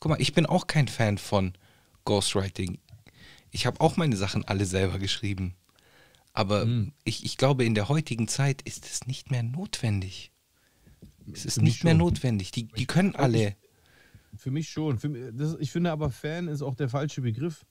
Guck 0.00 0.10
mal, 0.10 0.20
ich 0.20 0.32
bin 0.32 0.46
auch 0.46 0.66
kein 0.66 0.88
Fan 0.88 1.18
von 1.18 1.52
Ghostwriting. 2.04 2.78
Ich 3.50 3.66
habe 3.66 3.80
auch 3.80 3.96
meine 3.96 4.16
Sachen 4.16 4.44
alle 4.44 4.64
selber 4.64 4.98
geschrieben. 4.98 5.54
Aber 6.32 6.66
ich, 7.04 7.24
ich 7.24 7.36
glaube, 7.36 7.64
in 7.64 7.76
der 7.76 7.88
heutigen 7.88 8.26
Zeit 8.26 8.60
ist 8.62 8.86
es 8.86 9.06
nicht 9.06 9.30
mehr 9.30 9.44
notwendig. 9.44 10.32
Es 11.32 11.44
ist 11.44 11.62
nicht 11.62 11.84
mehr 11.84 11.92
schon. 11.92 11.98
notwendig. 11.98 12.50
Die, 12.50 12.66
die 12.66 12.86
können 12.86 13.14
alle. 13.14 13.56
Für 14.36 14.50
mich 14.50 14.68
schon. 14.68 14.98
Für 14.98 15.08
mich, 15.08 15.22
das, 15.32 15.56
ich 15.60 15.70
finde 15.70 15.92
aber 15.92 16.10
Fan 16.10 16.48
ist 16.48 16.62
auch 16.62 16.74
der 16.74 16.88
falsche 16.88 17.20
Begriff. 17.20 17.64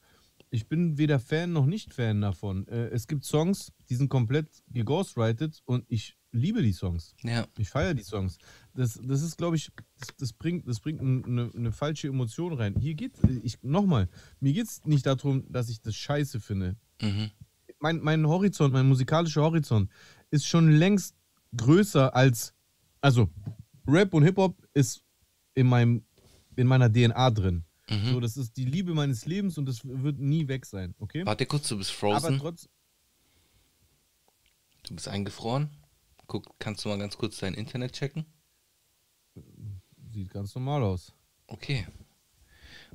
Ich 0.54 0.68
bin 0.68 1.00
weder 1.00 1.20
Fan 1.20 1.52
noch 1.52 1.66
nicht 1.66 1.96
Fan 1.96 2.22
davon. 2.22 2.68
Äh, 2.68 2.90
es 2.90 3.08
gibt 3.08 3.26
Songs, 3.26 3.74
die 3.90 3.96
sind 3.96 4.10
komplett 4.10 4.46
geghostwritet 4.68 5.64
und 5.66 5.84
ich 5.88 6.16
liebe 6.32 6.62
die 6.62 6.74
Songs. 6.74 7.16
Ja. 7.24 7.48
Ich 7.58 7.70
feiere 7.70 7.96
die 7.96 8.04
Songs. 8.04 8.38
Das, 8.76 9.00
das 9.04 9.24
ist, 9.24 9.36
glaube 9.36 9.56
ich, 9.56 9.72
das, 9.98 10.16
das 10.16 10.34
bringt, 10.34 10.68
das 10.68 10.80
bringt 10.80 11.02
eine, 11.02 11.52
eine 11.56 11.72
falsche 11.72 12.08
Emotion 12.08 12.54
rein. 12.54 12.76
Hier 12.80 12.94
geht 12.94 13.14
ich 13.42 13.64
nochmal, 13.64 14.10
mir 14.40 14.54
geht 14.54 14.68
es 14.68 14.86
nicht 14.86 15.08
darum, 15.08 15.52
dass 15.52 15.70
ich 15.70 15.82
das 15.82 15.96
scheiße 15.96 16.40
finde. 16.40 16.76
Mhm. 17.02 17.32
Mein, 17.80 18.00
mein 18.02 18.28
Horizont, 18.28 18.74
mein 18.74 18.88
musikalischer 18.88 19.42
Horizont 19.42 19.90
ist 20.30 20.46
schon 20.46 20.70
längst 20.70 21.16
größer 21.58 22.16
als, 22.16 22.54
also 23.02 23.28
Rap 23.88 24.14
und 24.14 24.22
Hip-Hop 24.22 24.56
ist 24.76 25.04
in, 25.56 25.66
meinem, 25.66 26.06
in 26.56 26.68
meiner 26.68 26.94
DNA 26.94 27.32
drin. 27.32 27.66
Mhm. 27.90 28.12
So, 28.14 28.20
das 28.20 28.38
ist 28.38 28.56
die 28.58 28.66
Liebe 28.66 28.94
meines 28.94 29.26
Lebens 29.26 29.58
und 29.58 29.66
das 29.66 29.82
wird 29.84 30.20
nie 30.20 30.48
weg 30.48 30.66
sein, 30.66 30.96
okay? 31.00 31.26
Warte 31.26 31.46
kurz, 31.46 31.68
du 31.68 31.78
bist 31.78 31.92
Aber 31.92 32.20
frozen. 32.20 32.40
trotz, 32.40 32.70
Du 34.88 34.96
bist 34.96 35.08
eingefroren. 35.08 35.70
Guck, 36.28 36.58
kannst 36.60 36.84
du 36.84 36.90
mal 36.90 36.98
ganz 36.98 37.18
kurz 37.18 37.38
dein 37.40 37.54
Internet 37.54 37.94
checken? 37.94 38.26
sieht 40.14 40.30
ganz 40.30 40.54
normal 40.56 40.84
aus. 40.84 41.14
Okay. 41.48 41.88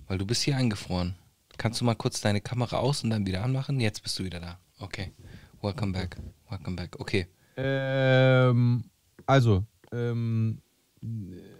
Weil 0.06 0.18
du 0.18 0.26
bist 0.26 0.42
hier 0.42 0.56
eingefroren. 0.56 1.16
Kannst 1.56 1.80
du 1.80 1.84
mal 1.84 1.94
kurz 1.96 2.20
deine 2.20 2.40
Kamera 2.40 2.76
aus 2.78 3.02
und 3.02 3.10
dann 3.10 3.26
wieder 3.26 3.42
anmachen? 3.42 3.80
Jetzt 3.80 4.02
bist 4.02 4.18
du 4.18 4.24
wieder 4.24 4.38
da. 4.38 4.60
Okay. 4.78 5.12
Welcome 5.60 5.92
back. 5.92 6.16
Welcome 6.48 6.76
back. 6.76 7.00
Okay. 7.00 7.26
Ähm, 7.56 8.84
also, 9.26 9.64
ähm, 9.92 10.62
äh, 11.02 11.57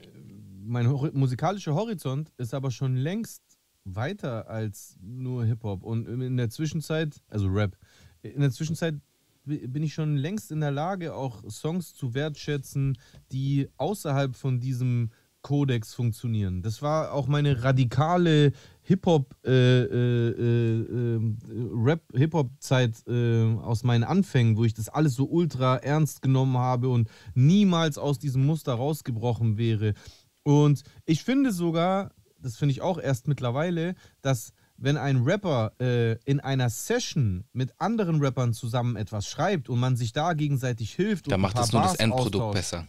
mein 0.69 0.89
Hori 0.89 1.11
musikalischer 1.13 1.75
Horizont 1.75 2.31
ist 2.37 2.55
aber 2.55 2.71
schon 2.71 2.97
längst 2.97 3.43
weiter 3.85 4.49
als 4.49 4.99
nur 5.01 5.45
Hip-Hop. 5.45 5.83
Und 5.83 6.07
in 6.07 6.37
der 6.37 6.51
Zwischenzeit, 6.51 7.23
also 7.29 7.49
Rap, 7.49 7.77
in 8.23 8.41
der 8.41 8.51
Zwischenzeit 8.51 8.97
bi- 9.45 9.67
bin 9.67 9.83
ich 9.83 9.95
schon 9.95 10.17
längst 10.17 10.53
in 10.53 10.61
der 10.61 10.71
Lage, 10.71 11.15
auch 11.15 11.43
Songs 11.49 11.95
zu 11.95 12.15
wertschätzen, 12.15 12.99
die 13.33 13.69
außerhalb 13.79 14.37
von 14.37 14.61
diesem 14.61 15.11
Kodex 15.41 15.95
funktionieren. 15.95 16.63
Das 16.63 16.83
war 16.83 17.13
auch 17.13 17.29
meine 17.29 17.63
radikale 17.63 18.53
Hip-Hop, 18.83 19.37
äh, 19.47 19.83
äh, 19.85 21.19
äh, 23.07 23.57
aus 23.63 23.85
meinen 23.85 24.05
Anfängen, 24.05 24.57
wo 24.57 24.65
ich 24.65 24.75
das 24.75 24.89
alles 24.89 25.15
so 25.15 25.27
ultra 25.27 25.77
ernst 25.77 26.23
genommen 26.23 26.59
habe 26.59 26.89
und 26.89 27.09
niemals 27.35 27.99
aus 27.99 28.19
diesem 28.19 28.45
Muster 28.45 28.75
rausgebrochen 28.75 29.57
wäre. 29.57 29.95
Und 30.49 30.83
ich 31.05 31.25
finde 31.25 31.53
sogar, 31.53 32.13
das 32.41 32.57
finde 32.57 32.73
ich 32.73 32.81
auch 32.81 32.97
erst 32.99 33.29
mittlerweile, 33.29 33.95
dass 34.23 34.55
wenn 34.79 34.97
ein 34.97 35.19
Rapper 35.19 35.73
äh, 35.79 36.13
in 36.25 36.41
einer 36.41 36.71
Session 36.71 37.45
mit 37.53 37.79
anderen 37.79 38.23
Rappern 38.25 38.55
zusammen 38.55 38.97
etwas 38.97 39.29
schreibt 39.29 39.69
und 39.69 39.79
man 39.79 39.99
sich 39.99 40.15
da 40.15 40.33
gegenseitig 40.33 40.95
hilft 40.95 41.31
Da 41.31 41.35
und 41.35 41.43
macht 41.43 41.59
es 41.59 41.71
nur 41.71 41.83
das 41.83 41.91
Bars 41.91 42.01
Endprodukt 42.01 42.37
austauscht, 42.37 42.55
besser. 42.55 42.87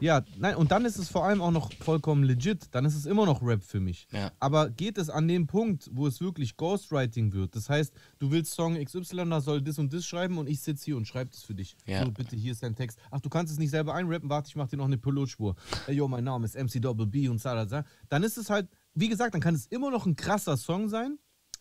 Ja, 0.00 0.22
nein, 0.38 0.56
und 0.56 0.70
dann 0.70 0.84
ist 0.84 0.98
es 0.98 1.08
vor 1.08 1.24
allem 1.24 1.40
auch 1.40 1.50
noch 1.50 1.72
vollkommen 1.74 2.24
legit. 2.24 2.68
Dann 2.72 2.84
ist 2.84 2.94
es 2.94 3.06
immer 3.06 3.26
noch 3.26 3.42
Rap 3.42 3.62
für 3.62 3.80
mich. 3.80 4.06
Ja. 4.12 4.32
Aber 4.40 4.70
geht 4.70 4.98
es 4.98 5.10
an 5.10 5.28
den 5.28 5.46
Punkt, 5.46 5.90
wo 5.92 6.06
es 6.06 6.20
wirklich 6.20 6.56
Ghostwriting 6.56 7.32
wird? 7.32 7.54
Das 7.54 7.68
heißt, 7.68 7.94
du 8.18 8.30
willst 8.30 8.54
Song 8.54 8.82
XY, 8.82 9.30
da 9.30 9.40
soll 9.40 9.62
das 9.62 9.78
und 9.78 9.92
das 9.92 10.04
schreiben 10.06 10.38
und 10.38 10.48
ich 10.48 10.60
sitze 10.60 10.84
hier 10.86 10.96
und 10.96 11.06
schreibe 11.06 11.30
das 11.30 11.42
für 11.42 11.54
dich. 11.54 11.76
Ja. 11.86 12.04
So, 12.04 12.10
bitte, 12.10 12.36
hier 12.36 12.52
ist 12.52 12.62
dein 12.62 12.74
Text. 12.74 12.98
Ach, 13.10 13.20
du 13.20 13.28
kannst 13.28 13.52
es 13.52 13.58
nicht 13.58 13.70
selber 13.70 13.94
einrappen, 13.94 14.28
warte, 14.30 14.48
ich 14.48 14.56
mach 14.56 14.68
dir 14.68 14.76
noch 14.76 14.86
eine 14.86 14.98
Pilotspur. 14.98 15.56
Ey, 15.86 15.94
yo, 15.94 16.08
mein 16.08 16.24
Name 16.24 16.44
ist 16.44 16.56
MC 16.56 16.80
Double 16.80 17.06
B 17.06 17.28
und 17.28 17.40
so, 17.40 17.50
so. 17.66 17.80
Dann 18.08 18.22
ist 18.22 18.38
es 18.38 18.50
halt, 18.50 18.68
wie 18.94 19.08
gesagt, 19.08 19.34
dann 19.34 19.40
kann 19.40 19.54
es 19.54 19.66
immer 19.66 19.90
noch 19.90 20.06
ein 20.06 20.16
krasser 20.16 20.56
Song 20.56 20.88
sein, 20.88 21.18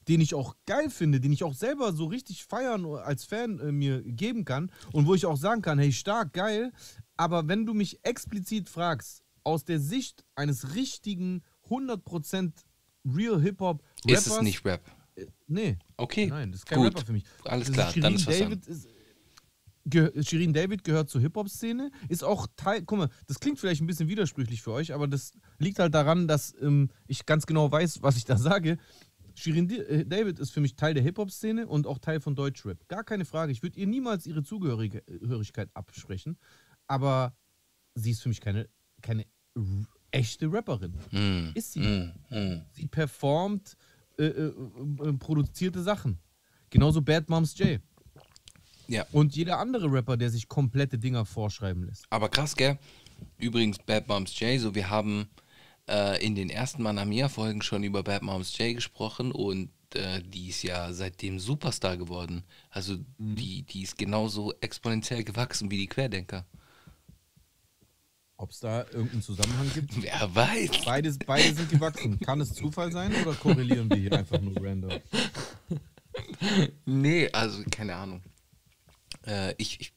den 0.07 0.21
ich 0.21 0.33
auch 0.33 0.55
geil 0.65 0.89
finde, 0.89 1.19
den 1.19 1.31
ich 1.31 1.43
auch 1.43 1.53
selber 1.53 1.93
so 1.93 2.05
richtig 2.05 2.45
feiern 2.45 2.85
als 2.85 3.25
Fan 3.25 3.59
äh, 3.59 3.71
mir 3.71 4.01
geben 4.01 4.43
kann 4.45 4.71
und 4.91 5.05
wo 5.05 5.13
ich 5.13 5.25
auch 5.25 5.37
sagen 5.37 5.61
kann, 5.61 5.77
hey, 5.77 5.91
stark, 5.91 6.33
geil. 6.33 6.71
Aber 7.19 7.49
wenn 7.49 7.65
du 7.65 7.73
mich 7.73 7.99
explizit 8.05 8.69
fragst, 8.69 9.23
aus 9.43 9.65
der 9.65 9.81
Sicht 9.81 10.23
eines 10.35 10.73
richtigen 10.73 11.43
100% 11.69 12.53
Real 13.05 13.41
Hip-Hop 13.41 13.83
Ist 14.05 14.27
es 14.27 14.41
nicht 14.41 14.63
Rap? 14.63 14.81
Äh, 15.15 15.25
nee. 15.47 15.77
Okay. 15.97 16.27
Nein, 16.27 16.53
das 16.53 16.61
ist 16.61 16.65
kein 16.65 16.77
Gut. 16.79 16.87
Rapper 16.95 17.05
für 17.05 17.11
mich. 17.11 17.25
Alles 17.43 17.67
Das 17.67 17.73
klar, 17.73 17.87
Shirin 17.89 18.01
dann 18.03 18.15
ist 18.15 18.25
was 18.27 18.39
David 18.39 18.67
ist, 18.67 18.87
ge 19.85 20.23
Shirin 20.23 20.53
David 20.53 20.85
gehört 20.85 21.09
zur 21.09 21.19
Hip-Hop-Szene, 21.19 21.91
ist 22.07 22.23
auch 22.23 22.47
Teil, 22.55 22.83
guck 22.83 22.97
mal, 22.99 23.09
das 23.27 23.41
klingt 23.41 23.59
vielleicht 23.59 23.81
ein 23.81 23.87
bisschen 23.87 24.07
widersprüchlich 24.07 24.61
für 24.61 24.71
euch, 24.71 24.93
aber 24.93 25.09
das 25.09 25.33
liegt 25.57 25.79
halt 25.79 25.93
daran, 25.93 26.25
dass 26.25 26.55
ähm, 26.61 26.89
ich 27.07 27.25
ganz 27.25 27.45
genau 27.45 27.69
weiß, 27.69 28.01
was 28.01 28.15
ich 28.15 28.23
da 28.23 28.37
sage. 28.37 28.77
Shirin 29.35 29.67
Di- 29.67 29.79
äh, 29.79 30.05
David 30.05 30.39
ist 30.39 30.51
für 30.51 30.61
mich 30.61 30.75
Teil 30.75 30.93
der 30.93 31.03
Hip-Hop-Szene 31.03 31.67
und 31.67 31.85
auch 31.85 31.97
Teil 31.97 32.21
von 32.21 32.35
Deutschrap. 32.35 32.87
Gar 32.87 33.03
keine 33.03 33.25
Frage. 33.25 33.51
Ich 33.51 33.61
würde 33.61 33.77
ihr 33.77 33.87
niemals 33.87 34.25
ihre 34.25 34.43
Zugehörigkeit 34.43 35.69
absprechen, 35.73 36.37
aber 36.89 37.33
sie 37.95 38.11
ist 38.11 38.21
für 38.21 38.29
mich 38.29 38.41
keine, 38.41 38.67
keine 39.01 39.25
echte 40.11 40.51
Rapperin. 40.51 40.93
Hm. 41.11 41.51
Ist 41.53 41.73
sie. 41.73 42.11
Hm. 42.27 42.61
Sie 42.73 42.87
performt 42.87 43.77
äh, 44.17 44.25
äh, 44.25 44.47
äh, 44.47 45.13
produzierte 45.13 45.81
Sachen. 45.81 46.19
Genauso 46.69 47.01
Bad 47.01 47.29
Moms 47.29 47.57
J. 47.57 47.79
Ja. 48.87 49.05
Und 49.11 49.35
jeder 49.35 49.59
andere 49.59 49.91
Rapper, 49.91 50.17
der 50.17 50.29
sich 50.29 50.47
komplette 50.47 50.97
Dinger 50.97 51.25
vorschreiben 51.25 51.85
lässt. 51.85 52.05
Aber 52.09 52.27
krass, 52.27 52.55
gell? 52.55 52.77
Übrigens, 53.37 53.77
Bad 53.77 54.07
Bombs 54.07 54.37
J, 54.39 54.59
so 54.59 54.73
wir 54.73 54.89
haben 54.89 55.29
äh, 55.87 56.25
in 56.25 56.35
den 56.35 56.49
ersten 56.49 56.81
Manamia-Folgen 56.81 57.61
schon 57.61 57.83
über 57.83 58.01
Bad 58.01 58.23
Moms 58.23 58.57
J 58.57 58.75
gesprochen 58.75 59.31
und 59.31 59.69
äh, 59.93 60.21
die 60.21 60.49
ist 60.49 60.63
ja 60.63 60.91
seitdem 60.91 61.39
Superstar 61.39 61.97
geworden. 61.97 62.43
Also 62.69 62.95
mhm. 63.17 63.35
die, 63.35 63.63
die 63.63 63.83
ist 63.83 63.97
genauso 63.97 64.53
exponentiell 64.61 65.23
gewachsen 65.23 65.69
wie 65.69 65.77
die 65.77 65.87
Querdenker. 65.87 66.45
Ob 68.39 68.51
es 68.51 68.61
da 68.61 68.85
irgendeinen 68.85 69.21
Zusammenhang 69.21 69.69
gibt? 69.73 70.01
Wer 70.01 70.33
weiß. 70.33 70.85
Beides, 70.85 71.19
beide 71.19 71.53
sind 71.53 71.69
gewachsen. 71.69 72.17
Kann 72.21 72.39
es 72.39 72.53
Zufall 72.53 72.89
sein 72.89 73.13
oder 73.21 73.33
korrelieren 73.33 73.89
wir 73.89 73.97
hier 73.97 74.13
einfach 74.13 74.39
nur 74.39 74.55
random? 74.55 74.91
Nee, 76.85 77.29
also 77.31 77.63
keine 77.71 77.95
Ahnung. 77.95 78.21
Äh, 79.25 79.53
ich 79.57 79.79
ich 79.79 79.93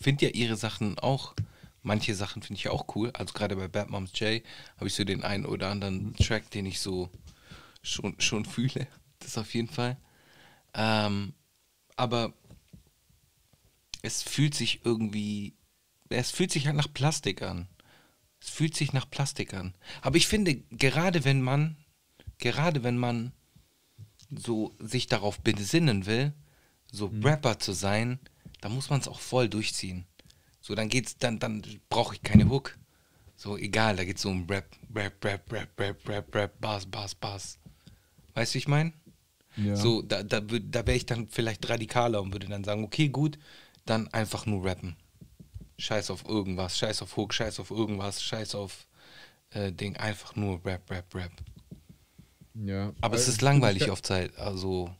finde 0.00 0.26
ja 0.26 0.32
ihre 0.32 0.56
Sachen 0.56 0.98
auch, 0.98 1.34
manche 1.82 2.14
Sachen 2.14 2.42
finde 2.42 2.58
ich 2.58 2.68
auch 2.68 2.96
cool. 2.96 3.10
Also 3.12 3.34
gerade 3.34 3.54
bei 3.54 3.68
Bad 3.68 3.90
Moms 3.90 4.18
J 4.18 4.42
habe 4.76 4.86
ich 4.86 4.94
so 4.94 5.04
den 5.04 5.22
einen 5.22 5.44
oder 5.44 5.68
anderen 5.68 6.14
Track, 6.16 6.50
den 6.50 6.66
ich 6.66 6.80
so 6.80 7.08
schon, 7.82 8.20
schon 8.20 8.44
fühle. 8.44 8.88
Das 9.20 9.38
auf 9.38 9.52
jeden 9.54 9.68
Fall. 9.68 9.96
Ähm, 10.74 11.34
aber 11.96 12.32
es 14.02 14.22
fühlt 14.22 14.54
sich 14.54 14.84
irgendwie, 14.84 15.54
es 16.08 16.30
fühlt 16.30 16.50
sich 16.50 16.66
halt 16.66 16.76
nach 16.76 16.92
Plastik 16.92 17.42
an. 17.42 17.68
Es 18.40 18.50
fühlt 18.50 18.76
sich 18.76 18.92
nach 18.92 19.08
Plastik 19.10 19.54
an. 19.54 19.74
Aber 20.02 20.16
ich 20.16 20.26
finde, 20.26 20.56
gerade 20.70 21.24
wenn 21.24 21.42
man, 21.42 21.76
gerade 22.38 22.82
wenn 22.82 22.96
man 22.96 23.32
so 24.30 24.74
sich 24.78 25.06
darauf 25.06 25.40
besinnen 25.40 26.06
will, 26.06 26.32
so 26.90 27.08
mhm. 27.08 27.24
Rapper 27.24 27.58
zu 27.58 27.72
sein, 27.72 28.18
dann 28.60 28.74
muss 28.74 28.90
man 28.90 29.00
es 29.00 29.08
auch 29.08 29.20
voll 29.20 29.48
durchziehen. 29.48 30.06
So, 30.60 30.74
dann 30.74 30.88
geht's, 30.88 31.16
dann, 31.18 31.38
dann 31.38 31.62
brauche 31.88 32.14
ich 32.14 32.22
keine 32.22 32.48
Hook. 32.48 32.78
So, 33.36 33.56
egal, 33.56 33.96
da 33.96 34.04
geht 34.04 34.16
es 34.16 34.22
so 34.22 34.30
um 34.30 34.46
Rap, 34.48 34.66
Rap, 34.94 35.24
Rap, 35.24 35.50
Rap, 35.50 35.80
Rap, 35.80 36.08
Rap, 36.08 36.34
Rap, 36.34 36.60
Bass, 36.60 36.84
Bass, 36.84 37.14
Bass. 37.14 37.58
Weißt 38.34 38.54
du, 38.54 38.58
ich 38.58 38.68
meine? 38.68 38.92
Ja. 39.56 39.76
So, 39.76 40.02
da, 40.02 40.22
da, 40.22 40.40
da 40.40 40.86
wäre 40.86 40.96
ich 40.96 41.06
dann 41.06 41.28
vielleicht 41.28 41.68
radikaler 41.68 42.20
und 42.20 42.32
würde 42.32 42.48
dann 42.48 42.64
sagen, 42.64 42.84
okay, 42.84 43.08
gut, 43.08 43.38
dann 43.86 44.08
einfach 44.08 44.46
nur 44.46 44.64
rappen. 44.64 44.96
Scheiß 45.80 46.10
auf 46.10 46.28
irgendwas, 46.28 46.78
scheiß 46.78 47.02
auf 47.02 47.16
Hook, 47.16 47.32
scheiß 47.32 47.60
auf 47.60 47.70
irgendwas, 47.70 48.22
scheiß 48.22 48.54
auf 48.54 48.86
äh, 49.50 49.72
Ding, 49.72 49.96
einfach 49.96 50.36
nur 50.36 50.64
Rap, 50.64 50.90
Rap, 50.90 51.14
Rap. 51.14 51.32
Ja. 52.54 52.92
Aber 53.00 53.16
es 53.16 53.28
ist 53.28 53.42
langweilig 53.42 53.90
auf 53.90 54.02
Zeit, 54.02 54.36
also. 54.36 54.94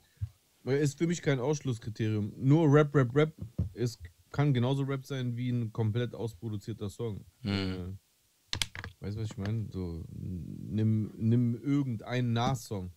Ist 0.64 0.98
für 0.98 1.06
mich 1.06 1.22
kein 1.22 1.40
Ausschlusskriterium. 1.40 2.32
Nur 2.36 2.72
Rap, 2.72 2.94
Rap, 2.94 3.14
Rap 3.14 3.34
ist, 3.74 3.98
kann 4.30 4.54
genauso 4.54 4.84
Rap 4.84 5.04
sein 5.04 5.36
wie 5.36 5.50
ein 5.50 5.72
komplett 5.72 6.14
ausproduzierter 6.14 6.88
Song. 6.88 7.24
Mhm. 7.42 7.98
Äh, 8.52 8.56
weißt 9.00 9.16
du, 9.16 9.22
was 9.22 9.30
ich 9.30 9.36
meine? 9.36 9.68
So, 9.70 10.04
nimm, 10.10 11.12
nimm 11.16 11.60
irgendeinen 11.62 12.32
Nas-Song. 12.32 12.90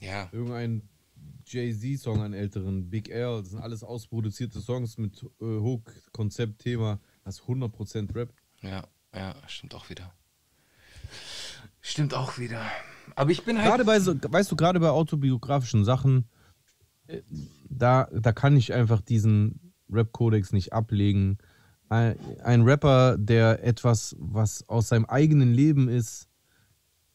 Ja. 0.00 0.28
Irgendein 0.32 0.88
Jay-Z-Song, 1.52 2.22
einen 2.22 2.34
älteren, 2.34 2.90
Big 2.90 3.08
L, 3.08 3.40
das 3.40 3.50
sind 3.50 3.60
alles 3.60 3.82
ausproduzierte 3.82 4.60
Songs 4.60 4.98
mit 4.98 5.22
äh, 5.22 5.44
Hook, 5.44 5.92
Konzept, 6.12 6.60
Thema. 6.60 7.00
Das 7.24 7.40
ist 7.40 7.44
100% 7.46 8.14
Rap. 8.14 8.32
Ja, 8.62 8.86
ja, 9.14 9.34
stimmt 9.46 9.74
auch 9.74 9.88
wieder. 9.90 10.12
Stimmt 11.80 12.14
auch 12.14 12.38
wieder. 12.38 12.62
Aber 13.16 13.30
ich 13.30 13.44
bin 13.44 13.58
halt. 13.58 13.68
Gerade 13.68 13.84
bei 13.84 14.00
so, 14.00 14.14
weißt 14.20 14.50
du, 14.50 14.56
gerade 14.56 14.80
bei 14.80 14.90
autobiografischen 14.90 15.84
Sachen, 15.84 16.28
äh, 17.06 17.22
da, 17.68 18.08
da 18.12 18.32
kann 18.32 18.56
ich 18.56 18.72
einfach 18.72 19.00
diesen 19.00 19.72
Rap-Kodex 19.90 20.52
nicht 20.52 20.72
ablegen. 20.72 21.38
Ein, 21.88 22.18
ein 22.42 22.62
Rapper, 22.62 23.16
der 23.16 23.64
etwas, 23.64 24.14
was 24.18 24.68
aus 24.68 24.88
seinem 24.88 25.06
eigenen 25.06 25.52
Leben 25.52 25.88
ist, 25.88 26.28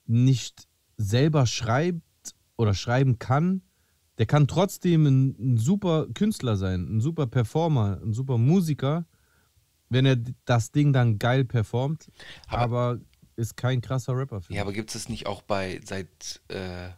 nicht 0.06 0.68
selber 0.98 1.46
schreibt 1.46 2.02
oder 2.56 2.74
schreiben 2.74 3.20
kann, 3.20 3.62
der 4.18 4.26
kann 4.26 4.48
trotzdem 4.48 5.06
ein, 5.06 5.36
ein, 5.40 5.58
super 5.58 6.08
Künstler 6.14 6.56
sein, 6.56 6.98
ein 6.98 7.02
super 7.02 7.28
Performer, 7.28 8.00
ein 8.04 8.14
super 8.14 8.38
Musiker, 8.38 9.06
wenn 9.90 10.06
er 10.06 10.18
das 10.46 10.72
Ding 10.72 10.94
dann 10.94 11.20
geil 11.20 11.46
performt, 11.46 12.12
aber, 12.48 12.80
aber 12.80 13.00
ist 13.36 13.58
kein 13.58 13.82
krasser 13.82 14.16
Rapper. 14.16 14.42
Ja, 14.50 14.62
aber 14.62 14.74
gibt 14.74 14.94
es 14.94 15.10
nicht 15.10 15.26
auch 15.26 15.42
bei 15.42 15.82
seit 15.84 16.42
äh, 16.50 16.90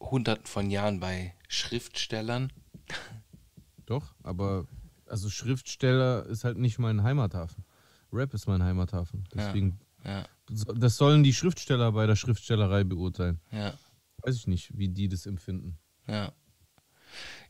hunderten 0.00 0.46
von 0.46 0.70
Jahren 0.70 1.00
bei 1.00 1.34
Schriftstellern? 1.48 2.52
Doch, 3.86 4.14
aber 4.22 4.66
also 5.06 5.30
Schriftsteller 5.30 6.26
ist 6.26 6.44
halt 6.44 6.58
nicht 6.58 6.78
mein 6.78 7.02
Heimathafen. 7.02 7.64
Rap 8.12 8.32
ist 8.34 8.46
mein 8.46 8.62
Heimathafen. 8.62 9.24
Deswegen, 9.34 9.80
ja, 10.04 10.20
ja. 10.20 10.26
das 10.74 10.96
sollen 10.96 11.22
die 11.22 11.34
Schriftsteller 11.34 11.92
bei 11.92 12.06
der 12.06 12.16
Schriftstellerei 12.16 12.84
beurteilen. 12.84 13.40
Ja. 13.50 13.74
Weiß 14.22 14.36
ich 14.36 14.46
nicht, 14.46 14.76
wie 14.76 14.88
die 14.88 15.08
das 15.08 15.26
empfinden. 15.26 15.78
Ja. 16.08 16.32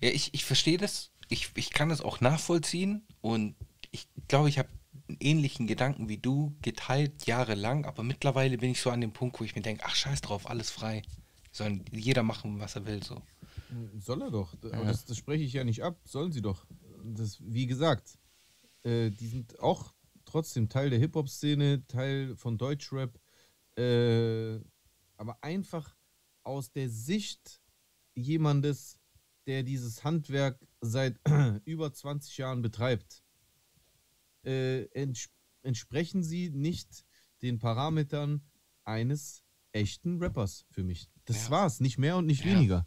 Ja, 0.01 0.11
ich, 0.11 0.35
ich 0.35 0.45
verstehe 0.45 0.79
das. 0.79 1.11
Ich, 1.29 1.51
ich 1.55 1.71
kann 1.71 1.89
das 1.89 2.01
auch 2.01 2.21
nachvollziehen 2.21 3.07
und 3.21 3.55
ich 3.91 4.09
glaube, 4.29 4.49
ich 4.49 4.59
habe 4.59 4.69
einen 5.09 5.19
ähnlichen 5.21 5.67
Gedanken 5.67 6.09
wie 6.09 6.19
du 6.19 6.57
geteilt 6.63 7.27
jahrelang, 7.27 7.85
aber 7.85 8.03
mittlerweile 8.03 8.59
bin 8.59 8.71
ich 8.71 8.81
so 8.81 8.91
an 8.91 9.01
dem 9.01 9.13
Punkt, 9.13 9.41
wo 9.41 9.45
ich 9.45 9.55
mir 9.55 9.63
denke, 9.63 9.85
ach 9.87 9.95
scheiß 9.95 10.21
drauf, 10.21 10.49
alles 10.49 10.71
frei. 10.71 11.03
Soll 11.51 11.81
jeder 11.91 12.23
machen, 12.23 12.61
was 12.61 12.77
er 12.77 12.87
will, 12.87 13.03
so. 13.03 13.23
Soll 13.99 14.23
er 14.23 14.31
doch. 14.31 14.55
Ja. 14.63 14.85
Das, 14.85 15.05
das, 15.05 15.17
spreche 15.17 15.45
ich 15.45 15.53
ja 15.53 15.65
nicht 15.65 15.83
ab. 15.83 15.99
Sollen 16.05 16.33
sie 16.33 16.43
doch. 16.43 16.67
Das, 17.05 17.39
wie 17.41 17.67
gesagt, 17.67 18.19
äh, 18.83 19.11
die 19.11 19.29
sind 19.29 19.59
auch 19.61 19.93
trotzdem 20.25 20.69
Teil 20.69 20.91
der 20.91 20.99
Hip-Hop-Szene, 20.99 21.87
Teil 21.87 22.37
von 22.37 22.59
Deutschrap. 22.59 23.19
Äh, 23.77 24.61
aber 25.17 25.43
einfach 25.43 25.97
aus 26.45 26.71
der 26.73 26.89
Sicht 26.89 27.61
jemandes, 28.19 28.99
der 29.47 29.63
dieses 29.63 30.05
Handwerk 30.05 30.61
seit 30.81 31.19
über 31.65 31.93
20 31.93 32.37
Jahren 32.39 32.63
betreibt, 32.63 33.23
äh, 34.45 34.85
ents 34.93 35.29
entsprechen 35.63 36.23
sie 36.23 36.51
nicht 36.51 37.05
den 37.43 37.59
Parametern 37.59 38.43
eines 38.85 39.43
echten 39.73 40.19
Rappers 40.19 40.65
für 40.71 40.83
mich. 40.83 41.11
Das 41.25 41.47
ja. 41.47 41.51
war's, 41.51 41.81
nicht 41.81 41.99
mehr 41.99 42.17
und 42.17 42.27
nicht 42.27 42.45
ja. 42.45 42.53
weniger. 42.53 42.87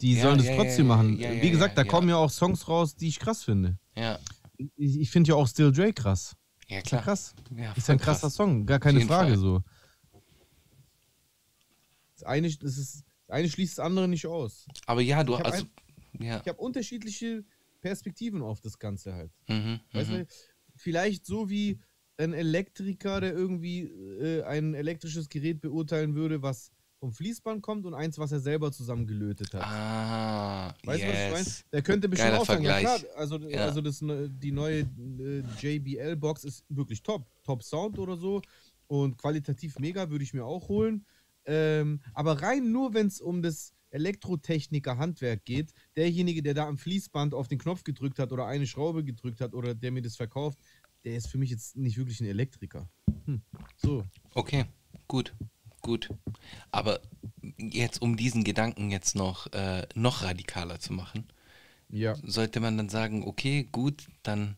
Die 0.00 0.14
ja, 0.14 0.22
sollen 0.22 0.38
das 0.38 0.46
trotzdem 0.46 0.86
machen. 0.86 1.18
Wie 1.18 1.50
gesagt, 1.50 1.76
da 1.76 1.84
kommen 1.84 2.08
ja 2.08 2.16
auch 2.16 2.30
Songs 2.30 2.68
raus, 2.68 2.96
die 2.96 3.08
ich 3.08 3.18
krass 3.18 3.44
finde. 3.44 3.78
Ja. 3.94 4.18
Ich, 4.76 4.98
ich 4.98 5.10
finde 5.10 5.28
ja 5.28 5.34
auch 5.34 5.46
Still 5.46 5.72
Dre 5.72 5.92
krass. 5.92 6.36
Ja, 6.68 6.80
klar. 6.82 7.02
krass. 7.02 7.34
ist 7.76 7.88
ja 7.88 7.94
ein 7.94 8.00
krasser 8.00 8.22
krass. 8.22 8.34
Song, 8.34 8.64
gar 8.64 8.78
keine 8.78 9.00
Frage 9.02 9.30
Fall. 9.30 9.38
so. 9.38 9.62
Das 12.14 12.22
eine, 12.24 12.48
das 12.48 12.78
ist 12.78 13.04
eine 13.30 13.48
schließt 13.48 13.78
das 13.78 13.84
andere 13.84 14.08
nicht 14.08 14.26
aus. 14.26 14.66
Aber 14.86 15.00
ja, 15.00 15.24
du 15.24 15.38
hast. 15.38 15.44
Also, 15.44 15.66
ja. 16.18 16.40
Ich 16.42 16.48
habe 16.48 16.60
unterschiedliche 16.60 17.44
Perspektiven 17.80 18.42
auf 18.42 18.60
das 18.60 18.78
Ganze 18.78 19.14
halt. 19.14 19.30
Mhm, 19.48 19.80
weißt 19.92 20.10
mhm. 20.10 20.14
du, 20.14 20.26
vielleicht 20.76 21.26
so 21.26 21.48
wie 21.48 21.78
ein 22.18 22.34
Elektriker, 22.34 23.20
der 23.20 23.32
irgendwie 23.32 23.82
äh, 23.82 24.42
ein 24.42 24.74
elektrisches 24.74 25.28
Gerät 25.28 25.60
beurteilen 25.60 26.14
würde, 26.14 26.42
was 26.42 26.70
vom 26.98 27.12
Fließband 27.12 27.62
kommt 27.62 27.86
und 27.86 27.94
eins, 27.94 28.18
was 28.18 28.30
er 28.30 28.40
selber 28.40 28.70
zusammengelötet 28.70 29.54
hat. 29.54 29.62
Ah, 29.64 30.74
weißt 30.84 31.00
yes. 31.00 31.10
du, 31.10 31.12
was 31.12 31.24
ich 31.24 31.32
meine? 31.32 31.64
Der 31.72 31.82
könnte 31.82 32.08
bestimmt 32.10 32.34
auch 32.34 32.44
sagen, 32.44 32.62
ja 32.62 32.78
klar, 32.78 33.00
also, 33.16 33.38
ja. 33.38 33.64
also 33.64 33.80
das, 33.80 34.00
die 34.02 34.52
neue 34.52 34.80
äh, 34.80 35.42
JBL-Box 35.60 36.44
ist 36.44 36.64
wirklich 36.68 37.02
top. 37.02 37.26
Top 37.42 37.62
Sound 37.62 37.98
oder 37.98 38.18
so 38.18 38.42
und 38.86 39.16
qualitativ 39.16 39.78
mega, 39.78 40.10
würde 40.10 40.24
ich 40.24 40.34
mir 40.34 40.44
auch 40.44 40.68
holen. 40.68 41.06
Ähm, 41.46 42.00
aber 42.14 42.42
rein 42.42 42.72
nur, 42.72 42.94
wenn 42.94 43.06
es 43.06 43.20
um 43.20 43.42
das 43.42 43.74
Elektrotechniker-Handwerk 43.90 45.44
geht, 45.44 45.72
derjenige, 45.96 46.42
der 46.42 46.54
da 46.54 46.66
am 46.66 46.78
Fließband 46.78 47.34
auf 47.34 47.48
den 47.48 47.58
Knopf 47.58 47.84
gedrückt 47.84 48.18
hat 48.18 48.32
oder 48.32 48.46
eine 48.46 48.66
Schraube 48.66 49.04
gedrückt 49.04 49.40
hat 49.40 49.54
oder 49.54 49.74
der 49.74 49.90
mir 49.90 50.02
das 50.02 50.16
verkauft, 50.16 50.58
der 51.04 51.16
ist 51.16 51.28
für 51.28 51.38
mich 51.38 51.50
jetzt 51.50 51.76
nicht 51.76 51.96
wirklich 51.96 52.20
ein 52.20 52.26
Elektriker. 52.26 52.88
Hm. 53.24 53.42
So. 53.76 54.04
Okay, 54.34 54.66
gut, 55.08 55.34
gut. 55.80 56.10
Aber 56.70 57.00
jetzt, 57.56 58.02
um 58.02 58.16
diesen 58.16 58.44
Gedanken 58.44 58.90
jetzt 58.90 59.14
noch, 59.14 59.52
äh, 59.52 59.86
noch 59.94 60.22
radikaler 60.22 60.78
zu 60.78 60.92
machen, 60.92 61.26
ja. 61.88 62.16
sollte 62.22 62.60
man 62.60 62.76
dann 62.76 62.88
sagen, 62.88 63.24
okay, 63.24 63.68
gut, 63.72 64.08
dann, 64.22 64.56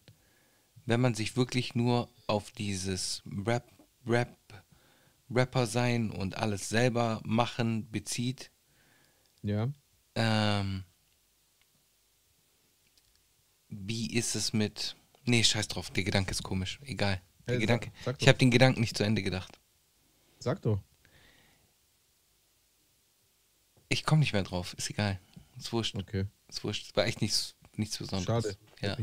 wenn 0.85 1.01
man 1.01 1.14
sich 1.14 1.37
wirklich 1.37 1.74
nur 1.74 2.09
auf 2.26 2.51
dieses 2.51 3.22
Rap, 3.47 3.64
Rap, 4.07 4.37
Rapper 5.35 5.66
sein 5.66 6.11
und 6.11 6.37
alles 6.37 6.68
selber 6.68 7.20
machen 7.24 7.91
bezieht. 7.91 8.51
Ja. 9.43 9.68
Ähm, 10.14 10.85
wie 13.68 14.12
ist 14.14 14.35
es 14.35 14.53
mit. 14.53 14.97
Nee, 15.24 15.45
scheiß 15.45 15.68
drauf, 15.68 15.91
der 15.91 16.05
Gedanke 16.05 16.33
ist 16.33 16.43
komisch. 16.43 16.78
Egal. 16.85 17.20
Der 17.47 17.55
hey, 17.55 17.61
Gedanke. 17.61 17.93
Sag, 17.97 18.05
sag 18.05 18.22
ich 18.22 18.28
habe 18.28 18.39
den 18.39 18.51
Gedanken 18.51 18.80
nicht 18.80 18.97
zu 18.97 19.05
Ende 19.05 19.22
gedacht. 19.22 19.59
Sag 20.39 20.62
doch. 20.62 20.80
Ich 23.89 24.05
komme 24.05 24.20
nicht 24.20 24.33
mehr 24.33 24.43
drauf, 24.43 24.74
ist 24.74 24.91
egal. 24.91 25.20
Ist 25.59 25.72
wurscht. 25.72 25.95
Okay. 25.97 26.26
Ist 26.49 26.64
wurscht. 26.64 26.91
Es 26.91 26.97
war 26.97 27.07
echt 27.07 27.20
nichts, 27.20 27.55
nichts 27.76 27.99
Besonderes. 27.99 28.45
Schade. 28.45 28.59
Ja. 28.80 28.97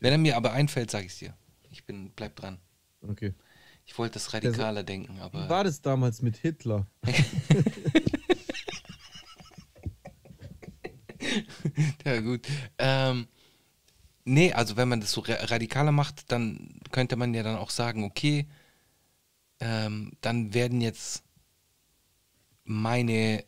Wenn 0.00 0.12
er 0.12 0.18
mir 0.18 0.36
aber 0.36 0.52
einfällt, 0.52 0.90
sage 0.90 1.06
ich 1.06 1.12
es 1.12 1.18
dir. 1.18 1.36
Ich 1.70 1.84
bin, 1.84 2.10
bleib 2.10 2.36
dran. 2.36 2.58
Okay. 3.02 3.34
Ich 3.88 3.98
wollte 3.98 4.14
das 4.14 4.32
radikaler 4.34 4.82
das, 4.82 4.86
denken, 4.86 5.18
aber. 5.18 5.46
Wie 5.46 5.48
war 5.48 5.64
das 5.64 5.80
damals 5.80 6.20
mit 6.20 6.36
Hitler? 6.36 6.86
ja, 12.04 12.20
gut. 12.20 12.46
Ähm, 12.76 13.28
nee, 14.24 14.52
also 14.52 14.76
wenn 14.76 14.88
man 14.88 15.00
das 15.00 15.12
so 15.12 15.24
radikaler 15.26 15.90
macht, 15.90 16.30
dann 16.30 16.80
könnte 16.92 17.16
man 17.16 17.32
ja 17.32 17.42
dann 17.42 17.56
auch 17.56 17.70
sagen, 17.70 18.04
okay, 18.04 18.46
ähm, 19.58 20.12
dann 20.20 20.52
werden 20.52 20.82
jetzt 20.82 21.24
meine, 22.64 23.42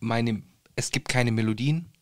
meine, 0.00 0.42
es 0.74 0.90
gibt 0.90 1.10
keine 1.10 1.32
Melodien. 1.32 1.92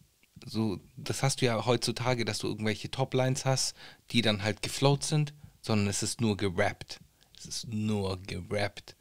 So, 0.46 0.78
das 0.96 1.24
hast 1.24 1.40
du 1.40 1.46
ja 1.46 1.66
heutzutage, 1.66 2.24
dass 2.24 2.38
du 2.38 2.46
irgendwelche 2.46 2.88
Toplines 2.90 3.44
hast, 3.44 3.74
die 4.12 4.22
dann 4.22 4.44
halt 4.44 4.62
geflowt 4.62 5.02
sind, 5.02 5.34
sondern 5.60 5.88
es 5.88 6.04
ist 6.04 6.20
nur 6.20 6.36
gerappt. 6.36 7.00
Es 7.38 7.46
ist 7.46 7.72
nur 7.72 8.20
gerappt. 8.22 8.96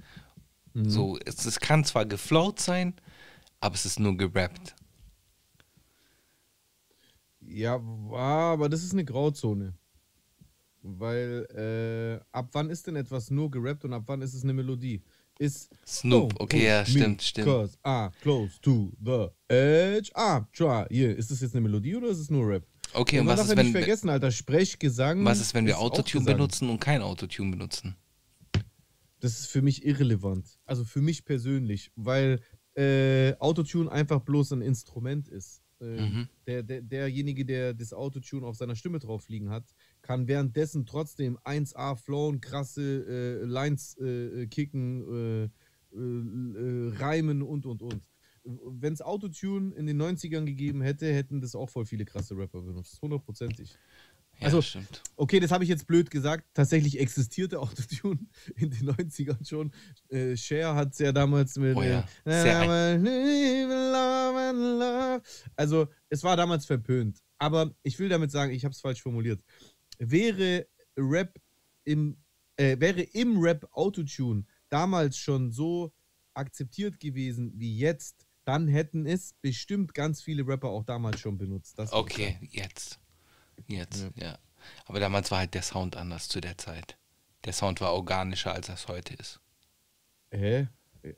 Mhm. 0.73 0.89
So, 0.89 1.17
es, 1.25 1.45
es 1.45 1.59
kann 1.59 1.83
zwar 1.83 2.05
geflowt 2.05 2.59
sein, 2.59 2.93
aber 3.59 3.75
es 3.75 3.85
ist 3.85 3.99
nur 3.99 4.15
gerappt. 4.15 4.75
Ja, 7.41 7.75
aber 7.75 8.69
das 8.69 8.83
ist 8.83 8.93
eine 8.93 9.05
Grauzone. 9.05 9.73
Weil, 10.81 11.47
äh, 11.53 12.25
ab 12.31 12.49
wann 12.53 12.69
ist 12.69 12.88
denn 12.88 12.95
etwas 12.95 13.29
nur 13.29 13.49
gerappt 13.51 13.83
und 13.85 13.93
ab 13.93 14.03
wann 14.05 14.21
ist 14.21 14.33
es 14.33 14.43
eine 14.43 14.53
Melodie? 14.53 15.01
Ist 15.39 15.69
Snoop, 15.85 16.33
okay, 16.39 16.65
ja, 16.65 16.85
stimmt, 16.85 17.21
stimmt. 17.21 17.47
Cause 17.47 17.77
I'm 17.83 18.11
close 18.21 18.59
to 18.61 18.91
the 19.03 19.27
edge, 19.47 20.11
I'm 20.15 20.45
try. 20.51 20.85
Yeah. 20.89 21.13
Ist 21.13 21.29
das 21.29 21.41
jetzt 21.41 21.53
eine 21.53 21.61
Melodie 21.61 21.95
oder 21.95 22.07
ist 22.07 22.19
es 22.19 22.29
nur 22.31 22.47
Rap? 22.47 22.63
Okay, 22.93 23.19
und, 23.19 23.27
und 23.27 23.33
was 23.33 23.41
ist, 23.41 23.55
wenn. 23.55 23.65
nicht 23.65 23.71
vergessen, 23.71 24.09
Alter, 24.09 24.31
Sprechgesang. 24.31 25.23
Was 25.25 25.39
ist, 25.39 25.53
wenn 25.53 25.65
wir 25.65 25.77
Autotune 25.77 26.25
benutzen 26.25 26.69
und 26.69 26.79
kein 26.79 27.01
Autotune 27.01 27.51
benutzen? 27.51 27.95
Das 29.20 29.39
ist 29.39 29.47
für 29.47 29.61
mich 29.61 29.86
irrelevant. 29.86 30.59
Also 30.65 30.84
für 30.84 31.01
mich 31.01 31.26
persönlich, 31.26 31.91
weil 31.95 32.39
äh, 32.76 33.36
Autotune 33.39 33.91
einfach 33.91 34.22
bloß 34.22 34.53
ein 34.53 34.61
Instrument 34.61 35.28
ist. 35.28 35.63
Äh, 35.80 36.01
mhm. 36.01 36.28
der, 36.47 36.63
der, 36.63 36.82
derjenige, 36.82 37.45
der 37.45 37.74
das 37.74 37.93
Autotune 37.93 38.45
auf 38.45 38.55
seiner 38.55 38.76
Stimme 38.76 38.99
drauf 38.99 39.30
liegen 39.30 39.49
hat, 39.49 39.76
kann 40.01 40.28
währenddessen 40.28 40.86
trotzdem 40.86 41.38
1A 41.39 41.95
flowen, 41.95 42.41
krasse 42.41 43.41
äh, 43.41 43.45
Lines 43.45 43.95
äh, 43.97 44.47
kicken, 44.47 45.03
äh, 45.03 45.49
äh, 45.95 46.95
reimen 46.97 47.41
und 47.43 47.65
und 47.65 47.82
und. 47.82 48.01
Wenn 48.43 48.93
es 48.93 49.01
Autotune 49.01 49.76
in 49.76 49.88
den 49.88 50.01
90ern 50.01 50.45
gegeben 50.45 50.82
hätte, 50.82 51.13
hätten 51.13 51.41
das 51.41 51.53
auch 51.53 51.70
voll 51.70 51.86
viele 51.86 52.05
krasse 52.05 52.38
Rapper 52.38 52.61
benutzt. 52.61 53.01
Hundertprozentig. 53.01 53.78
Ja, 54.39 54.45
also, 54.45 54.61
stimmt. 54.61 55.01
okay, 55.15 55.39
das 55.39 55.51
habe 55.51 55.63
ich 55.63 55.69
jetzt 55.69 55.88
blöd 55.88 56.11
gesagt. 56.11 56.45
Tatsächlich 56.53 56.99
existierte 56.99 57.59
Autotune 57.61 58.19
in 58.55 58.69
den 58.69 58.89
90ern 58.89 59.47
schon. 59.47 59.71
Äh, 60.09 60.35
Cher 60.38 60.75
hat 60.75 60.93
es 60.93 60.99
ja 60.99 61.11
damals 61.11 61.55
mit. 61.57 61.75
Oh 61.75 61.81
ja. 61.81 62.07
Äh, 62.25 62.43
also, 65.55 65.88
es 66.09 66.23
war 66.23 66.38
damals 66.38 66.65
verpönt. 66.65 67.19
Aber 67.39 67.75
ich 67.83 67.97
will 67.99 68.09
damit 68.09 68.31
sagen, 68.31 68.51
ich 68.51 68.63
habe 68.63 68.73
es 68.73 68.81
falsch 68.81 69.01
formuliert. 69.01 69.41
Wäre 69.99 70.67
Rap 70.95 71.39
im, 71.83 72.17
äh, 72.57 72.79
wäre 72.79 73.01
im 73.01 73.39
Rap 73.39 73.67
Autotune 73.71 74.45
damals 74.69 75.17
schon 75.17 75.51
so 75.51 75.93
akzeptiert 76.33 76.99
gewesen 76.99 77.53
wie 77.55 77.77
jetzt, 77.77 78.27
dann 78.45 78.67
hätten 78.67 79.05
es 79.05 79.33
bestimmt 79.41 79.93
ganz 79.93 80.21
viele 80.21 80.47
Rapper 80.47 80.69
auch 80.69 80.83
damals 80.83 81.19
schon 81.19 81.38
benutzt. 81.38 81.79
okay, 81.91 82.38
jetzt. 82.41 82.99
Jetzt, 83.66 84.08
ja. 84.16 84.26
ja. 84.26 84.39
Aber 84.86 84.99
damals 84.99 85.32
war 85.32 85.39
halt 85.39 85.53
der 85.53 85.62
Sound 85.62 85.95
anders 85.95 86.28
zu 86.28 86.41
der 86.41 86.58
Zeit. 86.58 86.97
Der 87.45 87.53
Sound 87.53 87.82
war 87.82 87.93
organischer, 87.93 88.53
als 88.53 88.68
das 88.68 88.88
heute 88.88 89.14
ist. 89.16 89.39
Hä? 90.32 90.68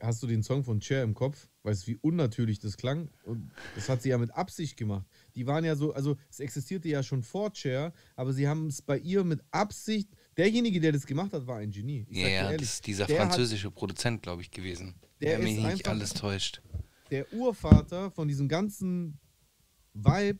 Hast 0.02 0.22
du 0.22 0.28
den 0.28 0.44
Song 0.44 0.64
von 0.64 0.82
Cher 0.82 1.04
im 1.04 1.16
Kopf? 1.16 1.48
Weißt 1.64 1.84
du, 1.84 1.92
wie 1.92 1.96
unnatürlich 1.98 2.60
das 2.60 2.78
klang? 2.78 3.10
Und 3.24 3.52
das 3.76 3.90
hat 3.90 4.02
sie 4.02 4.10
ja 4.10 4.18
mit 4.18 4.32
Absicht 4.32 4.78
gemacht. 4.78 5.06
Die 5.36 5.48
waren 5.48 5.66
ja 5.66 5.76
so, 5.76 5.94
also 5.94 6.18
es 6.30 6.40
existierte 6.40 6.88
ja 6.90 7.02
schon 7.02 7.24
vor 7.24 7.54
Cher, 7.56 7.94
aber 8.16 8.34
sie 8.34 8.48
haben 8.48 8.68
es 8.68 8.82
bei 8.82 8.98
ihr 9.00 9.24
mit 9.24 9.42
Absicht. 9.52 10.10
Derjenige, 10.38 10.80
der 10.80 10.92
das 10.92 11.06
gemacht 11.06 11.34
hat, 11.34 11.48
war 11.48 11.58
ein 11.58 11.72
Genie. 11.72 12.06
Ja, 12.10 12.28
ja 12.28 12.52
das 12.52 12.62
ist 12.62 12.88
dieser 12.88 13.08
französische 13.08 13.68
hat, 13.68 13.76
Produzent, 13.76 14.22
glaube 14.22 14.42
ich, 14.42 14.52
gewesen. 14.52 14.96
Der, 15.22 15.38
der 15.38 15.40
mich 15.40 15.58
nicht 15.58 15.88
alles 15.88 16.14
täuscht. 16.14 16.62
Der 17.10 17.32
Urvater 17.34 18.12
von 18.12 18.28
diesem 18.28 18.48
ganzen 18.48 19.20
Vibe, 19.94 20.40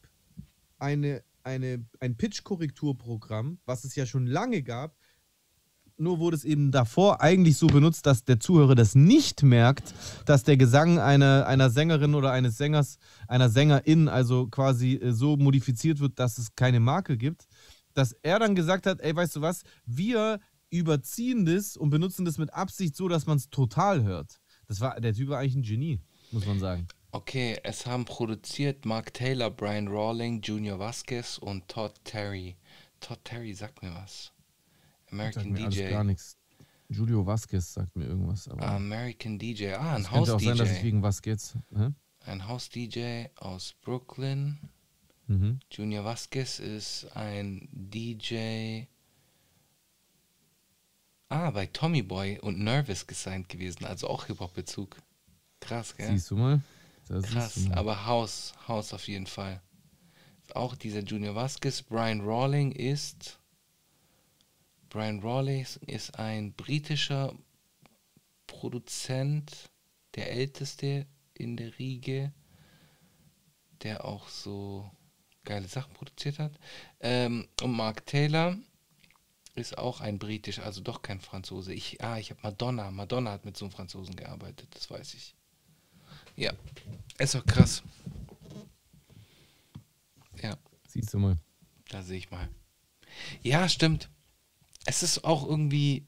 eine 0.78 1.24
eine, 1.44 1.86
ein 2.00 2.18
Pitch-Korrekturprogramm, 2.18 3.60
was 3.66 3.84
es 3.84 3.96
ja 3.96 4.06
schon 4.06 4.26
lange 4.26 4.64
gab. 4.64 4.96
Nur 5.98 6.20
wurde 6.20 6.38
es 6.38 6.46
eben 6.46 6.72
davor 6.72 7.22
eigentlich 7.22 7.58
so 7.58 7.68
benutzt, 7.68 8.06
dass 8.06 8.24
der 8.24 8.40
Zuhörer 8.40 8.76
das 8.76 8.96
nicht 8.96 9.44
merkt, 9.44 9.94
dass 10.26 10.44
der 10.44 10.56
Gesang 10.56 10.98
einer, 10.98 11.46
einer 11.46 11.70
Sängerin 11.70 12.16
oder 12.16 12.32
eines 12.32 12.58
Sängers, 12.58 13.00
einer 13.28 13.50
Sängerin 13.50 14.08
also 14.08 14.48
quasi 14.48 14.94
äh, 14.94 15.12
so 15.12 15.36
modifiziert 15.36 16.00
wird, 16.00 16.18
dass 16.18 16.38
es 16.38 16.56
keine 16.56 16.80
Marke 16.80 17.18
gibt. 17.18 17.48
Dass 17.94 18.14
er 18.22 18.40
dann 18.40 18.56
gesagt 18.56 18.86
hat, 18.86 19.02
ey, 19.02 19.14
weißt 19.14 19.36
du 19.36 19.42
was, 19.42 19.64
wir 19.86 20.40
überziehen 20.70 21.46
das 21.46 21.76
und 21.76 21.90
benutzen 21.90 22.24
das 22.24 22.38
mit 22.38 22.54
Absicht 22.54 22.96
so, 22.96 23.08
dass 23.08 23.26
man 23.26 23.38
es 23.38 23.50
total 23.50 24.04
hört. 24.04 24.40
Das 24.68 24.80
war, 24.80 25.00
der 25.02 25.14
Typ 25.14 25.30
war 25.30 25.40
eigentlich 25.40 25.56
ein 25.56 25.64
Genie, 25.64 26.00
muss 26.32 26.46
man 26.46 26.60
sagen. 26.60 26.88
Okay, 27.12 27.58
es 27.64 27.88
haben 27.88 28.06
produziert 28.06 28.86
Mark 28.86 29.14
Taylor, 29.14 29.50
Brian 29.50 29.88
Rawling, 29.88 30.42
Junior 30.42 30.78
Vasquez 30.78 31.40
und 31.40 31.68
Todd 31.68 31.94
Terry. 32.04 32.56
Todd 33.00 33.20
Terry 33.24 33.54
sagt 33.54 33.82
mir 33.82 33.94
was. 33.96 34.32
American 35.12 35.52
mir 35.52 35.70
DJ. 35.70 35.90
gar 35.90 36.04
nichts. 36.04 36.38
Julio 36.88 37.26
Vasquez 37.26 37.74
sagt 37.74 37.96
mir 37.96 38.06
irgendwas. 38.06 38.48
American 38.48 39.40
DJ. 39.40 39.74
Ah, 39.74 39.96
ein 39.96 40.10
Haus-DJ. 40.10 40.18
Könnte 40.18 40.36
auch 40.36 40.40
sein, 40.40 40.58
dass 40.58 40.70
es 40.70 40.84
wegen 40.84 41.02
was 41.02 41.22
geht. 41.22 41.56
Hä? 41.76 41.90
Ein 42.26 42.48
Haus-DJ 42.48 43.26
aus 43.36 43.76
Brooklyn. 43.82 44.60
Mhm. 45.28 45.60
Junior 45.72 46.04
Vasquez 46.04 46.60
ist 46.60 47.06
ein 47.16 47.70
DJ. 47.72 48.86
Ah, 51.30 51.52
bei 51.52 51.68
Tommy 51.68 52.02
Boy 52.02 52.40
und 52.40 52.60
Nervous 52.60 53.06
gesigned 53.06 53.50
gewesen, 53.50 53.86
also 53.86 54.08
auch 54.08 54.26
Hip-Hop-Bezug. 54.26 54.98
Krass, 55.60 55.96
gell? 55.96 56.10
Siehst 56.10 56.32
du 56.32 56.36
mal? 56.36 56.62
Krass, 57.10 57.70
aber 57.72 58.06
Haus, 58.06 58.54
Haus 58.68 58.94
auf 58.94 59.08
jeden 59.08 59.28
Fall. 59.28 59.62
Auch 60.54 60.76
dieser 60.76 61.02
Junior 61.02 61.36
Vasquez. 61.36 61.82
Brian 61.82 62.22
Rawling 62.22 62.72
ist. 62.72 63.40
Brian 64.90 65.20
Rawling 65.20 65.66
ist 65.88 66.18
ein 66.18 66.54
britischer 66.54 67.34
Produzent, 68.48 69.70
der 70.16 70.32
älteste 70.32 71.06
in 71.34 71.58
der 71.58 71.78
Riege, 71.80 72.34
der 73.84 74.06
auch 74.06 74.28
so 74.28 74.90
geile 75.46 75.68
Sachen 75.68 75.94
produziert 75.94 76.40
hat. 76.40 76.60
Ähm, 77.00 77.48
und 77.62 77.72
Mark 77.72 78.06
Taylor 78.06 78.58
ist 79.56 79.78
auch 79.78 80.02
ein 80.02 80.20
britisch, 80.20 80.60
also 80.60 80.82
doch 80.82 81.02
kein 81.02 81.20
Franzose. 81.20 81.74
Ich, 81.74 82.04
ah, 82.04 82.18
ich 82.18 82.30
habe 82.30 82.42
Madonna. 82.44 82.92
Madonna 82.92 83.32
hat 83.32 83.46
mit 83.46 83.58
so 83.58 83.66
einem 83.66 83.72
Franzosen 83.72 84.16
gearbeitet, 84.16 84.70
das 84.76 84.90
weiß 84.90 85.14
ich. 85.14 85.36
Ja. 86.40 86.54
Ist 87.18 87.36
doch 87.36 87.46
krass. 87.46 87.84
Ja. 90.42 90.58
Siehst 90.88 91.14
du 91.14 91.20
mal. 91.20 91.38
Da 91.90 92.02
sehe 92.02 92.18
ich 92.18 92.32
mal. 92.32 92.48
Ja, 93.44 93.68
stimmt. 93.68 94.10
Es 94.86 95.04
ist 95.04 95.26
auch 95.26 95.46
irgendwie. 95.46 96.08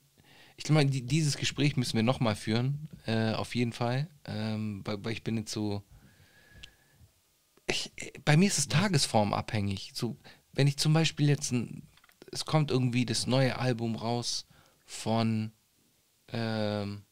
Ich 0.56 0.64
glaube, 0.64 0.86
dieses 0.86 1.36
Gespräch 1.36 1.76
müssen 1.76 1.98
wir 1.98 2.04
nochmal 2.04 2.36
führen. 2.36 2.88
Äh, 3.06 3.34
auf 3.34 3.56
jeden 3.56 3.74
Fall. 3.74 4.08
Ähm, 4.24 4.82
weil, 4.86 5.04
weil, 5.04 5.12
ich 5.12 5.24
bin 5.24 5.36
jetzt 5.36 5.52
so. 5.52 5.84
Ich, 7.68 7.92
bei 8.24 8.38
mir 8.38 8.48
ist 8.48 8.58
es 8.58 8.70
tagesformabhängig. 8.70 9.92
So, 9.94 10.18
wenn 10.54 10.68
ich 10.68 10.78
zum 10.78 10.94
Beispiel 10.94 11.28
jetzt 11.28 11.52
ein, 11.52 11.84
es 12.32 12.46
kommt 12.46 12.72
irgendwie 12.72 13.06
das 13.06 13.28
neue 13.28 13.60
Album 13.60 13.96
raus 13.96 14.46
von 14.86 15.52
ähm, 16.30 17.04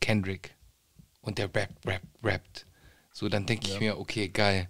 Kendrick 0.00 0.56
und 1.22 1.38
der 1.38 1.52
rappt, 1.54 1.86
rappt, 1.86 2.06
rappt. 2.22 2.66
So, 3.12 3.28
dann 3.28 3.46
denke 3.46 3.68
ja. 3.68 3.74
ich 3.74 3.80
mir, 3.80 3.98
okay, 3.98 4.28
geil. 4.28 4.68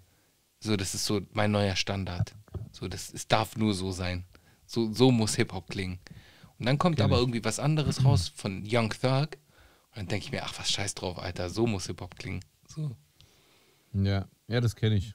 So, 0.61 0.77
das 0.77 0.95
ist 0.95 1.05
so 1.05 1.21
mein 1.33 1.51
neuer 1.51 1.75
Standard. 1.75 2.35
So, 2.71 2.87
das 2.87 3.13
es 3.13 3.27
darf 3.27 3.57
nur 3.57 3.75
so 3.75 3.91
sein. 3.91 4.25
So, 4.67 4.93
so 4.93 5.11
muss 5.11 5.35
Hip-Hop 5.35 5.69
klingen. 5.69 5.99
Und 6.59 6.67
dann 6.67 6.79
kommt 6.79 6.97
Kenn 6.97 7.07
aber 7.07 7.19
irgendwie 7.19 7.45
was 7.45 7.59
anderes 7.59 8.05
raus 8.05 8.29
von 8.29 8.63
Young 8.67 8.91
Thug. 8.91 9.37
Und 9.91 9.97
dann 9.97 10.09
denke 10.09 10.27
ich 10.27 10.33
mir, 10.33 10.45
ach, 10.45 10.59
was 10.59 10.71
scheiß 10.71 10.95
drauf, 10.95 11.19
Alter, 11.19 11.51
so 11.51 11.67
muss 11.67 11.87
Hip-Hop 11.87 12.17
klingen. 12.17 12.45
So. 12.69 12.97
Ja, 13.93 14.29
ja, 14.49 14.61
das 14.61 14.77
kenne 14.77 14.97
ich. 14.97 15.15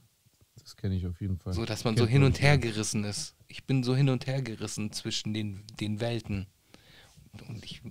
Das 0.55 0.75
kenne 0.75 0.95
ich 0.95 1.07
auf 1.07 1.21
jeden 1.21 1.37
Fall. 1.37 1.53
So, 1.53 1.65
dass 1.65 1.83
man 1.83 1.95
so 1.95 2.05
hin 2.05 2.23
und 2.23 2.41
her 2.41 2.57
gerissen 2.57 3.03
ist. 3.03 3.35
Ich 3.47 3.65
bin 3.65 3.83
so 3.83 3.95
hin 3.95 4.09
und 4.09 4.27
her 4.27 4.41
gerissen 4.41 4.91
zwischen 4.91 5.33
den, 5.33 5.63
den 5.79 5.99
Welten. 6.01 6.47
Und 7.47 7.63
ich. 7.63 7.81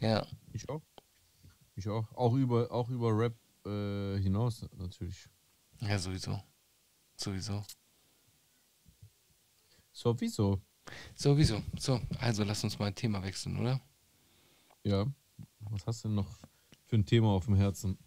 Ja. 0.00 0.26
Ich 0.52 0.68
auch. 0.68 0.82
Ich 1.74 1.88
auch. 1.88 2.10
Auch 2.12 2.34
über, 2.34 2.70
auch 2.70 2.88
über 2.90 3.16
Rap 3.16 3.36
äh, 3.66 4.18
hinaus 4.20 4.66
natürlich. 4.76 5.28
Ja, 5.80 5.98
sowieso. 5.98 6.42
Sowieso. 7.16 7.64
Sowieso. 9.92 10.60
Sowieso. 11.14 11.62
So, 11.78 12.00
also 12.18 12.44
lass 12.44 12.64
uns 12.64 12.78
mal 12.78 12.86
ein 12.86 12.94
Thema 12.94 13.22
wechseln, 13.22 13.58
oder? 13.58 13.80
Ja. 14.84 15.06
Was 15.60 15.86
hast 15.86 16.04
du 16.04 16.08
denn 16.08 16.16
noch 16.16 16.38
für 16.86 16.96
ein 16.96 17.06
Thema 17.06 17.28
auf 17.28 17.44
dem 17.44 17.54
Herzen? 17.54 17.98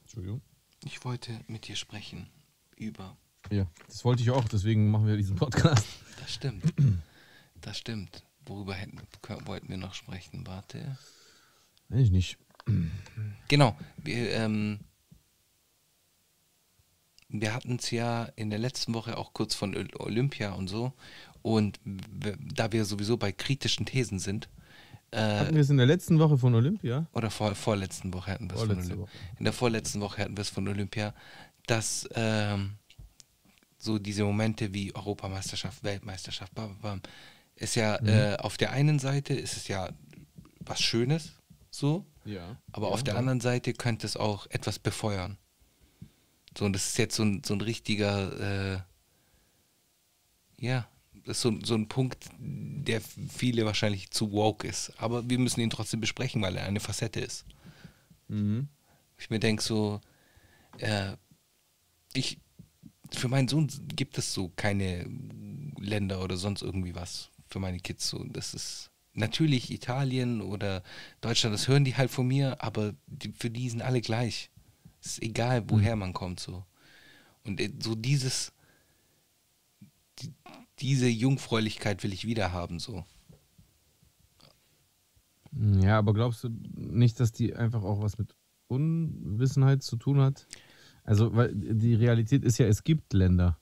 Entschuldigung. 0.00 0.42
Ich 0.84 1.04
wollte 1.04 1.40
mit 1.48 1.66
dir 1.66 1.76
sprechen 1.76 2.28
über. 2.76 3.16
Ja, 3.50 3.66
das 3.86 4.04
wollte 4.04 4.22
ich 4.22 4.30
auch, 4.30 4.46
deswegen 4.48 4.90
machen 4.90 5.06
wir 5.06 5.16
diesen 5.16 5.36
Podcast. 5.36 5.86
Das 6.20 6.34
stimmt. 6.34 6.74
Das 7.60 7.78
stimmt. 7.78 8.24
Worüber 8.46 8.74
hätten, 8.74 9.00
wollten 9.46 9.68
wir 9.68 9.76
noch 9.76 9.94
sprechen? 9.94 10.46
Warte. 10.46 10.96
Weiß 11.88 12.00
ich 12.00 12.10
nicht. 12.10 12.38
Genau. 13.48 13.76
Wir, 14.02 14.32
ähm, 14.32 14.80
wir 17.28 17.54
hatten 17.54 17.76
es 17.76 17.90
ja 17.90 18.24
in 18.36 18.50
der 18.50 18.58
letzten 18.58 18.94
Woche 18.94 19.16
auch 19.16 19.32
kurz 19.32 19.54
von 19.54 19.76
Olympia 19.98 20.52
und 20.52 20.68
so. 20.68 20.92
Und 21.42 21.78
da 21.84 22.72
wir 22.72 22.84
sowieso 22.84 23.16
bei 23.16 23.32
kritischen 23.32 23.86
Thesen 23.86 24.18
sind. 24.18 24.48
Äh, 25.10 25.20
hatten 25.20 25.54
wir 25.54 25.62
es 25.62 25.70
in 25.70 25.76
der 25.78 25.86
letzten 25.86 26.18
Woche 26.18 26.36
von 26.36 26.54
Olympia? 26.54 27.06
Oder 27.12 27.30
vor, 27.30 27.54
vorletzten 27.54 28.12
Woche 28.12 28.32
hatten 28.32 28.50
wir 28.50 28.56
es 28.56 28.62
von 28.62 28.78
Olympia. 28.78 29.06
In 29.38 29.44
der 29.44 29.52
vorletzten 29.52 30.00
Woche 30.00 30.22
hatten 30.22 30.36
wir 30.36 30.42
es 30.42 30.50
von 30.50 30.68
Olympia, 30.68 31.14
dass 31.66 32.08
ähm, 32.14 32.74
so 33.78 33.98
diese 33.98 34.24
Momente 34.24 34.74
wie 34.74 34.94
Europameisterschaft, 34.94 35.84
Weltmeisterschaft, 35.84 36.54
bam, 36.54 36.78
bam, 36.80 37.00
ist 37.56 37.76
ja 37.76 37.98
mhm. 38.00 38.08
äh, 38.08 38.36
auf 38.36 38.56
der 38.56 38.72
einen 38.72 38.98
Seite 38.98 39.34
ist 39.34 39.56
es 39.56 39.68
ja 39.68 39.88
was 40.60 40.80
Schönes, 40.80 41.32
so. 41.70 42.04
Ja. 42.28 42.56
Aber 42.72 42.88
ja, 42.88 42.92
auf 42.92 43.02
der 43.02 43.14
ja. 43.14 43.20
anderen 43.20 43.40
Seite 43.40 43.72
könnte 43.72 44.06
es 44.06 44.16
auch 44.16 44.46
etwas 44.50 44.78
befeuern. 44.78 45.38
So, 46.56 46.66
und 46.66 46.74
das 46.74 46.88
ist 46.88 46.98
jetzt 46.98 47.16
so 47.16 47.22
ein, 47.22 47.42
so 47.44 47.54
ein 47.54 47.60
richtiger, 47.62 48.74
äh, 48.74 48.80
ja, 50.58 50.88
das 51.24 51.38
ist 51.38 51.42
so, 51.42 51.58
so 51.62 51.74
ein 51.74 51.88
Punkt, 51.88 52.28
der 52.38 53.00
viele 53.00 53.64
wahrscheinlich 53.64 54.10
zu 54.10 54.32
woke 54.32 54.66
ist. 54.66 54.92
Aber 54.98 55.28
wir 55.28 55.38
müssen 55.38 55.60
ihn 55.60 55.70
trotzdem 55.70 56.00
besprechen, 56.00 56.42
weil 56.42 56.56
er 56.56 56.66
eine 56.66 56.80
Facette 56.80 57.20
ist. 57.20 57.46
Mhm. 58.28 58.68
Ich 59.18 59.30
mir 59.30 59.40
denke 59.40 59.62
so, 59.62 60.00
äh, 60.78 61.16
ich, 62.12 62.38
für 63.10 63.28
meinen 63.28 63.48
Sohn 63.48 63.68
gibt 63.94 64.18
es 64.18 64.34
so 64.34 64.52
keine 64.54 65.08
Länder 65.78 66.22
oder 66.22 66.36
sonst 66.36 66.62
irgendwie 66.62 66.94
was 66.94 67.30
für 67.48 67.58
meine 67.58 67.80
Kids. 67.80 68.08
So, 68.08 68.22
das 68.24 68.52
ist 68.52 68.90
natürlich 69.18 69.70
Italien 69.70 70.40
oder 70.40 70.82
Deutschland, 71.20 71.54
das 71.54 71.68
hören 71.68 71.84
die 71.84 71.96
halt 71.96 72.10
von 72.10 72.26
mir, 72.26 72.62
aber 72.62 72.94
die, 73.06 73.32
für 73.32 73.50
die 73.50 73.68
sind 73.68 73.82
alle 73.82 74.00
gleich. 74.00 74.50
Es 75.00 75.12
ist 75.12 75.22
egal, 75.22 75.64
woher 75.68 75.96
mhm. 75.96 76.00
man 76.00 76.12
kommt 76.12 76.40
so. 76.40 76.64
Und 77.44 77.60
äh, 77.60 77.72
so 77.80 77.94
dieses, 77.94 78.52
die, 80.20 80.32
diese 80.80 81.08
Jungfräulichkeit 81.08 82.02
will 82.02 82.12
ich 82.12 82.26
wieder 82.26 82.52
haben 82.52 82.78
so. 82.78 83.04
Ja, 85.52 85.98
aber 85.98 86.14
glaubst 86.14 86.44
du 86.44 86.50
nicht, 86.74 87.20
dass 87.20 87.32
die 87.32 87.54
einfach 87.54 87.82
auch 87.82 88.02
was 88.02 88.18
mit 88.18 88.34
Unwissenheit 88.68 89.82
zu 89.82 89.96
tun 89.96 90.20
hat? 90.20 90.46
Also, 91.04 91.34
weil 91.34 91.54
die 91.54 91.94
Realität 91.94 92.44
ist 92.44 92.58
ja, 92.58 92.66
es 92.66 92.84
gibt 92.84 93.14
Länder. 93.14 93.58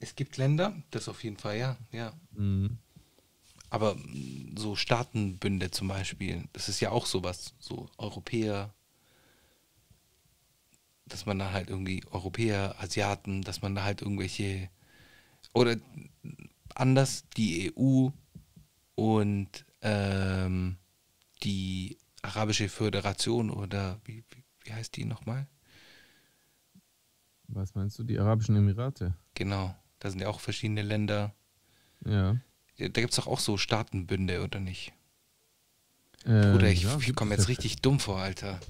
Es 0.00 0.16
gibt 0.16 0.36
Länder, 0.36 0.82
das 0.90 1.08
auf 1.08 1.22
jeden 1.22 1.36
Fall, 1.36 1.58
ja, 1.58 1.76
ja. 1.92 2.12
Mhm. 2.32 2.78
Aber 3.72 3.96
so 4.54 4.76
Staatenbünde 4.76 5.70
zum 5.70 5.88
Beispiel, 5.88 6.46
das 6.52 6.68
ist 6.68 6.80
ja 6.80 6.90
auch 6.90 7.06
sowas, 7.06 7.54
so 7.58 7.88
Europäer, 7.96 8.74
dass 11.06 11.24
man 11.24 11.38
da 11.38 11.52
halt 11.52 11.70
irgendwie 11.70 12.04
Europäer, 12.10 12.76
Asiaten, 12.80 13.40
dass 13.40 13.62
man 13.62 13.74
da 13.74 13.82
halt 13.82 14.02
irgendwelche 14.02 14.68
oder 15.54 15.76
anders 16.74 17.24
die 17.38 17.72
EU 17.74 18.10
und 18.94 19.64
ähm, 19.80 20.76
die 21.42 21.96
Arabische 22.20 22.68
Föderation 22.68 23.48
oder 23.48 24.02
wie, 24.04 24.22
wie, 24.28 24.44
wie 24.64 24.72
heißt 24.74 24.94
die 24.96 25.06
nochmal? 25.06 25.46
Was 27.48 27.74
meinst 27.74 27.98
du, 27.98 28.04
die 28.04 28.18
Arabischen 28.18 28.54
Emirate? 28.54 29.14
Genau, 29.32 29.74
da 29.98 30.10
sind 30.10 30.20
ja 30.20 30.28
auch 30.28 30.40
verschiedene 30.40 30.82
Länder. 30.82 31.34
Ja. 32.04 32.36
Da 32.78 32.88
gibt 32.88 33.10
es 33.10 33.16
doch 33.16 33.26
auch 33.26 33.40
so 33.40 33.56
Staatenbünde, 33.56 34.42
oder 34.42 34.60
nicht? 34.60 34.92
Äh, 36.24 36.52
Bruder, 36.52 36.70
ich, 36.70 36.82
ja, 36.82 36.96
ich 36.98 37.14
komme 37.14 37.34
jetzt 37.34 37.48
richtig 37.48 37.82
dumm 37.82 38.00
vor, 38.00 38.18
Alter. 38.18 38.60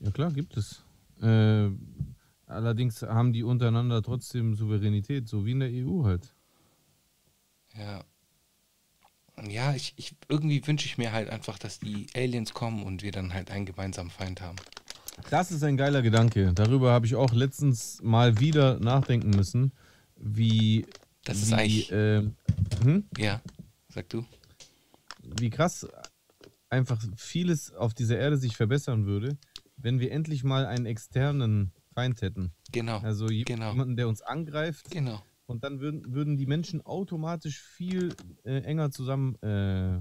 Ja 0.00 0.10
klar, 0.10 0.30
gibt 0.30 0.56
es. 0.56 0.82
Äh, 1.20 1.70
allerdings 2.46 3.02
haben 3.02 3.32
die 3.32 3.42
untereinander 3.42 4.02
trotzdem 4.02 4.54
Souveränität, 4.54 5.28
so 5.28 5.44
wie 5.44 5.52
in 5.52 5.60
der 5.60 5.70
EU 5.70 6.04
halt. 6.04 6.34
Ja. 7.76 8.04
Ja, 9.48 9.74
ich, 9.74 9.94
ich 9.96 10.14
irgendwie 10.28 10.66
wünsche 10.66 10.86
ich 10.86 10.98
mir 10.98 11.12
halt 11.12 11.30
einfach, 11.30 11.58
dass 11.58 11.78
die 11.78 12.06
Aliens 12.14 12.52
kommen 12.52 12.82
und 12.82 13.02
wir 13.02 13.12
dann 13.12 13.32
halt 13.32 13.50
einen 13.50 13.64
gemeinsamen 13.64 14.10
Feind 14.10 14.42
haben. 14.42 14.56
Das 15.30 15.50
ist 15.50 15.62
ein 15.62 15.76
geiler 15.76 16.02
Gedanke. 16.02 16.52
Darüber 16.54 16.92
habe 16.92 17.06
ich 17.06 17.14
auch 17.14 17.32
letztens 17.32 18.02
mal 18.02 18.38
wieder 18.38 18.78
nachdenken 18.80 19.30
müssen, 19.30 19.72
wie 20.16 20.86
das 21.24 21.42
ist 21.42 21.50
wie, 21.50 21.54
eigentlich. 21.54 21.92
Äh, 21.92 22.30
hm? 22.82 23.04
Ja, 23.16 23.40
sag 23.88 24.08
du. 24.08 24.24
Wie 25.22 25.50
krass 25.50 25.86
einfach 26.70 27.02
vieles 27.16 27.72
auf 27.72 27.94
dieser 27.94 28.18
Erde 28.18 28.38
sich 28.38 28.56
verbessern 28.56 29.06
würde, 29.06 29.36
wenn 29.76 30.00
wir 30.00 30.12
endlich 30.12 30.44
mal 30.44 30.66
einen 30.66 30.86
externen 30.86 31.72
Feind 31.92 32.22
hätten. 32.22 32.52
Genau. 32.72 32.98
Also 32.98 33.26
genau. 33.26 33.70
jemanden, 33.70 33.96
der 33.96 34.08
uns 34.08 34.22
angreift. 34.22 34.90
Genau. 34.90 35.22
Und 35.46 35.64
dann 35.64 35.80
würden, 35.80 36.14
würden 36.14 36.36
die 36.36 36.46
Menschen 36.46 36.80
automatisch 36.86 37.60
viel 37.60 38.14
äh, 38.44 38.60
enger 38.62 38.92
zusammen 38.92 39.34
äh, 39.42 40.00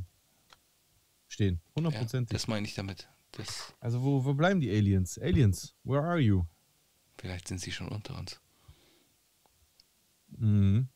stehen. 1.27 1.59
Hundertprozentig. 1.75 2.31
Ja, 2.31 2.37
das 2.37 2.47
meine 2.47 2.67
ich 2.67 2.75
damit. 2.75 3.09
Das 3.31 3.73
also 3.79 4.03
wo, 4.03 4.25
wo 4.25 4.33
bleiben 4.33 4.59
die 4.59 4.69
Aliens? 4.69 5.17
Aliens, 5.17 5.75
where 5.83 6.03
are 6.03 6.19
you? 6.19 6.45
Vielleicht 7.17 7.47
sind 7.47 7.59
sie 7.59 7.71
schon 7.71 7.89
unter 7.89 8.17
uns. 8.17 8.39
Mhm. 10.27 10.87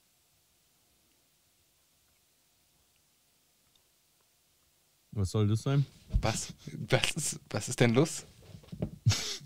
Was 5.14 5.32
soll 5.32 5.48
das 5.48 5.62
sein? 5.62 5.86
Was? 6.22 6.54
Was 6.90 7.12
ist, 7.12 7.40
was 7.50 7.70
ist 7.70 7.80
denn 7.80 7.94
los? 7.94 8.26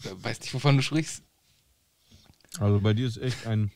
Weißt 0.21 0.41
nicht, 0.41 0.53
wovon 0.53 0.77
du 0.77 0.83
sprichst? 0.83 1.23
Also 2.59 2.79
bei 2.79 2.93
dir 2.93 3.07
ist 3.07 3.17
echt 3.17 3.45
ein 3.45 3.71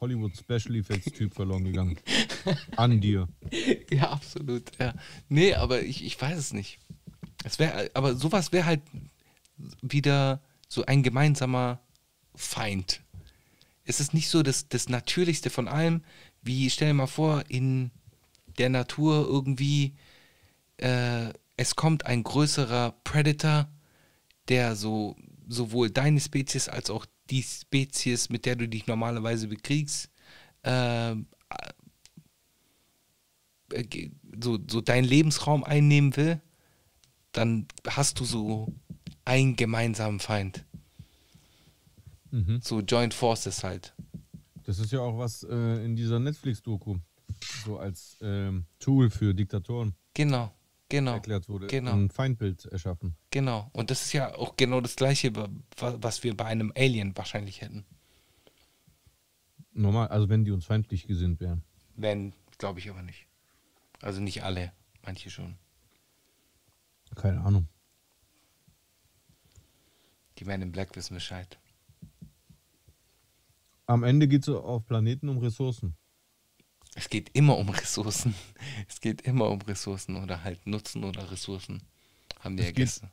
Hollywood 0.00 0.36
Special 0.36 0.76
Effects 0.76 1.12
Typ 1.12 1.34
verloren 1.34 1.64
gegangen. 1.64 1.98
An 2.76 3.00
dir. 3.00 3.28
Ja, 3.90 4.10
absolut. 4.10 4.70
Ja. 4.78 4.94
Nee, 5.28 5.52
aber 5.54 5.82
ich, 5.82 6.02
ich 6.02 6.18
weiß 6.18 6.38
es 6.38 6.54
nicht. 6.54 6.78
Es 7.44 7.58
wär, 7.58 7.90
aber 7.92 8.14
sowas 8.14 8.50
wäre 8.50 8.64
halt 8.64 8.80
wieder 9.82 10.40
so 10.66 10.86
ein 10.86 11.02
gemeinsamer 11.02 11.78
Feind. 12.34 13.02
Es 13.84 14.00
ist 14.00 14.14
nicht 14.14 14.30
so 14.30 14.42
das, 14.42 14.68
das 14.68 14.88
Natürlichste 14.88 15.50
von 15.50 15.68
allem, 15.68 16.02
wie 16.40 16.70
stell 16.70 16.88
dir 16.88 16.94
mal 16.94 17.06
vor, 17.06 17.44
in 17.48 17.90
der 18.56 18.70
Natur 18.70 19.26
irgendwie 19.28 19.92
äh, 20.82 21.32
es 21.56 21.76
kommt 21.76 22.06
ein 22.06 22.24
größerer 22.24 22.96
Predator, 23.04 23.68
der 24.48 24.74
so 24.74 25.16
sowohl 25.48 25.90
deine 25.90 26.20
Spezies 26.20 26.68
als 26.68 26.90
auch 26.90 27.06
die 27.30 27.42
Spezies, 27.42 28.28
mit 28.30 28.46
der 28.46 28.56
du 28.56 28.68
dich 28.68 28.86
normalerweise 28.86 29.46
bekriegst, 29.48 30.10
äh, 30.64 31.12
äh, 31.12 31.16
so, 34.42 34.58
so 34.68 34.80
deinen 34.80 35.04
Lebensraum 35.04 35.62
einnehmen 35.62 36.16
will, 36.16 36.40
dann 37.32 37.66
hast 37.86 38.18
du 38.20 38.24
so 38.24 38.74
einen 39.24 39.56
gemeinsamen 39.56 40.20
Feind. 40.20 40.64
Mhm. 42.30 42.60
So 42.62 42.80
Joint 42.80 43.14
Forces 43.14 43.62
halt. 43.62 43.94
Das 44.64 44.78
ist 44.78 44.90
ja 44.92 45.00
auch 45.00 45.18
was 45.18 45.44
äh, 45.44 45.84
in 45.84 45.96
dieser 45.96 46.18
Netflix-Doku, 46.18 46.96
so 47.64 47.78
als 47.78 48.16
ähm, 48.20 48.66
Tool 48.78 49.10
für 49.10 49.34
Diktatoren. 49.34 49.94
Genau 50.14 50.52
genau. 50.92 51.14
erklärt 51.14 51.48
wurde, 51.48 51.66
genau. 51.66 51.92
ein 51.92 52.10
Feindbild 52.10 52.66
erschaffen. 52.66 53.16
Genau. 53.30 53.70
Und 53.72 53.90
das 53.90 54.02
ist 54.02 54.12
ja 54.12 54.34
auch 54.34 54.56
genau 54.56 54.80
das 54.80 54.94
Gleiche, 54.94 55.32
was 55.78 56.22
wir 56.22 56.36
bei 56.36 56.44
einem 56.44 56.72
Alien 56.76 57.16
wahrscheinlich 57.16 57.60
hätten. 57.62 57.84
Normal, 59.72 60.08
also 60.08 60.28
wenn 60.28 60.44
die 60.44 60.50
uns 60.50 60.66
feindlich 60.66 61.06
gesinnt 61.06 61.40
wären. 61.40 61.64
Wenn, 61.96 62.34
glaube 62.58 62.78
ich 62.78 62.90
aber 62.90 63.02
nicht. 63.02 63.26
Also 64.00 64.20
nicht 64.20 64.44
alle, 64.44 64.72
manche 65.04 65.30
schon. 65.30 65.56
Keine 67.14 67.40
Ahnung. 67.40 67.68
Die 70.38 70.44
Men 70.44 70.62
in 70.62 70.72
Black 70.72 70.94
wissen 70.94 71.14
Bescheid. 71.14 71.58
Am 73.86 74.04
Ende 74.04 74.28
geht 74.28 74.42
es 74.42 74.48
auf 74.48 74.86
Planeten 74.86 75.28
um 75.28 75.38
Ressourcen. 75.38 75.96
Es 76.94 77.08
geht 77.08 77.30
immer 77.32 77.58
um 77.58 77.68
Ressourcen. 77.68 78.34
Es 78.88 79.00
geht 79.00 79.22
immer 79.22 79.48
um 79.50 79.60
Ressourcen 79.62 80.16
oder 80.16 80.44
halt 80.44 80.66
Nutzen 80.66 81.04
oder 81.04 81.30
Ressourcen. 81.30 81.82
Haben 82.40 82.58
es 82.58 82.66
ja 82.66 82.72
gestern. 82.72 83.10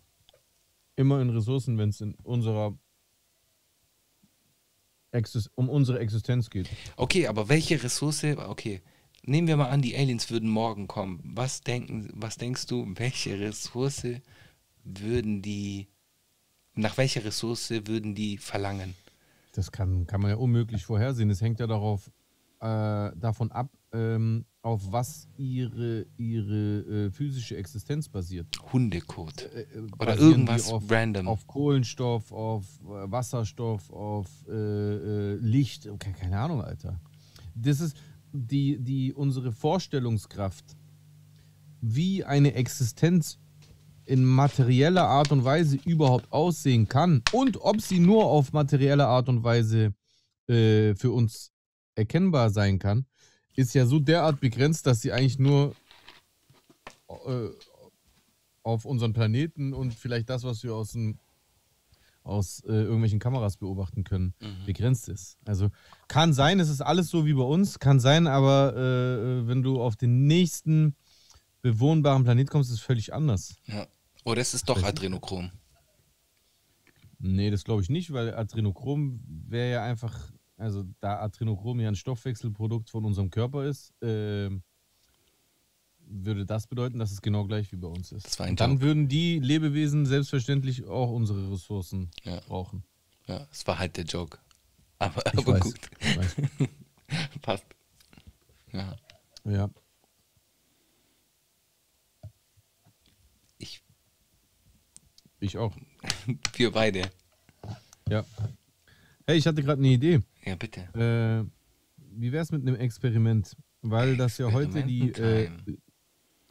Immer 0.96 1.22
in 1.22 1.30
Ressourcen, 1.30 1.78
wenn 1.78 1.90
es 1.90 2.02
in 2.02 2.14
unserer 2.24 2.78
Exist 5.12 5.50
um 5.56 5.70
unsere 5.70 6.00
Existenz 6.00 6.50
geht. 6.50 6.70
Okay, 6.96 7.28
aber 7.28 7.50
welche 7.50 7.82
Ressource, 7.82 8.24
okay, 8.24 8.82
nehmen 9.24 9.48
wir 9.48 9.58
mal 9.58 9.70
an, 9.70 9.82
die 9.82 9.96
Aliens 9.96 10.30
würden 10.30 10.50
morgen 10.50 10.88
kommen. 10.88 11.20
Was 11.24 11.62
denken, 11.62 12.10
was 12.14 12.38
denkst 12.38 12.68
du, 12.68 12.86
welche 12.96 13.40
Ressource 13.40 14.06
würden 14.84 15.42
die, 15.42 15.88
nach 16.76 16.98
welcher 16.98 17.24
Ressource 17.24 17.72
würden 17.72 18.14
die 18.14 18.38
verlangen? 18.38 18.94
Das 19.54 19.72
kann, 19.72 20.06
kann 20.06 20.22
man 20.22 20.32
ja 20.32 20.38
unmöglich 20.38 20.86
vorhersehen. 20.86 21.30
Es 21.30 21.42
hängt 21.42 21.60
ja 21.60 21.68
darauf, 21.68 22.12
äh, 22.62 23.12
davon 23.16 23.52
ab, 23.52 23.70
ähm, 23.94 24.46
auf 24.62 24.92
was 24.92 25.28
ihre, 25.38 26.06
ihre 26.18 27.06
äh, 27.08 27.12
physische 27.12 27.56
Existenz 27.56 28.10
basiert. 28.10 28.48
Hundekot. 28.74 29.44
Äh, 29.44 29.62
äh 29.62 29.88
Oder 29.98 30.18
irgendwas 30.18 30.72
auf, 30.72 30.84
random. 30.92 31.28
Auf 31.28 31.48
Kohlenstoff, 31.48 32.32
auf 32.32 32.66
äh, 32.82 33.12
Wasserstoff, 33.12 33.90
auf 33.92 34.28
äh, 34.48 34.54
äh, 34.54 35.36
Licht. 35.36 35.88
Okay, 35.88 36.14
keine 36.20 36.38
Ahnung, 36.38 36.62
Alter. 36.62 37.00
Das 37.56 37.80
ist 37.80 37.96
die, 38.34 38.78
die, 38.80 39.14
unsere 39.14 39.52
Vorstellungskraft, 39.52 40.66
wie 41.82 42.26
eine 42.26 42.54
Existenz 42.54 43.40
in 44.06 44.26
materieller 44.26 45.08
Art 45.08 45.32
und 45.32 45.46
Weise 45.46 45.78
überhaupt 45.86 46.32
aussehen 46.32 46.88
kann 46.88 47.24
und 47.32 47.62
ob 47.62 47.80
sie 47.80 48.00
nur 48.00 48.26
auf 48.26 48.54
materielle 48.54 49.06
Art 49.08 49.30
und 49.30 49.44
Weise 49.44 49.94
für 50.48 51.12
uns 51.12 51.49
erkennbar 52.00 52.50
sein 52.50 52.80
kann, 52.80 53.06
ist 53.56 53.76
ja 53.76 53.86
so 53.86 54.00
derart 54.00 54.40
begrenzt, 54.40 54.88
dass 54.88 55.02
sie 55.02 55.12
eigentlich 55.12 55.38
nur 55.38 55.76
äh, 57.08 57.50
auf 58.64 58.86
unseren 58.86 59.14
Planeten 59.14 59.74
und 59.74 59.94
vielleicht 59.94 60.30
das, 60.30 60.44
was 60.44 60.64
wir 60.64 60.74
aus, 60.74 60.92
dem, 60.94 61.20
aus 62.24 62.64
äh, 62.66 62.72
irgendwelchen 62.72 63.20
Kameras 63.20 63.58
beobachten 63.58 64.04
können, 64.04 64.34
mhm. 64.40 64.66
begrenzt 64.66 65.10
ist. 65.10 65.38
Also 65.46 65.70
kann 66.08 66.34
sein, 66.34 66.60
es 66.60 66.70
ist 66.70 66.82
alles 66.82 67.10
so 67.10 67.26
wie 67.26 67.34
bei 67.34 67.44
uns, 67.44 67.80
kann 67.80 68.00
sein, 68.00 68.28
aber 68.28 68.76
äh, 68.76 69.48
wenn 69.48 69.62
du 69.62 69.82
auf 69.82 69.96
den 69.96 70.28
nächsten 70.28 70.96
bewohnbaren 71.62 72.24
Planet 72.24 72.50
kommst, 72.50 72.70
ist 72.70 72.78
es 72.78 72.82
völlig 72.82 73.14
anders. 73.14 73.56
Ja. 73.66 73.88
Oder 74.26 74.42
es 74.42 74.54
ist 74.54 74.70
doch 74.70 74.84
Adrenochrom. 74.84 75.52
Nee, 77.20 77.52
das 77.52 77.64
glaube 77.64 77.82
ich 77.82 77.90
nicht, 77.90 78.14
weil 78.14 78.34
Adrenochrom 78.34 79.22
wäre 79.28 79.72
ja 79.72 79.84
einfach 79.84 80.32
also 80.60 80.84
da 81.00 81.20
Adrenochrom 81.22 81.80
ja 81.80 81.88
ein 81.88 81.96
Stoffwechselprodukt 81.96 82.90
von 82.90 83.06
unserem 83.06 83.30
Körper 83.30 83.66
ist, 83.66 83.92
äh, 84.04 84.50
würde 86.12 86.46
das 86.46 86.68
bedeuten, 86.68 87.00
dass 87.00 87.12
es 87.12 87.22
genau 87.22 87.46
gleich 87.46 87.72
wie 87.72 87.78
bei 87.78 87.88
uns 87.88 88.12
ist. 88.12 88.40
Dann 88.40 88.82
würden 88.82 89.08
die 89.08 89.40
Lebewesen 89.40 90.06
selbstverständlich 90.06 90.86
auch 90.86 91.12
unsere 91.12 91.52
Ressourcen 91.52 92.12
ja. 92.24 92.40
brauchen. 92.42 92.84
Ja, 93.28 93.48
es 93.52 93.66
war 93.68 93.78
halt 93.78 93.96
der 93.96 94.06
Joke. 94.06 94.40
Aber, 94.98 95.26
aber 95.26 95.54
weiß, 95.54 95.62
gut. 95.62 95.80
Passt. 97.42 97.66
Ja. 98.74 98.96
Ja. 99.46 99.70
Ich. 103.60 103.82
Ich 105.40 105.58
auch. 105.58 105.76
Wir 106.56 106.72
beide. 106.72 107.10
Ja. 108.10 108.26
Hey, 109.30 109.38
ich 109.38 109.46
hatte 109.46 109.62
gerade 109.62 109.78
eine 109.78 109.90
Idee. 109.90 110.22
Ja, 110.44 110.56
bitte. 110.56 110.82
Äh, 110.96 111.46
wie 112.20 112.32
wäre 112.32 112.42
es 112.42 112.52
mit 112.52 112.64
einem 112.64 112.74
Experiment? 112.78 113.56
Weil 113.84 114.18
das 114.18 114.40
ja 114.40 114.52
heute 114.52 114.82
die. 114.82 115.12
Äh, 115.12 115.52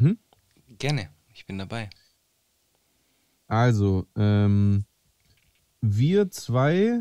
hm? 0.00 0.16
Gerne, 0.78 1.08
ich 1.34 1.44
bin 1.44 1.58
dabei. 1.58 1.90
Also, 3.48 4.06
ähm, 4.14 4.84
wir 5.80 6.30
zwei 6.30 7.00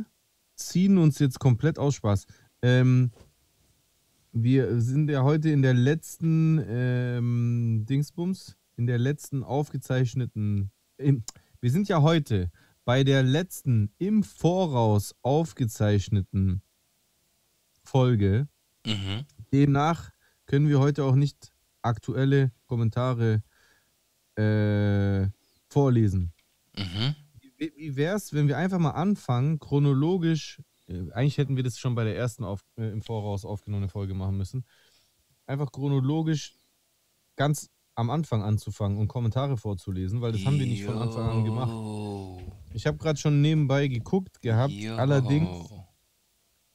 ziehen 0.56 0.98
uns 0.98 1.20
jetzt 1.20 1.38
komplett 1.38 1.78
aus 1.78 1.94
Spaß. 1.94 2.26
Ähm, 2.64 3.12
wir 4.32 4.82
sind 4.82 5.12
ja 5.12 5.22
heute 5.22 5.52
in 5.52 5.62
der 5.62 5.76
letzten 5.76 6.60
ähm, 6.68 7.86
Dingsbums, 7.88 8.58
in 8.78 8.88
der 8.88 8.98
letzten 8.98 9.44
aufgezeichneten. 9.44 10.72
Im, 10.98 11.24
wir 11.62 11.70
sind 11.70 11.88
ja 11.88 12.02
heute 12.02 12.50
bei 12.88 13.04
der 13.04 13.22
letzten 13.22 13.92
im 13.98 14.24
Voraus 14.24 15.14
aufgezeichneten 15.22 16.62
Folge. 17.84 18.48
Mhm. 18.86 19.26
Demnach 19.52 20.12
können 20.46 20.70
wir 20.70 20.80
heute 20.80 21.04
auch 21.04 21.16
nicht 21.16 21.52
aktuelle 21.82 22.54
Kommentare 22.66 23.44
äh, 24.38 25.28
vorlesen. 25.68 26.32
Mhm. 26.78 27.14
Wie, 27.58 27.74
wie 27.76 27.96
wäre 27.98 28.16
es, 28.16 28.32
wenn 28.32 28.48
wir 28.48 28.58
einfach 28.58 28.80
mal 28.80 28.92
anfangen, 28.92 29.60
chronologisch, 29.60 30.62
äh, 30.88 31.12
eigentlich 31.12 31.38
hätten 31.38 31.58
wir 31.58 31.64
das 31.64 31.78
schon 31.78 31.94
bei 31.94 32.06
der 32.06 32.16
ersten 32.16 32.46
auf, 32.46 32.64
äh, 32.78 32.90
im 32.90 33.02
Voraus 33.02 33.44
aufgenommenen 33.44 33.90
Folge 33.90 34.14
machen 34.14 34.38
müssen, 34.38 34.64
einfach 35.46 35.74
chronologisch 35.74 36.56
ganz 37.36 37.70
am 37.98 38.12
Anfang 38.12 38.44
anzufangen 38.44 39.00
und 39.00 39.08
Kommentare 39.08 39.58
vorzulesen, 39.58 40.22
weil 40.22 40.32
das 40.32 40.46
haben 40.46 40.60
wir 40.60 40.68
nicht 40.68 40.84
von 40.84 40.98
Anfang 40.98 41.30
an 41.30 41.44
gemacht. 41.44 42.44
Ich 42.74 42.86
habe 42.86 42.98
gerade 42.98 43.18
schon 43.18 43.42
nebenbei 43.42 43.88
geguckt 43.88 44.40
gehabt. 44.42 44.72
Yo. 44.72 44.96
Allerdings, 44.96 45.70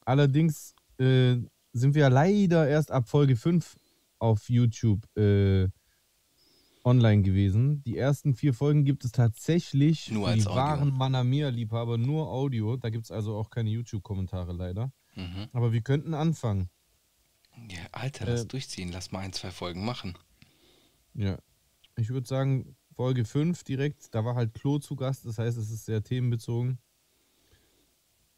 allerdings 0.05 0.75
äh, 0.99 1.37
sind 1.73 1.95
wir 1.95 2.11
leider 2.11 2.69
erst 2.69 2.91
ab 2.91 3.09
Folge 3.09 3.37
5 3.37 3.77
auf 4.19 4.51
YouTube 4.51 5.07
äh, 5.17 5.69
online 6.83 7.23
gewesen. 7.23 7.85
Die 7.85 7.97
ersten 7.97 8.35
vier 8.35 8.53
Folgen 8.53 8.85
gibt 8.85 9.05
es 9.05 9.13
tatsächlich 9.13 10.11
nur 10.11 10.27
als 10.27 10.43
die 10.43 10.49
Audio. 10.49 10.61
wahren 10.61 10.93
Manamia-Liebhaber 10.93 11.99
nur 11.99 12.33
Audio. 12.33 12.77
Da 12.77 12.91
gibt 12.91 13.05
es 13.05 13.13
also 13.13 13.37
auch 13.37 13.49
keine 13.49 13.71
YouTube-Kommentare 13.71 14.53
leider. 14.53 14.91
Mhm. 15.15 15.47
Aber 15.53 15.73
wir 15.73 15.83
könnten 15.83 16.15
anfangen. 16.15 16.69
Ja, 17.69 17.79
Alter, 17.93 18.27
lass 18.27 18.43
äh, 18.43 18.47
durchziehen. 18.47 18.91
Lass 18.91 19.13
mal 19.13 19.21
ein, 19.21 19.33
zwei 19.33 19.53
Folgen 19.53 19.85
machen. 19.85 20.19
Ja. 21.15 21.39
Ich 21.97 22.11
würde 22.11 22.27
sagen, 22.27 22.77
Folge 22.95 23.25
5 23.25 23.65
direkt, 23.65 24.15
da 24.15 24.25
war 24.25 24.35
halt 24.35 24.55
Klo 24.55 24.79
zu 24.79 24.97
Gast, 24.97 25.27
das 25.27 25.39
heißt, 25.39 25.59
es 25.59 25.71
ist 25.71 25.85
sehr 25.85 26.03
themenbezogen. 26.03 26.79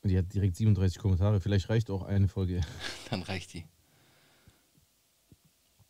Die 0.02 0.18
hat 0.18 0.32
direkt 0.34 0.56
37 0.56 0.98
Kommentare, 0.98 1.40
vielleicht 1.40 1.68
reicht 1.70 1.90
auch 1.90 2.02
eine 2.02 2.28
Folge. 2.28 2.60
Dann 3.10 3.22
reicht 3.22 3.54
die. 3.54 3.64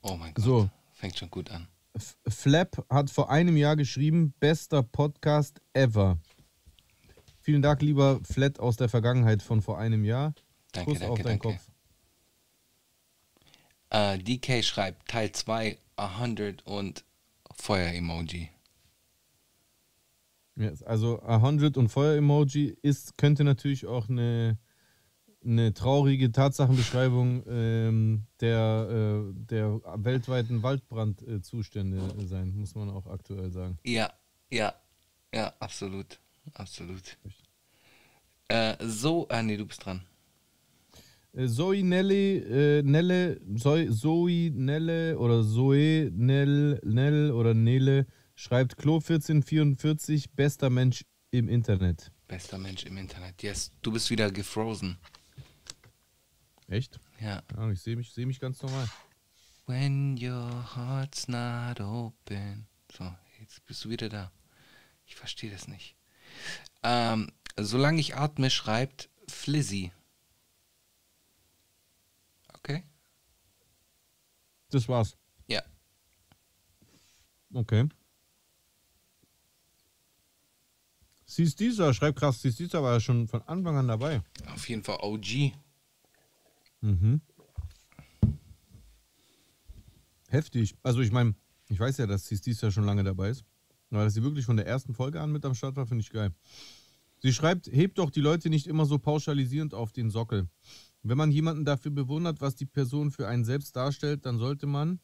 Oh 0.03 0.17
mein 0.17 0.35
Gott. 0.35 0.45
So. 0.45 0.71
Fängt 0.93 1.19
schon 1.19 1.31
gut 1.31 1.51
an. 1.51 1.67
F 1.95 2.17
Flap 2.27 2.85
hat 2.91 3.11
vor 3.11 3.31
einem 3.31 3.57
Jahr 3.57 3.77
geschrieben, 3.77 4.35
bester 4.39 4.83
Podcast 4.83 5.61
ever. 5.73 6.19
Vielen 7.41 7.63
Dank, 7.63 7.83
lieber 7.83 8.21
Flat 8.25 8.59
aus 8.59 8.77
der 8.77 8.89
Vergangenheit 8.89 9.43
von 9.43 9.63
vor 9.63 9.79
einem 9.79 10.05
Jahr. 10.05 10.35
Danke, 10.73 10.91
Kuss 10.91 11.01
danke, 11.01 11.13
auf 11.13 11.19
deinen 11.19 11.39
danke. 11.39 11.49
Kopf. 11.49 11.71
Uh, 13.93 13.97
äh, 13.97 14.19
DK 14.19 14.65
schreibt 14.65 15.09
Teil 15.09 15.31
2 15.31 15.79
100 15.97 16.67
und 16.67 17.05
Feuer-Emoji. 17.53 18.51
Yes, 20.57 20.83
also 20.83 21.21
100 21.23 21.77
und 21.77 21.89
Feuer-Emoji 21.89 22.77
ist, 22.83 23.19
könnte 23.19 23.43
natürlich 23.43 23.87
auch 23.87 24.09
eine, 24.09 24.59
eine 25.45 25.75
traurige 25.75 26.31
Tatsachenbeschreibung 26.31 27.43
ähm, 27.49 28.27
der, 28.41 28.89
äh, 28.91 29.33
der 29.35 29.81
weltweiten 29.97 30.63
Waldbrandzustände 30.63 31.99
äh, 31.99 32.27
sein, 32.27 32.55
muss 32.55 32.75
man 32.75 32.89
auch 32.91 33.07
aktuell 33.07 33.51
sagen. 33.51 33.79
Ja, 33.85 34.13
ja, 34.51 34.75
ja, 35.35 35.53
absolut. 35.59 36.21
Absolut. 36.53 37.17
Äh, 38.49 38.77
so, 38.81 39.27
ah 39.29 39.43
nee, 39.43 39.57
du 39.57 39.67
bist 39.67 39.85
dran. 39.85 40.03
Äh, 41.35 41.49
Zoe 41.49 41.83
Nelle, 41.83 42.79
äh, 42.79 42.83
Nelle, 42.83 43.41
Zoe, 43.57 43.91
Zoe 43.91 44.51
Nelle 44.55 45.19
oder 45.19 45.43
Zoe 45.43 46.11
Nell, 46.13 46.81
Nell 46.85 47.33
oder 47.33 47.55
Nele 47.55 48.07
schreibt 48.37 48.77
Klo 48.77 48.97
1444, 48.97 50.31
bester 50.33 50.71
Mensch 50.71 51.05
im 51.31 51.49
Internet. 51.49 52.13
Bester 52.29 52.59
Mensch 52.59 52.85
im 52.85 52.97
Internet. 52.97 53.43
Yes, 53.43 53.73
du 53.83 53.93
bist 53.93 54.11
wieder 54.11 54.31
gefrozen. 54.31 54.97
Echt? 56.69 57.01
Ja. 57.21 57.43
ja 57.57 57.71
ich 57.71 57.83
sehe 57.83 57.97
mich, 57.97 58.13
seh 58.13 58.27
mich 58.27 58.39
ganz 58.39 58.63
normal. 58.63 58.89
When 59.67 60.17
your 60.17 60.77
heart's 60.77 61.27
not 61.27 61.81
open. 61.81 62.67
So, 62.97 63.13
jetzt 63.41 63.65
bist 63.67 63.85
du 63.85 63.91
wieder 63.91 64.09
da. 64.09 64.31
Ich 65.07 65.17
verstehe 65.17 65.51
das 65.51 65.69
nicht. 65.69 65.97
Ähm, 66.83 67.31
solange 67.57 68.01
ich 68.01 68.15
atme, 68.15 68.51
schreibt 68.51 69.11
Flizzy. 69.29 69.91
Okay. 72.65 72.83
Das 74.75 74.89
war's. 74.89 75.17
Ja. 75.47 75.63
Okay. 77.53 77.89
Siehst 81.25 81.61
dieser, 81.61 81.95
schreib 81.95 82.17
krass, 82.17 82.43
siehst 82.43 82.59
dieser 82.59 82.83
war 82.83 82.95
ja 82.95 83.01
schon 83.01 83.29
von 83.29 83.43
Anfang 83.43 83.77
an 83.77 83.87
dabei. 83.87 84.23
Auf 84.53 84.69
jeden 84.69 84.83
Fall 84.83 84.99
OG. 85.01 85.53
Mhm. 86.81 87.21
Heftig. 90.29 90.75
Also 90.83 91.01
ich 91.01 91.13
meine, 91.13 91.37
ich 91.69 91.79
weiß 91.79 91.99
ja, 91.99 92.09
dass 92.09 92.27
Siehst 92.27 92.47
dieser 92.47 92.73
schon 92.73 92.85
lange 92.85 93.05
dabei 93.05 93.31
ist. 93.31 93.45
Aber 93.91 94.03
dass 94.03 94.15
sie 94.15 94.25
wirklich 94.25 94.45
von 94.45 94.57
der 94.57 94.67
ersten 94.67 94.93
Folge 94.93 95.21
an 95.21 95.31
mit 95.31 95.45
am 95.45 95.55
Start 95.55 95.77
war, 95.77 95.87
finde 95.87 96.03
ich 96.03 96.11
geil. 96.11 96.35
Sie 97.23 97.33
schreibt, 97.33 97.69
hebt 97.69 97.99
doch 97.99 98.11
die 98.11 98.21
Leute 98.21 98.51
nicht 98.51 98.67
immer 98.67 98.87
so 98.87 98.99
pauschalisierend 98.99 99.73
auf 99.73 99.93
den 99.93 100.11
Sockel. 100.11 100.49
Wenn 101.07 101.19
man 101.19 101.31
jemanden 101.31 101.67
dafür 101.67 101.91
bewundert, 101.91 102.41
was 102.41 102.57
die 102.57 102.65
Person 102.65 103.11
für 103.11 103.29
einen 103.29 103.45
selbst 103.45 103.77
darstellt, 103.77 104.25
dann 104.25 104.39
sollte 104.39 104.67
man, 104.67 105.01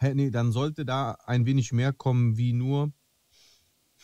nee, 0.00 0.30
dann 0.30 0.52
sollte 0.52 0.84
da 0.84 1.18
ein 1.26 1.46
wenig 1.46 1.72
mehr 1.72 1.92
kommen 1.92 2.36
wie 2.36 2.52
nur, 2.52 2.92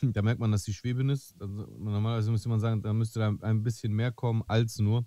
da 0.02 0.22
merkt 0.22 0.40
man, 0.40 0.50
dass 0.50 0.64
die 0.64 0.74
Schweben 0.74 1.10
ist. 1.10 1.36
Normalerweise 1.38 2.32
müsste 2.32 2.48
man 2.48 2.58
sagen, 2.58 2.82
da 2.82 2.92
müsste 2.92 3.20
da 3.20 3.32
ein 3.42 3.62
bisschen 3.62 3.92
mehr 3.92 4.10
kommen 4.10 4.42
als 4.48 4.80
nur. 4.80 5.06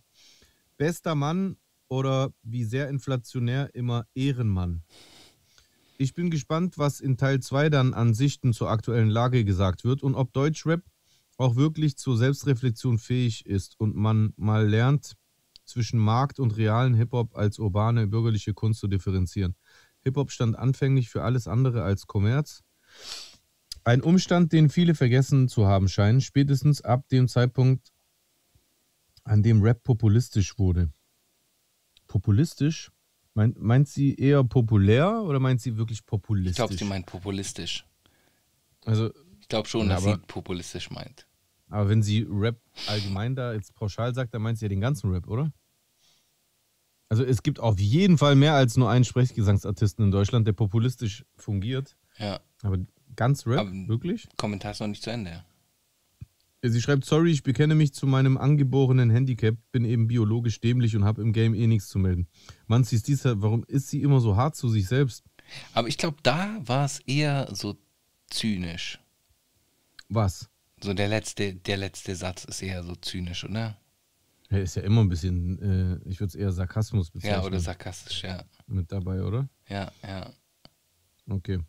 Bester 0.77 1.15
Mann 1.15 1.57
oder 1.89 2.31
wie 2.43 2.63
sehr 2.63 2.87
inflationär 2.87 3.75
immer 3.75 4.07
Ehrenmann. 4.15 4.83
Ich 5.97 6.13
bin 6.13 6.29
gespannt, 6.29 6.77
was 6.77 7.01
in 7.01 7.17
Teil 7.17 7.41
2 7.41 7.69
dann 7.69 7.93
an 7.93 8.13
Sichten 8.13 8.53
zur 8.53 8.69
aktuellen 8.69 9.09
Lage 9.09 9.43
gesagt 9.43 9.83
wird 9.83 10.01
und 10.01 10.15
ob 10.15 10.31
Deutschrap 10.31 10.83
auch 11.37 11.57
wirklich 11.57 11.97
zur 11.97 12.17
Selbstreflexion 12.17 12.99
fähig 12.99 13.45
ist 13.45 13.77
und 13.79 13.95
man 13.95 14.33
mal 14.37 14.65
lernt, 14.67 15.17
zwischen 15.67 15.99
Markt 15.99 16.39
und 16.39 16.57
realen 16.57 16.93
Hip-Hop 16.95 17.35
als 17.35 17.59
urbane 17.59 18.07
bürgerliche 18.07 18.53
Kunst 18.53 18.79
zu 18.79 18.87
differenzieren. 18.87 19.55
Hip-Hop 20.03 20.31
stand 20.31 20.57
anfänglich 20.57 21.09
für 21.09 21.23
alles 21.23 21.47
andere 21.47 21.83
als 21.83 22.07
Kommerz. 22.07 22.63
Ein 23.83 24.01
Umstand, 24.01 24.51
den 24.51 24.69
viele 24.69 24.95
vergessen 24.95 25.47
zu 25.47 25.67
haben 25.67 25.87
scheinen, 25.87 26.21
spätestens 26.21 26.81
ab 26.81 27.07
dem 27.09 27.27
Zeitpunkt, 27.27 27.93
an 29.23 29.43
dem 29.43 29.61
Rap 29.61 29.83
populistisch 29.83 30.57
wurde. 30.57 30.91
Populistisch? 32.07 32.91
Meint, 33.33 33.59
meint 33.59 33.87
sie 33.87 34.15
eher 34.15 34.43
populär 34.43 35.21
oder 35.21 35.39
meint 35.39 35.61
sie 35.61 35.77
wirklich 35.77 36.05
populistisch? 36.05 36.51
Ich 36.51 36.55
glaube, 36.55 36.73
sie 36.73 36.85
meint 36.85 37.05
populistisch. 37.05 37.85
Also, 38.85 39.11
ich 39.41 39.47
glaube 39.47 39.67
schon, 39.67 39.87
ja, 39.87 39.95
dass 39.95 40.03
sie 40.03 40.17
populistisch 40.27 40.89
meint. 40.89 41.26
Aber 41.69 41.89
wenn 41.89 42.01
sie 42.01 42.25
Rap 42.29 42.59
allgemein 42.87 43.35
da 43.35 43.53
jetzt 43.53 43.75
pauschal 43.75 44.13
sagt, 44.13 44.33
dann 44.33 44.41
meint 44.41 44.57
sie 44.57 44.65
ja 44.65 44.69
den 44.69 44.81
ganzen 44.81 45.11
Rap, 45.11 45.27
oder? 45.27 45.51
Also 47.09 47.23
es 47.23 47.43
gibt 47.43 47.59
auf 47.59 47.79
jeden 47.79 48.17
Fall 48.17 48.35
mehr 48.35 48.53
als 48.53 48.77
nur 48.77 48.89
einen 48.89 49.05
Sprechgesangsartisten 49.05 50.05
in 50.05 50.11
Deutschland, 50.11 50.45
der 50.47 50.53
populistisch 50.53 51.25
fungiert. 51.35 51.95
Ja. 52.17 52.39
Aber 52.63 52.77
Ganz 53.17 53.47
Rap? 53.47 53.59
Aber 53.59 53.71
wirklich? 53.87 54.29
Kommentar 54.37 54.71
ist 54.71 54.79
noch 54.79 54.87
nicht 54.87 55.03
zu 55.03 55.09
Ende. 55.09 55.43
Sie 56.63 56.81
schreibt, 56.81 57.05
sorry, 57.05 57.31
ich 57.31 57.43
bekenne 57.43 57.75
mich 57.75 57.93
zu 57.93 58.07
meinem 58.07 58.37
angeborenen 58.37 59.09
Handicap, 59.09 59.55
bin 59.71 59.85
eben 59.85 60.07
biologisch 60.07 60.59
dämlich 60.59 60.95
und 60.95 61.03
habe 61.03 61.21
im 61.21 61.33
Game 61.33 61.53
eh 61.53 61.67
nichts 61.67 61.87
zu 61.87 61.99
melden. 61.99 62.27
Mann, 62.67 62.83
sie 62.83 62.95
ist 62.95 63.07
dieser, 63.07 63.41
warum 63.41 63.63
ist 63.67 63.89
sie 63.89 64.01
immer 64.01 64.19
so 64.19 64.35
hart 64.35 64.55
zu 64.55 64.69
sich 64.69 64.87
selbst? 64.87 65.23
Aber 65.73 65.87
ich 65.87 65.97
glaube, 65.97 66.17
da 66.23 66.59
war 66.65 66.85
es 66.85 66.99
eher 67.01 67.47
so 67.53 67.77
zynisch. 68.29 68.99
Was? 70.09 70.49
So 70.81 70.93
der 70.93 71.07
letzte, 71.07 71.53
der 71.55 71.77
letzte 71.77 72.15
Satz 72.15 72.45
ist 72.45 72.61
eher 72.61 72.83
so 72.83 72.95
zynisch, 72.95 73.43
oder? 73.43 73.77
Ja, 74.49 74.59
ist 74.59 74.75
ja 74.75 74.83
immer 74.83 75.01
ein 75.01 75.09
bisschen, 75.09 75.59
äh, 76.03 76.09
ich 76.09 76.19
würde 76.19 76.29
es 76.29 76.35
eher 76.35 76.51
Sarkasmus 76.51 77.11
bezeichnen. 77.11 77.41
Ja, 77.41 77.45
oder 77.45 77.59
sarkastisch, 77.59 78.23
ja. 78.23 78.43
Mit 78.67 78.91
dabei, 78.91 79.23
oder? 79.23 79.49
Ja, 79.67 79.91
ja. 80.03 80.31
Okay. 81.29 81.59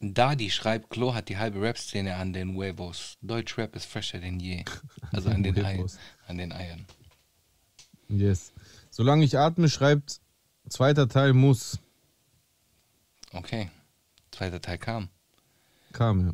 Dadi 0.00 0.50
schreibt, 0.50 0.90
Klo 0.90 1.14
hat 1.14 1.28
die 1.28 1.38
halbe 1.38 1.60
Rap-Szene 1.60 2.16
an 2.16 2.32
den 2.32 2.56
Huevos. 2.56 3.18
Deutsch-Rap 3.20 3.76
ist 3.76 3.84
fresher 3.84 4.18
denn 4.18 4.40
je. 4.40 4.64
Also 5.12 5.28
an 5.30 5.42
den, 5.42 5.62
Eiern, 5.62 5.86
an 6.26 6.38
den 6.38 6.52
Eiern. 6.52 6.86
Yes. 8.08 8.52
Solange 8.90 9.24
ich 9.24 9.38
atme, 9.38 9.68
schreibt, 9.68 10.20
zweiter 10.68 11.08
Teil 11.08 11.34
muss. 11.34 11.78
Okay. 13.32 13.70
Zweiter 14.32 14.60
Teil 14.60 14.78
kam. 14.78 15.08
Kam, 15.92 16.26
ja. 16.26 16.32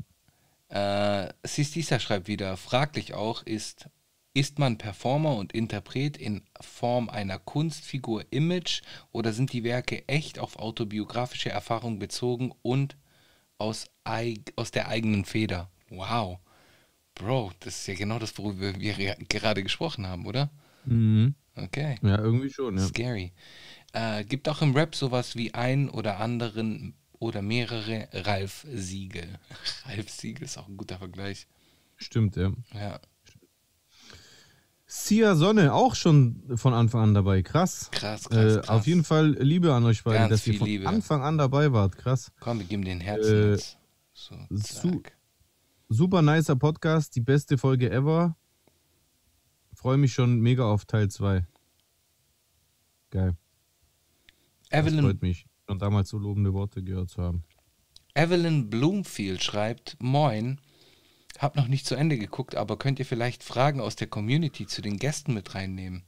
Äh, 0.68 1.32
Sistisa 1.44 1.98
schreibt 1.98 2.28
wieder, 2.28 2.56
fraglich 2.56 3.14
auch 3.14 3.42
ist, 3.42 3.88
ist 4.34 4.58
man 4.58 4.78
Performer 4.78 5.36
und 5.36 5.52
Interpret 5.52 6.16
in 6.16 6.42
Form 6.60 7.08
einer 7.08 7.38
Kunstfigur 7.38 8.24
Image 8.30 8.82
oder 9.10 9.32
sind 9.32 9.52
die 9.52 9.64
Werke 9.64 10.06
echt 10.08 10.38
auf 10.38 10.58
autobiografische 10.58 11.50
Erfahrung 11.50 11.98
bezogen 11.98 12.52
und 12.62 12.96
aus, 13.56 13.86
aus 14.56 14.70
der 14.70 14.88
eigenen 14.88 15.24
Feder. 15.24 15.70
Wow. 15.90 16.38
Bro, 17.14 17.52
das 17.60 17.80
ist 17.80 17.86
ja 17.88 17.94
genau 17.94 18.18
das, 18.18 18.38
worüber 18.38 18.78
wir 18.78 19.16
gerade 19.28 19.62
gesprochen 19.62 20.06
haben, 20.06 20.26
oder? 20.26 20.50
Mhm. 20.84 21.34
Okay. 21.56 21.96
Ja, 22.02 22.18
irgendwie 22.18 22.50
schon, 22.50 22.78
ja. 22.78 22.86
Scary. 22.86 23.32
Äh, 23.92 24.24
gibt 24.24 24.48
auch 24.48 24.62
im 24.62 24.74
Rap 24.74 24.94
sowas 24.94 25.34
wie 25.34 25.54
ein 25.54 25.88
oder 25.90 26.20
anderen 26.20 26.94
oder 27.18 27.42
mehrere 27.42 28.08
Ralf 28.12 28.66
Siegel. 28.72 29.38
Ralf 29.86 30.10
Siegel 30.10 30.44
ist 30.44 30.58
auch 30.58 30.68
ein 30.68 30.76
guter 30.76 30.98
Vergleich. 30.98 31.46
Stimmt, 31.96 32.36
ja. 32.36 32.52
Ja. 32.74 33.00
Sia 34.90 35.34
Sonne 35.34 35.74
auch 35.74 35.94
schon 35.94 36.42
von 36.56 36.72
Anfang 36.72 37.02
an 37.02 37.14
dabei. 37.14 37.42
Krass. 37.42 37.90
Krass, 37.90 38.28
krass, 38.28 38.56
äh, 38.56 38.68
Auf 38.68 38.86
jeden 38.86 39.04
Fall 39.04 39.32
Liebe 39.38 39.74
an 39.74 39.84
euch 39.84 40.02
beide, 40.02 40.18
Ganz 40.18 40.30
dass 40.30 40.46
ihr 40.46 40.58
von 40.58 40.66
Liebe. 40.66 40.88
Anfang 40.88 41.22
an 41.22 41.36
dabei 41.36 41.72
wart. 41.72 41.98
Krass. 41.98 42.32
Komm, 42.40 42.60
wir 42.60 42.66
geben 42.66 42.84
den 42.84 43.00
Herzen. 43.00 43.54
Äh, 43.54 43.58
so, 44.14 44.34
su 44.50 45.02
super 45.90 46.22
nicer 46.22 46.56
Podcast, 46.56 47.14
die 47.16 47.20
beste 47.20 47.58
Folge 47.58 47.90
ever. 47.90 48.36
Freue 49.74 49.96
mich 49.96 50.12
schon 50.12 50.40
mega 50.40 50.64
auf 50.64 50.86
Teil 50.86 51.10
2. 51.10 51.46
Geil. 53.10 53.36
Evelyn, 54.70 54.96
das 54.96 55.04
freut 55.04 55.22
mich, 55.22 55.46
schon 55.68 55.78
damals 55.78 56.08
so 56.08 56.18
lobende 56.18 56.54
Worte 56.54 56.82
gehört 56.82 57.10
zu 57.10 57.22
haben. 57.22 57.44
Evelyn 58.14 58.70
Bloomfield 58.70 59.42
schreibt: 59.42 59.96
Moin, 60.00 60.60
hab 61.38 61.56
noch 61.56 61.68
nicht 61.68 61.86
zu 61.86 61.94
Ende 61.94 62.18
geguckt, 62.18 62.56
aber 62.56 62.78
könnt 62.78 62.98
ihr 62.98 63.06
vielleicht 63.06 63.44
Fragen 63.44 63.80
aus 63.80 63.94
der 63.94 64.06
Community 64.06 64.66
zu 64.66 64.80
den 64.80 64.96
Gästen 64.96 65.34
mit 65.34 65.54
reinnehmen? 65.54 66.04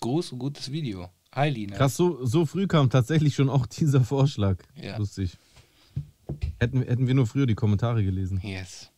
Groß 0.00 0.32
und 0.32 0.38
gutes 0.38 0.70
Video. 0.70 1.10
Hi, 1.32 1.50
Lina. 1.50 1.76
Krass, 1.76 1.96
so, 1.96 2.24
so 2.24 2.46
früh 2.46 2.66
kam 2.66 2.88
tatsächlich 2.88 3.34
schon 3.34 3.50
auch 3.50 3.66
dieser 3.78 4.02
Vorschlag. 4.02 4.62
Ja. 4.76 4.96
Lustig. 4.96 5.36
Hätten, 6.58 6.82
hätten 6.82 7.06
wir 7.06 7.14
nur 7.14 7.26
früher 7.26 7.46
die 7.46 7.54
Kommentare 7.54 8.04
gelesen. 8.04 8.40
Yes. 8.42 8.90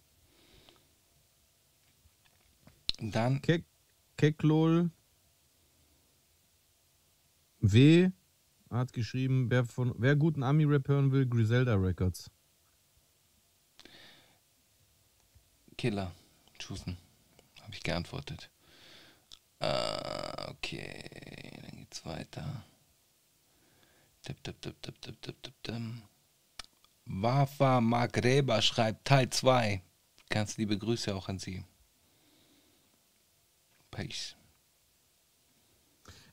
Dann. 3.01 3.41
Ke 3.41 3.65
Keklol 4.17 4.91
W 7.61 8.11
hat 8.71 8.93
geschrieben, 8.93 9.51
wer, 9.51 9.65
von, 9.65 9.95
wer 9.97 10.17
guten 10.17 10.43
Ami-Rap 10.43 10.89
hören 10.89 11.13
will, 11.13 11.27
Griselda 11.27 11.75
Records. 11.75 12.31
Killer. 15.77 16.13
Chusen. 16.59 16.97
Habe 17.63 17.73
ich 17.73 17.83
geantwortet. 17.83 18.51
Äh, 19.61 20.51
okay, 20.51 21.61
dann 21.63 21.79
geht's 21.79 22.05
weiter. 22.05 22.65
Tipp, 24.23 24.43
tipp, 24.43 24.61
tipp, 24.61 24.83
tipp, 24.83 25.01
tipp, 25.01 25.23
tipp, 25.23 25.43
tipp, 25.43 25.55
tipp. 25.63 25.83
Wafa 27.07 27.81
Magreba 27.81 28.61
schreibt 28.61 29.07
Teil 29.07 29.31
2. 29.31 29.83
Ganz 30.29 30.59
liebe 30.59 30.77
Grüße 30.77 31.15
auch 31.15 31.29
an 31.29 31.39
Sie. 31.39 31.65
Peace. 33.91 34.38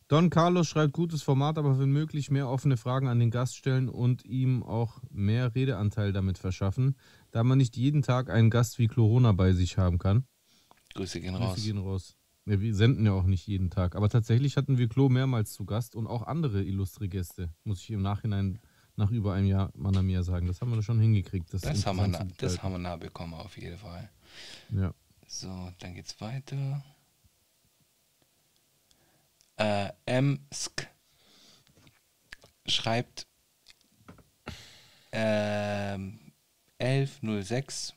Don 0.07 0.30
Carlos 0.30 0.68
schreibt 0.68 0.94
gutes 0.94 1.23
Format, 1.23 1.57
aber 1.57 1.80
wenn 1.80 1.90
möglich 1.90 2.30
mehr 2.30 2.48
offene 2.48 2.77
Fragen 2.77 3.07
an 3.07 3.18
den 3.18 3.32
Gast 3.32 3.57
stellen 3.57 3.90
und 3.90 4.23
ihm 4.23 4.61
auch 4.61 5.02
mehr 5.10 5.56
Redeanteil 5.56 6.14
damit 6.14 6.38
verschaffen, 6.38 6.95
da 7.32 7.44
man 7.44 7.57
nicht 7.57 7.76
jeden 7.76 8.03
Tag 8.03 8.30
einen 8.30 8.52
Gast 8.52 8.77
wie 8.77 8.88
Corona 8.88 9.32
bei 9.32 9.53
sich 9.53 9.80
haben 9.80 9.98
kann. 9.98 10.27
Grüße 10.94 11.19
gehen 11.19 11.34
raus. 11.34 11.56
Grüße 11.56 11.65
gehen 11.65 11.80
raus. 11.80 12.18
Ja, 12.45 12.61
wir 12.61 12.76
senden 12.76 13.07
ja 13.07 13.14
auch 13.14 13.23
nicht 13.23 13.48
jeden 13.48 13.72
Tag, 13.72 13.95
aber 13.95 14.07
tatsächlich 14.07 14.57
hatten 14.57 14.77
wir 14.77 14.88
Klo 14.88 15.10
mehrmals 15.10 15.53
zu 15.53 15.65
Gast 15.65 15.95
und 15.95 16.06
auch 16.06 16.22
andere 16.22 16.61
illustre 16.64 17.10
Gäste, 17.10 17.49
muss 17.64 17.82
ich 17.82 17.90
im 17.90 18.03
Nachhinein 18.03 18.60
nach 18.98 19.10
über 19.10 19.34
einem 19.34 19.48
Jahr 19.48 19.72
Manamia 19.73 20.22
sagen. 20.22 20.45
Das 20.45 20.61
haben 20.61 20.72
wir 20.72 20.84
schon 20.84 20.99
hingekriegt. 20.99 21.52
Das, 21.52 21.61
das 21.61 21.84
haben, 21.88 21.98
wir 21.98 22.07
nah, 22.07 22.27
das 22.38 22.61
haben 22.61 22.73
wir 22.73 22.77
nah 22.77 22.95
bekommen, 22.95 23.34
auf 23.34 23.57
jeden 23.57 23.77
Fall. 23.77 24.11
Ja. 24.69 24.94
So, 25.26 25.72
dann 25.80 25.95
geht's 25.95 26.22
weiter 26.22 26.84
äh, 29.57 30.22
Msk 30.22 30.88
schreibt 32.68 33.27
äh, 35.11 35.98
1106 36.80 37.94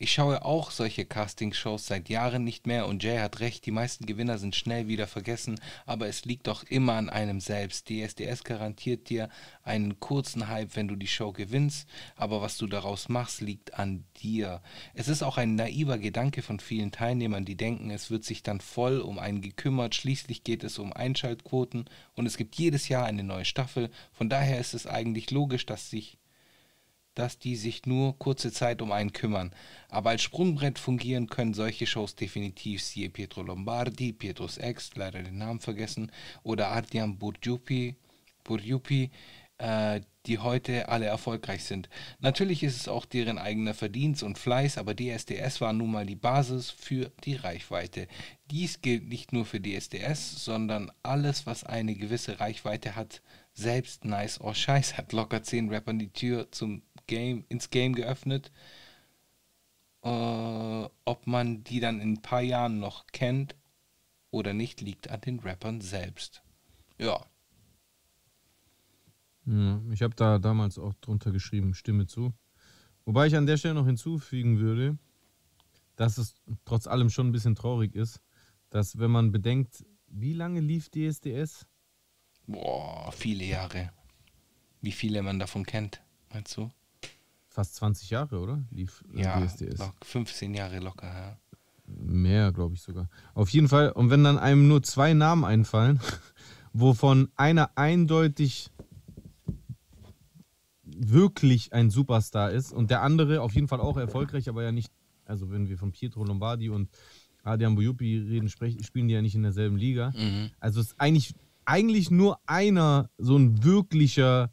ich 0.00 0.12
schaue 0.12 0.44
auch 0.44 0.70
solche 0.70 1.04
Castingshows 1.04 1.88
seit 1.88 2.08
Jahren 2.08 2.44
nicht 2.44 2.68
mehr 2.68 2.86
und 2.86 3.02
Jay 3.02 3.18
hat 3.18 3.40
recht, 3.40 3.66
die 3.66 3.72
meisten 3.72 4.06
Gewinner 4.06 4.38
sind 4.38 4.54
schnell 4.54 4.86
wieder 4.86 5.08
vergessen, 5.08 5.60
aber 5.86 6.06
es 6.06 6.24
liegt 6.24 6.46
doch 6.46 6.62
immer 6.62 6.92
an 6.92 7.10
einem 7.10 7.40
selbst. 7.40 7.88
DSDS 7.88 8.44
garantiert 8.44 9.10
dir 9.10 9.28
einen 9.64 9.98
kurzen 9.98 10.46
Hype, 10.46 10.76
wenn 10.76 10.86
du 10.86 10.94
die 10.94 11.08
Show 11.08 11.32
gewinnst, 11.32 11.88
aber 12.14 12.40
was 12.40 12.58
du 12.58 12.68
daraus 12.68 13.08
machst, 13.08 13.40
liegt 13.40 13.74
an 13.74 14.04
dir. 14.22 14.62
Es 14.94 15.08
ist 15.08 15.24
auch 15.24 15.36
ein 15.36 15.56
naiver 15.56 15.98
Gedanke 15.98 16.42
von 16.42 16.60
vielen 16.60 16.92
Teilnehmern, 16.92 17.44
die 17.44 17.56
denken, 17.56 17.90
es 17.90 18.08
wird 18.08 18.24
sich 18.24 18.44
dann 18.44 18.60
voll 18.60 19.00
um 19.00 19.18
einen 19.18 19.40
gekümmert, 19.40 19.96
schließlich 19.96 20.44
geht 20.44 20.62
es 20.62 20.78
um 20.78 20.92
Einschaltquoten 20.92 21.86
und 22.14 22.26
es 22.26 22.36
gibt 22.36 22.54
jedes 22.54 22.88
Jahr 22.88 23.04
eine 23.04 23.24
neue 23.24 23.44
Staffel, 23.44 23.90
von 24.12 24.28
daher 24.28 24.60
ist 24.60 24.74
es 24.74 24.86
eigentlich 24.86 25.32
logisch, 25.32 25.66
dass 25.66 25.90
sich 25.90 26.18
dass 27.18 27.38
die 27.38 27.56
sich 27.56 27.84
nur 27.84 28.18
kurze 28.18 28.52
Zeit 28.52 28.80
um 28.80 28.92
einen 28.92 29.12
kümmern. 29.12 29.52
Aber 29.88 30.10
als 30.10 30.22
Sprungbrett 30.22 30.78
fungieren 30.78 31.28
können 31.28 31.52
solche 31.52 31.86
Shows 31.86 32.14
definitiv, 32.14 32.82
siehe 32.82 33.10
Pietro 33.10 33.42
Lombardi, 33.42 34.12
Pietros 34.12 34.58
Ex, 34.58 34.90
leider 34.94 35.22
den 35.22 35.38
Namen 35.38 35.60
vergessen, 35.60 36.12
oder 36.44 36.68
Ardian 36.68 37.18
Burjupi, 37.18 37.96
Burjupi 38.44 39.10
äh, 39.58 40.00
die 40.26 40.38
heute 40.38 40.88
alle 40.88 41.06
erfolgreich 41.06 41.64
sind. 41.64 41.88
Natürlich 42.20 42.62
ist 42.62 42.76
es 42.76 42.86
auch 42.86 43.06
deren 43.06 43.38
eigener 43.38 43.74
Verdienst 43.74 44.22
und 44.22 44.38
Fleiß, 44.38 44.76
aber 44.78 44.94
DSDS 44.94 45.60
war 45.60 45.72
nun 45.72 45.90
mal 45.90 46.06
die 46.06 46.16
Basis 46.16 46.70
für 46.70 47.10
die 47.24 47.34
Reichweite. 47.34 48.08
Dies 48.50 48.82
gilt 48.82 49.08
nicht 49.08 49.32
nur 49.32 49.46
für 49.46 49.60
DSDS, 49.60 50.44
sondern 50.44 50.92
alles, 51.02 51.46
was 51.46 51.64
eine 51.64 51.94
gewisse 51.94 52.40
Reichweite 52.40 52.94
hat, 52.94 53.22
selbst 53.54 54.04
Nice 54.04 54.40
or 54.40 54.54
Scheiß 54.54 54.96
hat 54.96 55.12
locker 55.12 55.42
10 55.42 55.70
Rappern 55.70 55.98
die 55.98 56.12
Tür 56.12 56.52
zum 56.52 56.82
Game, 57.08 57.44
ins 57.48 57.70
Game 57.70 57.94
geöffnet. 57.94 58.52
Äh, 60.04 60.88
ob 61.04 61.26
man 61.26 61.64
die 61.64 61.80
dann 61.80 62.00
in 62.00 62.12
ein 62.12 62.22
paar 62.22 62.42
Jahren 62.42 62.78
noch 62.78 63.08
kennt 63.08 63.56
oder 64.30 64.54
nicht, 64.54 64.80
liegt 64.80 65.10
an 65.10 65.20
den 65.22 65.40
Rappern 65.40 65.80
selbst. 65.80 66.44
Ja, 66.98 67.26
ja, 69.48 69.80
ich 69.90 70.02
habe 70.02 70.14
da 70.14 70.38
damals 70.38 70.78
auch 70.78 70.92
drunter 71.00 71.32
geschrieben, 71.32 71.72
Stimme 71.72 72.06
zu. 72.06 72.34
Wobei 73.06 73.28
ich 73.28 73.36
an 73.36 73.46
der 73.46 73.56
Stelle 73.56 73.74
noch 73.74 73.86
hinzufügen 73.86 74.58
würde, 74.58 74.98
dass 75.96 76.18
es 76.18 76.34
trotz 76.66 76.86
allem 76.86 77.08
schon 77.08 77.28
ein 77.28 77.32
bisschen 77.32 77.54
traurig 77.54 77.94
ist, 77.94 78.20
dass 78.68 78.98
wenn 78.98 79.10
man 79.10 79.32
bedenkt, 79.32 79.86
wie 80.06 80.34
lange 80.34 80.60
lief 80.60 80.90
DSDS? 80.90 81.66
Boah, 82.46 83.10
viele 83.12 83.44
Jahre. 83.44 83.90
Wie 84.82 84.92
viele 84.92 85.22
man 85.22 85.38
davon 85.38 85.64
kennt, 85.64 86.02
meinst 86.30 86.54
du? 86.58 86.70
Fast 87.58 87.74
20 87.74 88.10
Jahre, 88.10 88.38
oder? 88.38 88.62
Lief 88.70 89.02
äh, 89.12 89.22
ja, 89.22 89.44
DSDS. 89.44 89.82
15 90.04 90.54
Jahre 90.54 90.78
locker, 90.78 91.08
ja. 91.08 91.36
Mehr, 91.86 92.52
glaube 92.52 92.76
ich 92.76 92.82
sogar. 92.82 93.08
Auf 93.34 93.48
jeden 93.48 93.66
Fall, 93.66 93.90
und 93.90 94.10
wenn 94.10 94.22
dann 94.22 94.38
einem 94.38 94.68
nur 94.68 94.84
zwei 94.84 95.12
Namen 95.12 95.44
einfallen, 95.44 95.98
wovon 96.72 97.32
einer 97.34 97.72
eindeutig 97.74 98.70
wirklich 100.84 101.72
ein 101.72 101.90
Superstar 101.90 102.52
ist 102.52 102.72
und 102.72 102.92
der 102.92 103.02
andere 103.02 103.42
auf 103.42 103.56
jeden 103.56 103.66
Fall 103.66 103.80
auch 103.80 103.96
erfolgreich, 103.96 104.48
aber 104.48 104.62
ja 104.62 104.70
nicht, 104.70 104.92
also 105.24 105.50
wenn 105.50 105.68
wir 105.68 105.78
von 105.78 105.90
Pietro 105.90 106.22
Lombardi 106.22 106.68
und 106.68 106.88
Adrian 107.42 107.74
Bojupi 107.74 108.18
reden, 108.18 108.48
sprechen, 108.48 108.84
spielen 108.84 109.08
die 109.08 109.14
ja 109.14 109.20
nicht 109.20 109.34
in 109.34 109.42
derselben 109.42 109.78
Liga. 109.78 110.12
Mhm. 110.16 110.50
Also 110.60 110.80
ist 110.80 110.94
eigentlich, 110.98 111.34
eigentlich 111.64 112.12
nur 112.12 112.38
einer 112.46 113.10
so 113.18 113.36
ein 113.36 113.64
wirklicher 113.64 114.52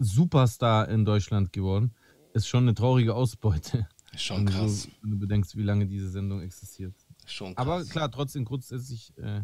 Superstar 0.00 0.88
in 0.88 1.04
Deutschland 1.04 1.52
geworden. 1.52 1.94
Ist 2.32 2.48
schon 2.48 2.64
eine 2.64 2.74
traurige 2.74 3.14
Ausbeute. 3.14 3.88
Ist 4.12 4.24
schon 4.24 4.38
wenn 4.38 4.46
krass. 4.46 4.84
Du, 4.84 4.90
wenn 5.02 5.10
du 5.10 5.18
bedenkst, 5.18 5.56
wie 5.56 5.62
lange 5.62 5.86
diese 5.86 6.08
Sendung 6.08 6.40
existiert. 6.40 6.94
Schon 7.26 7.54
krass. 7.54 7.66
Aber 7.66 7.84
klar, 7.84 8.10
trotzdem 8.10 8.44
grundsätzlich 8.44 9.16
äh, 9.18 9.42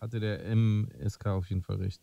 hatte 0.00 0.20
der 0.20 0.44
MSK 0.44 1.26
auf 1.26 1.48
jeden 1.48 1.62
Fall 1.62 1.76
recht. 1.76 2.00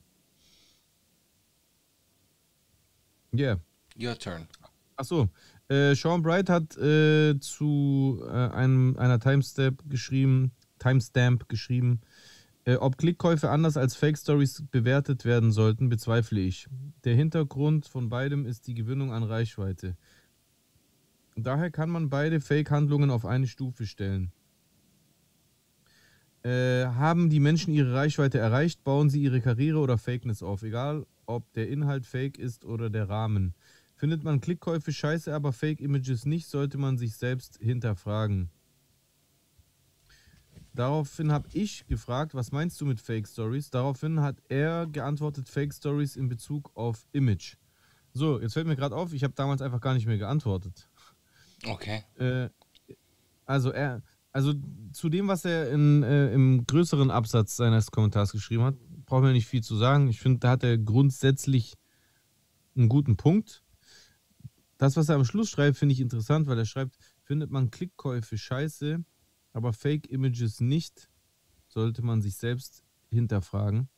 Yeah. 3.34 3.60
Your 4.00 4.18
turn. 4.18 4.48
Achso. 4.96 5.30
Äh, 5.70 5.96
Sean 5.96 6.22
Bright 6.22 6.50
hat 6.50 6.78
äh, 6.78 7.38
zu 7.40 8.24
äh, 8.26 8.32
einem, 8.32 8.96
einer 8.98 9.20
Timestamp 9.20 9.84
geschrieben, 9.90 10.52
Timestamp 10.80 11.50
geschrieben, 11.50 12.00
äh, 12.64 12.76
ob 12.76 12.98
Klickkäufe 12.98 13.50
anders 13.50 13.76
als 13.76 13.96
Fake 13.96 14.18
Stories 14.18 14.64
bewertet 14.72 15.26
werden 15.26 15.52
sollten, 15.52 15.90
bezweifle 15.90 16.40
ich. 16.40 16.68
Der 17.04 17.16
Hintergrund 17.16 17.86
von 17.86 18.10
beidem 18.10 18.46
ist 18.46 18.68
die 18.68 18.76
Gewinnung 18.76 19.12
an 19.12 19.24
Reichweite. 19.24 19.98
Daher 21.40 21.70
kann 21.70 21.92
man 21.92 22.10
beide 22.10 22.42
Fake-Handlungen 22.42 23.12
auf 23.12 23.24
eine 23.24 23.46
Stufe 23.46 23.86
stellen. 23.86 24.32
Äh, 26.44 26.86
haben 26.86 27.30
die 27.30 27.40
Menschen 27.40 27.74
ihre 27.74 27.94
Reichweite 27.94 28.40
erreicht, 28.40 28.84
bauen 28.84 29.12
sie 29.12 29.22
ihre 29.22 29.40
Karriere 29.40 29.78
oder 29.78 30.00
Fakeness 30.00 30.42
auf, 30.42 30.64
egal 30.64 31.06
ob 31.28 31.54
der 31.54 31.70
Inhalt 31.70 32.08
fake 32.08 32.40
ist 32.40 32.66
oder 32.66 32.90
der 32.90 33.08
Rahmen. 33.08 33.54
Findet 33.96 34.24
man 34.24 34.42
Klickkäufe 34.42 34.92
scheiße, 34.92 35.34
aber 35.34 35.54
Fake-Images 35.54 36.26
nicht, 36.26 36.48
sollte 36.48 36.80
man 36.80 36.98
sich 36.98 37.16
selbst 37.16 37.60
hinterfragen. 37.62 38.50
Daraufhin 40.74 41.32
habe 41.32 41.50
ich 41.54 41.86
gefragt, 41.86 42.34
was 42.34 42.52
meinst 42.52 42.82
du 42.82 42.86
mit 42.86 43.00
Fake 43.00 43.28
Stories? 43.28 43.70
Daraufhin 43.70 44.22
hat 44.22 44.38
er 44.50 44.88
geantwortet, 44.88 45.50
Fake 45.50 45.74
Stories 45.74 46.16
in 46.16 46.30
Bezug 46.30 46.72
auf 46.76 47.06
Image. 47.12 47.58
So, 48.14 48.40
jetzt 48.42 48.54
fällt 48.54 48.68
mir 48.68 48.76
gerade 48.76 48.96
auf, 48.96 49.14
ich 49.14 49.24
habe 49.24 49.34
damals 49.36 49.62
einfach 49.62 49.82
gar 49.82 49.94
nicht 49.94 50.08
mehr 50.08 50.18
geantwortet. 50.18 50.90
Okay. 51.66 52.04
Äh, 52.18 52.50
also 53.46 53.72
er, 53.72 54.04
also 54.32 54.54
zu 54.94 55.10
dem, 55.10 55.28
was 55.28 55.46
er 55.46 55.72
in, 55.72 56.04
äh, 56.04 56.32
im 56.34 56.66
größeren 56.68 57.10
Absatz 57.12 57.56
seines 57.56 57.92
Kommentars 57.92 58.32
geschrieben 58.32 58.64
hat, 58.64 58.76
brauchen 59.06 59.26
wir 59.26 59.32
nicht 59.32 59.48
viel 59.48 59.64
zu 59.64 59.76
sagen. 59.76 60.08
Ich 60.10 60.20
finde, 60.20 60.40
da 60.40 60.52
hat 60.52 60.64
er 60.64 60.78
grundsätzlich 60.78 61.76
einen 62.76 62.90
guten 62.90 63.18
Punkt. 63.18 63.64
Das, 64.78 64.96
was 64.96 65.10
er 65.10 65.16
am 65.16 65.26
Schluss 65.26 65.50
schreibt, 65.50 65.78
finde 65.78 65.94
ich 65.94 66.02
interessant, 66.02 66.48
weil 66.48 66.58
er 66.58 66.66
schreibt, 66.66 66.98
findet 67.24 67.50
man 67.50 67.72
Klickkäufe 67.72 68.38
scheiße, 68.38 69.04
aber 69.54 69.74
Fake-Images 69.74 70.60
nicht, 70.60 71.10
sollte 71.68 72.04
man 72.04 72.22
sich 72.22 72.38
selbst 72.38 72.84
hinterfragen. 73.10 73.90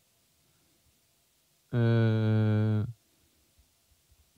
Äh, 1.72 2.86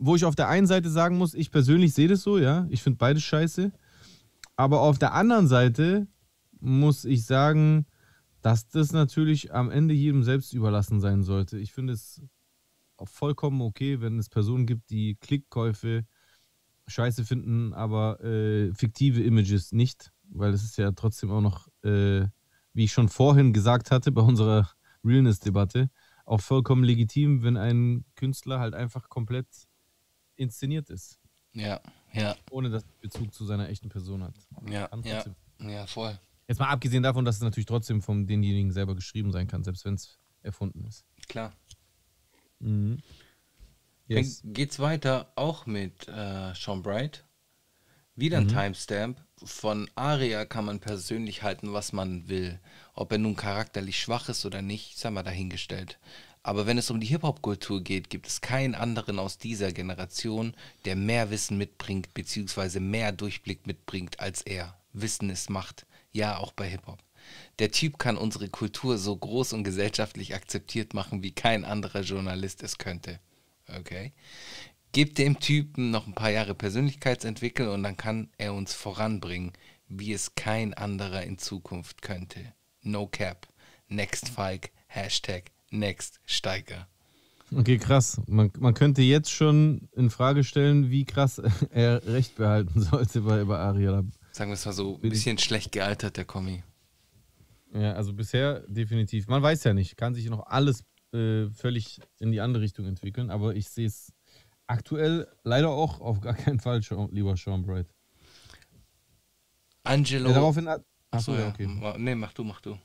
wo 0.03 0.15
ich 0.15 0.26
auf 0.26 0.36
der 0.36 0.49
einen 0.49 0.65
Seite 0.65 0.90
sagen 0.90 1.18
muss, 1.18 1.36
ich 1.36 1.52
persönlich 1.52 1.94
sehe 1.94 2.07
das 2.07 2.23
so, 2.23 2.40
ja, 2.40 2.65
ich 2.69 2.82
finde 2.82 2.98
beides 2.98 3.22
scheiße. 3.22 3.72
Aber 4.56 4.82
auf 4.82 4.98
der 4.98 5.14
anderen 5.14 5.48
Seite 5.48 6.07
muss 6.60 7.06
ich 7.06 7.26
sagen, 7.26 7.86
dass 8.41 8.68
das 8.68 8.94
natürlich 8.94 9.53
am 9.53 9.69
Ende 9.69 9.94
jedem 9.94 10.23
selbst 10.23 10.53
überlassen 10.53 10.99
sein 10.99 11.22
sollte. 11.22 11.60
Ich 11.60 11.72
finde 11.72 11.94
es 11.94 12.22
vollkommen 13.03 13.61
okay, 13.61 14.02
wenn 14.02 14.18
es 14.18 14.30
Personen 14.30 14.65
gibt, 14.65 14.90
die 14.90 15.15
Klickkäufe 15.22 16.06
scheiße 16.88 17.23
finden, 17.23 17.73
aber 17.73 18.23
äh, 18.23 18.73
fiktive 18.73 19.22
Images 19.22 19.72
nicht, 19.72 20.11
weil 20.30 20.52
es 20.52 20.64
ist 20.64 20.78
ja 20.78 20.91
trotzdem 20.94 21.30
auch 21.30 21.41
noch, 21.41 21.68
äh, 21.84 22.26
wie 22.73 22.86
ich 22.86 22.91
schon 22.91 23.07
vorhin 23.07 23.53
gesagt 23.53 23.91
hatte 23.91 24.11
bei 24.11 24.22
unserer 24.22 24.72
Realness-Debatte, 25.03 25.91
auch 26.26 26.41
vollkommen 26.41 26.84
legitim, 26.84 27.44
wenn 27.44 27.57
ein 27.57 28.03
Künstler 28.15 28.60
halt 28.60 28.73
einfach 28.73 29.10
komplett 29.10 29.48
inszeniert 30.42 30.90
ist. 30.90 31.20
Ja, 31.54 31.82
ja. 32.14 32.36
Ohne 32.50 32.70
dass 32.70 32.84
Bezug 33.02 33.34
zu 33.34 33.46
seiner 33.46 33.70
echten 33.70 33.90
Person 33.90 34.24
hat. 34.24 34.36
Ja, 34.68 34.90
ja, 35.04 35.26
ja, 35.60 35.88
voll. 35.88 36.18
Jetzt 36.48 36.60
mal 36.60 36.70
abgesehen 36.70 37.04
davon, 37.04 37.24
dass 37.24 37.36
es 37.36 37.42
natürlich 37.42 37.66
trotzdem 37.66 38.02
von 38.02 38.28
denjenigen 38.28 38.72
selber 38.72 38.96
geschrieben 38.96 39.32
sein 39.32 39.48
kann, 39.48 39.64
selbst 39.64 39.86
wenn 39.86 39.94
es 39.94 40.20
erfunden 40.42 40.86
ist. 40.86 41.06
Klar. 41.28 41.54
Mhm. 42.60 43.00
Yes. 44.08 44.42
Dann 44.42 44.54
geht's 44.54 44.80
weiter 44.80 45.32
auch 45.36 45.66
mit 45.66 46.08
äh, 46.08 46.54
Sean 46.54 46.82
Bright. 46.82 47.26
Wieder 48.16 48.40
ein 48.40 48.46
mhm. 48.46 48.50
Timestamp. 48.50 49.24
Von 49.44 49.90
Aria 49.96 50.46
kann 50.46 50.66
man 50.66 50.80
persönlich 50.80 51.44
halten, 51.44 51.74
was 51.74 51.94
man 51.94 52.28
will. 52.28 52.60
Ob 52.94 53.12
er 53.12 53.18
nun 53.18 53.36
charakterlich 53.36 54.00
schwach 54.00 54.28
ist 54.30 54.46
oder 54.46 54.62
nicht, 54.62 54.98
sei 55.00 55.10
mal 55.10 55.24
dahingestellt. 55.24 55.98
Aber 56.44 56.66
wenn 56.66 56.78
es 56.78 56.90
um 56.90 57.00
die 57.00 57.08
Hip-Hop-Kultur 57.08 57.84
geht, 57.84 58.10
gibt 58.10 58.28
es 58.28 58.42
keinen 58.42 58.74
anderen 58.74 59.20
aus 59.20 59.38
dieser 59.38 59.72
Generation, 59.72 60.56
der 60.86 60.96
mehr 60.96 61.30
Wissen 61.30 61.58
mitbringt, 61.58 62.14
beziehungsweise 62.14 62.80
mehr 62.80 63.12
Durchblick 63.12 63.68
mitbringt 63.68 64.20
als 64.20 64.42
er. 64.42 64.76
Wissen 64.94 65.30
ist 65.30 65.50
Macht. 65.50 65.86
Ja, 66.12 66.38
auch 66.38 66.52
bei 66.52 66.68
Hip-Hop. 66.68 67.00
Der 67.60 67.72
Typ 67.72 68.00
kann 68.00 68.18
unsere 68.18 68.50
Kultur 68.50 68.98
so 68.98 69.16
groß 69.16 69.54
und 69.54 69.64
gesellschaftlich 69.64 70.34
akzeptiert 70.34 70.96
machen, 70.96 71.22
wie 71.22 71.32
kein 71.32 71.64
anderer 71.64 72.02
Journalist 72.02 72.64
es 72.64 72.80
könnte. 72.80 73.20
Okay. 73.68 74.12
Gib 74.92 75.16
dem 75.16 75.40
Typen 75.40 75.92
noch 75.92 76.08
ein 76.08 76.16
paar 76.16 76.32
Jahre 76.32 76.56
Persönlichkeitsentwicklung 76.56 77.70
und 77.70 77.84
dann 77.84 77.96
kann 77.96 78.30
er 78.40 78.56
uns 78.56 78.74
voranbringen, 78.74 79.54
wie 79.88 80.12
es 80.12 80.34
kein 80.34 80.74
anderer 80.74 81.24
in 81.24 81.38
Zukunft 81.38 82.02
könnte. 82.02 82.54
No 82.82 83.06
cap. 83.06 83.48
Next 83.88 84.30
Falk. 84.30 84.72
Hashtag 84.88 85.52
Next 85.72 86.19
Steiger. 86.26 86.88
Okay, 87.53 87.77
krass. 87.77 88.22
Man, 88.27 88.52
man 88.60 88.73
könnte 88.73 89.02
jetzt 89.02 89.31
schon 89.31 89.89
in 89.93 90.10
Frage 90.10 90.43
stellen, 90.43 90.89
wie 90.89 91.06
krass 91.06 91.41
er 91.72 92.06
Recht 92.06 92.35
behalten 92.35 92.81
sollte 92.81 93.22
bei, 93.22 93.43
bei 93.43 93.57
Ariel. 93.57 94.06
Sagen 94.31 94.52
wir 94.52 94.53
es 94.53 94.65
mal 94.65 94.72
so, 94.72 94.99
ein 95.02 95.10
bisschen 95.10 95.38
schlecht 95.38 95.72
gealtert, 95.72 96.18
der 96.18 96.26
Kommi. 96.26 96.64
Ja, 97.73 97.93
also 97.93 98.14
bisher 98.14 98.61
definitiv. 98.68 99.27
Man 99.27 99.41
weiß 99.41 99.64
ja 99.64 99.73
nicht, 99.73 99.98
kann 99.98 100.14
sich 100.14 100.30
noch 100.30 100.45
alles 100.48 100.84
äh, 101.14 101.49
völlig 101.49 101.99
in 102.19 102.31
die 102.31 102.41
andere 102.41 102.64
Richtung 102.64 102.85
entwickeln, 102.85 103.30
aber 103.30 103.56
ich 103.56 103.69
sehe 103.69 103.88
es 103.88 104.14
aktuell 104.68 105.27
leider 105.43 105.69
auch 105.69 105.99
auf 105.99 106.22
gar 106.22 106.34
keinen 106.34 106.60
Fall, 106.60 106.81
lieber 107.11 107.35
Sean 107.35 107.64
Bright. 107.65 107.88
Angelo. 109.84 110.30
Ja, 110.30 110.35
daraufhin 110.35 110.69
hat, 110.69 110.85
achso, 111.10 111.35
ja, 111.35 111.49
okay. 111.49 111.68
Nee, 111.98 112.15
mach 112.15 112.34
du, 112.34 112.43
mach 112.43 112.61
du. 112.61 112.77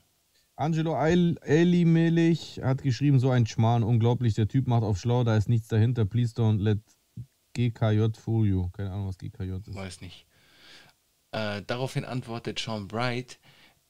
Angelo 0.57 0.97
Elimelich 0.97 2.61
hat 2.63 2.83
geschrieben, 2.83 3.19
so 3.19 3.31
ein 3.31 3.47
Schmarrn, 3.47 3.83
unglaublich, 3.83 4.35
der 4.35 4.49
Typ 4.49 4.67
macht 4.67 4.83
auf 4.83 4.99
schlau, 4.99 5.23
da 5.23 5.37
ist 5.37 5.49
nichts 5.49 5.69
dahinter, 5.69 6.05
please 6.07 6.35
don't 6.35 6.59
let 6.59 6.79
GKJ 7.55 8.19
Folio. 8.19 8.71
Keine 8.73 8.91
Ahnung, 8.91 9.09
was 9.09 9.19
GKJ 9.19 9.53
ist. 9.57 9.75
Weiß 9.75 10.01
nicht. 10.01 10.27
Äh, 11.33 11.63
daraufhin 11.67 12.05
antwortet 12.05 12.59
Sean 12.59 12.89
Bright, 12.89 13.39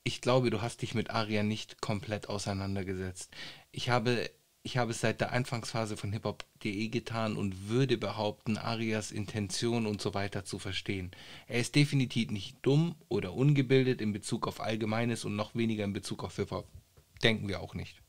ich 0.02 0.20
glaube, 0.20 0.50
du 0.50 0.62
hast 0.62 0.82
dich 0.82 0.94
mit 0.94 1.10
Aria 1.10 1.42
nicht 1.42 1.80
komplett 1.80 2.28
auseinandergesetzt. 2.28 3.34
Ich 3.72 3.90
habe, 3.90 4.30
ich 4.66 4.76
habe 4.78 4.90
es 4.90 5.00
seit 5.00 5.20
der 5.20 5.30
Anfangsphase 5.30 5.96
von 5.96 6.12
hiphop.de 6.12 6.88
getan 6.88 7.36
und 7.36 7.68
würde 7.68 7.96
behaupten, 7.96 8.58
Arias 8.58 9.12
Intention 9.12 9.86
und 9.86 10.02
so 10.02 10.12
weiter 10.12 10.44
zu 10.44 10.58
verstehen. 10.58 11.12
Er 11.46 11.60
ist 11.60 11.76
definitiv 11.76 12.32
nicht 12.32 12.56
dumm 12.62 12.96
oder 13.08 13.34
ungebildet 13.34 14.00
in 14.00 14.12
Bezug 14.12 14.48
auf 14.48 14.60
Allgemeines 14.60 15.24
und 15.24 15.36
noch 15.36 15.54
weniger 15.54 15.84
in 15.84 15.92
Bezug 15.92 16.24
auf 16.24 16.34
Hip-Hop. 16.34 16.66
Denken 17.22 17.46
wir 17.46 17.60
auch 17.60 17.74
nicht. 17.74 18.02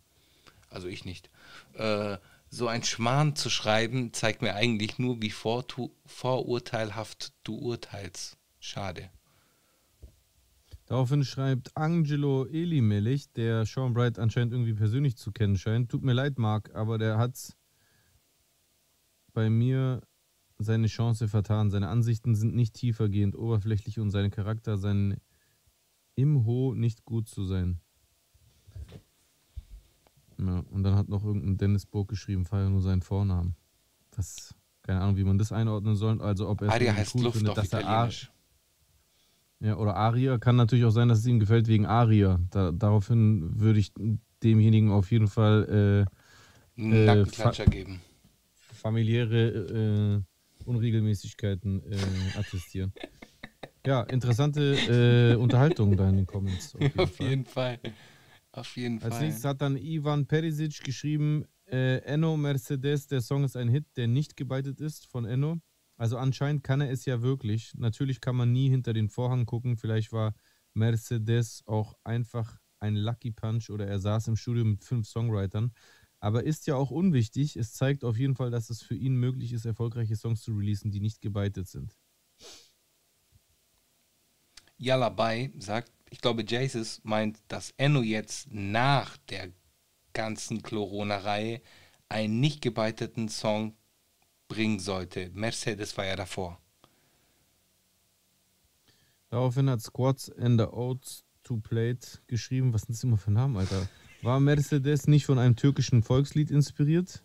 Also 0.72 0.88
ich 0.88 1.06
nicht. 1.06 1.30
Äh, 1.76 2.18
so 2.50 2.68
ein 2.68 2.82
Schmarrn 2.82 3.36
zu 3.36 3.52
schreiben, 3.52 4.12
zeigt 4.12 4.42
mir 4.42 4.56
eigentlich 4.56 4.98
nur, 4.98 5.22
wie 5.22 5.30
vorurteilhaft 5.30 7.34
du 7.44 7.54
urteilst. 7.54 8.36
Schade. 8.60 9.12
Daraufhin 10.88 11.26
schreibt 11.26 11.76
Angelo 11.76 12.45
Elimelech, 12.45 13.31
der 13.34 13.65
Sean 13.65 13.93
Bright 13.93 14.18
anscheinend 14.19 14.53
irgendwie 14.53 14.73
persönlich 14.73 15.18
zu 15.18 15.34
kennen 15.34 15.57
scheint. 15.57 15.89
Tut 15.89 16.01
mir 16.01 16.14
leid, 16.14 16.39
Marc, 16.39 16.73
aber 16.73 16.97
der 16.97 17.18
hat 17.18 17.55
bei 19.34 19.49
mir 19.49 20.01
seine 20.57 20.88
Chance 20.88 21.27
vertan. 21.27 21.69
Seine 21.69 21.89
Ansichten 21.89 22.35
sind 22.35 22.55
nicht 22.55 22.73
tiefergehend, 22.73 23.35
oberflächlich 23.35 23.99
und 23.99 24.11
sein 24.11 24.31
Charakter, 24.31 24.77
sein 24.77 25.18
Imho 26.15 26.73
nicht 26.73 27.03
gut 27.03 27.27
zu 27.27 27.45
sein. 27.45 27.81
Ja, 30.39 30.59
und 30.72 30.84
dann 30.84 30.95
hat 30.95 31.09
noch 31.09 31.26
irgendein 31.26 31.57
Dennis 31.57 31.85
Burg 31.85 32.07
geschrieben, 32.07 32.45
feier 32.45 32.69
nur 32.69 32.81
seinen 32.81 33.01
Vornamen. 33.01 33.55
Das, 34.11 34.55
keine 34.84 35.01
Ahnung, 35.01 35.18
wie 35.18 35.26
man 35.26 35.38
das 35.38 35.51
einordnen 35.51 35.95
soll. 35.95 36.22
Also 36.22 36.47
ob 36.47 36.61
er 36.61 36.72
Aria 36.72 36.93
heißt 36.93 37.15
cool 37.15 37.31
findet, 37.31 37.57
dass 37.57 37.73
er 37.73 38.09
ja, 39.60 39.76
oder 39.78 39.96
Aria 39.96 40.38
kann 40.38 40.56
natürlich 40.56 40.86
auch 40.86 40.92
sein, 40.92 41.08
dass 41.08 41.20
es 41.20 41.26
ihm 41.26 41.40
gefällt 41.40 41.68
wegen 41.68 41.86
Aria. 41.86 42.40
Da, 42.52 42.72
daraufhin 42.72 43.60
würde 43.60 43.80
ich 43.80 43.92
demjenigen 44.44 44.92
auf 44.92 45.12
jeden 45.12 45.28
Fall 45.28 46.08
äh, 46.78 46.82
Nackenklatscher 46.82 47.66
äh, 47.68 47.70
geben. 47.70 48.02
Familiäre 48.54 49.48
äh, 50.18 50.22
Unregelmäßigkeiten 50.66 51.82
äh, 51.92 51.98
attestieren. 52.38 52.94
ja, 53.86 54.02
interessante 54.04 54.76
äh, 55.34 55.36
Unterhaltung 55.36 55.98
da 55.98 56.10
in 56.10 56.18
den 56.18 56.28
Comments. 56.28 56.76
Auf 56.76 56.82
jeden, 56.82 57.00
auf 57.00 57.16
Fall. 57.16 57.28
jeden 57.30 57.46
Fall. 57.46 57.80
Auf 58.52 58.78
jeden 58.78 59.02
Als 59.02 59.16
Fall. 59.16 59.24
nächstes 59.24 59.46
hat 59.46 59.62
dann 59.62 59.78
Ivan 59.78 60.28
Perisic 60.28 60.84
geschrieben, 60.84 61.46
äh, 61.72 61.98
Enno 62.00 62.38
Mercedes, 62.38 63.08
der 63.08 63.22
Song 63.22 63.44
ist 63.44 63.56
ein 63.56 63.70
Hit, 63.70 63.86
der 63.96 64.08
nicht 64.08 64.38
gebeitet 64.38 64.80
ist 64.80 65.08
von 65.08 65.26
Enno. 65.26 65.58
Also 65.98 66.18
anscheinend 66.18 66.64
kann 66.64 66.82
er 66.82 66.91
es 66.91 67.06
ja 67.06 67.22
wirklich. 67.22 67.74
Natürlich 67.76 68.22
kann 68.22 68.36
man 68.36 68.52
nie 68.53 68.69
hinter 68.69 68.94
den 68.94 69.10
Vorhang 69.10 69.45
gucken. 69.45 69.78
Vielleicht 69.78 70.14
war 70.14 70.36
Mercedes 70.74 71.64
auch 71.65 71.95
einfach 72.03 72.60
ein 72.80 72.95
Lucky 72.95 73.32
Punch 73.32 73.72
oder 73.72 73.88
er 73.88 73.99
saß 73.99 74.28
im 74.28 74.36
Studio 74.36 74.64
mit 74.64 74.84
fünf 74.84 75.07
Songwritern. 75.07 75.74
Aber 76.19 76.44
ist 76.44 76.68
ja 76.68 76.76
auch 76.76 76.91
unwichtig. 76.91 77.56
Es 77.56 77.74
zeigt 77.74 78.03
auf 78.03 78.18
jeden 78.18 78.36
Fall, 78.36 78.52
dass 78.52 78.69
es 78.69 78.82
für 78.82 78.95
ihn 78.95 79.15
möglich 79.15 79.53
ist, 79.53 79.65
erfolgreiche 79.65 80.15
Songs 80.15 80.41
zu 80.41 80.53
releasen, 80.56 80.91
die 80.91 80.99
nicht 80.99 81.22
gebeitet 81.22 81.68
sind. 81.68 81.95
Yalla 84.78 85.10
Bay 85.10 85.52
sagt, 85.57 85.91
ich 86.10 86.22
glaube, 86.22 86.44
Jesus 86.48 87.02
meint, 87.03 87.40
dass 87.48 87.74
Enno 87.78 88.02
jetzt 88.02 88.52
nach 88.52 89.18
der 89.30 89.52
ganzen 90.14 90.61
Corona-Reihe 90.61 91.61
einen 92.10 92.40
nicht 92.40 92.61
gebeiteten 92.61 93.28
Song 93.28 93.76
bringen 94.48 94.80
sollte. 94.80 95.30
Mercedes 95.34 95.98
war 95.98 96.06
ja 96.06 96.15
davor. 96.15 96.60
Daraufhin 99.30 99.69
hat 99.69 99.82
Squats 99.82 100.32
and 100.32 100.60
the 100.60 100.68
Oats 100.68 101.26
to 101.44 101.57
Plate 101.57 102.19
geschrieben. 102.28 102.74
Was 102.74 102.84
sind 102.84 102.95
das 102.95 103.03
immer 103.03 103.18
für 103.18 103.32
Namen, 103.32 103.57
Alter? 103.57 103.90
War 104.22 104.40
Mercedes 104.40 105.07
nicht 105.07 105.26
von 105.26 105.40
einem 105.40 105.56
türkischen 105.56 106.02
Volkslied 106.02 106.49
inspiriert? 106.49 107.24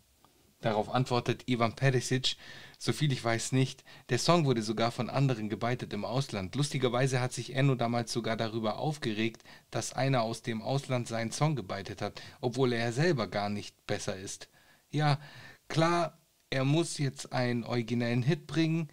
Darauf 0.63 0.95
antwortet 0.95 1.49
Ivan 1.49 1.75
Perisic, 1.75 2.37
soviel 2.79 3.13
ich 3.13 3.25
weiß 3.25 3.51
nicht. 3.51 3.83
Der 4.11 4.19
Song 4.19 4.45
wurde 4.45 4.63
sogar 4.63 4.93
von 4.93 5.11
anderen 5.11 5.49
gebeitet 5.49 5.93
im 5.93 6.05
Ausland. 6.05 6.55
Lustigerweise 6.55 7.21
hat 7.21 7.33
sich 7.33 7.57
Enno 7.57 7.75
damals 7.75 8.13
sogar 8.13 8.37
darüber 8.37 8.79
aufgeregt, 8.79 9.43
dass 9.73 9.93
einer 9.93 10.23
aus 10.23 10.43
dem 10.43 10.63
Ausland 10.63 11.09
seinen 11.09 11.33
Song 11.33 11.57
gebeitet 11.57 12.01
hat, 12.01 12.23
obwohl 12.41 12.73
er 12.73 12.93
selber 12.93 13.27
gar 13.27 13.49
nicht 13.49 13.75
besser 13.89 14.17
ist. 14.17 14.49
Ja, 14.93 15.19
klar, 15.67 16.22
er 16.53 16.65
muss 16.65 16.99
jetzt 16.99 17.33
einen 17.33 17.65
originellen 17.65 18.23
Hit 18.23 18.47
bringen, 18.47 18.89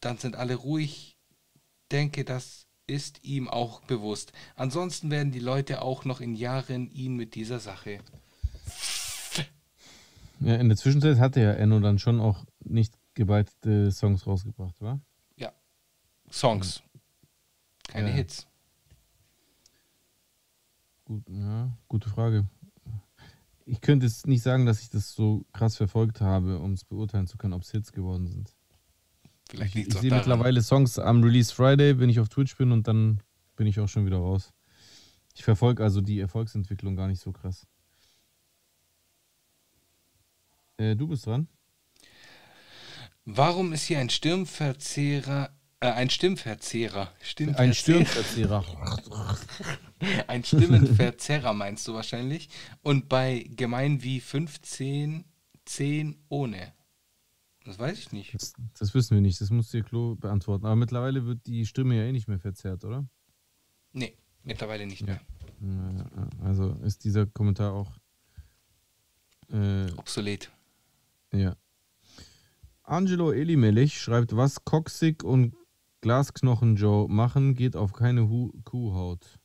dann 0.00 0.18
sind 0.18 0.36
alle 0.36 0.54
ruhig. 0.54 1.16
Denke, 1.90 2.24
das 2.24 2.66
ist 2.86 3.24
ihm 3.24 3.48
auch 3.48 3.80
bewusst. 3.82 4.32
Ansonsten 4.54 5.10
werden 5.10 5.32
die 5.32 5.40
Leute 5.40 5.82
auch 5.82 6.04
noch 6.04 6.20
in 6.20 6.34
Jahren 6.34 6.90
ihn 6.90 7.16
mit 7.16 7.34
dieser 7.34 7.60
Sache 7.60 8.00
ja, 10.44 10.56
in 10.56 10.68
der 10.68 10.76
Zwischenzeit 10.76 11.18
hatte 11.18 11.40
ja 11.40 11.52
Enno 11.52 11.80
dann 11.80 11.98
schon 11.98 12.20
auch 12.20 12.44
nicht 12.60 12.94
gebeitete 13.14 13.90
Songs 13.90 14.26
rausgebracht, 14.26 14.80
wa? 14.80 15.00
Ja. 15.36 15.52
Songs. 16.30 16.82
Keine 17.88 18.10
ja. 18.10 18.14
Hits. 18.14 18.46
Gut, 21.04 21.22
ja, 21.28 21.70
gute 21.88 22.08
Frage. 22.08 22.46
Ich 23.66 23.80
könnte 23.80 24.06
es 24.06 24.26
nicht 24.26 24.42
sagen, 24.42 24.66
dass 24.66 24.82
ich 24.82 24.90
das 24.90 25.14
so 25.14 25.46
krass 25.52 25.76
verfolgt 25.76 26.20
habe, 26.20 26.58
um 26.58 26.72
es 26.72 26.84
beurteilen 26.84 27.26
zu 27.26 27.38
können, 27.38 27.54
ob 27.54 27.62
es 27.62 27.70
Hits 27.70 27.92
geworden 27.92 28.26
sind. 28.26 28.54
Vielleicht 29.48 29.74
ich, 29.76 29.88
ich 29.88 29.94
sehe 29.94 30.12
mittlerweile 30.12 30.62
Songs 30.62 30.98
am 30.98 31.22
Release 31.22 31.54
Friday, 31.54 31.98
wenn 31.98 32.10
ich 32.10 32.20
auf 32.20 32.28
Twitch 32.28 32.56
bin 32.56 32.72
und 32.72 32.86
dann 32.88 33.22
bin 33.56 33.66
ich 33.66 33.80
auch 33.80 33.88
schon 33.88 34.06
wieder 34.06 34.18
raus. 34.18 34.52
Ich 35.34 35.44
verfolge 35.44 35.82
also 35.82 36.00
die 36.00 36.20
Erfolgsentwicklung 36.20 36.96
gar 36.96 37.08
nicht 37.08 37.20
so 37.20 37.32
krass. 37.32 37.66
Äh, 40.76 40.96
du 40.96 41.08
bist 41.08 41.26
dran. 41.26 41.48
Warum 43.24 43.72
ist 43.72 43.84
hier 43.84 43.98
ein 44.00 44.10
Stirnverzehrer, 44.10 45.50
äh, 45.80 45.86
ein 45.86 46.10
Stimmverzehrer? 46.10 47.12
Stimmverzehrer. 47.20 47.60
Ein 47.60 47.74
Stirnverzehrer. 47.74 48.64
ein 50.26 50.44
Stimmenverzerrer 50.44 51.52
meinst 51.52 51.86
du 51.88 51.94
wahrscheinlich. 51.94 52.48
Und 52.82 53.08
bei 53.08 53.46
gemein 53.50 54.02
wie 54.02 54.20
15, 54.20 55.24
10 55.64 56.16
ohne. 56.28 56.72
Das 57.64 57.78
weiß 57.78 57.98
ich 57.98 58.12
nicht. 58.12 58.34
Das, 58.34 58.52
das 58.78 58.94
wissen 58.94 59.14
wir 59.14 59.22
nicht, 59.22 59.40
das 59.40 59.50
muss 59.50 59.70
dir 59.70 59.82
Klo 59.82 60.16
beantworten. 60.16 60.66
Aber 60.66 60.76
mittlerweile 60.76 61.24
wird 61.24 61.46
die 61.46 61.64
Stimme 61.64 61.96
ja 61.96 62.04
eh 62.04 62.12
nicht 62.12 62.28
mehr 62.28 62.38
verzerrt, 62.38 62.84
oder? 62.84 63.06
Nee, 63.92 64.16
mittlerweile 64.42 64.86
nicht 64.86 65.06
mehr. 65.06 65.20
Also 66.42 66.72
ist 66.82 67.04
dieser 67.04 67.26
Kommentar 67.26 67.72
auch 67.72 67.92
äh, 69.50 69.90
obsolet. 69.96 70.50
Ja. 71.32 71.56
Angelo 72.82 73.32
Elimelech 73.32 73.98
schreibt, 73.98 74.36
was 74.36 74.64
Coxig 74.64 75.24
und 75.24 75.54
Glasknochen 76.04 76.76
Joe 76.76 77.08
machen, 77.08 77.54
geht 77.54 77.76
auf 77.76 77.94
keine 77.94 78.28
Hu 78.28 78.52
Kuhhaut. 78.64 79.40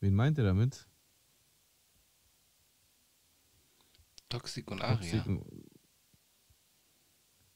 Wen 0.00 0.14
meint 0.14 0.36
er 0.36 0.44
damit? 0.44 0.86
Toxic 4.28 4.70
und 4.70 4.82
Aria. 4.82 5.22
Toxic 5.22 5.40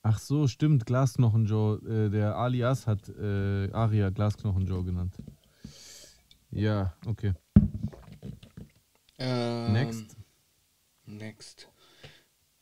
Ach 0.01 0.19
so, 0.19 0.49
stimmt, 0.49 0.87
Glasknochen 0.87 1.45
Joe. 1.45 1.77
Äh, 1.87 2.09
der 2.09 2.37
Alias 2.37 2.87
hat 2.87 3.11
äh, 3.11 3.71
Aria 3.71 4.09
Glasknochen 4.09 4.65
Joe 4.65 4.83
genannt. 4.83 5.15
Ja, 6.51 6.97
okay. 7.05 7.35
Ähm, 9.19 9.73
next. 9.75 10.17
Next. 11.05 11.69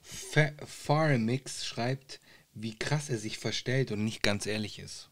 Farmix 0.03 1.65
schreibt, 1.65 2.19
wie 2.63 2.77
krass 2.77 3.11
er 3.11 3.19
sich 3.19 3.39
verstellt 3.39 3.93
und 3.93 4.05
nicht 4.05 4.23
ganz 4.23 4.47
ehrlich 4.47 4.79
ist. 4.79 5.11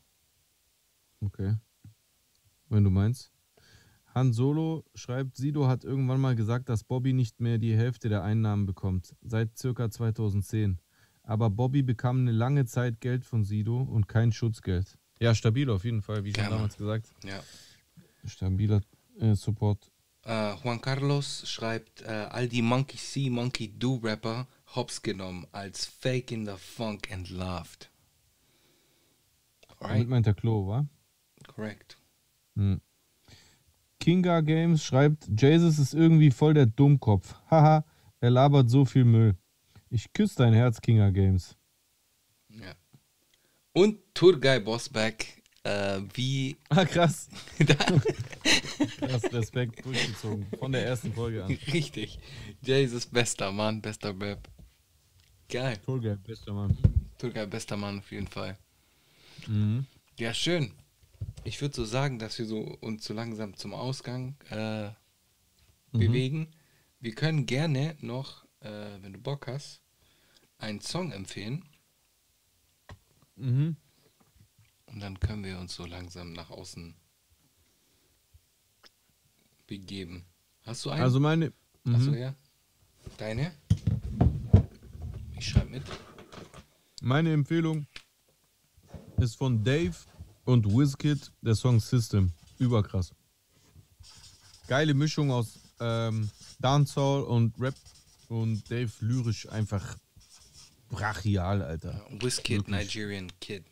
Okay. 1.20 1.56
Wenn 2.68 2.85
du 2.85 2.90
meinst. 2.90 3.31
Han 4.14 4.32
Solo 4.32 4.85
schreibt, 4.94 5.36
Sido 5.36 5.68
hat 5.68 5.85
irgendwann 5.85 6.20
mal 6.20 6.35
gesagt, 6.35 6.68
dass 6.68 6.85
Bobby 6.85 7.12
nicht 7.12 7.40
mehr 7.40 7.59
die 7.59 7.77
Hälfte 7.77 8.09
der 8.09 8.23
Einnahmen 8.23 8.64
bekommt, 8.64 9.14
seit 9.20 9.59
circa 9.59 9.90
2010. 9.90 10.78
Aber 11.23 11.51
Bobby 11.51 11.82
bekam 11.82 12.20
eine 12.20 12.32
lange 12.32 12.64
Zeit 12.64 13.01
Geld 13.01 13.24
von 13.24 13.44
Sido 13.44 13.82
und 13.82 14.09
kein 14.09 14.32
Schutzgeld. 14.32 14.98
Ja, 15.20 15.35
stabil 15.35 15.68
auf 15.68 15.85
jeden 15.85 16.02
Fall, 16.02 16.24
wie 16.24 16.32
schon 16.32 16.48
damals 16.48 16.77
gesagt. 16.77 17.10
Ja. 17.24 17.43
Stabiler 18.24 18.81
äh, 19.18 19.35
Support. 19.35 19.90
Uh, 20.24 20.55
Juan 20.62 20.81
Carlos 20.81 21.48
schreibt, 21.48 22.02
uh, 22.02 22.28
all 22.31 22.48
die 22.48 22.62
Monkey 22.62 22.97
See, 22.97 23.31
Monkey 23.31 23.68
Do 23.78 23.97
Rapper 24.02 24.47
hops 24.77 25.03
genommen 25.03 25.47
als 25.53 25.86
Fake 25.86 26.31
in 26.31 26.47
the 26.47 26.57
Funk 26.57 27.11
entlarvt. 27.11 27.90
Right. 29.81 29.90
Damit 29.90 30.09
meint 30.09 30.27
der 30.27 30.35
Klo, 30.35 30.69
wa? 30.69 30.86
Correct. 31.47 31.98
Hm. 32.55 32.81
Kinga 33.98 34.40
Games 34.40 34.85
schreibt, 34.85 35.28
Jesus 35.40 35.78
ist 35.78 35.94
irgendwie 35.94 36.31
voll 36.31 36.55
der 36.55 36.66
Dummkopf. 36.66 37.35
Haha, 37.51 37.85
er 38.20 38.31
labert 38.31 38.70
so 38.70 38.85
viel 38.85 39.05
Müll. 39.05 39.36
Ich 39.90 40.12
küsse 40.12 40.36
dein 40.36 40.55
Herz, 40.55 40.81
Kinga 40.81 41.11
Games. 41.11 41.57
Und 43.73 43.98
Tourguy 44.15 44.59
Bossback, 44.61 45.43
äh, 45.62 46.01
wie. 46.15 46.57
Ah, 46.70 46.86
krass. 46.86 47.28
krass, 48.98 49.32
Respekt, 49.32 49.85
durchgezogen. 49.85 50.47
Von 50.59 50.73
der 50.73 50.86
ersten 50.86 51.12
Folge 51.12 51.44
an. 51.44 51.59
Richtig. 51.73 52.19
Ist 52.65 53.12
bester 53.12 53.53
Mann, 53.53 53.82
bester 53.82 54.19
Rap. 54.19 54.48
Geil. 55.48 55.77
Tourguy, 55.85 56.16
bester 56.16 56.52
Mann. 56.52 56.77
Tourguy, 57.18 57.47
bester 57.47 57.77
Mann 57.77 57.98
auf 58.01 58.10
jeden 58.10 58.27
Fall. 58.27 58.59
Mhm. 59.47 59.86
Ja, 60.18 60.35
schön. 60.35 60.73
Ich 61.44 61.60
würde 61.60 61.74
so 61.74 61.85
sagen, 61.85 62.18
dass 62.18 62.39
wir 62.39 62.47
so 62.47 62.60
uns 62.81 63.05
so 63.05 63.14
langsam 63.14 63.56
zum 63.56 63.73
Ausgang 63.73 64.36
äh, 64.51 64.89
mhm. 64.89 64.93
bewegen. 65.93 66.48
Wir 66.98 67.14
können 67.14 67.47
gerne 67.47 67.97
noch, 68.01 68.44
äh, 68.60 68.98
wenn 69.01 69.12
du 69.12 69.20
Bock 69.20 69.47
hast, 69.47 69.81
einen 70.59 70.81
Song 70.81 71.12
empfehlen. 71.12 71.64
Mhm. 73.36 73.77
Und 74.86 75.01
dann 75.01 75.20
können 75.20 75.44
wir 75.44 75.59
uns 75.59 75.74
so 75.74 75.86
langsam 75.86 76.32
nach 76.32 76.51
außen 76.51 76.97
begeben. 79.66 80.24
Hast 80.64 80.85
du 80.85 80.90
einen? 80.90 81.02
Also 81.02 81.20
meine. 81.20 81.52
Mhm. 81.85 81.94
Achso, 81.94 82.14
ja. 82.14 82.35
Deine? 83.18 83.52
Ich 85.39 85.49
schreibe 85.49 85.71
mit. 85.71 85.83
Meine 87.03 87.33
Empfehlung 87.33 87.87
ist 89.19 89.37
von 89.37 89.63
Dave 89.63 89.95
und 90.45 90.67
Wizkid, 90.67 91.31
der 91.43 91.55
Song 91.55 91.81
System. 91.81 92.33
Überkrass. 92.59 93.13
Geile 94.67 94.95
Mischung 94.95 95.31
aus 95.31 95.59
ähm, 95.79 96.31
Dancehall 96.59 97.23
und 97.23 97.55
Rap 97.61 97.75
und 98.29 98.69
Dave 98.71 98.91
lyrisch 99.01 99.49
einfach 99.51 99.97
brachial, 100.89 101.63
Alter. 101.63 102.07
Wizkid, 102.11 102.69
Nigerian 102.69 103.31
Kid. 103.41 103.65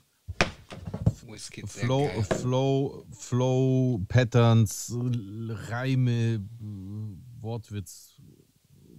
Wizkid, 1.27 1.69
Flow, 1.69 2.09
Flow, 2.23 3.07
Flow, 3.13 4.05
Patterns, 4.09 4.95
Reime, 4.95 6.45
Wortwitz, 7.41 8.21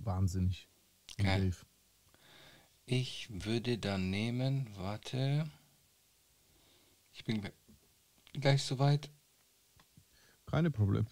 wahnsinnig. 0.03 0.67
Geil. 1.17 1.53
Ich 2.87 3.27
würde 3.31 3.79
dann 3.79 4.11
nehmen, 4.11 4.69
warte. 4.75 5.49
Ich 7.13 7.23
bin 7.23 7.41
gleich 8.33 8.61
soweit. 8.61 9.09
Keine 10.45 10.69
Probleme. 10.69 11.07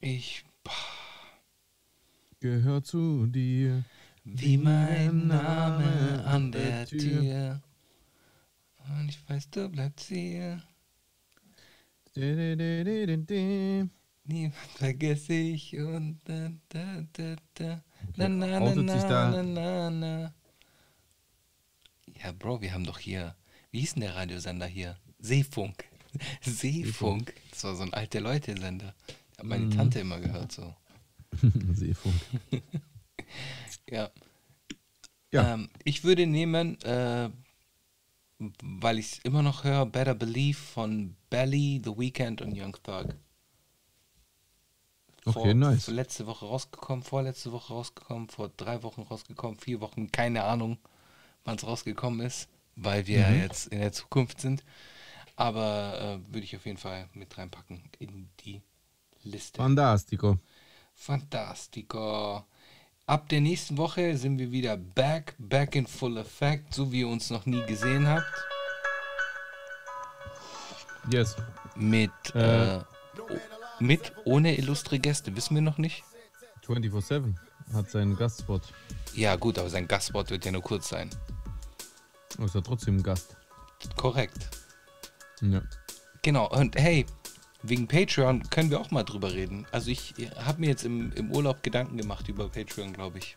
Ich 0.00 0.44
gehör 2.40 2.82
zu 2.82 3.26
dir. 3.26 3.84
Wie 4.24 4.58
mein 4.58 5.28
Name 5.28 6.24
an 6.26 6.52
der 6.52 6.86
Tür. 6.86 7.62
Und 8.88 9.08
ich 9.08 9.28
weiß, 9.28 9.50
du 9.50 9.68
bleibst 9.68 10.08
hier. 10.08 10.62
Niemand 14.28 14.54
vergesse 14.74 15.34
ich 15.34 15.76
und 15.76 16.20
da, 16.24 16.50
da, 16.68 17.04
da, 17.12 17.36
da. 17.54 17.84
Na, 18.16 18.28
na, 18.28 18.60
na, 18.60 18.74
na, 18.74 18.82
na, 18.82 19.42
na, 19.42 19.90
na. 19.90 20.34
Ja, 22.22 22.32
Bro, 22.32 22.60
wir 22.60 22.72
haben 22.72 22.84
doch 22.84 22.98
hier, 22.98 23.36
wie 23.70 23.80
hieß 23.80 23.94
denn 23.94 24.02
der 24.02 24.16
Radiosender 24.16 24.66
hier? 24.66 24.98
Seefunk. 25.18 25.84
Seefunk. 26.40 27.34
Das 27.50 27.64
war 27.64 27.76
so 27.76 27.82
ein 27.84 27.94
alter 27.94 28.20
Leute-Sender. 28.20 28.94
Hat 29.38 29.44
meine 29.44 29.66
mhm. 29.66 29.70
Tante 29.70 30.00
immer 30.00 30.18
gehört 30.18 30.50
so. 30.50 30.74
Seefunk. 31.72 32.14
ja. 33.90 34.10
ja. 35.32 35.54
Ähm, 35.54 35.68
ich 35.84 36.02
würde 36.02 36.26
nehmen, 36.26 36.80
äh, 36.82 37.30
weil 38.62 38.98
ich 38.98 39.12
es 39.12 39.18
immer 39.20 39.42
noch 39.42 39.62
höre, 39.62 39.86
Better 39.86 40.14
Believe 40.14 40.58
von 40.58 41.16
Belly, 41.30 41.80
The 41.84 41.96
Weeknd 41.96 42.42
und 42.42 42.58
Young 42.58 42.76
Thug. 42.82 43.14
Vor, 45.32 45.42
okay, 45.42 45.54
nice. 45.54 45.88
Letzte 45.88 46.26
Woche 46.26 46.46
rausgekommen, 46.46 47.02
vorletzte 47.02 47.50
Woche 47.50 47.72
rausgekommen, 47.72 48.28
vor 48.28 48.50
drei 48.56 48.82
Wochen 48.84 49.02
rausgekommen, 49.02 49.58
vier 49.58 49.80
Wochen, 49.80 50.12
keine 50.12 50.44
Ahnung, 50.44 50.78
wann 51.44 51.56
es 51.56 51.66
rausgekommen 51.66 52.24
ist, 52.24 52.48
weil 52.76 53.06
wir 53.06 53.26
mhm. 53.26 53.40
jetzt 53.40 53.66
in 53.68 53.80
der 53.80 53.92
Zukunft 53.92 54.40
sind. 54.40 54.64
Aber 55.34 56.20
äh, 56.28 56.32
würde 56.32 56.44
ich 56.44 56.56
auf 56.56 56.64
jeden 56.64 56.78
Fall 56.78 57.08
mit 57.12 57.36
reinpacken 57.36 57.82
in 57.98 58.28
die 58.40 58.62
Liste. 59.24 59.58
Fantastico. 59.58 60.38
Fantastico. 60.94 62.44
Ab 63.06 63.28
der 63.28 63.40
nächsten 63.40 63.76
Woche 63.76 64.16
sind 64.16 64.38
wir 64.38 64.50
wieder 64.50 64.76
back, 64.76 65.34
back 65.38 65.74
in 65.74 65.86
full 65.86 66.16
effect, 66.16 66.72
so 66.72 66.90
wie 66.90 67.00
ihr 67.00 67.08
uns 67.08 67.30
noch 67.30 67.46
nie 67.46 67.62
gesehen 67.66 68.08
habt. 68.08 68.32
Yes. 71.10 71.36
Mit, 71.76 72.10
äh, 72.34 72.76
äh 72.76 72.84
mit 73.80 74.12
ohne 74.24 74.56
illustre 74.56 74.98
Gäste, 74.98 75.34
wissen 75.36 75.54
wir 75.54 75.62
noch 75.62 75.78
nicht? 75.78 76.04
24-7 76.66 77.34
hat 77.72 77.90
seinen 77.90 78.16
Gastspot. 78.16 78.62
Ja, 79.14 79.36
gut, 79.36 79.58
aber 79.58 79.70
sein 79.70 79.88
Gastspot 79.88 80.30
wird 80.30 80.44
ja 80.44 80.52
nur 80.52 80.62
kurz 80.62 80.88
sein. 80.88 81.10
Aber 82.36 82.46
ist 82.46 82.54
ja 82.54 82.60
trotzdem 82.60 82.98
ein 82.98 83.02
Gast. 83.02 83.36
Korrekt. 83.96 84.48
Ja. 85.40 85.62
Genau, 86.22 86.48
und 86.50 86.76
hey, 86.76 87.06
wegen 87.62 87.86
Patreon 87.86 88.42
können 88.50 88.70
wir 88.70 88.80
auch 88.80 88.90
mal 88.90 89.02
drüber 89.04 89.32
reden. 89.32 89.66
Also 89.72 89.90
ich 89.90 90.14
habe 90.38 90.60
mir 90.60 90.68
jetzt 90.68 90.84
im, 90.84 91.12
im 91.12 91.30
Urlaub 91.32 91.62
Gedanken 91.62 91.96
gemacht 91.96 92.28
über 92.28 92.48
Patreon, 92.48 92.92
glaube 92.92 93.18
ich. 93.18 93.36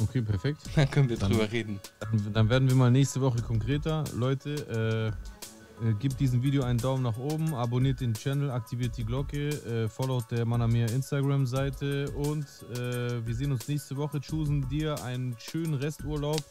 Okay, 0.00 0.20
perfekt. 0.20 0.60
Dann 0.76 0.90
können 0.90 1.08
wir 1.08 1.16
dann, 1.16 1.32
drüber 1.32 1.50
reden. 1.50 1.80
Dann, 2.00 2.32
dann, 2.32 2.50
werden 2.50 2.68
wir 2.68 2.76
mal 2.76 2.90
nächste 2.90 3.20
Woche 3.22 3.40
konkreter. 3.40 4.04
Leute, 4.14 5.14
äh, 5.14 5.35
äh, 5.82 5.92
gebt 5.94 6.18
diesem 6.20 6.42
Video 6.42 6.62
einen 6.62 6.78
Daumen 6.78 7.02
nach 7.02 7.18
oben, 7.18 7.54
abonniert 7.54 8.00
den 8.00 8.14
Channel, 8.14 8.50
aktiviert 8.50 8.96
die 8.96 9.04
Glocke, 9.04 9.48
äh, 9.48 9.88
followt 9.88 10.30
der 10.30 10.44
Manamir 10.46 10.90
Instagram-Seite 10.90 12.10
und 12.12 12.46
äh, 12.72 13.26
wir 13.26 13.34
sehen 13.34 13.52
uns 13.52 13.68
nächste 13.68 13.96
Woche. 13.96 14.20
Choosen 14.20 14.68
dir 14.68 15.02
einen 15.04 15.36
schönen 15.38 15.74
Resturlaub 15.74 16.42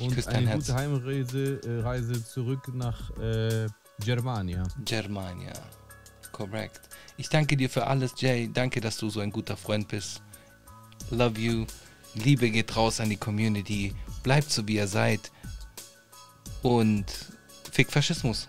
und 0.00 0.28
eine 0.28 0.48
Herz. 0.48 0.66
gute 0.66 0.78
Heimreise 0.78 1.60
äh, 1.64 1.80
Reise 1.80 2.24
zurück 2.24 2.74
nach 2.74 3.10
äh, 3.18 3.66
Germania. 4.00 4.64
Germania. 4.84 5.52
Korrekt. 6.32 6.88
Ich 7.16 7.28
danke 7.28 7.56
dir 7.56 7.70
für 7.70 7.86
alles, 7.86 8.12
Jay. 8.18 8.50
Danke, 8.52 8.80
dass 8.80 8.96
du 8.98 9.08
so 9.08 9.20
ein 9.20 9.30
guter 9.30 9.56
Freund 9.56 9.88
bist. 9.88 10.20
Love 11.10 11.40
you. 11.40 11.64
Liebe 12.14 12.50
geht 12.50 12.76
raus 12.76 13.00
an 13.00 13.08
die 13.08 13.16
Community. 13.16 13.94
Bleibt 14.22 14.50
so, 14.50 14.66
wie 14.66 14.76
ihr 14.76 14.88
seid. 14.88 15.30
Und 16.62 17.06
fick 17.70 17.90
Faschismus. 17.90 18.48